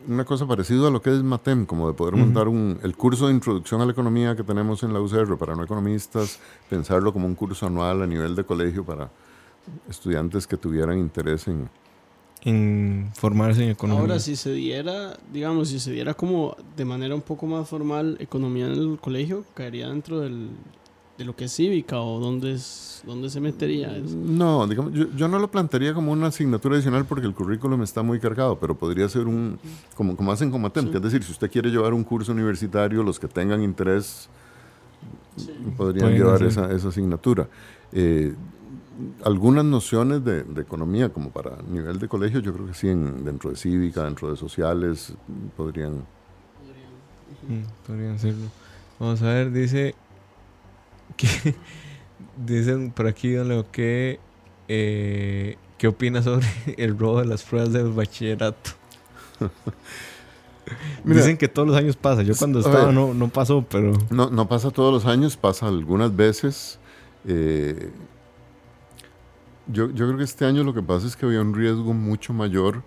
una 0.07 0.25
cosa 0.25 0.47
parecida 0.47 0.87
a 0.87 0.91
lo 0.91 1.01
que 1.01 1.13
es 1.13 1.21
MATEM, 1.21 1.65
como 1.65 1.87
de 1.87 1.93
poder 1.93 2.15
montar 2.15 2.47
un, 2.47 2.79
el 2.83 2.95
curso 2.95 3.27
de 3.27 3.33
introducción 3.33 3.81
a 3.81 3.85
la 3.85 3.91
economía 3.91 4.35
que 4.35 4.43
tenemos 4.43 4.83
en 4.83 4.93
la 4.93 5.01
UCR 5.01 5.37
para 5.37 5.55
no 5.55 5.63
economistas, 5.63 6.39
pensarlo 6.69 7.13
como 7.13 7.27
un 7.27 7.35
curso 7.35 7.67
anual 7.67 8.01
a 8.01 8.07
nivel 8.07 8.35
de 8.35 8.43
colegio 8.43 8.85
para 8.85 9.09
estudiantes 9.89 10.47
que 10.47 10.57
tuvieran 10.57 10.97
interés 10.97 11.47
en, 11.47 11.69
en 12.43 13.09
formarse 13.13 13.63
en 13.63 13.71
economía. 13.71 14.01
Ahora, 14.01 14.19
si 14.19 14.35
se 14.35 14.53
diera, 14.53 15.17
digamos, 15.31 15.69
si 15.69 15.79
se 15.79 15.91
diera 15.91 16.13
como 16.13 16.55
de 16.75 16.85
manera 16.85 17.13
un 17.13 17.21
poco 17.21 17.45
más 17.45 17.67
formal 17.67 18.15
economía 18.19 18.67
en 18.67 18.73
el 18.73 18.99
colegio, 18.99 19.43
caería 19.53 19.89
dentro 19.89 20.21
del, 20.21 20.49
de 21.17 21.25
lo 21.25 21.35
que 21.35 21.45
es 21.45 21.55
cívica 21.55 21.99
o 21.99 22.19
dónde, 22.19 22.53
es, 22.53 23.01
dónde 23.05 23.29
se 23.29 23.39
metería 23.39 23.95
eso. 23.97 24.15
No, 24.15 24.67
digamos, 24.67 24.93
yo, 24.93 25.07
yo, 25.15 25.27
no 25.27 25.39
lo 25.39 25.49
plantearía 25.49 25.93
como 25.93 26.11
una 26.11 26.27
asignatura 26.27 26.75
adicional 26.75 27.05
porque 27.05 27.25
el 27.25 27.33
currículum 27.33 27.81
está 27.81 28.03
muy 28.03 28.19
cargado, 28.19 28.59
pero 28.59 28.75
podría 28.75 29.09
ser 29.09 29.25
un, 29.25 29.59
como, 29.95 30.15
como 30.15 30.31
hacen 30.31 30.51
como 30.51 30.67
sí. 30.67 30.89
es 30.93 31.01
decir, 31.01 31.23
si 31.23 31.31
usted 31.31 31.49
quiere 31.49 31.71
llevar 31.71 31.93
un 31.93 32.03
curso 32.03 32.31
universitario, 32.31 33.01
los 33.01 33.19
que 33.19 33.27
tengan 33.27 33.63
interés 33.63 34.29
sí. 35.37 35.51
podrían 35.75 36.11
llevar 36.13 36.43
esa, 36.43 36.71
esa, 36.71 36.89
asignatura. 36.89 37.47
Eh, 37.91 38.35
algunas 39.23 39.65
nociones 39.65 40.23
de, 40.23 40.43
de, 40.43 40.61
economía, 40.61 41.09
como 41.09 41.31
para 41.31 41.57
nivel 41.63 41.97
de 41.97 42.07
colegio, 42.07 42.41
yo 42.41 42.53
creo 42.53 42.67
que 42.67 42.73
sí, 42.75 42.89
en, 42.89 43.25
dentro 43.25 43.49
de 43.49 43.55
cívica, 43.55 44.03
dentro 44.03 44.29
de 44.29 44.37
sociales, 44.37 45.13
podrían... 45.55 46.05
Mm, 47.47 47.87
podrían 47.87 48.15
hacerlo. 48.15 48.47
Vamos 48.99 49.21
a 49.21 49.25
ver, 49.25 49.51
dice 49.51 49.95
que 51.17 51.55
dicen 52.45 52.91
por 52.91 53.07
aquí, 53.07 53.33
don 53.33 53.49
Leo, 53.49 53.69
que 53.71 54.19
eh, 54.67 55.57
¿qué 55.77 55.87
opina 55.87 56.21
sobre 56.21 56.47
el 56.77 56.97
robo 56.97 57.19
de 57.19 57.25
las 57.25 57.43
pruebas 57.43 57.73
del 57.73 57.91
bachillerato? 57.91 58.71
Mira, 61.03 61.21
Dicen 61.21 61.37
que 61.37 61.47
todos 61.47 61.67
los 61.67 61.77
años 61.77 61.95
pasa. 61.95 62.23
Yo 62.23 62.35
cuando 62.35 62.59
estaba 62.59 62.91
no, 62.91 63.13
no 63.13 63.29
pasó, 63.29 63.65
pero... 63.69 63.93
No, 64.09 64.29
no 64.29 64.49
pasa 64.49 64.69
todos 64.69 64.93
los 64.93 65.05
años, 65.05 65.37
pasa 65.37 65.67
algunas 65.67 66.13
veces. 66.13 66.77
Eh, 67.25 67.89
yo, 69.67 69.89
yo 69.91 70.07
creo 70.07 70.17
que 70.17 70.25
este 70.25 70.45
año 70.45 70.63
lo 70.63 70.73
que 70.73 70.81
pasa 70.81 71.07
es 71.07 71.15
que 71.15 71.25
había 71.25 71.39
un 71.39 71.53
riesgo 71.53 71.93
mucho 71.93 72.33
mayor 72.33 72.83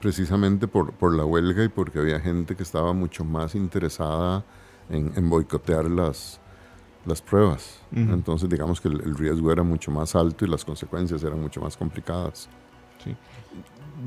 precisamente 0.00 0.66
por, 0.66 0.92
por 0.92 1.14
la 1.14 1.24
huelga 1.24 1.62
y 1.62 1.68
porque 1.68 2.00
había 2.00 2.18
gente 2.18 2.56
que 2.56 2.64
estaba 2.64 2.92
mucho 2.92 3.24
más 3.24 3.54
interesada 3.54 4.44
en, 4.88 5.12
en 5.14 5.30
boicotear 5.30 5.84
las, 5.88 6.40
las 7.06 7.22
pruebas. 7.22 7.80
Uh 7.92 7.96
-huh. 7.96 8.14
Entonces, 8.14 8.48
digamos 8.48 8.80
que 8.80 8.88
el, 8.88 9.00
el, 9.00 9.16
riesgo 9.16 9.52
era 9.52 9.62
mucho 9.62 9.90
más 9.90 10.14
alto 10.14 10.44
y 10.44 10.48
las 10.48 10.64
consecuencias 10.64 11.22
eran 11.22 11.40
mucho 11.40 11.60
más 11.60 11.76
complicadas. 11.76 12.48
Sí. 13.04 13.16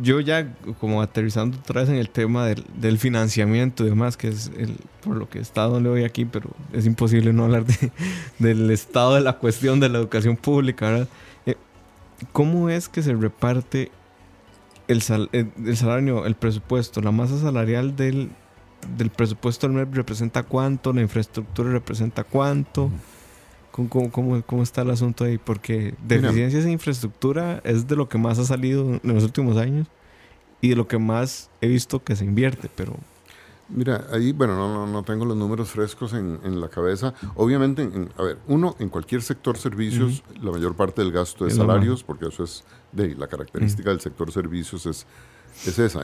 Yo 0.01 0.19
ya 0.19 0.51
como 0.79 1.01
aterrizando 1.01 1.57
otra 1.57 1.81
vez 1.81 1.89
en 1.89 1.97
el 1.97 2.09
tema 2.09 2.47
del, 2.47 2.65
del 2.75 2.97
financiamiento 2.97 3.85
y 3.85 3.89
demás, 3.89 4.17
que 4.17 4.29
es 4.29 4.51
el, 4.57 4.77
por 5.03 5.17
lo 5.17 5.29
que 5.29 5.37
he 5.37 5.41
estado 5.41 5.79
le 5.79 5.89
voy 5.89 6.03
aquí, 6.03 6.25
pero 6.25 6.49
es 6.71 6.85
imposible 6.85 7.31
no 7.31 7.43
hablar 7.45 7.65
de, 7.65 7.91
del 8.39 8.71
estado 8.71 9.15
de 9.15 9.21
la 9.21 9.33
cuestión 9.33 9.79
de 9.79 9.89
la 9.89 9.99
educación 9.99 10.35
pública, 10.35 10.89
¿verdad? 10.89 11.07
Eh, 11.45 11.55
¿Cómo 12.31 12.69
es 12.69 12.89
que 12.89 13.03
se 13.03 13.13
reparte 13.13 13.91
el, 14.87 15.01
sal, 15.01 15.29
el, 15.31 15.51
el 15.63 15.77
salario, 15.77 16.25
el 16.25 16.35
presupuesto, 16.35 17.01
la 17.01 17.11
masa 17.11 17.37
salarial 17.39 17.95
del, 17.95 18.31
del 18.97 19.09
presupuesto 19.09 19.67
del 19.67 19.75
MEP 19.75 19.95
representa 19.95 20.43
cuánto, 20.43 20.93
la 20.93 21.01
infraestructura 21.01 21.71
representa 21.71 22.23
cuánto. 22.23 22.91
¿Cómo, 23.71 24.11
cómo, 24.11 24.41
cómo 24.43 24.61
está 24.61 24.83
el 24.83 24.91
asunto 24.91 25.23
ahí? 25.23 25.39
Porque 25.39 25.95
deficiencias 26.07 26.63
en 26.63 26.71
infraestructura 26.71 27.59
es 27.63 27.87
de 27.87 27.95
lo 27.95 28.07
que 28.07 28.19
más 28.19 28.37
ha 28.37 28.45
salido 28.45 28.99
en 29.03 29.15
los 29.15 29.23
últimos 29.23 29.57
años 29.57 29.87
y 30.61 30.69
de 30.69 30.75
lo 30.75 30.87
que 30.87 30.99
más 30.99 31.49
he 31.59 31.67
visto 31.67 32.03
que 32.03 32.15
se 32.15 32.23
invierte, 32.23 32.69
pero... 32.75 32.95
Mira, 33.69 34.05
ahí, 34.11 34.31
bueno, 34.31 34.55
no, 34.55 34.71
no, 34.71 34.85
no 34.85 35.03
tengo 35.03 35.25
los 35.25 35.35
números 35.35 35.69
frescos 35.69 36.13
en, 36.13 36.37
en 36.43 36.61
la 36.61 36.67
cabeza. 36.67 37.15
Obviamente, 37.35 37.81
en, 37.81 38.09
a 38.17 38.23
ver, 38.23 38.37
uno, 38.47 38.75
en 38.77 38.89
cualquier 38.89 39.23
sector 39.23 39.57
servicios, 39.57 40.21
uh 40.29 40.33
-huh. 40.33 40.43
la 40.43 40.51
mayor 40.51 40.75
parte 40.75 41.01
del 41.01 41.11
gasto 41.11 41.47
es, 41.47 41.53
es 41.53 41.57
salarios, 41.57 42.03
porque 42.03 42.27
eso 42.27 42.43
es 42.43 42.63
de 42.91 43.15
la 43.15 43.25
característica 43.27 43.89
uh 43.89 43.91
-huh. 43.91 43.95
del 43.95 44.01
sector 44.01 44.31
servicios 44.31 44.85
es 44.85 45.07
es 45.65 45.79
esa. 45.79 46.01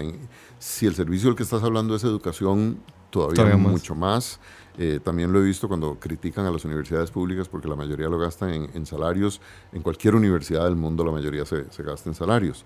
Si 0.60 0.86
el 0.86 0.96
servicio 0.96 1.30
del 1.30 1.36
que 1.36 1.44
estás 1.44 1.64
hablando 1.64 1.96
es 1.96 2.04
educación, 2.04 2.80
todavía, 3.10 3.36
todavía 3.36 3.58
mucho 3.58 3.96
más. 3.96 4.40
Eh, 4.78 5.00
también 5.04 5.34
lo 5.34 5.40
he 5.40 5.44
visto 5.44 5.68
cuando 5.68 6.00
critican 6.00 6.46
a 6.46 6.52
las 6.52 6.64
universidades 6.64 7.12
públicas 7.12 7.50
porque 7.50 7.68
la 7.68 7.76
mayoría 7.76 8.08
lo 8.08 8.18
gastan 8.18 8.54
en, 8.54 8.70
en 8.74 8.86
salarios. 8.86 9.42
En 9.74 9.82
cualquier 9.82 10.16
universidad 10.16 10.64
del 10.64 10.76
mundo 10.76 11.04
la 11.04 11.12
mayoría 11.12 11.46
se, 11.46 11.70
se 11.72 11.84
gasta 11.84 12.10
en 12.10 12.16
salarios. 12.16 12.64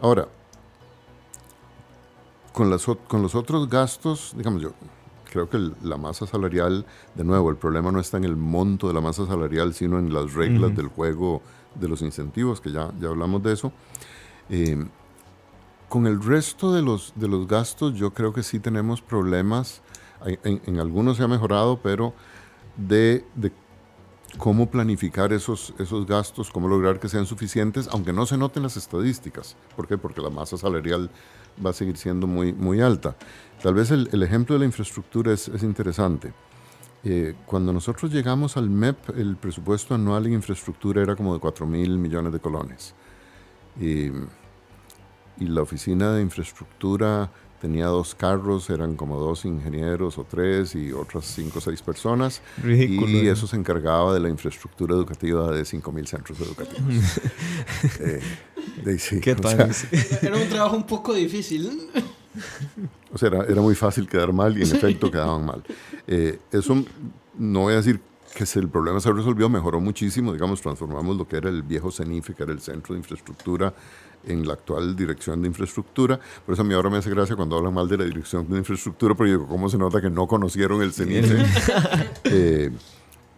Ahora, 0.00 0.26
con, 2.52 2.68
las, 2.68 2.84
con 2.84 3.22
los 3.22 3.34
otros 3.34 3.68
gastos, 3.68 4.32
digamos 4.36 4.62
yo, 4.62 4.72
creo 5.30 5.48
que 5.48 5.56
el, 5.56 5.74
la 5.82 5.96
masa 5.96 6.26
salarial, 6.26 6.84
de 7.14 7.22
nuevo, 7.22 7.50
el 7.50 7.56
problema 7.56 7.92
no 7.92 8.00
está 8.00 8.16
en 8.16 8.24
el 8.24 8.36
monto 8.36 8.88
de 8.88 8.94
la 8.94 9.00
masa 9.00 9.26
salarial, 9.26 9.72
sino 9.72 9.98
en 9.98 10.12
las 10.12 10.34
reglas 10.34 10.70
uh 10.70 10.72
-huh. 10.72 10.76
del 10.76 10.88
juego 10.88 11.42
de 11.74 11.88
los 11.88 12.02
incentivos, 12.02 12.60
que 12.60 12.72
ya, 12.72 12.90
ya 12.98 13.08
hablamos 13.08 13.42
de 13.42 13.52
eso. 13.52 13.72
Eh, 14.48 14.84
con 15.88 16.06
el 16.06 16.22
resto 16.22 16.72
de 16.72 16.82
los, 16.82 17.12
de 17.16 17.28
los 17.28 17.46
gastos, 17.46 17.94
yo 17.94 18.12
creo 18.12 18.32
que 18.32 18.42
sí 18.42 18.58
tenemos 18.58 19.00
problemas. 19.00 19.82
En, 20.24 20.60
en 20.64 20.80
algunos 20.80 21.18
se 21.18 21.22
ha 21.22 21.28
mejorado, 21.28 21.78
pero 21.82 22.14
de, 22.76 23.24
de, 23.34 23.52
cómo 24.38 24.70
planificar 24.70 25.32
esos, 25.32 25.74
esos 25.78 26.06
gastos, 26.06 26.50
cómo 26.50 26.68
lograr 26.68 26.98
que 26.98 27.08
sean 27.08 27.26
suficientes, 27.26 27.88
aunque 27.92 28.12
no 28.12 28.26
se 28.26 28.36
noten 28.36 28.62
las 28.62 28.76
estadísticas. 28.76 29.56
¿Por 29.74 29.86
qué? 29.86 29.96
Porque 29.98 30.20
la 30.20 30.30
masa 30.30 30.56
salarial 30.56 31.10
va 31.64 31.70
a 31.70 31.72
seguir 31.72 31.96
siendo 31.96 32.26
muy, 32.26 32.52
muy 32.52 32.80
alta. 32.80 33.16
Tal 33.62 33.74
vez 33.74 33.90
el, 33.90 34.08
el 34.12 34.22
ejemplo 34.22 34.54
de 34.54 34.60
la 34.60 34.66
infraestructura 34.66 35.32
es, 35.32 35.48
es 35.48 35.62
interesante. 35.62 36.32
Eh, 37.04 37.34
cuando 37.46 37.72
nosotros 37.72 38.12
llegamos 38.12 38.56
al 38.56 38.68
MEP, 38.68 39.10
el 39.16 39.36
presupuesto 39.36 39.94
anual 39.94 40.26
en 40.26 40.34
infraestructura 40.34 41.02
era 41.02 41.14
como 41.14 41.34
de 41.34 41.40
4 41.40 41.66
mil 41.66 41.98
millones 41.98 42.32
de 42.32 42.40
colones. 42.40 42.94
Y 43.80 44.10
y 45.38 45.46
la 45.46 45.62
oficina 45.62 46.12
de 46.12 46.22
infraestructura 46.22 47.30
tenía 47.60 47.86
dos 47.86 48.14
carros, 48.14 48.70
eran 48.70 48.96
como 48.96 49.18
dos 49.18 49.44
ingenieros 49.44 50.18
o 50.18 50.24
tres 50.24 50.74
y 50.74 50.92
otras 50.92 51.24
cinco 51.24 51.58
o 51.58 51.60
seis 51.60 51.82
personas. 51.82 52.42
Ridículo, 52.62 53.10
y 53.10 53.22
¿no? 53.22 53.32
eso 53.32 53.46
se 53.46 53.56
encargaba 53.56 54.14
de 54.14 54.20
la 54.20 54.28
infraestructura 54.28 54.94
educativa 54.94 55.50
de 55.50 55.62
5.000 55.62 56.06
centros 56.06 56.40
educativos. 56.40 56.94
eh, 58.00 58.20
de, 58.84 58.98
sí, 58.98 59.20
¿Qué 59.20 59.34
tal? 59.34 59.72
Sea, 59.74 59.90
era 60.22 60.36
un 60.36 60.48
trabajo 60.48 60.76
un 60.76 60.86
poco 60.86 61.14
difícil. 61.14 61.88
O 63.12 63.18
sea, 63.18 63.28
era, 63.28 63.44
era, 63.44 63.60
muy 63.62 63.74
fácil 63.74 64.06
quedar 64.06 64.32
mal 64.32 64.56
y 64.56 64.62
en 64.62 64.76
efecto 64.76 65.10
quedaban 65.10 65.46
mal. 65.46 65.62
Eh, 66.06 66.38
eso 66.52 66.84
no 67.38 67.62
voy 67.62 67.72
a 67.72 67.76
decir 67.76 68.00
que 68.36 68.44
el 68.58 68.68
problema 68.68 69.00
se 69.00 69.10
resolvió, 69.10 69.48
mejoró 69.48 69.80
muchísimo. 69.80 70.30
Digamos, 70.30 70.60
transformamos 70.60 71.16
lo 71.16 71.26
que 71.26 71.38
era 71.38 71.48
el 71.48 71.62
viejo 71.62 71.90
CENIFE, 71.90 72.34
que 72.34 72.42
era 72.42 72.52
el 72.52 72.60
Centro 72.60 72.92
de 72.92 72.98
Infraestructura, 72.98 73.72
en 74.26 74.46
la 74.46 74.52
actual 74.52 74.94
Dirección 74.94 75.40
de 75.40 75.48
Infraestructura. 75.48 76.20
Por 76.44 76.52
eso 76.52 76.60
a 76.60 76.64
mí 76.66 76.74
ahora 76.74 76.90
me 76.90 76.98
hace 76.98 77.08
gracia 77.08 77.34
cuando 77.34 77.56
hablan 77.56 77.72
mal 77.72 77.88
de 77.88 77.96
la 77.96 78.04
Dirección 78.04 78.46
de 78.50 78.58
Infraestructura, 78.58 79.14
pero 79.14 79.30
digo, 79.30 79.48
¿cómo 79.48 79.70
se 79.70 79.78
nota 79.78 80.02
que 80.02 80.10
no 80.10 80.26
conocieron 80.26 80.82
el 80.82 80.92
CENIFE? 80.92 81.46
eh, 82.24 82.70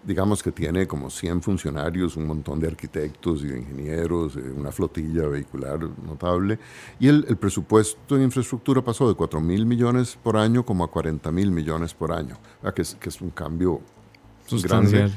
digamos 0.02 0.42
que 0.42 0.50
tiene 0.50 0.88
como 0.88 1.10
100 1.10 1.42
funcionarios, 1.42 2.16
un 2.16 2.26
montón 2.26 2.58
de 2.58 2.66
arquitectos 2.66 3.44
y 3.44 3.46
de 3.46 3.58
ingenieros, 3.58 4.34
eh, 4.34 4.40
una 4.56 4.72
flotilla 4.72 5.28
vehicular 5.28 5.78
notable. 6.04 6.58
Y 6.98 7.06
el, 7.06 7.24
el, 7.28 7.36
presupuesto 7.36 8.16
en 8.16 8.22
infraestructura 8.24 8.82
pasó 8.82 9.06
de 9.08 9.14
4 9.14 9.40
mil 9.40 9.64
millones 9.64 10.18
por 10.20 10.36
año 10.36 10.66
como 10.66 10.82
a 10.82 10.90
40 10.90 11.30
mil 11.30 11.52
millones 11.52 11.94
por 11.94 12.10
año, 12.10 12.36
que 12.74 12.82
es, 12.82 12.96
que 12.96 13.10
es 13.10 13.20
un 13.20 13.30
cambio 13.30 13.80
grande. 14.62 15.10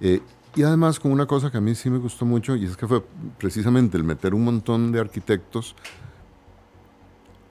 Eh, 0.00 0.20
y 0.56 0.62
además 0.62 0.98
con 0.98 1.12
una 1.12 1.26
cosa 1.26 1.50
que 1.50 1.58
a 1.58 1.60
mí 1.60 1.74
sí 1.74 1.90
me 1.90 1.98
gustó 1.98 2.24
mucho 2.24 2.56
y 2.56 2.64
es 2.64 2.76
que 2.76 2.86
fue 2.86 3.04
precisamente 3.38 3.96
el 3.96 4.04
meter 4.04 4.34
un 4.34 4.44
montón 4.44 4.90
de 4.90 4.98
arquitectos, 4.98 5.76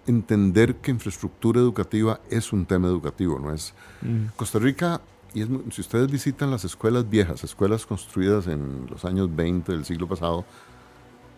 entender 0.05 0.75
que 0.75 0.91
infraestructura 0.91 1.59
educativa 1.59 2.19
es 2.29 2.51
un 2.51 2.65
tema 2.65 2.87
educativo, 2.87 3.39
¿no 3.39 3.53
es? 3.53 3.73
Mm. 4.01 4.35
Costa 4.35 4.59
Rica, 4.59 5.01
y 5.33 5.43
es, 5.43 5.47
si 5.71 5.81
ustedes 5.81 6.11
visitan 6.11 6.51
las 6.51 6.65
escuelas 6.65 7.09
viejas, 7.09 7.43
escuelas 7.43 7.85
construidas 7.85 8.47
en 8.47 8.87
los 8.89 9.05
años 9.05 9.33
20 9.33 9.71
del 9.71 9.85
siglo 9.85 10.07
pasado, 10.07 10.45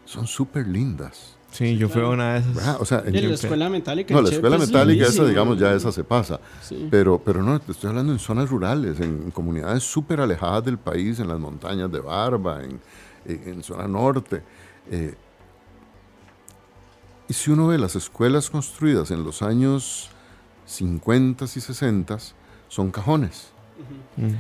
son 0.06 0.26
súper 0.26 0.68
lindas. 0.68 1.38
Sí, 1.52 1.78
yo 1.78 1.90
fui 1.90 2.02
a 2.02 2.08
una 2.08 2.34
de 2.36 2.40
esas. 2.40 2.80
O 2.80 2.86
sea, 2.86 3.04
en 3.06 3.14
la 3.14 3.34
escuela 3.34 3.70
metálica. 3.70 4.14
No, 4.14 4.22
la 4.22 4.30
escuela 4.30 4.58
metálica, 4.58 5.06
esa, 5.06 5.26
digamos, 5.26 5.60
ya 5.60 5.74
esa 5.74 5.92
se 5.92 6.04
pasa. 6.04 6.40
Sí. 6.62 6.88
Pero, 6.90 7.22
pero 7.24 7.44
no, 7.44 7.60
te 7.60 7.74
estoy 7.74 7.90
hablando 7.90 8.14
en 8.14 8.20
zonas 8.20 8.50
rurales, 8.50 9.00
en, 9.00 9.24
en 9.24 9.32
comunidades 9.32 9.84
súper 9.84 10.22
alejadas 10.22 10.64
del 10.64 10.78
país, 10.78 11.20
en 11.20 11.28
las 11.28 11.40
montañas 11.40 11.92
de 11.92 12.00
Barba, 12.00 12.64
en, 12.64 12.80
en, 13.26 13.50
en 13.50 13.64
zona 13.64 13.88
norte. 13.88 14.42
Eh, 14.90 15.14
y 17.28 17.34
si 17.34 17.52
uno 17.52 17.68
ve 17.68 17.78
las 17.78 17.96
escuelas 17.96 18.50
construidas 18.50 19.12
en 19.12 19.24
los 19.24 19.42
años 19.42 20.10
50 20.66 21.46
y 21.46 21.48
60, 21.48 22.18
son 22.70 22.92
cajones. 22.92 23.52
Uh 24.18 24.24
-huh. 24.24 24.32
mm. 24.32 24.38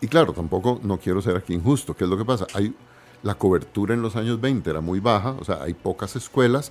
Y 0.00 0.08
claro, 0.08 0.32
tampoco 0.32 0.80
no 0.82 0.98
quiero 0.98 1.22
ser 1.22 1.36
aquí 1.36 1.54
injusto. 1.54 1.94
¿Qué 1.94 2.04
es 2.04 2.10
lo 2.10 2.18
que 2.18 2.24
pasa? 2.26 2.46
Hay 2.52 2.74
la 3.24 3.34
cobertura 3.34 3.94
en 3.94 4.02
los 4.02 4.16
años 4.16 4.40
20 4.40 4.68
era 4.68 4.80
muy 4.80 5.00
baja, 5.00 5.30
o 5.40 5.44
sea, 5.44 5.62
hay 5.62 5.72
pocas 5.72 6.14
escuelas, 6.14 6.70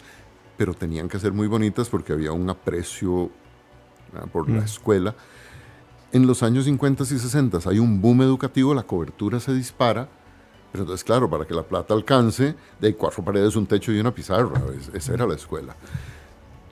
pero 0.55 0.75
tenían 0.75 1.09
que 1.09 1.19
ser 1.19 1.33
muy 1.33 1.47
bonitas 1.47 1.89
porque 1.89 2.13
había 2.13 2.31
un 2.31 2.47
aprecio 2.47 3.31
por 4.31 4.47
la 4.47 4.63
escuela. 4.63 5.15
En 6.11 6.27
los 6.27 6.43
años 6.43 6.65
50 6.65 7.03
y 7.03 7.05
60 7.07 7.57
hay 7.65 7.79
un 7.79 7.99
boom 7.99 8.21
educativo, 8.21 8.75
la 8.75 8.83
cobertura 8.83 9.39
se 9.39 9.51
dispara, 9.51 10.07
pero 10.71 10.83
entonces, 10.83 11.03
claro, 11.03 11.27
para 11.27 11.45
que 11.45 11.55
la 11.55 11.63
plata 11.63 11.95
alcance, 11.95 12.55
de 12.79 12.95
cuatro 12.95 13.23
paredes, 13.23 13.55
un 13.55 13.65
techo 13.65 13.91
y 13.91 13.99
una 13.99 14.13
pizarra, 14.13 14.61
esa 14.93 15.13
era 15.13 15.25
la 15.25 15.33
escuela. 15.33 15.75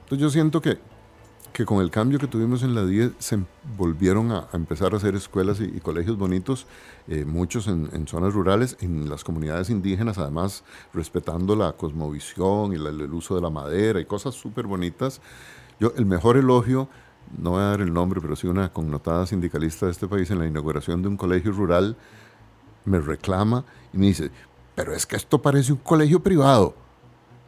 Entonces 0.04 0.20
yo 0.20 0.30
siento 0.30 0.62
que, 0.62 0.78
que 1.54 1.66
con 1.66 1.82
el 1.82 1.92
cambio 1.92 2.20
que 2.20 2.28
tuvimos 2.28 2.64
en 2.64 2.76
la 2.76 2.86
10 2.86 3.14
se 3.20 3.40
volvieron 3.78 4.32
a, 4.32 4.48
empezar 4.54 4.94
a 4.94 4.98
hacer 4.98 5.16
escuelas 5.16 5.60
y, 5.60 5.80
colegios 5.80 6.18
bonitos, 6.18 6.66
eh, 7.08 7.26
muchos 7.26 7.68
en, 7.68 8.08
zonas 8.08 8.34
rurales, 8.34 8.78
en 8.80 9.10
las 9.10 9.24
comunidades 9.24 9.70
indígenas, 9.70 10.18
además 10.18 10.64
respetando 10.94 11.56
la 11.56 11.74
cosmovisión 11.74 12.74
y 12.74 12.76
el 12.76 13.14
uso 13.14 13.36
de 13.36 13.42
la 13.42 13.50
madera 13.50 14.00
y 14.00 14.06
cosas 14.06 14.36
súper 14.36 14.68
bonitas. 14.68 15.22
Yo, 15.80 15.94
el 15.98 16.06
mejor 16.06 16.38
elogio 16.38 16.88
no 17.38 17.52
voy 17.52 17.62
a 17.62 17.66
dar 17.66 17.82
el 17.82 17.94
nombre, 17.94 18.22
pero 18.22 18.36
sí 18.36 18.48
una 18.48 18.72
connotada 18.72 19.26
sindicalista 19.26 19.86
de 19.86 19.92
este 19.92 20.08
país 20.08 20.30
en 20.32 20.40
la 20.40 20.48
inauguración 20.48 21.02
de 21.02 21.08
un 21.08 21.18
colegio 21.18 21.52
rural, 21.52 21.98
me 22.86 23.00
reclama 23.00 23.66
y 23.94 23.98
me 23.98 24.08
dice, 24.08 24.32
pero 24.76 24.94
es 24.94 25.06
que 25.06 25.16
esto 25.16 25.42
parece 25.42 25.74
un 25.74 25.80
colegio 25.80 26.22
privado. 26.22 26.76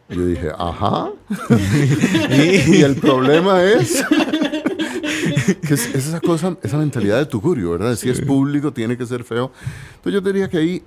Y 0.09 0.15
yo 0.15 0.25
dije, 0.25 0.51
ajá. 0.57 1.09
y 2.67 2.81
el 2.81 2.95
problema 2.95 3.63
es 3.63 4.03
que 5.67 5.73
es, 5.73 5.95
esa 5.95 6.19
cosa, 6.19 6.57
esa 6.61 6.77
mentalidad 6.77 7.17
de 7.17 7.25
tugurio, 7.25 7.71
¿verdad? 7.71 7.95
Si 7.95 8.09
es 8.09 8.21
público, 8.21 8.71
tiene 8.71 8.97
que 8.97 9.05
ser 9.05 9.23
feo. 9.23 9.51
Entonces 9.95 10.13
yo 10.13 10.21
diría 10.21 10.49
que 10.49 10.57
hay 10.57 10.83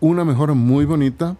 una 0.00 0.24
mejora 0.24 0.54
muy 0.54 0.84
bonita, 0.84 1.36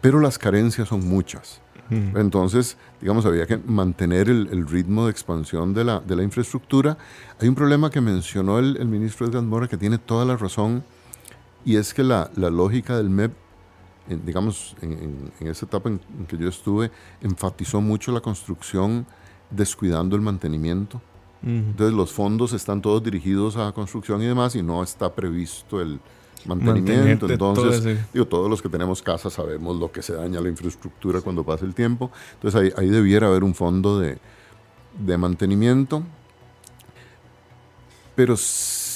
pero 0.00 0.20
las 0.20 0.38
carencias 0.38 0.88
son 0.88 1.06
muchas. 1.06 1.60
Entonces, 1.90 2.76
digamos, 3.00 3.26
había 3.26 3.46
que 3.46 3.58
mantener 3.58 4.28
el, 4.28 4.66
ritmo 4.66 5.04
de 5.04 5.10
expansión 5.10 5.74
de 5.74 5.84
la, 5.84 6.00
de 6.00 6.16
la, 6.16 6.22
infraestructura. 6.22 6.96
Hay 7.38 7.46
un 7.46 7.54
problema 7.54 7.90
que 7.90 8.00
mencionó 8.00 8.58
el, 8.58 8.78
el, 8.78 8.88
ministro 8.88 9.26
Edgar 9.26 9.42
Mora 9.42 9.68
que 9.68 9.76
tiene 9.76 9.98
toda 9.98 10.24
la 10.24 10.36
razón, 10.36 10.82
y 11.64 11.76
es 11.76 11.94
que 11.94 12.02
la, 12.02 12.30
la 12.36 12.50
lógica 12.50 12.96
del 12.96 13.10
MEP, 13.10 13.32
digamos, 14.08 14.76
en, 14.82 15.32
en, 15.40 15.46
esa 15.46 15.66
etapa 15.66 15.88
en, 15.88 16.00
que 16.26 16.36
yo 16.36 16.48
estuve, 16.48 16.90
enfatizó 17.20 17.80
mucho 17.80 18.12
la 18.12 18.20
construcción 18.20 19.06
descuidando 19.50 20.16
el 20.16 20.22
mantenimiento. 20.22 21.00
Entonces 21.46 21.94
los 21.94 22.10
fondos 22.10 22.54
están 22.54 22.80
todos 22.80 23.02
dirigidos 23.02 23.58
a 23.58 23.70
construcción 23.72 24.22
y 24.22 24.24
demás 24.24 24.56
y 24.56 24.62
no 24.62 24.82
está 24.82 25.14
previsto 25.14 25.78
el, 25.78 26.00
mantenimiento. 26.46 27.28
Entonces, 27.28 27.98
digo, 28.12 28.26
todos 28.26 28.48
los 28.50 28.62
que 28.62 28.68
tenemos 28.68 29.02
casa 29.02 29.30
sabemos 29.30 29.76
lo 29.76 29.90
que 29.90 30.02
se 30.02 30.14
daña 30.14 30.40
la 30.40 30.48
infraestructura 30.48 31.20
cuando 31.20 31.44
pasa 31.44 31.64
el 31.64 31.74
tiempo. 31.74 32.10
Entonces 32.34 32.60
ahí, 32.60 32.72
ahí 32.76 32.88
debiera 32.90 33.28
haber 33.28 33.44
un 33.44 33.54
fondo 33.54 33.98
de, 33.98 34.18
de 34.98 35.18
mantenimiento. 35.18 36.02
Pero 38.14 38.36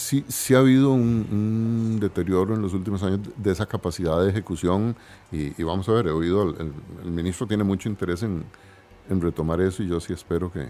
sí, 0.08 0.24
sí 0.28 0.54
ha 0.54 0.58
habido 0.58 0.92
un, 0.92 1.98
deterioro 2.00 2.54
en 2.54 2.62
los 2.62 2.74
últimos 2.74 3.02
años 3.02 3.20
de 3.36 3.52
esa 3.52 3.66
capacidad 3.66 4.22
de 4.22 4.30
ejecución 4.30 4.96
y, 5.30 5.62
vamos 5.62 5.88
a 5.88 5.92
ver, 5.92 6.06
he 6.06 6.10
oído, 6.10 6.42
el, 6.42 6.72
el, 7.04 7.10
ministro 7.10 7.46
tiene 7.46 7.64
mucho 7.64 7.88
interés 7.88 8.22
en, 8.22 8.44
en 9.08 9.20
retomar 9.20 9.60
eso 9.60 9.82
y 9.82 9.88
yo 9.88 10.00
sí 10.00 10.12
espero 10.12 10.50
que... 10.52 10.68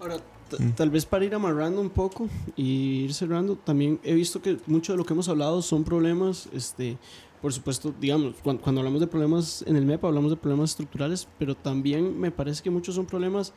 Ahora, 0.00 0.16
Mm. 0.58 0.70
Tal 0.70 0.90
vez 0.90 1.06
para 1.06 1.24
ir 1.24 1.34
amarrando 1.34 1.80
un 1.80 1.90
poco 1.90 2.28
y 2.56 3.04
ir 3.04 3.14
cerrando, 3.14 3.56
también 3.56 3.98
he 4.02 4.14
visto 4.14 4.40
que 4.40 4.58
mucho 4.66 4.92
de 4.92 4.98
lo 4.98 5.04
que 5.04 5.12
hemos 5.12 5.28
hablado 5.28 5.62
son 5.62 5.84
problemas, 5.84 6.48
este, 6.52 6.98
por 7.40 7.52
supuesto, 7.52 7.94
digamos, 7.98 8.34
cuando, 8.42 8.80
hablamos 8.80 9.00
de 9.00 9.06
problemas 9.06 9.64
en 9.66 9.76
el 9.76 9.84
MEP 9.84 10.04
hablamos 10.04 10.30
de 10.30 10.36
problemas 10.36 10.70
estructurales, 10.70 11.26
pero 11.38 11.54
también 11.54 12.18
me 12.18 12.30
parece 12.30 12.62
que 12.62 12.70
muchos 12.70 12.94
son 12.94 13.06
problemas 13.06 13.52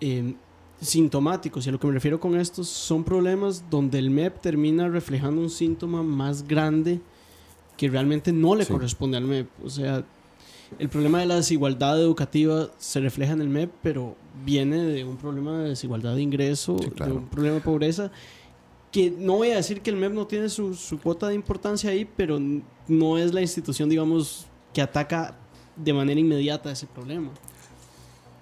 eh, 0.00 0.34
sintomáticos. 0.80 1.66
Y 1.66 1.68
a 1.68 1.72
lo 1.72 1.80
que 1.80 1.86
me 1.86 1.92
refiero 1.92 2.20
con 2.20 2.38
estos 2.38 2.68
son 2.68 3.04
problemas 3.04 3.64
donde 3.70 3.98
el 3.98 4.10
MEP 4.10 4.40
termina 4.40 4.88
reflejando 4.88 5.40
un 5.40 5.50
síntoma 5.50 6.02
más 6.02 6.46
grande 6.46 7.00
que 7.76 7.88
realmente 7.88 8.32
no 8.32 8.54
le 8.54 8.66
corresponde 8.66 9.16
al 9.16 9.24
MEP. 9.24 9.48
O 9.64 9.70
sea, 9.70 10.04
el 10.78 10.88
problema 10.88 11.20
de 11.20 11.26
la 11.26 11.36
desigualdad 11.36 12.00
educativa 12.00 12.68
se 12.78 13.00
refleja 13.00 13.32
en 13.32 13.40
el 13.40 13.48
MEP, 13.48 13.70
pero 13.82 14.16
viene 14.44 14.78
de 14.84 15.04
un 15.04 15.16
problema 15.16 15.58
de 15.58 15.70
desigualdad 15.70 16.14
de 16.14 16.22
ingreso, 16.22 16.76
de 16.76 17.12
un 17.12 17.28
problema 17.28 17.56
de 17.56 17.60
pobreza, 17.60 18.10
que 18.90 19.10
no 19.10 19.36
voy 19.36 19.50
a 19.50 19.56
decir 19.56 19.80
que 19.80 19.90
el 19.90 19.96
MEP 19.96 20.12
no 20.12 20.26
tiene 20.26 20.48
su, 20.48 20.76
cuota 21.02 21.28
de 21.28 21.34
importancia 21.34 21.90
ahí, 21.90 22.04
pero 22.04 22.38
no 22.88 23.18
es 23.18 23.32
la 23.32 23.40
institución, 23.40 23.88
digamos, 23.88 24.46
que 24.72 24.82
ataca 24.82 25.36
de 25.76 25.92
manera 25.92 26.18
inmediata 26.18 26.70
ese 26.70 26.86
problema. 26.86 27.30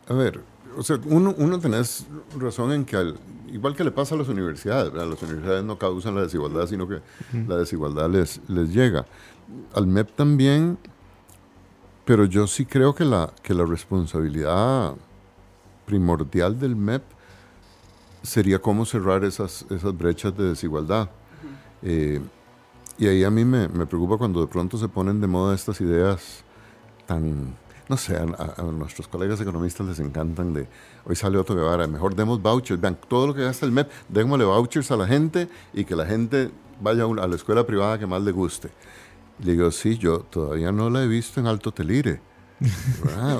A 0.08 0.14
ver, 0.14 0.40
o 0.76 0.82
sea, 0.82 0.98
uno, 1.06 1.34
uno 1.38 1.58
tenés 1.58 2.06
razón 2.38 2.72
en 2.72 2.84
que, 2.84 3.14
igual 3.48 3.74
que 3.74 3.84
le 3.84 3.90
pasa 3.90 4.14
a 4.14 4.18
las 4.18 4.28
universidades, 4.28 4.92
las 4.92 5.22
universidades 5.22 5.64
no 5.64 5.78
causan 5.78 6.14
la 6.14 6.22
desigualdad, 6.22 6.66
sino 6.66 6.86
que 6.86 7.00
la 7.46 7.56
desigualdad 7.56 8.10
les, 8.10 8.40
les 8.48 8.72
llega. 8.72 9.06
Al 9.74 9.86
MEP 9.86 10.14
también 10.14 10.78
pero 12.06 12.24
yo 12.24 12.46
sí 12.46 12.64
creo 12.64 12.94
que 12.94 13.04
la, 13.04 13.32
que 13.42 13.52
la 13.52 13.66
responsabilidad 13.66 14.94
primordial 15.86 16.58
del 16.58 16.76
MEP 16.76 17.02
sería 18.22 18.60
cómo 18.60 18.86
cerrar 18.86 19.24
esas, 19.24 19.66
esas 19.70 19.96
brechas 19.98 20.34
de 20.36 20.44
desigualdad. 20.44 21.10
Eh, 21.82 22.20
y 22.96 23.08
ahí 23.08 23.24
a 23.24 23.30
mí 23.30 23.44
me, 23.44 23.66
me, 23.68 23.86
preocupa 23.86 24.18
cuando 24.18 24.40
de 24.40 24.46
pronto 24.46 24.78
se 24.78 24.86
ponen 24.88 25.20
de 25.20 25.26
moda 25.26 25.52
estas 25.52 25.80
ideas 25.80 26.44
tan, 27.06 27.56
no 27.88 27.96
sé, 27.96 28.16
a, 28.16 28.62
nuestros 28.62 29.08
colegas 29.08 29.40
economistas 29.40 29.86
les 29.86 29.98
encantan 30.00 30.52
de, 30.52 30.68
hoy 31.04 31.16
sale 31.16 31.38
otro 31.38 31.54
Guevara, 31.54 31.86
mejor 31.86 32.14
demos 32.14 32.42
vouchers, 32.42 32.80
vean, 32.80 32.98
todo 33.08 33.28
lo 33.28 33.34
que 33.34 33.42
gasta 33.42 33.66
el 33.66 33.72
MEP, 33.72 33.90
démosle 34.08 34.44
vouchers 34.44 34.90
a 34.90 34.96
la 34.96 35.06
gente 35.06 35.48
y 35.72 35.84
que 35.84 35.94
la 35.94 36.06
gente 36.06 36.50
vaya 36.80 37.04
a 37.04 37.26
la 37.26 37.36
escuela 37.36 37.66
privada 37.66 37.98
que 37.98 38.06
más 38.06 38.22
le 38.22 38.32
guste. 38.32 38.70
Le 39.38 39.52
digo, 39.52 39.70
sí, 39.70 39.98
yo 39.98 40.20
todavía 40.20 40.72
no 40.72 40.90
la 40.90 41.02
he 41.02 41.06
visto 41.06 41.40
en 41.40 41.46
Alto 41.46 41.72
Telire. 41.72 42.20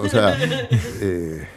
o 0.02 0.08
sea, 0.08 0.36
eh, 1.00 1.48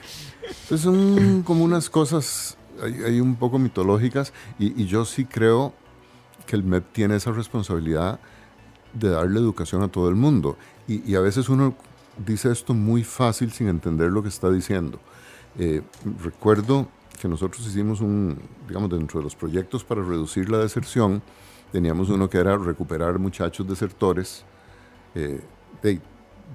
pues 0.68 0.82
son 0.82 1.44
como 1.44 1.64
unas 1.64 1.90
cosas 1.90 2.58
hay, 2.82 3.20
un 3.20 3.36
poco 3.36 3.60
mitológicas 3.60 4.34
y, 4.58 4.86
yo 4.86 5.06
sí 5.06 5.26
creo 5.26 5.74
que 6.46 6.56
el 6.56 6.64
MEP 6.64 6.92
tiene 6.92 7.16
esa 7.16 7.32
responsabilidad 7.32 8.20
de 8.94 9.10
darle 9.10 9.40
educación 9.40 9.84
a 9.84 9.90
todo 9.90 10.10
el 10.10 10.16
mundo. 10.16 10.58
Y, 10.88 11.16
a 11.16 11.20
veces 11.20 11.50
uno 11.50 11.76
dice 12.26 12.52
esto 12.52 12.74
muy 12.74 13.04
fácil 13.04 13.52
sin 13.52 13.68
entender 13.68 14.12
lo 14.12 14.22
que 14.22 14.30
está 14.30 14.50
diciendo. 14.50 15.00
Eh, 15.58 15.82
recuerdo 16.22 16.88
que 17.22 17.28
nosotros 17.28 17.66
hicimos 17.68 18.02
un, 18.02 18.40
digamos, 18.68 18.90
dentro 18.90 19.20
de 19.20 19.26
los 19.26 19.36
proyectos 19.36 19.84
para 19.84 20.02
reducir 20.02 20.50
la 20.50 20.60
deserción, 20.60 21.22
Teníamos 21.72 22.10
uno 22.10 22.30
que 22.30 22.40
era 22.40 22.58
recuperar 22.58 23.20
muchachos 23.20 23.68
desertores 23.68 24.44
eh, 25.14 25.40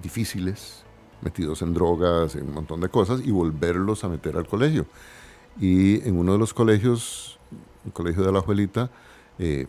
difíciles, 0.02 0.82
metidos 1.20 1.62
en 1.62 1.72
drogas, 1.72 2.34
en 2.34 2.48
un 2.48 2.54
montón 2.54 2.80
de 2.80 2.88
cosas, 2.88 3.20
y 3.24 3.30
volverlos 3.30 4.02
a 4.02 4.08
meter 4.08 4.36
al 4.36 4.48
colegio. 4.48 4.86
Y 5.60 6.06
en 6.06 6.18
uno 6.18 6.32
de 6.32 6.38
los 6.38 6.52
colegios, 6.52 7.38
el 7.86 7.92
colegio 7.92 8.24
de 8.24 8.32
la 8.32 8.40
Abuelita, 8.40 8.90
eh, 9.38 9.66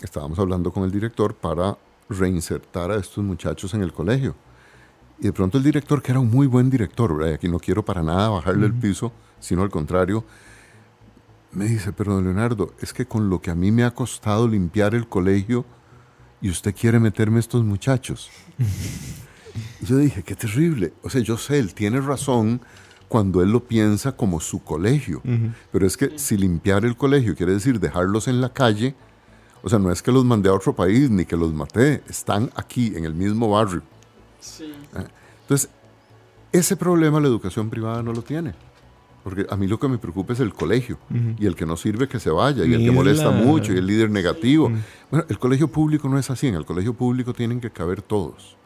estábamos 0.00 0.38
hablando 0.38 0.72
con 0.72 0.84
el 0.84 0.90
director 0.90 1.34
para 1.34 1.76
reinsertar 2.08 2.90
a 2.90 2.96
estos 2.96 3.22
muchachos 3.22 3.74
en 3.74 3.82
el 3.82 3.92
colegio. 3.92 4.34
Y 5.18 5.24
de 5.24 5.32
pronto 5.32 5.58
el 5.58 5.64
director, 5.64 6.02
que 6.02 6.12
era 6.12 6.20
un 6.20 6.30
muy 6.30 6.46
buen 6.46 6.68
director, 6.68 7.24
aquí 7.24 7.48
no 7.48 7.58
quiero 7.58 7.84
para 7.84 8.02
nada 8.02 8.28
bajarle 8.28 8.66
el 8.66 8.74
piso, 8.74 9.12
sino 9.40 9.62
al 9.62 9.70
contrario, 9.70 10.24
me 11.52 11.64
dice, 11.66 11.92
pero 11.92 12.20
Leonardo, 12.20 12.74
es 12.80 12.92
que 12.92 13.06
con 13.06 13.30
lo 13.30 13.40
que 13.40 13.50
a 13.50 13.54
mí 13.54 13.72
me 13.72 13.84
ha 13.84 13.92
costado 13.92 14.46
limpiar 14.46 14.94
el 14.94 15.08
colegio 15.08 15.64
y 16.42 16.50
usted 16.50 16.74
quiere 16.74 17.00
meterme 17.00 17.40
estos 17.40 17.64
muchachos. 17.64 18.30
yo 19.80 19.96
dije, 19.96 20.22
qué 20.22 20.36
terrible. 20.36 20.92
O 21.02 21.08
sea, 21.08 21.22
yo 21.22 21.38
sé, 21.38 21.58
él 21.58 21.72
tiene 21.72 22.00
razón 22.00 22.60
cuando 23.08 23.42
él 23.42 23.52
lo 23.52 23.64
piensa 23.64 24.12
como 24.12 24.40
su 24.40 24.62
colegio. 24.62 25.22
Pero 25.72 25.86
es 25.86 25.96
que 25.96 26.18
si 26.18 26.36
limpiar 26.36 26.84
el 26.84 26.96
colegio 26.96 27.34
quiere 27.34 27.52
decir 27.52 27.80
dejarlos 27.80 28.28
en 28.28 28.40
la 28.40 28.52
calle, 28.52 28.94
o 29.62 29.68
sea, 29.68 29.78
no 29.78 29.90
es 29.90 30.02
que 30.02 30.12
los 30.12 30.24
mandé 30.24 30.48
a 30.48 30.54
otro 30.54 30.74
país 30.74 31.08
ni 31.10 31.24
que 31.24 31.36
los 31.36 31.54
maté, 31.54 32.02
están 32.08 32.50
aquí, 32.54 32.92
en 32.96 33.04
el 33.04 33.14
mismo 33.14 33.48
barrio. 33.50 33.82
Ah, 34.94 35.04
entonces, 35.42 35.70
ese 36.52 36.76
problema 36.76 37.20
la 37.20 37.28
educación 37.28 37.70
privada 37.70 38.02
no 38.02 38.12
lo 38.12 38.22
tiene. 38.22 38.54
Porque 39.22 39.44
a 39.50 39.56
mí 39.56 39.66
lo 39.66 39.80
que 39.80 39.88
me 39.88 39.98
preocupa 39.98 40.34
es 40.34 40.40
el 40.40 40.54
colegio 40.54 40.98
y 41.36 41.46
el 41.46 41.56
que 41.56 41.66
no 41.66 41.76
sirve 41.76 42.06
que 42.06 42.20
se 42.20 42.30
vaya 42.30 42.64
y, 42.64 42.72
el 42.74 42.84
que 42.84 42.92
molesta 42.92 43.30
mucho 43.32 43.72
y 43.72 43.76
el 43.78 43.84
líder 43.86 44.08
negativo. 44.08 44.70
Bueno, 45.10 45.26
el 45.28 45.38
colegio 45.40 45.66
público 45.66 46.08
no 46.08 46.16
es 46.16 46.30
así, 46.30 46.46
en 46.46 46.54
el 46.54 46.64
colegio 46.64 46.94
público 46.94 47.34
tienen 47.34 47.60
que 47.60 47.70
caber 47.70 48.02
todos. 48.02 48.56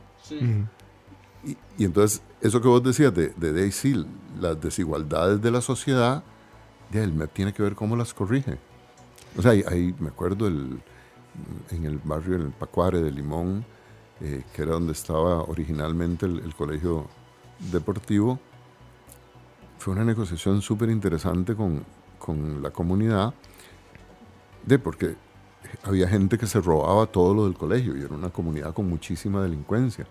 Y, 1.78 1.85
entonces, 1.85 2.20
eso 2.43 2.61
que 2.61 2.69
vos 2.69 2.82
decías 2.82 3.15
de, 3.15 3.28
de 3.28 3.52
Daisy, 3.55 4.07
las 4.39 4.61
desigualdades 4.61 5.40
de 5.40 5.51
la 5.51 5.62
sociedad, 5.62 6.23
ya 6.93 7.02
el 7.02 7.12
MEP 7.12 7.32
tiene 7.32 7.52
que 7.55 7.62
ver 7.62 7.74
cómo 7.74 7.97
las 7.97 8.12
corrige. 8.12 8.59
O 9.36 9.43
sea, 9.43 9.52
ahí, 9.52 9.94
me 9.98 10.09
acuerdo 10.09 10.47
el, 10.47 10.81
en 11.70 11.85
el 11.85 11.98
barrio, 12.05 12.35
en 12.35 12.43
el 12.43 12.51
Pacuare 12.51 13.01
de 13.01 13.11
Limón, 13.11 13.65
eh, 14.21 14.45
que 14.55 14.63
era 14.63 14.73
donde 14.73 14.93
estaba 14.93 15.43
originalmente 15.43 16.27
el 16.27 16.55
colegio 16.55 17.07
deportivo, 17.71 18.39
fue 19.79 19.95
una 19.95 20.05
negociación 20.05 20.61
súper 20.61 20.91
interesante 20.91 21.55
con, 21.55 21.85
con 22.19 22.63
la 22.63 22.71
comunidad, 22.71 23.33
de 24.65 24.79
porque 24.79 25.17
había 25.83 26.07
gente 26.07 26.37
que 26.37 26.47
se 26.47 26.61
robaba 26.61 27.07
todo 27.07 27.35
lo 27.35 27.45
del 27.45 27.55
colegio 27.55 27.97
y 27.97 28.03
era 28.03 28.15
una 28.15 28.31
comunidad 28.31 28.75
con 28.75 28.89
muchísima 28.89 29.43
delincuencia. 29.43 30.07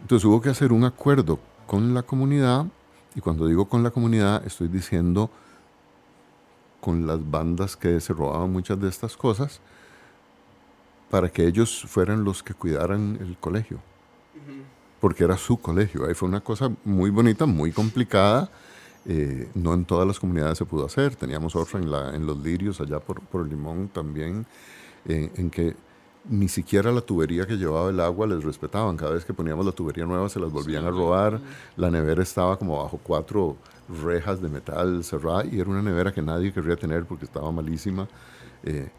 Entonces 0.00 0.24
hubo 0.24 0.40
que 0.40 0.48
hacer 0.48 0.72
un 0.72 0.84
acuerdo 0.84 1.38
con 1.66 1.92
la 1.92 2.02
comunidad, 2.02 2.66
y 3.14 3.20
cuando 3.20 3.46
digo 3.46 3.68
con 3.68 3.82
la 3.82 3.90
comunidad 3.90 4.46
estoy 4.46 4.68
diciendo 4.68 5.30
con 6.80 7.06
las 7.06 7.30
bandas 7.30 7.76
que 7.76 8.00
se 8.00 8.14
robaban 8.14 8.50
muchas 8.50 8.80
de 8.80 8.88
estas 8.88 9.16
cosas, 9.16 9.60
para 11.10 11.28
que 11.28 11.46
ellos 11.46 11.84
fueran 11.86 12.24
los 12.24 12.42
que 12.42 12.54
cuidaran 12.54 13.18
el 13.20 13.36
colegio. 13.38 13.78
Porque 15.00 15.24
era 15.24 15.36
su 15.36 15.58
colegio. 15.58 16.06
Ahí 16.06 16.14
fue 16.14 16.28
una 16.28 16.40
cosa 16.40 16.70
muy 16.84 17.10
bonita, 17.10 17.46
muy 17.46 17.72
complicada. 17.72 18.50
Eh, 19.06 19.48
no 19.54 19.72
en 19.72 19.86
todas 19.86 20.06
las 20.06 20.20
comunidades 20.20 20.58
se 20.58 20.64
pudo 20.66 20.86
hacer. 20.86 21.16
Teníamos 21.16 21.56
otra 21.56 21.80
en, 21.80 21.90
la, 21.90 22.14
en 22.14 22.26
Los 22.26 22.38
Lirios, 22.38 22.80
allá 22.80 23.00
por, 23.00 23.20
por 23.22 23.48
Limón 23.48 23.88
también, 23.88 24.46
en 25.06 25.50
que 25.50 25.74
ni 26.28 26.48
siquiera 26.48 26.92
la 26.92 27.00
tubería 27.00 27.46
que 27.46 27.56
llevaba 27.56 27.90
el 27.90 28.00
agua 28.00 28.26
les 28.26 28.44
respetaban. 28.44 28.96
Cada 28.96 29.12
vez 29.12 29.24
que 29.24 29.32
poníamos 29.32 29.64
la 29.64 29.72
tubería 29.72 30.04
nueva 30.04 30.28
se 30.28 30.38
las 30.38 30.52
volvían 30.52 30.84
a 30.84 30.90
robar. 30.90 31.40
La 31.76 31.90
nevera 31.90 32.22
estaba 32.22 32.58
como 32.58 32.82
bajo 32.82 32.98
cuatro 33.02 33.56
rejas 34.02 34.40
de 34.40 34.48
metal 34.48 35.02
cerrada 35.02 35.44
y 35.44 35.60
era 35.60 35.70
una 35.70 35.82
nevera 35.82 36.12
que 36.12 36.22
nadie 36.22 36.52
querría 36.52 36.76
tener 36.76 37.04
porque 37.04 37.24
estaba 37.24 37.50
malísima. 37.50 38.06
Eh, 38.62 38.90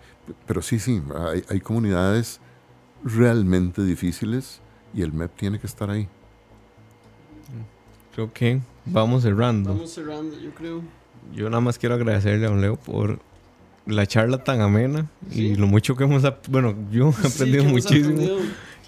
pero 0.46 0.62
sí, 0.62 0.80
sí, 0.80 1.02
hay, 1.50 1.60
comunidades 1.60 2.40
realmente 3.04 3.84
difíciles 3.84 4.62
y 4.94 5.02
el 5.02 5.14
MEP 5.14 5.36
tiene 5.36 5.60
que 5.60 5.68
estar 5.68 5.90
ahí. 5.90 6.08
Creo 8.14 8.32
que 8.34 8.62
vamos 8.86 9.24
cerrando. 9.24 9.74
Vamos 9.74 9.92
cerrando, 9.92 10.40
yo 10.40 10.52
creo. 10.52 10.82
Yo 11.34 11.50
nada 11.50 11.62
más 11.62 11.78
quiero 11.78 11.96
agradecerle 11.96 12.46
a 12.46 12.50
don 12.50 12.62
Leo 12.62 12.76
por 12.76 13.20
la 13.86 14.06
charla 14.06 14.44
tan 14.44 14.62
amena 14.62 15.10
y 15.32 15.56
lo 15.56 15.68
mucho 15.68 15.96
que 15.96 16.04
hemos, 16.04 16.24
bueno, 16.50 16.76
yo 16.92 17.14
he 17.24 17.28
aprendido 17.28 17.64
muchísimo. 17.66 18.22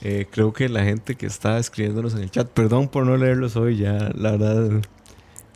Eh, 0.02 0.28
creo 0.30 0.52
que 0.52 0.68
la 0.68 0.84
gente 0.84 1.16
que 1.16 1.26
está 1.26 1.58
escribiéndonos 1.58 2.14
en 2.16 2.24
el 2.24 2.32
chat, 2.32 2.50
perdón 2.50 2.90
por 2.90 3.06
no 3.06 3.16
leerlos 3.16 3.56
hoy, 3.56 3.78
ya 3.78 4.12
la 4.16 4.32
verdad... 4.32 4.82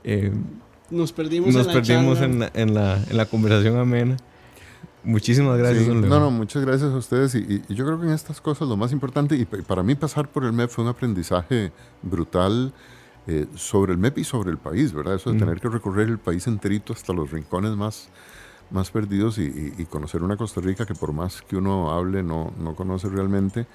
Eh, 0.05 0.31
nos 0.89 1.11
perdimos, 1.11 1.53
nos 1.53 1.67
en, 1.67 1.67
la 1.67 1.73
perdimos 1.73 2.21
en, 2.21 2.39
la, 2.39 2.51
en, 2.53 2.73
la, 2.73 3.03
en, 3.09 3.17
la, 3.17 3.25
conversación 3.25 3.77
amena. 3.77 4.15
Muchísimas 5.03 5.57
gracias, 5.57 5.87
don 5.87 6.01
Leo. 6.01 6.09
No, 6.09 6.19
no, 6.19 6.31
muchas 6.31 6.65
gracias 6.65 6.91
a 6.91 6.97
ustedes. 6.97 7.35
Y, 7.35 7.61
yo 7.69 7.85
creo 7.85 7.99
que 7.99 8.07
en 8.07 8.13
estas 8.13 8.41
cosas 8.41 8.67
lo 8.67 8.77
más 8.77 8.91
importante, 8.91 9.35
y 9.35 9.45
para 9.45 9.83
mí 9.83 9.95
pasar 9.95 10.27
por 10.27 10.43
el 10.43 10.53
MEP 10.53 10.69
fue 10.69 10.83
un 10.83 10.89
aprendizaje 10.89 11.71
brutal 12.01 12.73
eh, 13.27 13.45
sobre 13.55 13.93
el 13.93 13.97
MEP 13.97 14.19
y 14.19 14.23
sobre 14.23 14.51
el 14.51 14.57
país, 14.57 14.93
¿verdad? 14.93 15.15
Eso 15.15 15.29
de 15.29 15.37
mm. 15.37 15.39
tener 15.39 15.61
que 15.61 15.69
recorrer 15.69 16.09
el 16.09 16.17
país 16.17 16.47
enterito 16.47 16.93
hasta 16.93 17.13
los 17.13 17.31
rincones 17.31 17.75
más 17.75 18.09
más 18.69 18.91
perdidos 18.91 19.37
y, 19.37 19.85
conocer 19.89 20.23
una 20.23 20.37
Costa 20.37 20.61
Rica 20.61 20.85
que 20.85 20.95
por 20.95 21.13
más 21.13 21.41
que 21.41 21.55
uno 21.55 21.91
hable 21.91 22.23
no, 22.23 22.51
no 22.59 22.75
conoce 22.75 23.09
realmente. 23.09 23.65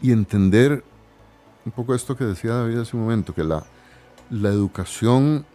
Y 0.00 0.10
entender 0.10 0.82
un 1.64 1.72
poco 1.72 1.94
esto 1.94 2.16
que 2.16 2.24
decía 2.24 2.54
David 2.54 2.78
hace 2.78 2.96
un 2.96 3.04
momento, 3.04 3.34
que 3.34 3.44
la, 3.44 3.64
la 4.30 4.48
educación 4.48 5.46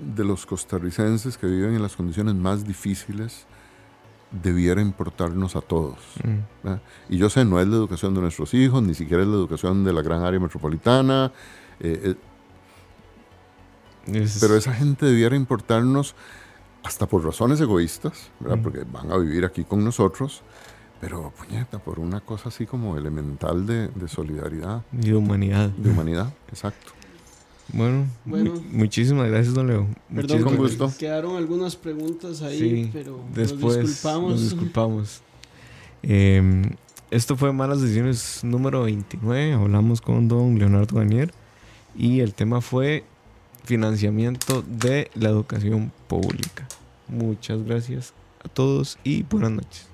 de 0.00 0.24
los 0.24 0.46
costarricenses 0.46 1.36
que 1.36 1.46
viven 1.46 1.74
en 1.74 1.82
las 1.82 1.96
condiciones 1.96 2.34
más 2.34 2.66
difíciles 2.66 3.46
debiera 4.30 4.80
importarnos 4.80 5.56
a 5.56 5.60
todos. 5.60 5.98
Mm. 6.24 6.70
Y 7.08 7.18
yo 7.18 7.28
sé, 7.30 7.44
no 7.44 7.60
es 7.60 7.66
la 7.66 7.76
educación 7.76 8.14
de 8.14 8.20
nuestros 8.20 8.54
hijos, 8.54 8.82
ni 8.82 8.94
siquiera 8.94 9.22
es 9.22 9.28
la 9.28 9.34
educación 9.34 9.84
de 9.84 9.92
la 9.92 10.02
gran 10.02 10.22
área 10.22 10.38
metropolitana, 10.38 11.32
eh, 11.80 12.14
eh, 14.06 14.28
pero 14.40 14.56
esa 14.56 14.72
gente 14.72 15.06
debiera 15.06 15.36
importarnos 15.36 16.14
hasta 16.82 17.06
por 17.06 17.24
razones 17.24 17.60
egoístas, 17.60 18.30
¿verdad? 18.40 18.58
Mm. 18.58 18.62
Porque 18.62 18.84
van 18.90 19.12
a 19.12 19.18
vivir 19.18 19.44
aquí 19.44 19.64
con 19.64 19.84
nosotros, 19.84 20.42
pero 21.00 21.32
puñeta, 21.36 21.78
por 21.78 21.98
una 21.98 22.20
cosa 22.20 22.48
así 22.48 22.66
como 22.66 22.96
elemental 22.96 23.66
de, 23.66 23.90
solidaridad. 24.08 24.82
Y 24.92 25.10
de 25.10 25.16
humanidad. 25.16 25.70
De 25.70 25.90
humanidad, 25.90 26.32
exacto. 26.48 26.92
Bueno, 27.72 28.06
muchísimas 28.70 29.28
gracias, 29.28 29.54
don 29.54 29.66
Leo. 29.66 29.86
Perdón, 30.14 30.42
con 30.42 30.56
gusto. 30.56 30.92
Quedaron 30.98 31.36
algunas 31.36 31.76
preguntas 31.76 32.42
ahí, 32.42 32.90
pero 32.92 33.20
después 33.34 33.76
nos 33.78 33.86
disculpamos. 33.88 34.30
Nos 34.30 34.42
disculpamos. 34.42 35.22
Em, 36.02 36.70
esto 37.10 37.36
fue 37.36 37.52
Malas 37.52 37.80
Decisiones 37.80 38.40
número 38.42 38.82
29. 38.84 39.54
Hablamos 39.54 40.00
con 40.00 40.28
don 40.28 40.58
Leonardo 40.58 40.98
Daniel 40.98 41.32
y 41.96 42.20
el 42.20 42.34
tema 42.34 42.60
fue 42.60 43.04
financiamiento 43.64 44.62
de 44.62 45.10
la 45.14 45.28
educación 45.28 45.92
pública. 46.08 46.66
Muchas 47.08 47.62
gracias 47.64 48.14
a 48.44 48.48
todos 48.48 48.98
y 49.04 49.22
buenas 49.24 49.50
noches. 49.50 49.86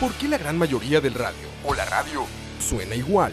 ¿Por 0.00 0.12
qué 0.14 0.28
la 0.28 0.38
gran 0.38 0.56
mayoría 0.56 1.00
del 1.00 1.14
radio 1.14 1.46
o 1.64 1.74
la 1.74 1.84
radio 1.84 2.24
suena 2.58 2.94
igual? 2.94 3.32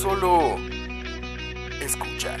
Solo 0.00 0.60
escucha. 1.80 2.36